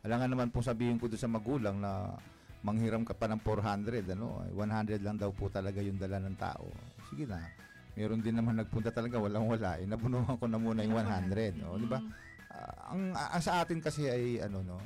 alangan 0.01 0.29
naman 0.33 0.49
po 0.49 0.65
sabihin 0.65 0.97
ko 0.97 1.05
doon 1.05 1.21
sa 1.21 1.29
magulang 1.29 1.77
na 1.77 2.17
manghiram 2.65 3.05
ka 3.05 3.13
pa 3.13 3.29
ng 3.29 3.41
400, 3.45 4.17
ano? 4.17 4.41
100 4.57 5.05
lang 5.05 5.17
daw 5.21 5.29
po 5.29 5.53
talaga 5.53 5.77
yung 5.85 6.01
dala 6.01 6.17
ng 6.17 6.37
tao. 6.37 6.65
Sige 7.13 7.29
na. 7.29 7.45
Meron 7.93 8.25
din 8.25 8.33
naman 8.33 8.57
nagpunta 8.57 8.89
talaga, 8.89 9.21
walang 9.21 9.45
wala. 9.45 9.77
Eh, 9.77 9.85
nabunuhan 9.85 10.37
ko 10.41 10.45
na 10.49 10.57
muna 10.57 10.81
yung 10.81 10.97
100. 10.97 11.61
O, 11.69 11.77
di 11.77 11.85
ba? 11.85 12.01
Ah, 12.49 12.93
ang, 12.97 13.13
ang 13.13 13.41
sa 13.41 13.61
atin 13.61 13.77
kasi 13.77 14.09
ay, 14.09 14.41
ano, 14.41 14.65
no, 14.65 14.81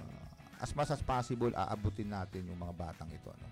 as 0.60 0.76
much 0.76 0.92
as 0.92 1.00
possible, 1.04 1.52
aabutin 1.56 2.12
natin 2.12 2.48
yung 2.52 2.60
mga 2.60 2.76
batang 2.76 3.12
ito, 3.16 3.32
ano. 3.32 3.48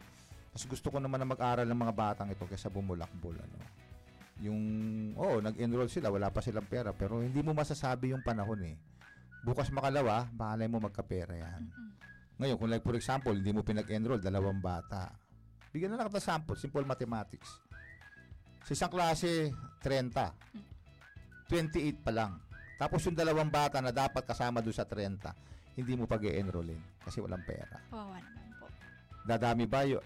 Mas 0.51 0.63
gusto 0.67 0.91
ko 0.91 0.99
naman 0.99 1.23
na 1.23 1.27
mag-aral 1.27 1.67
ng 1.67 1.79
mga 1.87 1.95
batang 1.95 2.29
ito 2.31 2.43
kaysa 2.43 2.67
bumulakbol, 2.67 3.35
ano 3.39 3.82
yung 4.43 4.63
oh 5.15 5.39
nag-enroll 5.39 5.87
sila 5.87 6.11
wala 6.11 6.27
pa 6.27 6.43
silang 6.43 6.67
pera. 6.67 6.91
Pero 6.91 7.23
hindi 7.23 7.39
mo 7.39 7.55
masasabi 7.55 8.11
yung 8.11 8.19
panahon 8.19 8.59
eh. 8.67 8.75
Bukas 9.43 9.71
makalawa 9.71 10.27
bahalay 10.27 10.67
mo 10.67 10.83
magkapera 10.83 11.35
yan. 11.39 11.63
Ngayon 12.43 12.57
kung 12.59 12.69
like 12.71 12.83
for 12.83 12.99
example 12.99 13.31
hindi 13.31 13.55
mo 13.55 13.63
pinag-enroll 13.63 14.19
dalawang 14.19 14.59
bata. 14.59 15.15
Bigyan 15.71 15.95
na 15.95 16.03
lang 16.03 16.11
kita 16.11 16.19
sample 16.19 16.59
simple 16.59 16.83
mathematics. 16.83 17.63
Sa 18.67 18.75
isang 18.75 18.91
klase 18.91 19.55
30 19.79 20.11
28 21.47 22.03
pa 22.03 22.11
lang. 22.11 22.35
Tapos 22.75 22.99
yung 23.07 23.15
dalawang 23.15 23.47
bata 23.47 23.79
na 23.79 23.95
dapat 23.95 24.27
kasama 24.27 24.59
doon 24.59 24.75
sa 24.75 24.83
30 24.83 25.53
hindi 25.73 25.93
mo 25.97 26.05
pag-enrollin 26.05 27.01
kasi 27.01 27.23
walang 27.23 27.41
pera. 27.47 27.79
Kawawa 27.89 28.19
naman 28.21 28.51
po. 28.59 28.65
dadami 29.25 29.65
ba 29.65 29.87
yung 29.87 30.03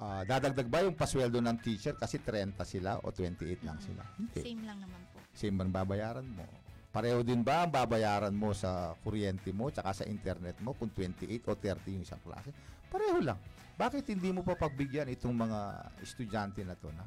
ah, 0.00 0.22
dadagdag 0.24 0.66
ba 0.66 0.80
yung 0.82 0.96
pasweldo 0.96 1.38
ng 1.38 1.58
teacher 1.60 1.94
kasi 1.94 2.18
30 2.18 2.56
sila 2.64 2.98
o 3.04 3.12
28 3.12 3.62
lang 3.68 3.78
sila? 3.78 4.02
Hindi. 4.16 4.40
Same 4.40 4.64
lang 4.64 4.78
naman 4.80 5.00
po. 5.12 5.20
Same 5.36 5.56
ang 5.60 5.70
babayaran 5.70 6.26
mo. 6.26 6.48
Pareho 6.90 7.22
din 7.22 7.46
ba 7.46 7.62
ang 7.62 7.70
babayaran 7.70 8.34
mo 8.34 8.50
sa 8.50 8.98
kuryente 9.06 9.54
mo 9.54 9.70
tsaka 9.70 10.02
sa 10.02 10.04
internet 10.10 10.58
mo 10.58 10.74
kung 10.74 10.90
28 10.90 11.46
o 11.46 11.54
30 11.54 11.94
yung 11.94 12.02
isang 12.02 12.18
klase? 12.18 12.50
Pareho 12.90 13.22
lang. 13.22 13.38
Bakit 13.78 14.10
hindi 14.10 14.34
mo 14.34 14.42
pa 14.42 14.58
pagbigyan 14.58 15.06
itong 15.14 15.30
mga 15.30 15.58
estudyante 16.02 16.66
na 16.66 16.74
to 16.74 16.90
na? 16.90 17.06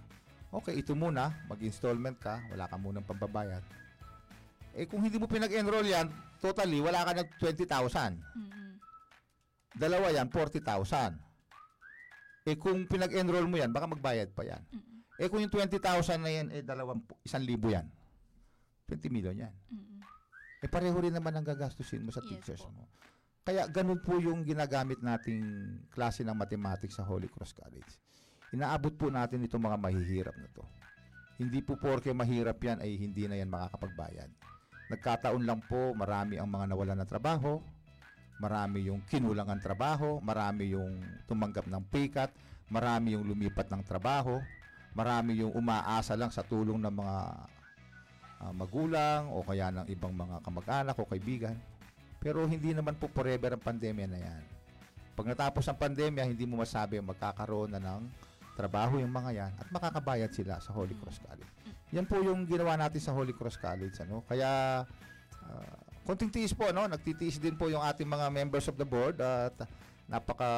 Okay, 0.54 0.80
ito 0.80 0.96
muna, 0.96 1.34
mag-installment 1.52 2.16
ka, 2.22 2.40
wala 2.48 2.70
ka 2.70 2.80
munang 2.80 3.04
pambabayad. 3.04 3.66
Eh 4.74 4.88
kung 4.88 5.04
hindi 5.04 5.20
mo 5.20 5.28
pinag-enroll 5.28 5.86
yan, 5.86 6.08
totally, 6.40 6.80
wala 6.80 7.04
ka 7.04 7.12
ng 7.20 7.30
20,000. 7.38 8.18
Dalawa 9.76 10.08
yan, 10.14 10.30
40,000. 10.30 11.33
Eh 12.44 12.60
kung 12.60 12.84
pinag-enroll 12.88 13.48
mo 13.48 13.56
yan, 13.56 13.72
baka 13.72 13.88
magbayad 13.88 14.36
pa 14.36 14.44
yan. 14.44 14.60
Eh 15.16 15.32
kung 15.32 15.40
yung 15.40 15.52
20,000 15.52 15.80
na 16.20 16.32
yan, 16.32 16.48
eh 16.52 16.62
dalawang, 16.66 17.00
isang 17.24 17.44
libo 17.44 17.72
yan. 17.72 17.88
20 18.88 19.14
million 19.16 19.36
yan. 19.48 19.56
Eh 20.64 20.68
pareho 20.68 20.96
rin 21.00 21.16
naman 21.16 21.36
ang 21.36 21.44
gagastusin 21.48 22.04
mo 22.04 22.12
sa 22.12 22.20
teachers 22.24 22.64
mo. 22.72 22.88
Kaya 23.44 23.68
ganun 23.68 24.00
po 24.00 24.16
yung 24.20 24.48
ginagamit 24.48 25.04
nating 25.04 25.44
klase 25.92 26.24
ng 26.24 26.36
mathematics 26.36 26.96
sa 26.96 27.04
Holy 27.04 27.28
Cross 27.28 27.52
College. 27.52 28.00
Inaabot 28.56 28.96
po 28.96 29.12
natin 29.12 29.44
itong 29.44 29.60
mga 29.60 29.78
mahihirap 29.80 30.36
na 30.40 30.48
to. 30.56 30.64
Hindi 31.36 31.60
po 31.60 31.76
porke 31.76 32.16
mahirap 32.16 32.56
yan 32.64 32.80
ay 32.80 32.96
hindi 32.96 33.28
na 33.28 33.36
yan 33.36 33.52
makakapagbayad. 33.52 34.32
Nagkataon 34.94 35.44
lang 35.44 35.60
po 35.68 35.92
marami 35.92 36.40
ang 36.40 36.48
mga 36.48 36.72
nawalan 36.72 37.04
ng 37.04 37.10
trabaho, 37.10 37.60
marami 38.44 38.92
yung 38.92 39.00
kinulang 39.08 39.48
ang 39.48 39.64
trabaho, 39.64 40.20
marami 40.20 40.76
yung 40.76 41.00
tumanggap 41.24 41.64
ng 41.72 41.84
cut, 42.12 42.32
marami 42.68 43.16
yung 43.16 43.24
lumipat 43.24 43.72
ng 43.72 43.80
trabaho, 43.88 44.44
marami 44.92 45.40
yung 45.40 45.56
umaasa 45.56 46.20
lang 46.20 46.28
sa 46.28 46.44
tulong 46.44 46.76
ng 46.84 46.92
mga 46.92 47.18
ah, 48.44 48.52
magulang 48.52 49.32
o 49.32 49.48
kaya 49.48 49.72
ng 49.72 49.88
ibang 49.88 50.12
mga 50.12 50.44
kamag-anak 50.44 50.96
o 51.00 51.08
kaibigan. 51.08 51.56
Pero 52.20 52.44
hindi 52.44 52.76
naman 52.76 53.00
po 53.00 53.08
forever 53.08 53.56
ang 53.56 53.64
pandemya 53.64 54.08
na 54.12 54.20
yan. 54.20 54.44
Pag 55.16 55.32
natapos 55.32 55.64
ang 55.70 55.80
pandemya, 55.80 56.28
hindi 56.28 56.44
mo 56.44 56.60
masabi 56.60 57.00
magkakaroon 57.00 57.72
na 57.72 57.80
ng 57.80 58.04
trabaho 58.54 59.02
yung 59.02 59.12
mga 59.12 59.32
yan 59.34 59.52
at 59.58 59.68
makakabayad 59.72 60.32
sila 60.34 60.60
sa 60.60 60.76
Holy 60.76 60.94
Cross 61.00 61.24
College. 61.24 61.52
Yan 61.94 62.10
po 62.10 62.18
yung 62.22 62.50
ginawa 62.50 62.74
natin 62.74 63.02
sa 63.02 63.14
Holy 63.14 63.34
Cross 63.34 63.62
College. 63.62 63.94
Ano? 64.02 64.26
Kaya, 64.26 64.82
ah, 65.46 65.78
konting 66.04 66.32
tiis 66.32 66.52
po, 66.52 66.70
no? 66.70 66.86
nagtitiis 66.86 67.40
din 67.40 67.56
po 67.56 67.72
yung 67.72 67.84
ating 67.84 68.08
mga 68.08 68.28
members 68.30 68.68
of 68.68 68.76
the 68.76 68.88
board 68.88 69.18
at 69.20 69.56
napaka 70.08 70.52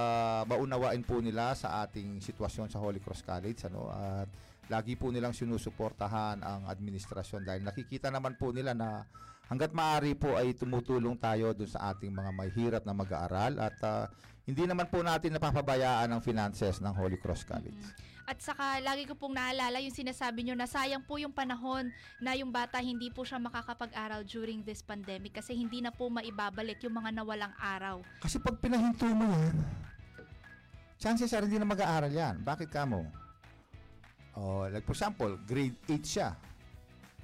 maunawain 0.49 1.05
po 1.05 1.21
nila 1.21 1.53
sa 1.53 1.85
ating 1.85 2.17
sitwasyon 2.19 2.67
sa 2.69 2.81
Holy 2.81 2.97
Cross 2.97 3.21
College. 3.21 3.69
Ano? 3.69 3.93
At 3.93 4.29
lagi 4.67 4.97
po 4.97 5.13
nilang 5.13 5.37
sinusuportahan 5.37 6.41
ang 6.41 6.65
administrasyon 6.65 7.45
dahil 7.45 7.61
nakikita 7.61 8.09
naman 8.09 8.33
po 8.33 8.49
nila 8.49 8.73
na 8.73 9.05
hanggat 9.45 9.69
maaari 9.77 10.17
po 10.17 10.33
ay 10.33 10.57
tumutulong 10.57 11.13
tayo 11.21 11.53
dun 11.53 11.69
sa 11.69 11.93
ating 11.93 12.09
mga 12.09 12.31
mahirap 12.33 12.81
na 12.81 12.97
mag-aaral 12.97 13.61
at 13.61 13.77
ah, 13.85 14.09
hindi 14.45 14.65
naman 14.65 14.89
po 14.89 15.01
natin 15.01 15.37
napapabayaan 15.37 16.09
ang 16.09 16.21
finances 16.21 16.81
ng 16.81 16.93
Holy 16.93 17.17
Cross 17.21 17.45
College. 17.45 17.85
At 18.25 18.41
saka 18.41 18.81
lagi 18.81 19.05
ko 19.05 19.13
pong 19.13 19.37
naalala 19.37 19.77
yung 19.85 19.93
sinasabi 19.93 20.41
nyo 20.41 20.57
na 20.57 20.65
sayang 20.65 21.05
po 21.05 21.21
yung 21.21 21.29
panahon 21.29 21.93
na 22.17 22.33
yung 22.33 22.49
bata 22.49 22.81
hindi 22.81 23.13
po 23.13 23.21
siya 23.21 23.37
makakapag-aral 23.37 24.25
during 24.25 24.65
this 24.65 24.81
pandemic 24.81 25.37
kasi 25.37 25.53
hindi 25.53 25.77
na 25.77 25.93
po 25.93 26.09
maibabalik 26.09 26.81
yung 26.81 26.97
mga 26.97 27.21
nawalang 27.21 27.53
araw. 27.61 28.01
Kasi 28.25 28.41
pag 28.41 28.57
pinahinto 28.57 29.05
mo 29.13 29.29
yan, 29.29 29.57
chances 30.97 31.29
are 31.37 31.45
hindi 31.45 31.61
na 31.61 31.69
mag-aaral 31.69 32.09
yan. 32.09 32.41
Bakit 32.41 32.73
ka 32.73 32.81
mo? 32.89 33.05
Oh, 34.33 34.65
like 34.73 34.83
for 34.89 34.97
example, 34.97 35.37
grade 35.45 35.77
8 35.85 36.01
siya. 36.01 36.33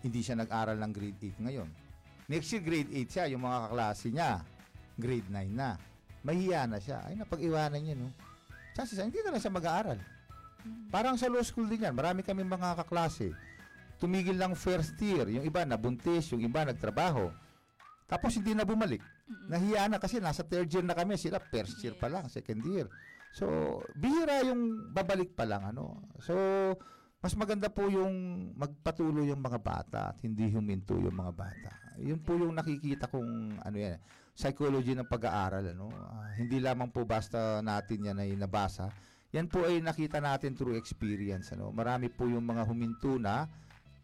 Hindi 0.06 0.22
siya 0.22 0.38
nag-aral 0.38 0.78
ng 0.78 0.91
grade 0.94 1.19
8 1.34 1.45
ngayon. 1.49 1.69
Next 2.30 2.48
year, 2.53 2.64
grade 2.64 2.94
8 2.94 3.10
siya. 3.10 3.26
Yung 3.34 3.44
mga 3.44 3.57
kaklase 3.68 4.07
niya, 4.14 4.40
grade 4.95 5.28
9 5.28 5.49
na. 5.52 5.76
Mahiya 6.22 6.69
na 6.69 6.78
siya. 6.78 7.03
Ay, 7.03 7.18
napag-iwanan 7.18 7.82
niya, 7.82 7.95
no? 7.98 8.14
Chances 8.72 9.02
are, 9.02 9.10
hindi 9.10 9.19
na 9.19 9.36
lang 9.36 9.41
siya 9.44 9.52
mag-aaral. 9.52 9.99
Parang 10.91 11.15
sa 11.15 11.31
law 11.31 11.41
school 11.41 11.67
din 11.67 11.88
yan. 11.88 11.95
Marami 11.95 12.25
kami 12.25 12.43
mga 12.43 12.83
kaklase. 12.83 13.31
Tumigil 14.01 14.35
lang 14.35 14.57
first 14.57 14.97
year. 14.99 15.29
Yung 15.29 15.45
iba 15.45 15.61
nabuntis, 15.63 16.33
yung 16.33 16.41
iba 16.41 16.65
nagtrabaho. 16.65 17.29
Tapos 18.09 18.35
hindi 18.35 18.51
na 18.51 18.67
bumalik. 18.67 18.99
Nahiya 19.47 19.88
na 19.88 20.01
kasi 20.01 20.19
nasa 20.19 20.43
third 20.43 20.67
year 20.67 20.83
na 20.83 20.97
kami. 20.97 21.15
Sila 21.15 21.39
first 21.39 21.79
year 21.79 21.95
pa 21.95 22.11
lang, 22.11 22.27
second 22.27 22.59
year. 22.67 22.91
So, 23.31 23.79
bihira 23.95 24.43
yung 24.43 24.91
babalik 24.91 25.31
pa 25.31 25.47
lang. 25.47 25.63
Ano? 25.63 26.11
So, 26.19 26.35
mas 27.21 27.38
maganda 27.38 27.69
po 27.69 27.85
yung 27.85 28.49
magpatuloy 28.57 29.29
yung 29.29 29.39
mga 29.39 29.59
bata 29.61 29.99
at 30.11 30.17
hindi 30.25 30.49
huminto 30.49 30.97
yung 30.97 31.15
mga 31.15 31.33
bata. 31.38 31.71
Yun 32.01 32.19
po 32.19 32.33
yung 32.33 32.57
nakikita 32.57 33.05
kong 33.05 33.61
ano 33.61 33.77
yan, 33.77 34.01
psychology 34.33 34.97
ng 34.97 35.05
pag-aaral. 35.05 35.69
Ano? 35.69 35.93
Ah, 35.93 36.33
hindi 36.33 36.57
lamang 36.57 36.89
po 36.89 37.05
basta 37.05 37.61
natin 37.61 38.09
yan 38.09 38.17
ay 38.17 38.33
nabasa, 38.33 38.89
Yan 39.32 39.48
po 39.48 39.64
ay 39.64 39.80
nakita 39.80 40.20
natin 40.20 40.56
through 40.56 40.76
experience. 40.76 41.56
Ano? 41.56 41.72
Marami 41.72 42.12
po 42.12 42.28
yung 42.28 42.44
mga 42.44 42.68
huminto 42.68 43.16
na 43.16 43.48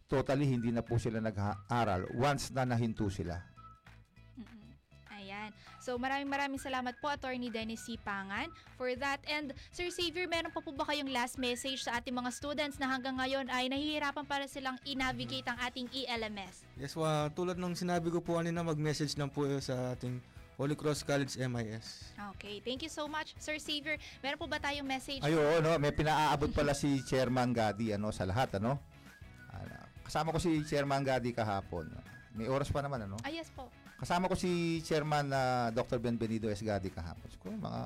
totally 0.08 0.48
hindi 0.48 0.72
na 0.72 0.80
po 0.80 0.96
sila 0.96 1.20
nag-aaral 1.20 2.08
once 2.16 2.48
na 2.56 2.64
nahinto 2.64 3.12
sila. 3.12 3.36
Ayan. 5.18 5.52
So 5.84 6.00
maraming 6.00 6.32
maraming 6.32 6.62
salamat 6.62 6.96
po 7.04 7.12
Attorney 7.12 7.52
Dennis 7.52 7.84
C. 7.84 8.00
Pangan 8.00 8.48
for 8.80 8.94
that. 8.96 9.20
And 9.28 9.52
Sir 9.76 9.92
Xavier, 9.92 10.30
meron 10.30 10.54
pa 10.54 10.64
po 10.64 10.72
ba 10.72 10.88
kayong 10.88 11.12
last 11.12 11.36
message 11.36 11.84
sa 11.84 12.00
ating 12.00 12.16
mga 12.16 12.32
students 12.32 12.80
na 12.80 12.88
hanggang 12.88 13.20
ngayon 13.20 13.52
ay 13.52 13.68
nahihirapan 13.68 14.24
para 14.24 14.48
silang 14.48 14.80
i-navigate 14.88 15.44
ang 15.50 15.60
ating 15.60 15.92
E 15.92 16.08
ELMS? 16.08 16.64
Yes, 16.80 16.96
wa, 16.96 17.28
tulad 17.36 17.60
ng 17.60 17.76
sinabi 17.76 18.08
ko 18.08 18.24
po 18.24 18.40
kanina, 18.40 18.64
mag-message 18.64 19.18
lang 19.20 19.28
po 19.28 19.44
sa 19.60 19.98
ating 19.98 20.22
Holy 20.58 20.74
Cross 20.74 21.06
College 21.06 21.38
MIS. 21.38 22.18
Okay, 22.34 22.58
thank 22.66 22.82
you 22.82 22.90
so 22.90 23.06
much 23.06 23.38
Sir 23.38 23.62
Xavier. 23.62 24.02
Meron 24.26 24.42
po 24.42 24.50
ba 24.50 24.58
tayong 24.58 24.90
message? 24.90 25.22
Ayo, 25.22 25.62
no, 25.62 25.78
may 25.78 25.94
pinaaabot 25.94 26.50
pala 26.50 26.74
si 26.74 26.98
Chairman 27.06 27.54
Gadi 27.54 27.94
ano 27.94 28.10
sa 28.10 28.26
lahat 28.26 28.58
ano. 28.58 28.82
Ah, 29.54 29.86
kasama 30.02 30.34
ko 30.34 30.42
si 30.42 30.66
Chairman 30.66 31.06
Gadi 31.06 31.30
kahapon. 31.30 31.94
May 32.34 32.50
oras 32.50 32.74
pa 32.74 32.82
naman 32.82 33.06
ano. 33.06 33.22
Ah, 33.22 33.30
yes 33.30 33.54
po. 33.54 33.70
Kasama 34.02 34.26
ko 34.26 34.34
si 34.34 34.82
Chairman 34.82 35.30
na 35.30 35.70
Dr. 35.70 36.02
Benvenido 36.02 36.50
S. 36.50 36.66
Gadi 36.66 36.90
kahapon. 36.90 37.30
Siguro 37.30 37.54
mga 37.54 37.82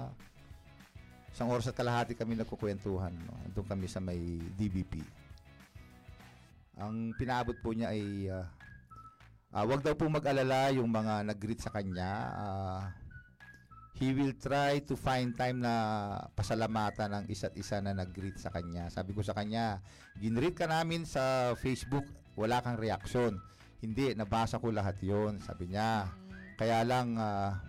isang 1.36 1.52
oras 1.52 1.68
at 1.68 1.76
kalahati 1.76 2.16
kami 2.16 2.40
nagkukwentuhan. 2.40 3.12
No? 3.12 3.36
Doon 3.52 3.68
kami 3.68 3.92
sa 3.92 4.00
may 4.00 4.40
DBP. 4.56 5.04
Ang 6.80 7.12
pinaabot 7.20 7.60
po 7.60 7.76
niya 7.76 7.92
ay 7.92 8.32
ah, 8.32 8.48
ah, 9.52 9.64
wag 9.68 9.84
daw 9.84 9.94
po 9.96 10.08
mag-alala 10.08 10.72
yung 10.72 10.88
mga 10.88 11.28
nag-greet 11.28 11.62
sa 11.64 11.72
kanya. 11.72 12.12
Ah, 12.34 12.84
he 14.02 14.18
will 14.18 14.34
try 14.42 14.82
to 14.82 14.98
find 14.98 15.38
time 15.38 15.62
na 15.62 15.74
pasalamatan 16.34 17.22
ng 17.22 17.26
isa't 17.30 17.54
isa 17.54 17.78
na 17.84 17.94
nag-greet 17.94 18.40
sa 18.42 18.50
kanya. 18.50 18.90
Sabi 18.90 19.14
ko 19.14 19.22
sa 19.22 19.38
kanya, 19.38 19.78
ginreet 20.18 20.58
ka 20.58 20.66
namin 20.66 21.06
sa 21.06 21.54
Facebook, 21.60 22.08
wala 22.34 22.64
kang 22.66 22.82
reaksyon. 22.82 23.38
Hindi, 23.78 24.18
nabasa 24.18 24.58
ko 24.58 24.74
lahat 24.74 24.98
yon 25.06 25.38
sabi 25.44 25.70
niya. 25.70 26.10
Kaya 26.58 26.82
lang, 26.82 27.14
ah, 27.22 27.62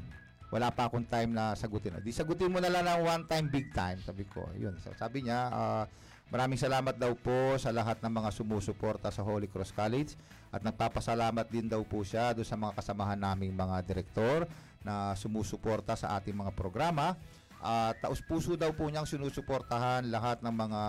wala 0.53 0.69
pa 0.69 0.89
akong 0.89 1.09
time 1.09 1.33
na 1.33 1.57
sagutin. 1.57 1.97
Di 2.05 2.13
sagutin 2.13 2.53
mo 2.53 2.61
na 2.61 2.69
lang 2.69 2.85
ng 2.85 3.01
one 3.09 3.25
time, 3.25 3.49
big 3.49 3.73
time. 3.73 3.97
Sabi 4.05 4.29
ko, 4.29 4.45
yun. 4.57 4.77
So, 4.85 4.93
sabi 4.97 5.25
niya, 5.25 5.49
ah, 5.49 5.85
maraming 6.33 6.57
salamat 6.57 6.97
daw 6.97 7.13
po 7.13 7.61
sa 7.61 7.69
lahat 7.69 8.01
ng 8.01 8.09
mga 8.09 8.33
sumusuporta 8.33 9.13
sa 9.13 9.21
Holy 9.21 9.53
Cross 9.53 9.77
College 9.77 10.17
at 10.49 10.65
nagpapasalamat 10.65 11.45
din 11.53 11.69
daw 11.69 11.85
po 11.85 12.01
siya 12.01 12.33
doon 12.33 12.49
sa 12.49 12.57
mga 12.57 12.73
kasamahan 12.81 13.21
naming 13.21 13.53
mga 13.53 13.85
direktor 13.85 14.49
na 14.81 15.13
sumusuporta 15.13 15.93
sa 15.93 16.17
ating 16.17 16.33
mga 16.33 16.57
programa. 16.57 17.21
At 17.61 18.01
taus 18.01 18.25
puso 18.25 18.57
daw 18.57 18.73
po 18.73 18.89
niyang 18.89 19.05
sinusuportahan 19.05 20.09
lahat 20.09 20.41
ng 20.41 20.57
mga 20.57 20.83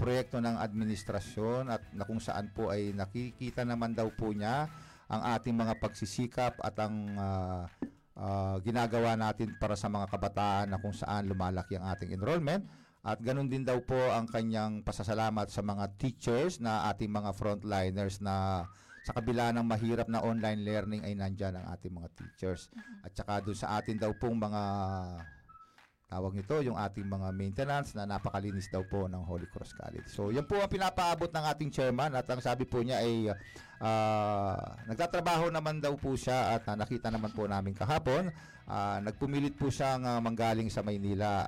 proyekto 0.00 0.40
ng 0.40 0.56
administrasyon 0.56 1.68
at 1.68 1.84
na 1.92 2.08
kung 2.08 2.18
saan 2.18 2.48
po 2.48 2.72
ay 2.72 2.96
nakikita 2.96 3.68
naman 3.68 3.92
daw 3.92 4.08
po 4.08 4.32
niya 4.32 4.64
ang 5.12 5.22
ating 5.36 5.52
mga 5.52 5.76
pagsisikap 5.76 6.56
at 6.64 6.74
ang 6.80 6.96
ah, 7.20 7.68
ah, 8.16 8.56
ginagawa 8.64 9.12
natin 9.12 9.52
para 9.60 9.76
sa 9.76 9.92
mga 9.92 10.08
kabataan 10.08 10.72
na 10.72 10.80
kung 10.80 10.96
saan 10.96 11.28
lumalaki 11.28 11.76
ang 11.76 11.84
ating 11.92 12.16
enrollment. 12.16 12.87
At 13.02 13.22
ganun 13.22 13.46
din 13.46 13.62
daw 13.62 13.78
po 13.82 13.96
ang 13.96 14.26
kanyang 14.26 14.82
pasasalamat 14.82 15.48
sa 15.48 15.62
mga 15.62 15.84
teachers 15.96 16.58
na 16.58 16.90
ating 16.90 17.08
mga 17.08 17.30
frontliners 17.34 18.18
na 18.18 18.66
sa 19.06 19.16
kabila 19.16 19.54
ng 19.54 19.64
mahirap 19.64 20.10
na 20.10 20.20
online 20.20 20.66
learning 20.66 21.02
ay 21.06 21.16
nandyan 21.16 21.56
ang 21.56 21.66
ating 21.72 21.94
mga 21.94 22.12
teachers. 22.12 22.68
At 23.00 23.14
saka 23.14 23.40
doon 23.40 23.56
sa 23.56 23.78
atin 23.80 23.96
daw 23.96 24.12
pong 24.12 24.36
mga 24.36 24.62
tawag 26.08 26.32
nito, 26.32 26.56
yung 26.64 26.76
ating 26.76 27.04
mga 27.04 27.28
maintenance 27.36 27.92
na 27.92 28.08
napakalinis 28.08 28.72
daw 28.72 28.80
po 28.80 29.04
ng 29.08 29.20
Holy 29.28 29.44
Cross 29.52 29.76
College. 29.76 30.08
So, 30.08 30.32
yan 30.32 30.48
po 30.48 30.56
ang 30.56 30.72
pinapaabot 30.72 31.28
ng 31.28 31.44
ating 31.52 31.68
chairman 31.68 32.16
at 32.16 32.24
ang 32.32 32.40
sabi 32.40 32.64
po 32.64 32.80
niya 32.80 33.04
ay 33.04 33.28
ah, 33.84 34.72
nagtatrabaho 34.88 35.52
naman 35.52 35.84
daw 35.84 35.92
po 36.00 36.16
siya 36.16 36.56
at 36.56 36.64
ah, 36.64 36.76
nakita 36.80 37.12
naman 37.12 37.28
po 37.36 37.44
namin 37.44 37.76
kahapon. 37.76 38.32
ah, 38.72 39.04
nagpumilit 39.04 39.56
po 39.60 39.68
siyang 39.68 40.04
ah, 40.08 40.16
manggaling 40.20 40.72
sa 40.72 40.80
Maynila 40.80 41.44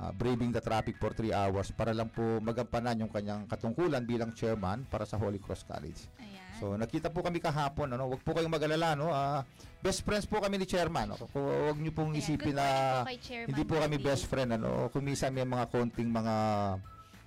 ah, 0.00 0.10
braving 0.10 0.50
the 0.50 0.62
traffic 0.62 0.98
for 0.98 1.14
3 1.14 1.30
hours 1.30 1.70
para 1.70 1.94
lang 1.94 2.10
po 2.10 2.22
magampanan 2.42 3.06
yung 3.06 3.12
kanyang 3.12 3.46
katungkulan 3.46 4.02
bilang 4.02 4.34
chairman 4.34 4.82
para 4.90 5.06
sa 5.06 5.18
Holy 5.20 5.38
Cross 5.38 5.66
College. 5.66 6.10
So 6.58 6.78
nakita 6.78 7.10
po 7.10 7.22
kami 7.22 7.42
kahapon 7.42 7.92
ano, 7.98 8.14
wag 8.14 8.22
po 8.22 8.30
kayong 8.30 8.52
mag-alala 8.52 8.94
no. 8.94 9.10
ah, 9.10 9.42
best 9.82 10.06
friends 10.06 10.24
po 10.24 10.38
kami 10.38 10.62
ni 10.62 10.66
chairman. 10.66 11.10
No? 11.14 11.18
Kung 11.18 11.44
wag 11.44 11.78
niyo 11.78 11.92
pong 11.92 12.14
isipin 12.14 12.54
good 12.54 12.62
na 12.62 13.02
po 13.02 13.10
hindi 13.50 13.62
po 13.66 13.74
kami 13.82 13.96
best 13.98 14.24
friend 14.30 14.54
ano. 14.54 14.86
Kung 14.94 15.02
minsan 15.02 15.34
may 15.34 15.46
mga 15.46 15.66
konting 15.70 16.10
mga 16.10 16.34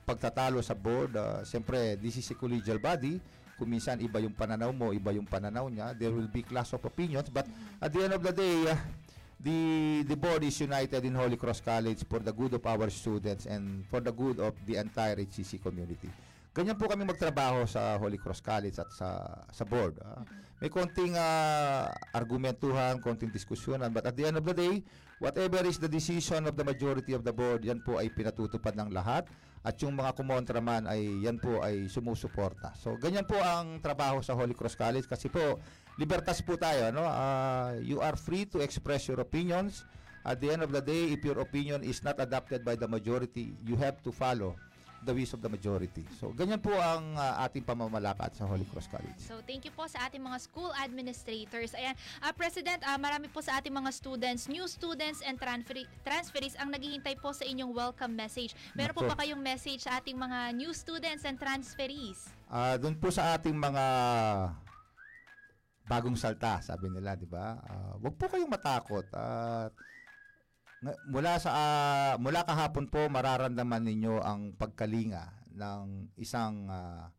pagtatalo 0.07 0.63
sa 0.63 0.73
board, 0.73 1.19
ah, 1.19 1.43
siyempre 1.43 1.99
this 1.99 2.23
is 2.23 2.27
a 2.31 2.35
collegial 2.39 2.79
body. 2.79 3.19
Kung 3.57 3.73
minsan 3.73 3.99
iba 3.99 4.21
yung 4.21 4.37
pananaw 4.37 4.69
mo, 4.69 4.93
iba 4.93 5.09
yung 5.11 5.25
pananaw 5.25 5.65
niya, 5.67 5.97
there 5.97 6.13
will 6.13 6.29
be 6.29 6.45
clash 6.45 6.71
of 6.77 6.81
opinions 6.85 7.27
but 7.27 7.43
at 7.81 7.89
the 7.91 8.05
end 8.05 8.13
of 8.15 8.23
the 8.23 8.31
day, 8.31 8.71
ah, 8.71 8.79
the 9.41 10.01
the 10.05 10.17
board 10.17 10.41
is 10.43 10.57
united 10.59 11.05
in 11.05 11.13
Holy 11.13 11.37
Cross 11.37 11.61
College 11.61 12.01
for 12.09 12.19
the 12.19 12.33
good 12.33 12.53
of 12.57 12.63
our 12.65 12.89
students 12.89 13.45
and 13.45 13.85
for 13.85 14.01
the 14.01 14.11
good 14.11 14.41
of 14.41 14.53
the 14.65 14.81
entire 14.81 15.15
HCC 15.17 15.61
community. 15.61 16.09
Ganyan 16.57 16.73
po 16.73 16.89
kami 16.89 17.05
magtrabaho 17.05 17.69
sa 17.69 18.01
Holy 18.01 18.17
Cross 18.17 18.41
College 18.41 18.81
at 18.81 18.89
sa 18.89 19.29
sa 19.53 19.61
board. 19.61 19.93
ah. 20.01 20.25
May 20.57 20.73
konting 20.73 21.13
ah, 21.13 21.93
argumentuhan, 22.09 22.97
konting 22.97 23.29
diskusyonan, 23.29 23.93
but 23.93 24.09
at 24.09 24.17
the 24.17 24.25
end 24.25 24.41
of 24.41 24.45
the 24.49 24.57
day, 24.57 24.81
whatever 25.21 25.61
is 25.69 25.77
the 25.77 25.85
decision 25.85 26.49
of 26.49 26.57
the 26.57 26.65
majority 26.65 27.13
of 27.13 27.21
the 27.21 27.29
board, 27.29 27.61
yan 27.61 27.77
po 27.85 28.01
ay 28.01 28.09
pinatutupad 28.09 28.73
ng 28.73 28.89
lahat 28.89 29.29
at 29.61 29.77
yung 29.85 29.93
mga 29.93 30.17
kumontra 30.17 30.57
man 30.57 30.89
ay 30.89 31.29
yan 31.29 31.37
po 31.37 31.61
ay 31.61 31.85
sumusuporta. 31.85 32.73
So 32.73 32.97
ganyan 32.97 33.29
po 33.29 33.37
ang 33.37 33.77
trabaho 33.77 34.25
sa 34.25 34.33
Holy 34.33 34.57
Cross 34.57 34.73
College 34.73 35.05
kasi 35.05 35.29
po 35.29 35.61
libertas 35.97 36.39
po 36.45 36.55
tayo, 36.55 36.93
no? 36.93 37.03
Ah, 37.03 37.73
you 37.81 37.99
are 37.99 38.15
free 38.15 38.45
to 38.45 38.61
express 38.61 39.09
your 39.09 39.19
opinions. 39.19 39.83
At 40.27 40.39
the 40.43 40.53
end 40.53 40.61
of 40.61 40.71
the 40.75 40.83
day, 40.83 41.13
if 41.15 41.23
your 41.23 41.39
opinion 41.39 41.81
is 41.83 42.03
not 42.03 42.19
adopted 42.19 42.61
by 42.61 42.75
the 42.75 42.87
majority, 42.87 43.55
you 43.63 43.79
have 43.79 44.03
to 44.03 44.11
follow 44.11 44.59
the 45.07 45.13
wish 45.13 45.31
of 45.31 45.39
the 45.39 45.47
majority. 45.47 46.03
So, 46.19 46.33
ganyan 46.33 46.59
po 46.59 46.73
ang 46.73 47.15
ah, 47.15 47.45
ating 47.45 47.63
pamamalakad 47.63 48.33
sa 48.33 48.49
Holy 48.49 48.65
Cross 48.67 48.89
College. 48.89 49.15
So 49.21 49.39
thank 49.45 49.63
you 49.63 49.71
po 49.71 49.85
sa 49.85 50.09
ating 50.09 50.19
mga 50.19 50.37
school 50.41 50.73
administrators. 50.81 51.77
Ayan, 51.77 51.93
ah, 52.19 52.33
President, 52.33 52.81
ah, 52.83 52.97
marami 52.97 53.29
po 53.29 53.39
sa 53.39 53.61
ating 53.61 53.71
mga 53.71 53.93
students, 53.93 54.49
new 54.49 54.65
students 54.65 55.21
and 55.21 55.37
transfer 55.37 55.79
transferees 56.01 56.57
ang 56.57 56.73
naghihintay 56.73 57.15
po 57.21 57.29
sa 57.31 57.45
inyong 57.45 57.71
welcome 57.71 58.13
message. 58.17 58.57
Meron 58.73 58.93
po 58.97 59.05
ba 59.05 59.15
kayong 59.21 59.39
message 59.39 59.85
sa 59.85 60.01
ating 60.01 60.17
mga 60.17 60.57
new 60.57 60.73
students 60.73 61.23
and 61.23 61.37
transferees? 61.37 62.27
Ah, 62.49 62.75
doon 62.75 62.97
po 62.97 63.13
sa 63.13 63.37
ating 63.37 63.55
mga 63.55 63.85
bagong 65.87 66.19
salta, 66.19 66.59
sabi 66.59 66.91
nila, 66.91 67.15
'di 67.15 67.25
ba? 67.25 67.57
Ah, 67.63 67.93
wag 67.97 68.15
po 68.19 68.27
kayong 68.27 68.51
matakot 68.51 69.07
at 69.15 69.71
nga- 70.83 70.99
mula 71.09 71.39
sa 71.39 71.49
ah, 71.55 72.13
mula 72.19 72.43
kahapon 72.43 72.91
po 72.91 73.07
mararamdaman 73.07 73.81
ninyo 73.87 74.21
ang 74.21 74.53
pagkalinga 74.53 75.49
ng 75.55 76.13
isang 76.19 76.67
ah, 76.69 77.09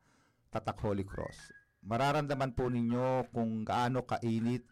tatak 0.53 0.79
Holy 0.85 1.03
Cross. 1.03 1.53
Mararamdaman 1.89 2.53
po 2.53 2.69
ninyo 2.69 3.33
kung 3.33 3.65
gaano 3.65 4.05
kainit 4.05 4.63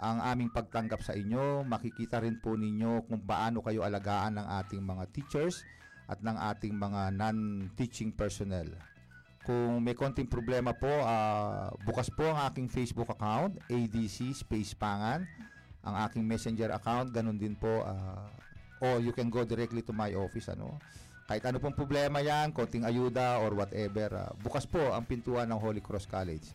ang 0.00 0.22
aming 0.24 0.48
pagtanggap 0.48 1.04
sa 1.04 1.12
inyo. 1.12 1.66
Makikita 1.66 2.24
rin 2.24 2.40
po 2.40 2.56
ninyo 2.56 3.04
kung 3.04 3.26
paano 3.26 3.60
kayo 3.60 3.84
alagaan 3.84 4.40
ng 4.40 4.46
ating 4.64 4.80
mga 4.80 5.04
teachers 5.12 5.66
at 6.08 6.24
ng 6.24 6.34
ating 6.34 6.74
mga 6.74 7.14
non-teaching 7.14 8.10
personnel. 8.16 8.66
Kung 9.50 9.82
may 9.82 9.98
konting 9.98 10.30
problema 10.30 10.70
po, 10.70 10.86
ah, 11.02 11.74
bukas 11.82 12.06
po 12.06 12.22
ang 12.22 12.38
aking 12.46 12.70
Facebook 12.70 13.10
account, 13.10 13.58
ADC 13.66 14.46
Space 14.46 14.78
Pangan. 14.78 15.26
Ang 15.82 15.94
aking 16.06 16.22
messenger 16.22 16.70
account, 16.70 17.10
ganun 17.10 17.34
din 17.34 17.58
po. 17.58 17.82
ah, 17.82 18.30
or 18.80 19.02
you 19.02 19.10
can 19.10 19.26
go 19.26 19.42
directly 19.42 19.82
to 19.82 19.90
my 19.90 20.14
office. 20.14 20.46
Ano? 20.54 20.78
Kahit 21.26 21.42
ano 21.50 21.58
pong 21.58 21.74
problema 21.74 22.22
yan, 22.22 22.54
konting 22.54 22.86
ayuda 22.86 23.42
or 23.42 23.58
whatever, 23.58 24.06
ah, 24.14 24.30
bukas 24.38 24.70
po 24.70 24.94
ang 24.94 25.02
pintuan 25.02 25.50
ng 25.50 25.58
Holy 25.58 25.82
Cross 25.82 26.06
College. 26.06 26.46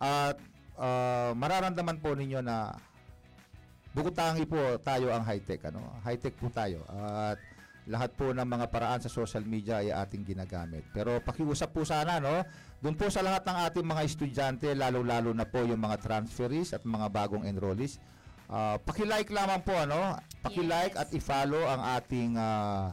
At 0.00 0.40
ah, 0.80 1.36
mararamdaman 1.36 2.00
po 2.00 2.16
ninyo 2.16 2.40
na 2.40 2.72
bukod 3.92 4.16
tangi 4.16 4.48
po 4.48 4.56
tayo 4.80 5.12
ang 5.12 5.20
high-tech. 5.20 5.68
Ano? 5.68 5.84
High-tech 6.00 6.32
po 6.40 6.48
tayo. 6.48 6.80
At 6.88 7.36
lahat 7.88 8.12
po 8.14 8.30
ng 8.36 8.44
mga 8.44 8.68
paraan 8.68 9.00
sa 9.00 9.08
social 9.08 9.42
media 9.48 9.80
ay 9.80 9.88
ating 9.88 10.22
ginagamit. 10.22 10.84
Pero 10.92 11.18
pakiusap 11.24 11.72
po 11.72 11.88
sana, 11.88 12.20
no? 12.20 12.44
Doon 12.84 12.94
po 12.94 13.08
sa 13.08 13.24
lahat 13.24 13.48
ng 13.48 13.58
ating 13.64 13.86
mga 13.88 14.02
estudyante, 14.04 14.68
lalo-lalo 14.76 15.32
na 15.32 15.48
po 15.48 15.64
yung 15.64 15.80
mga 15.80 15.96
transferees 16.04 16.76
at 16.76 16.84
mga 16.84 17.08
bagong 17.08 17.48
enrollees, 17.48 17.96
ah, 18.52 18.76
paki-like 18.76 19.32
lamang 19.32 19.64
po, 19.64 19.72
ano? 19.72 20.20
Paki-like 20.44 20.94
at 21.00 21.08
i-follow 21.16 21.64
ang 21.64 21.80
ating 21.96 22.36
ah, 22.36 22.92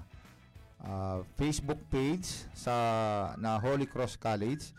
ah, 0.79 1.19
Facebook 1.35 1.83
page 1.91 2.47
sa 2.55 2.73
na 3.35 3.59
Holy 3.59 3.85
Cross 3.85 4.15
College 4.15 4.71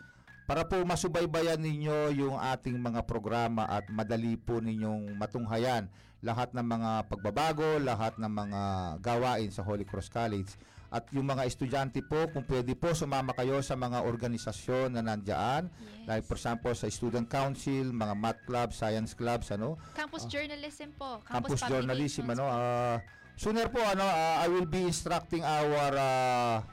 para 0.49 0.63
po 0.63 0.79
masubaybayan 0.81 1.59
ninyo 1.59 2.23
yung 2.23 2.39
ating 2.39 2.79
mga 2.79 3.03
programa 3.03 3.67
at 3.67 3.85
madali 3.91 4.39
po 4.39 4.63
ninyong 4.63 5.13
matunghayan 5.19 5.91
lahat 6.25 6.53
ng 6.53 6.65
mga 6.65 6.91
pagbabago, 7.11 7.77
lahat 7.77 8.17
ng 8.17 8.31
mga 8.31 8.61
gawain 9.01 9.49
sa 9.53 9.61
Holy 9.61 9.85
Cross 9.85 10.09
College. 10.09 10.49
At 10.87 11.03
yung 11.11 11.27
mga 11.27 11.43
estudyante 11.43 11.99
po, 11.99 12.31
kung 12.31 12.47
pwede 12.47 12.71
po, 12.71 12.95
sumama 12.95 13.35
kayo 13.35 13.59
sa 13.59 13.75
mga 13.75 14.07
organisasyon 14.07 14.95
na 14.95 15.03
nandyan. 15.03 15.67
Like 16.07 16.23
for 16.23 16.39
example, 16.39 16.71
sa 16.71 16.87
student 16.87 17.27
council, 17.27 17.91
mga 17.91 18.15
math 18.15 18.39
clubs, 18.47 18.79
science 18.79 19.11
clubs, 19.11 19.51
ano. 19.51 19.75
Campus 19.93 20.23
journalism 20.31 20.95
po. 20.95 21.19
Campus, 21.27 21.59
Campus, 21.59 21.61
journalism, 21.67 22.25
ano. 22.31 22.45
po. 22.47 22.55
ah, 22.55 22.97
sooner 23.35 23.67
po, 23.67 23.83
ano, 23.83 24.07
ah, 24.07 24.41
I 24.41 24.47
will 24.47 24.65
be 24.65 24.87
instructing 24.87 25.43
our 25.43 25.91
ah, 25.99 26.63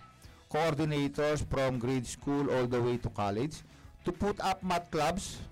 coordinators 0.47 1.43
from 1.43 1.83
grade 1.83 2.07
school 2.07 2.47
all 2.55 2.71
the 2.71 2.79
way 2.79 2.95
to 3.03 3.11
college 3.11 3.67
to 4.07 4.15
put 4.15 4.39
up 4.39 4.63
math 4.63 4.87
clubs, 4.95 5.43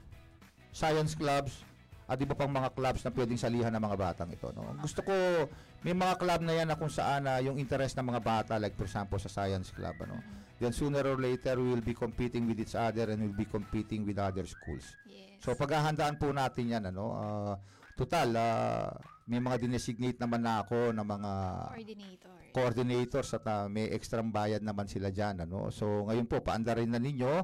science 0.71 1.19
clubs, 1.19 1.67
at 2.13 2.21
iba 2.21 2.37
pang 2.37 2.53
mga 2.53 2.77
clubs 2.77 3.01
na 3.01 3.11
pwedeng 3.17 3.41
salihan 3.41 3.73
ng 3.73 3.81
mga 3.81 3.97
batang 3.97 4.29
ito. 4.29 4.53
No? 4.53 4.69
Gusto 4.85 5.01
ko, 5.01 5.17
may 5.81 5.97
mga 5.97 6.21
club 6.21 6.45
na 6.45 6.53
yan 6.53 6.69
na 6.69 6.77
kung 6.77 6.93
saan 6.93 7.25
na 7.25 7.41
yung 7.41 7.57
interest 7.57 7.97
ng 7.97 8.05
mga 8.05 8.21
bata, 8.21 8.53
like 8.61 8.77
for 8.77 8.85
example 8.85 9.17
sa 9.17 9.33
science 9.33 9.73
club, 9.73 9.97
ano, 10.05 10.21
then 10.61 10.77
sooner 10.77 11.01
or 11.09 11.17
later 11.17 11.57
we 11.57 11.73
will 11.73 11.81
be 11.81 11.97
competing 11.97 12.45
with 12.45 12.61
each 12.61 12.77
other 12.77 13.09
and 13.09 13.25
we'll 13.25 13.33
be 13.33 13.49
competing 13.49 14.05
with 14.05 14.21
other 14.21 14.45
schools. 14.45 14.93
So 15.41 15.57
paghahandaan 15.57 16.21
po 16.21 16.31
natin 16.37 16.69
yan, 16.69 16.85
ano, 16.93 17.05
ah, 17.17 17.55
total, 17.97 18.29
ah, 18.37 18.93
may 19.25 19.41
mga 19.41 19.65
dinesignate 19.65 20.21
naman 20.21 20.45
na 20.45 20.61
ako 20.61 20.93
ng 20.93 21.07
mga 21.07 21.33
Coordinator. 21.73 22.35
coordinators 22.53 23.31
at 23.41 23.45
ah, 23.49 23.65
may 23.73 23.89
extra 23.89 24.21
bayad 24.21 24.61
naman 24.61 24.85
sila 24.85 25.09
dyan. 25.09 25.49
Ano? 25.49 25.73
So 25.73 26.05
ngayon 26.05 26.29
po, 26.29 26.45
paandarin 26.45 26.93
na 26.93 27.01
ninyo 27.01 27.43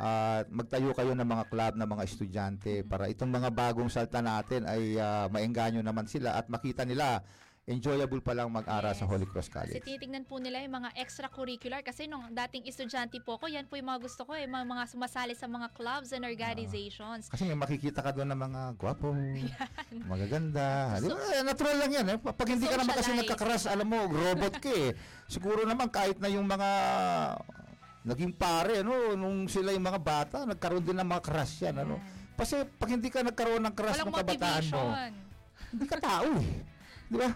at 0.00 0.48
magtayo 0.48 0.96
kayo 0.96 1.12
ng 1.12 1.28
mga 1.28 1.44
club 1.52 1.72
ng 1.76 1.88
mga 1.92 2.02
estudyante 2.08 2.72
para 2.88 3.04
itong 3.12 3.28
mga 3.28 3.52
bagong 3.52 3.92
salta 3.92 4.24
natin 4.24 4.64
ay 4.64 4.96
ah, 4.96 5.28
maengganyo 5.28 5.84
naman 5.84 6.08
sila 6.08 6.40
at 6.40 6.48
makita 6.48 6.88
nila 6.88 7.20
enjoyable 7.68 8.18
pa 8.18 8.32
lang 8.34 8.48
mag-aral 8.50 8.96
sa 8.96 9.06
Holy 9.06 9.28
Cross 9.28 9.46
Kasi 9.46 9.78
College. 9.78 9.84
tinitingnan 9.86 10.24
po 10.26 10.42
nila 10.42 10.58
yung 10.64 10.82
mga 10.82 10.90
extracurricular 10.98 11.84
kasi 11.84 12.10
nung 12.10 12.26
dating 12.32 12.66
estudyante 12.66 13.20
po 13.22 13.38
ko, 13.38 13.46
yan 13.46 13.68
po 13.70 13.78
yung 13.78 13.86
mga 13.92 14.00
gusto 14.02 14.26
ko 14.26 14.34
eh, 14.34 14.48
mga, 14.48 14.64
mga 14.66 14.84
sumasali 14.90 15.38
sa 15.38 15.46
mga 15.46 15.70
clubs 15.76 16.10
and 16.10 16.26
organizations. 16.26 17.30
Kasi 17.30 17.46
may 17.46 17.54
makikita 17.54 18.02
ka 18.02 18.10
doon 18.10 18.32
ng 18.34 18.40
mga 18.40 18.60
gwapo, 18.74 19.14
magaganda. 20.10 20.98
Di 20.98 21.06
ba? 21.12 21.20
Eh, 21.36 21.44
Natural 21.46 21.76
lang 21.78 21.90
yan. 21.94 22.06
Eh. 22.10 22.16
Pag 22.18 22.48
hindi 22.48 22.66
ka 22.66 22.76
naman 22.80 22.94
kasi 22.96 23.10
nagkakrush, 23.14 23.66
alam 23.70 23.86
mo, 23.86 23.98
robot 24.08 24.54
ka 24.58 24.70
eh. 24.72 24.90
Siguro 25.34 25.62
naman 25.62 25.92
kahit 25.92 26.18
na 26.18 26.26
yung 26.26 26.50
mga 26.50 26.68
naging 28.00 28.32
pare, 28.32 28.80
ano, 28.80 29.12
nung 29.12 29.44
sila 29.44 29.76
yung 29.76 29.84
mga 29.84 30.00
bata, 30.00 30.36
nagkaroon 30.48 30.84
din 30.84 30.96
ng 30.96 31.08
mga 31.08 31.22
crush 31.24 31.54
yan. 31.68 31.84
Ano? 31.84 32.00
Kasi 32.36 32.64
pag 32.64 32.88
hindi 32.88 33.12
ka 33.12 33.20
nagkaroon 33.20 33.60
ng 33.60 33.74
crush 33.76 34.00
Walang 34.00 34.08
ng 34.08 34.16
kabataan 34.16 34.64
mo, 34.72 34.80
motivation. 34.80 35.12
hindi 35.70 35.86
ka 35.86 35.96
tao 36.00 36.28
eh. 36.40 36.52
Di 37.10 37.16
ba? 37.20 37.30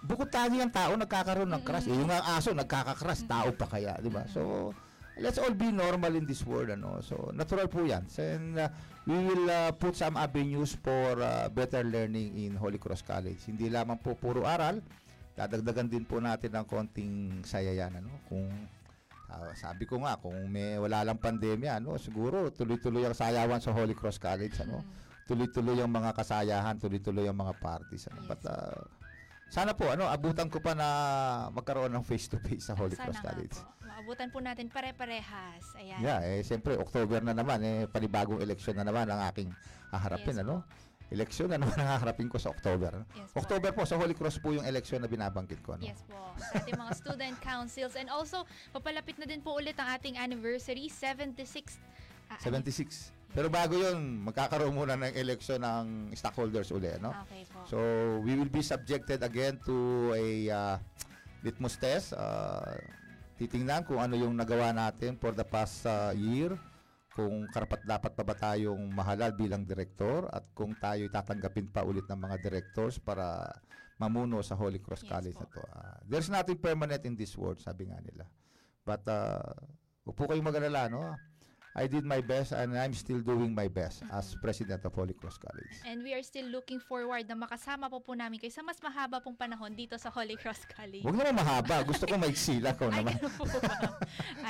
Bukod 0.00 0.28
tayo 0.32 0.54
yung 0.54 0.72
tao 0.72 0.92
nagkakaroon 0.94 1.50
ng 1.50 1.62
crush. 1.66 1.90
Eh, 1.90 1.96
yung 1.98 2.08
mga 2.08 2.24
aso 2.38 2.54
nagkaka-crush, 2.54 3.26
tao 3.26 3.50
pa 3.52 3.66
kaya, 3.66 3.98
di 3.98 4.08
ba? 4.08 4.24
So, 4.30 4.70
let's 5.18 5.36
all 5.36 5.52
be 5.52 5.74
normal 5.74 6.14
in 6.14 6.24
this 6.24 6.46
world, 6.46 6.70
ano? 6.70 7.02
So, 7.02 7.34
natural 7.34 7.66
po 7.66 7.82
yan. 7.84 8.06
So, 8.06 8.22
and, 8.22 8.56
uh, 8.56 8.70
we 9.04 9.18
will 9.18 9.50
uh, 9.50 9.74
put 9.74 9.98
some 9.98 10.14
avenues 10.16 10.78
for 10.78 11.18
uh, 11.18 11.50
better 11.50 11.82
learning 11.82 12.32
in 12.38 12.54
Holy 12.54 12.78
Cross 12.78 13.02
College. 13.02 13.42
Hindi 13.44 13.68
lamang 13.68 13.98
po 13.98 14.14
puro 14.14 14.46
aral, 14.46 14.80
dadagdagan 15.34 15.90
din 15.90 16.06
po 16.06 16.22
natin 16.22 16.54
ng 16.54 16.64
konting 16.64 17.42
saya 17.44 17.74
yan, 17.74 17.98
ano? 18.00 18.24
Kung 18.30 18.46
ah, 19.30 19.54
sabi 19.54 19.86
ko 19.86 20.02
nga, 20.02 20.18
kung 20.18 20.34
may 20.50 20.76
wala 20.76 21.06
lang 21.06 21.22
pandemya, 21.22 21.78
ano, 21.78 21.94
siguro 21.96 22.50
tuloy-tuloy 22.50 23.06
ang 23.06 23.14
sayawan 23.14 23.62
sa 23.62 23.70
Holy 23.70 23.94
Cross 23.94 24.18
College, 24.18 24.58
ano? 24.66 24.82
Tuloy-tuloy 25.30 25.78
ang 25.78 25.92
mga 25.94 26.10
kasayahan, 26.10 26.76
tuloy-tuloy 26.82 27.30
ang 27.30 27.38
mga 27.38 27.54
parties, 27.62 28.10
ano? 28.10 28.26
But, 28.26 28.42
uh, 28.50 28.82
sana 29.50 29.74
po, 29.74 29.90
ano, 29.90 30.10
abutan 30.10 30.50
ko 30.50 30.58
pa 30.58 30.74
na 30.74 30.86
magkaroon 31.54 31.90
ng 31.94 32.02
face-to-face 32.06 32.70
sa 32.70 32.74
Holy 32.74 32.98
Sana 32.98 33.10
Cross 33.10 33.20
College. 33.22 33.56
po. 33.58 33.86
Maabutan 33.86 34.28
po 34.34 34.38
natin 34.42 34.66
pare-parehas. 34.70 35.62
Ayan. 35.78 36.02
Yeah, 36.02 36.18
eh, 36.26 36.42
siyempre, 36.42 36.74
October 36.78 37.22
na 37.22 37.34
naman, 37.34 37.62
eh, 37.62 37.86
panibagong 37.86 38.42
eleksyon 38.42 38.78
na 38.78 38.86
naman 38.86 39.06
ang 39.06 39.22
aking 39.30 39.54
haharapin, 39.94 40.34
Yes 40.34 40.42
ano? 40.42 40.66
Eleksyon 41.10 41.50
na 41.50 41.58
naman 41.58 41.74
ang 41.82 41.90
haharapin 41.98 42.30
ko 42.30 42.38
sa 42.38 42.54
October. 42.54 43.02
Yes 43.18 43.34
po. 43.34 43.42
October 43.42 43.70
po, 43.74 43.82
sa 43.82 43.98
Holy 43.98 44.14
Cross 44.14 44.38
po 44.38 44.54
yung 44.54 44.62
eleksyon 44.62 45.02
na 45.02 45.10
binabanggit 45.10 45.58
ko, 45.60 45.74
ano? 45.74 45.82
Yes 45.82 46.06
po. 46.06 46.14
Sa 46.38 46.62
ating 46.62 46.78
mga 46.78 46.92
student 46.94 47.36
councils. 47.42 47.94
And 47.98 48.06
also, 48.06 48.46
papalapit 48.70 49.18
na 49.18 49.26
din 49.26 49.42
po 49.42 49.58
ulit 49.58 49.74
ang 49.82 49.90
ating 49.98 50.14
anniversary, 50.14 50.86
76. 50.86 51.76
ah, 52.30 52.38
76. 52.38 53.10
Pero 53.30 53.46
bago 53.46 53.78
yun, 53.78 54.26
magkakaroon 54.26 54.74
muna 54.74 54.98
ng 54.98 55.14
eleksyon 55.14 55.62
ng 55.62 56.14
stockholders 56.18 56.70
uli, 56.74 56.90
no? 56.98 57.14
Okay 57.26 57.46
po. 57.46 57.58
So, 57.66 57.76
we 58.22 58.34
will 58.34 58.50
be 58.50 58.62
subjected 58.62 59.22
again 59.22 59.58
to 59.66 60.10
a 60.14 60.26
uh, 60.50 60.76
litmus 61.42 61.78
test. 61.78 62.14
Uh, 62.14 62.78
titingnan 63.38 63.86
kung 63.86 64.02
ano 64.02 64.18
yung 64.18 64.34
nagawa 64.34 64.74
natin 64.74 65.14
for 65.18 65.30
the 65.30 65.46
past 65.46 65.86
uh, 65.86 66.10
year, 66.14 66.58
kung 67.10 67.50
karapat 67.50 67.82
dapat 67.82 68.12
pa 68.14 68.22
ba 68.22 68.34
tayong 68.38 68.94
mahalal 68.94 69.34
bilang 69.34 69.66
direktor 69.66 70.30
at 70.30 70.46
kung 70.54 70.78
tayo 70.78 71.10
tatanggapin 71.10 71.66
pa 71.66 71.82
ulit 71.82 72.06
ng 72.06 72.20
mga 72.22 72.36
directors 72.38 73.02
para 73.02 73.50
mamuno 74.00 74.40
sa 74.40 74.56
Holy 74.56 74.80
Cross 74.80 75.04
College 75.04 75.36
na 75.36 75.48
to. 75.50 75.60
Uh, 75.60 75.98
there's 76.08 76.32
nothing 76.32 76.56
permanent 76.56 77.04
in 77.04 77.18
this 77.18 77.36
world, 77.36 77.60
sabi 77.60 77.90
nga 77.92 78.00
nila. 78.00 78.24
But, 78.80 79.04
uh, 79.04 79.52
huwag 80.08 80.16
po 80.16 80.24
kayong 80.24 80.48
mag-alala, 80.48 80.88
no? 80.88 81.12
I 81.74 81.86
did 81.86 82.02
my 82.02 82.18
best 82.18 82.50
and 82.50 82.74
I'm 82.74 82.90
still 82.98 83.22
doing 83.22 83.54
my 83.54 83.70
best 83.70 84.02
as 84.10 84.34
president 84.42 84.82
of 84.82 84.90
Holy 84.90 85.14
Cross 85.14 85.38
College. 85.38 85.70
And 85.86 86.02
we 86.02 86.10
are 86.18 86.22
still 86.26 86.50
looking 86.50 86.82
forward 86.82 87.30
na 87.30 87.38
makasama 87.38 87.86
po 87.86 88.02
po 88.02 88.18
namin 88.18 88.42
kayo 88.42 88.50
sa 88.50 88.66
mas 88.66 88.82
mahaba 88.82 89.22
pong 89.22 89.38
panahon 89.38 89.70
dito 89.78 89.94
sa 89.94 90.10
Holy 90.10 90.34
Cross 90.34 90.66
College. 90.66 91.06
Huwag 91.06 91.14
naman 91.14 91.38
mahaba. 91.38 91.86
Gusto 91.86 92.10
ko 92.10 92.18
maiksi 92.18 92.58
ko 92.74 92.90
Ay, 92.90 92.94
naman. 92.98 93.14
po 93.38 93.46
ba? 93.46 93.76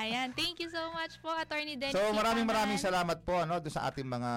Ayan. 0.00 0.32
Thank 0.32 0.64
you 0.64 0.72
so 0.72 0.88
much 0.96 1.20
po, 1.20 1.28
Attorney 1.36 1.76
Dennis. 1.76 1.92
So 1.92 2.08
maraming 2.16 2.48
maraming 2.48 2.80
salamat 2.80 3.20
po 3.20 3.36
ano 3.36 3.60
sa 3.68 3.92
ating 3.92 4.08
mga 4.08 4.32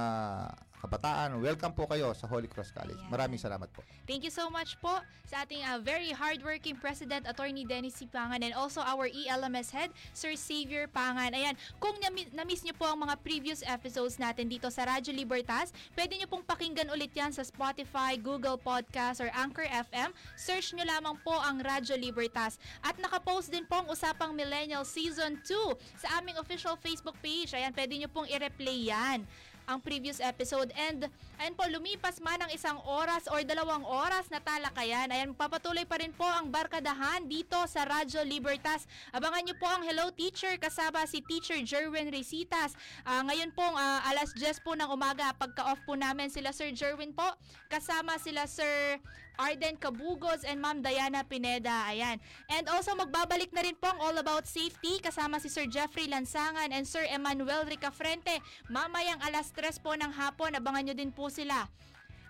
kabataan. 0.83 1.39
Welcome 1.39 1.71
po 1.71 1.87
kayo 1.87 2.11
sa 2.11 2.27
Holy 2.27 2.51
Cross 2.51 2.75
College. 2.75 2.99
Maraming 3.07 3.39
salamat 3.39 3.71
po. 3.71 3.79
Thank 4.03 4.27
you 4.27 4.33
so 4.35 4.51
much 4.51 4.75
po 4.83 4.99
sa 5.23 5.47
ating 5.47 5.63
uh, 5.63 5.79
very 5.79 6.11
hardworking 6.11 6.75
President, 6.75 7.23
Attorney 7.23 7.63
Dennis 7.63 7.95
Sipangan, 7.95 8.43
and 8.43 8.51
also 8.51 8.83
our 8.83 9.07
ELMS 9.07 9.71
Head, 9.71 9.95
Sir 10.11 10.35
Xavier 10.35 10.91
Pangan. 10.91 11.31
Ayan, 11.31 11.55
kung 11.79 11.95
nami- 12.03 12.27
na-miss 12.35 12.67
nyo 12.67 12.75
po 12.75 12.83
ang 12.83 12.99
mga 12.99 13.15
previous 13.23 13.63
episodes 13.63 14.19
natin 14.19 14.51
dito 14.51 14.67
sa 14.67 14.83
Radyo 14.83 15.15
Libertas, 15.15 15.71
pwede 15.95 16.19
nyo 16.19 16.27
pong 16.27 16.43
pakinggan 16.43 16.91
ulit 16.91 17.15
yan 17.15 17.31
sa 17.31 17.47
Spotify, 17.47 18.19
Google 18.19 18.59
Podcast, 18.59 19.23
or 19.23 19.31
Anchor 19.31 19.65
FM. 19.87 20.11
Search 20.35 20.75
nyo 20.75 20.83
lamang 20.83 21.15
po 21.23 21.31
ang 21.39 21.63
Radyo 21.63 21.95
Libertas. 21.95 22.59
At 22.83 22.99
nakapost 22.99 23.47
din 23.47 23.63
po 23.63 23.79
ang 23.79 23.87
Usapang 23.87 24.35
Millennial 24.35 24.83
Season 24.83 25.39
2 25.47 26.03
sa 26.03 26.19
aming 26.19 26.35
official 26.35 26.75
Facebook 26.75 27.15
page. 27.23 27.55
Ayan, 27.55 27.71
pwede 27.71 27.95
nyo 27.95 28.11
pong 28.11 28.27
i-replay 28.27 28.91
yan 28.91 29.23
ang 29.67 29.79
previous 29.79 30.19
episode. 30.19 30.71
And, 30.75 31.07
ayun 31.39 31.55
po, 31.55 31.63
lumipas 31.67 32.19
man 32.19 32.39
ang 32.39 32.51
isang 32.51 32.79
oras 32.83 33.27
or 33.31 33.41
dalawang 33.47 33.83
oras 33.87 34.27
na 34.27 34.43
talakayan. 34.43 35.11
Ayan, 35.11 35.31
papatuloy 35.35 35.87
pa 35.87 35.99
rin 35.99 36.11
po 36.11 36.27
ang 36.27 36.51
barkadahan 36.51 37.23
dito 37.27 37.57
sa 37.69 37.87
Radyo 37.87 38.23
Libertas. 38.27 38.85
Abangan 39.15 39.43
nyo 39.47 39.55
po 39.55 39.67
ang 39.67 39.83
Hello 39.83 40.11
Teacher 40.11 40.55
kasama 40.59 41.07
si 41.07 41.23
Teacher 41.23 41.59
Jerwin 41.63 42.11
Resitas. 42.11 42.75
Ah, 43.07 43.23
ngayon 43.23 43.51
pong 43.55 43.75
ah, 43.75 44.03
alas 44.07 44.35
10 44.35 44.63
po 44.63 44.75
ng 44.75 44.89
umaga, 44.91 45.31
pagka-off 45.35 45.79
po 45.87 45.95
namin 45.95 46.27
sila 46.27 46.51
Sir 46.51 46.71
Jerwin 46.75 47.15
po, 47.15 47.25
kasama 47.71 48.19
sila 48.19 48.45
Sir 48.47 48.99
Arden 49.37 49.77
Cabugos 49.81 50.45
and 50.45 50.61
Ma'am 50.61 50.83
Diana 50.83 51.25
Pineda. 51.25 51.89
Ayan. 51.89 52.21
And 52.49 52.65
also 52.69 52.93
magbabalik 52.93 53.49
na 53.53 53.65
rin 53.65 53.77
po 53.77 53.89
ang 53.89 53.99
All 53.99 54.17
About 54.21 54.45
Safety 54.45 55.01
kasama 55.01 55.41
si 55.41 55.49
Sir 55.49 55.65
Jeffrey 55.65 56.05
Lansangan 56.05 56.69
and 56.69 56.85
Sir 56.85 57.05
Emmanuel 57.09 57.65
Ricafrente. 57.65 58.37
Mamayang 58.69 59.21
alas 59.25 59.49
3 59.55 59.81
po 59.81 59.93
ng 59.97 60.11
hapon, 60.13 60.53
abangan 60.53 60.91
nyo 60.91 60.95
din 60.97 61.09
po 61.09 61.29
sila. 61.33 61.65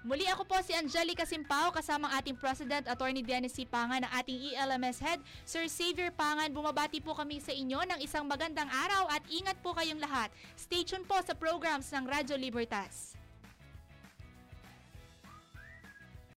Muli 0.04 0.28
ako 0.28 0.44
po 0.44 0.60
si 0.60 0.76
Angelica 0.76 1.24
Simpao 1.24 1.72
kasama 1.72 2.12
ang 2.12 2.20
ating 2.20 2.36
President 2.36 2.84
Attorney 2.92 3.24
Dennis 3.24 3.56
C. 3.56 3.64
Pangan 3.64 4.04
ng 4.04 4.12
ating 4.20 4.36
ELMS 4.52 5.00
Head, 5.00 5.24
Sir 5.48 5.64
Xavier 5.64 6.12
Pangan. 6.12 6.52
Bumabati 6.52 7.00
po 7.00 7.16
kami 7.16 7.40
sa 7.40 7.56
inyo 7.56 7.80
ng 7.88 8.04
isang 8.04 8.28
magandang 8.28 8.68
araw 8.68 9.08
at 9.08 9.24
ingat 9.32 9.56
po 9.64 9.72
kayong 9.72 10.04
lahat. 10.04 10.28
Stay 10.60 10.84
tuned 10.84 11.08
po 11.08 11.16
sa 11.24 11.32
programs 11.32 11.88
ng 11.96 12.04
Radyo 12.04 12.36
Libertas. 12.36 13.13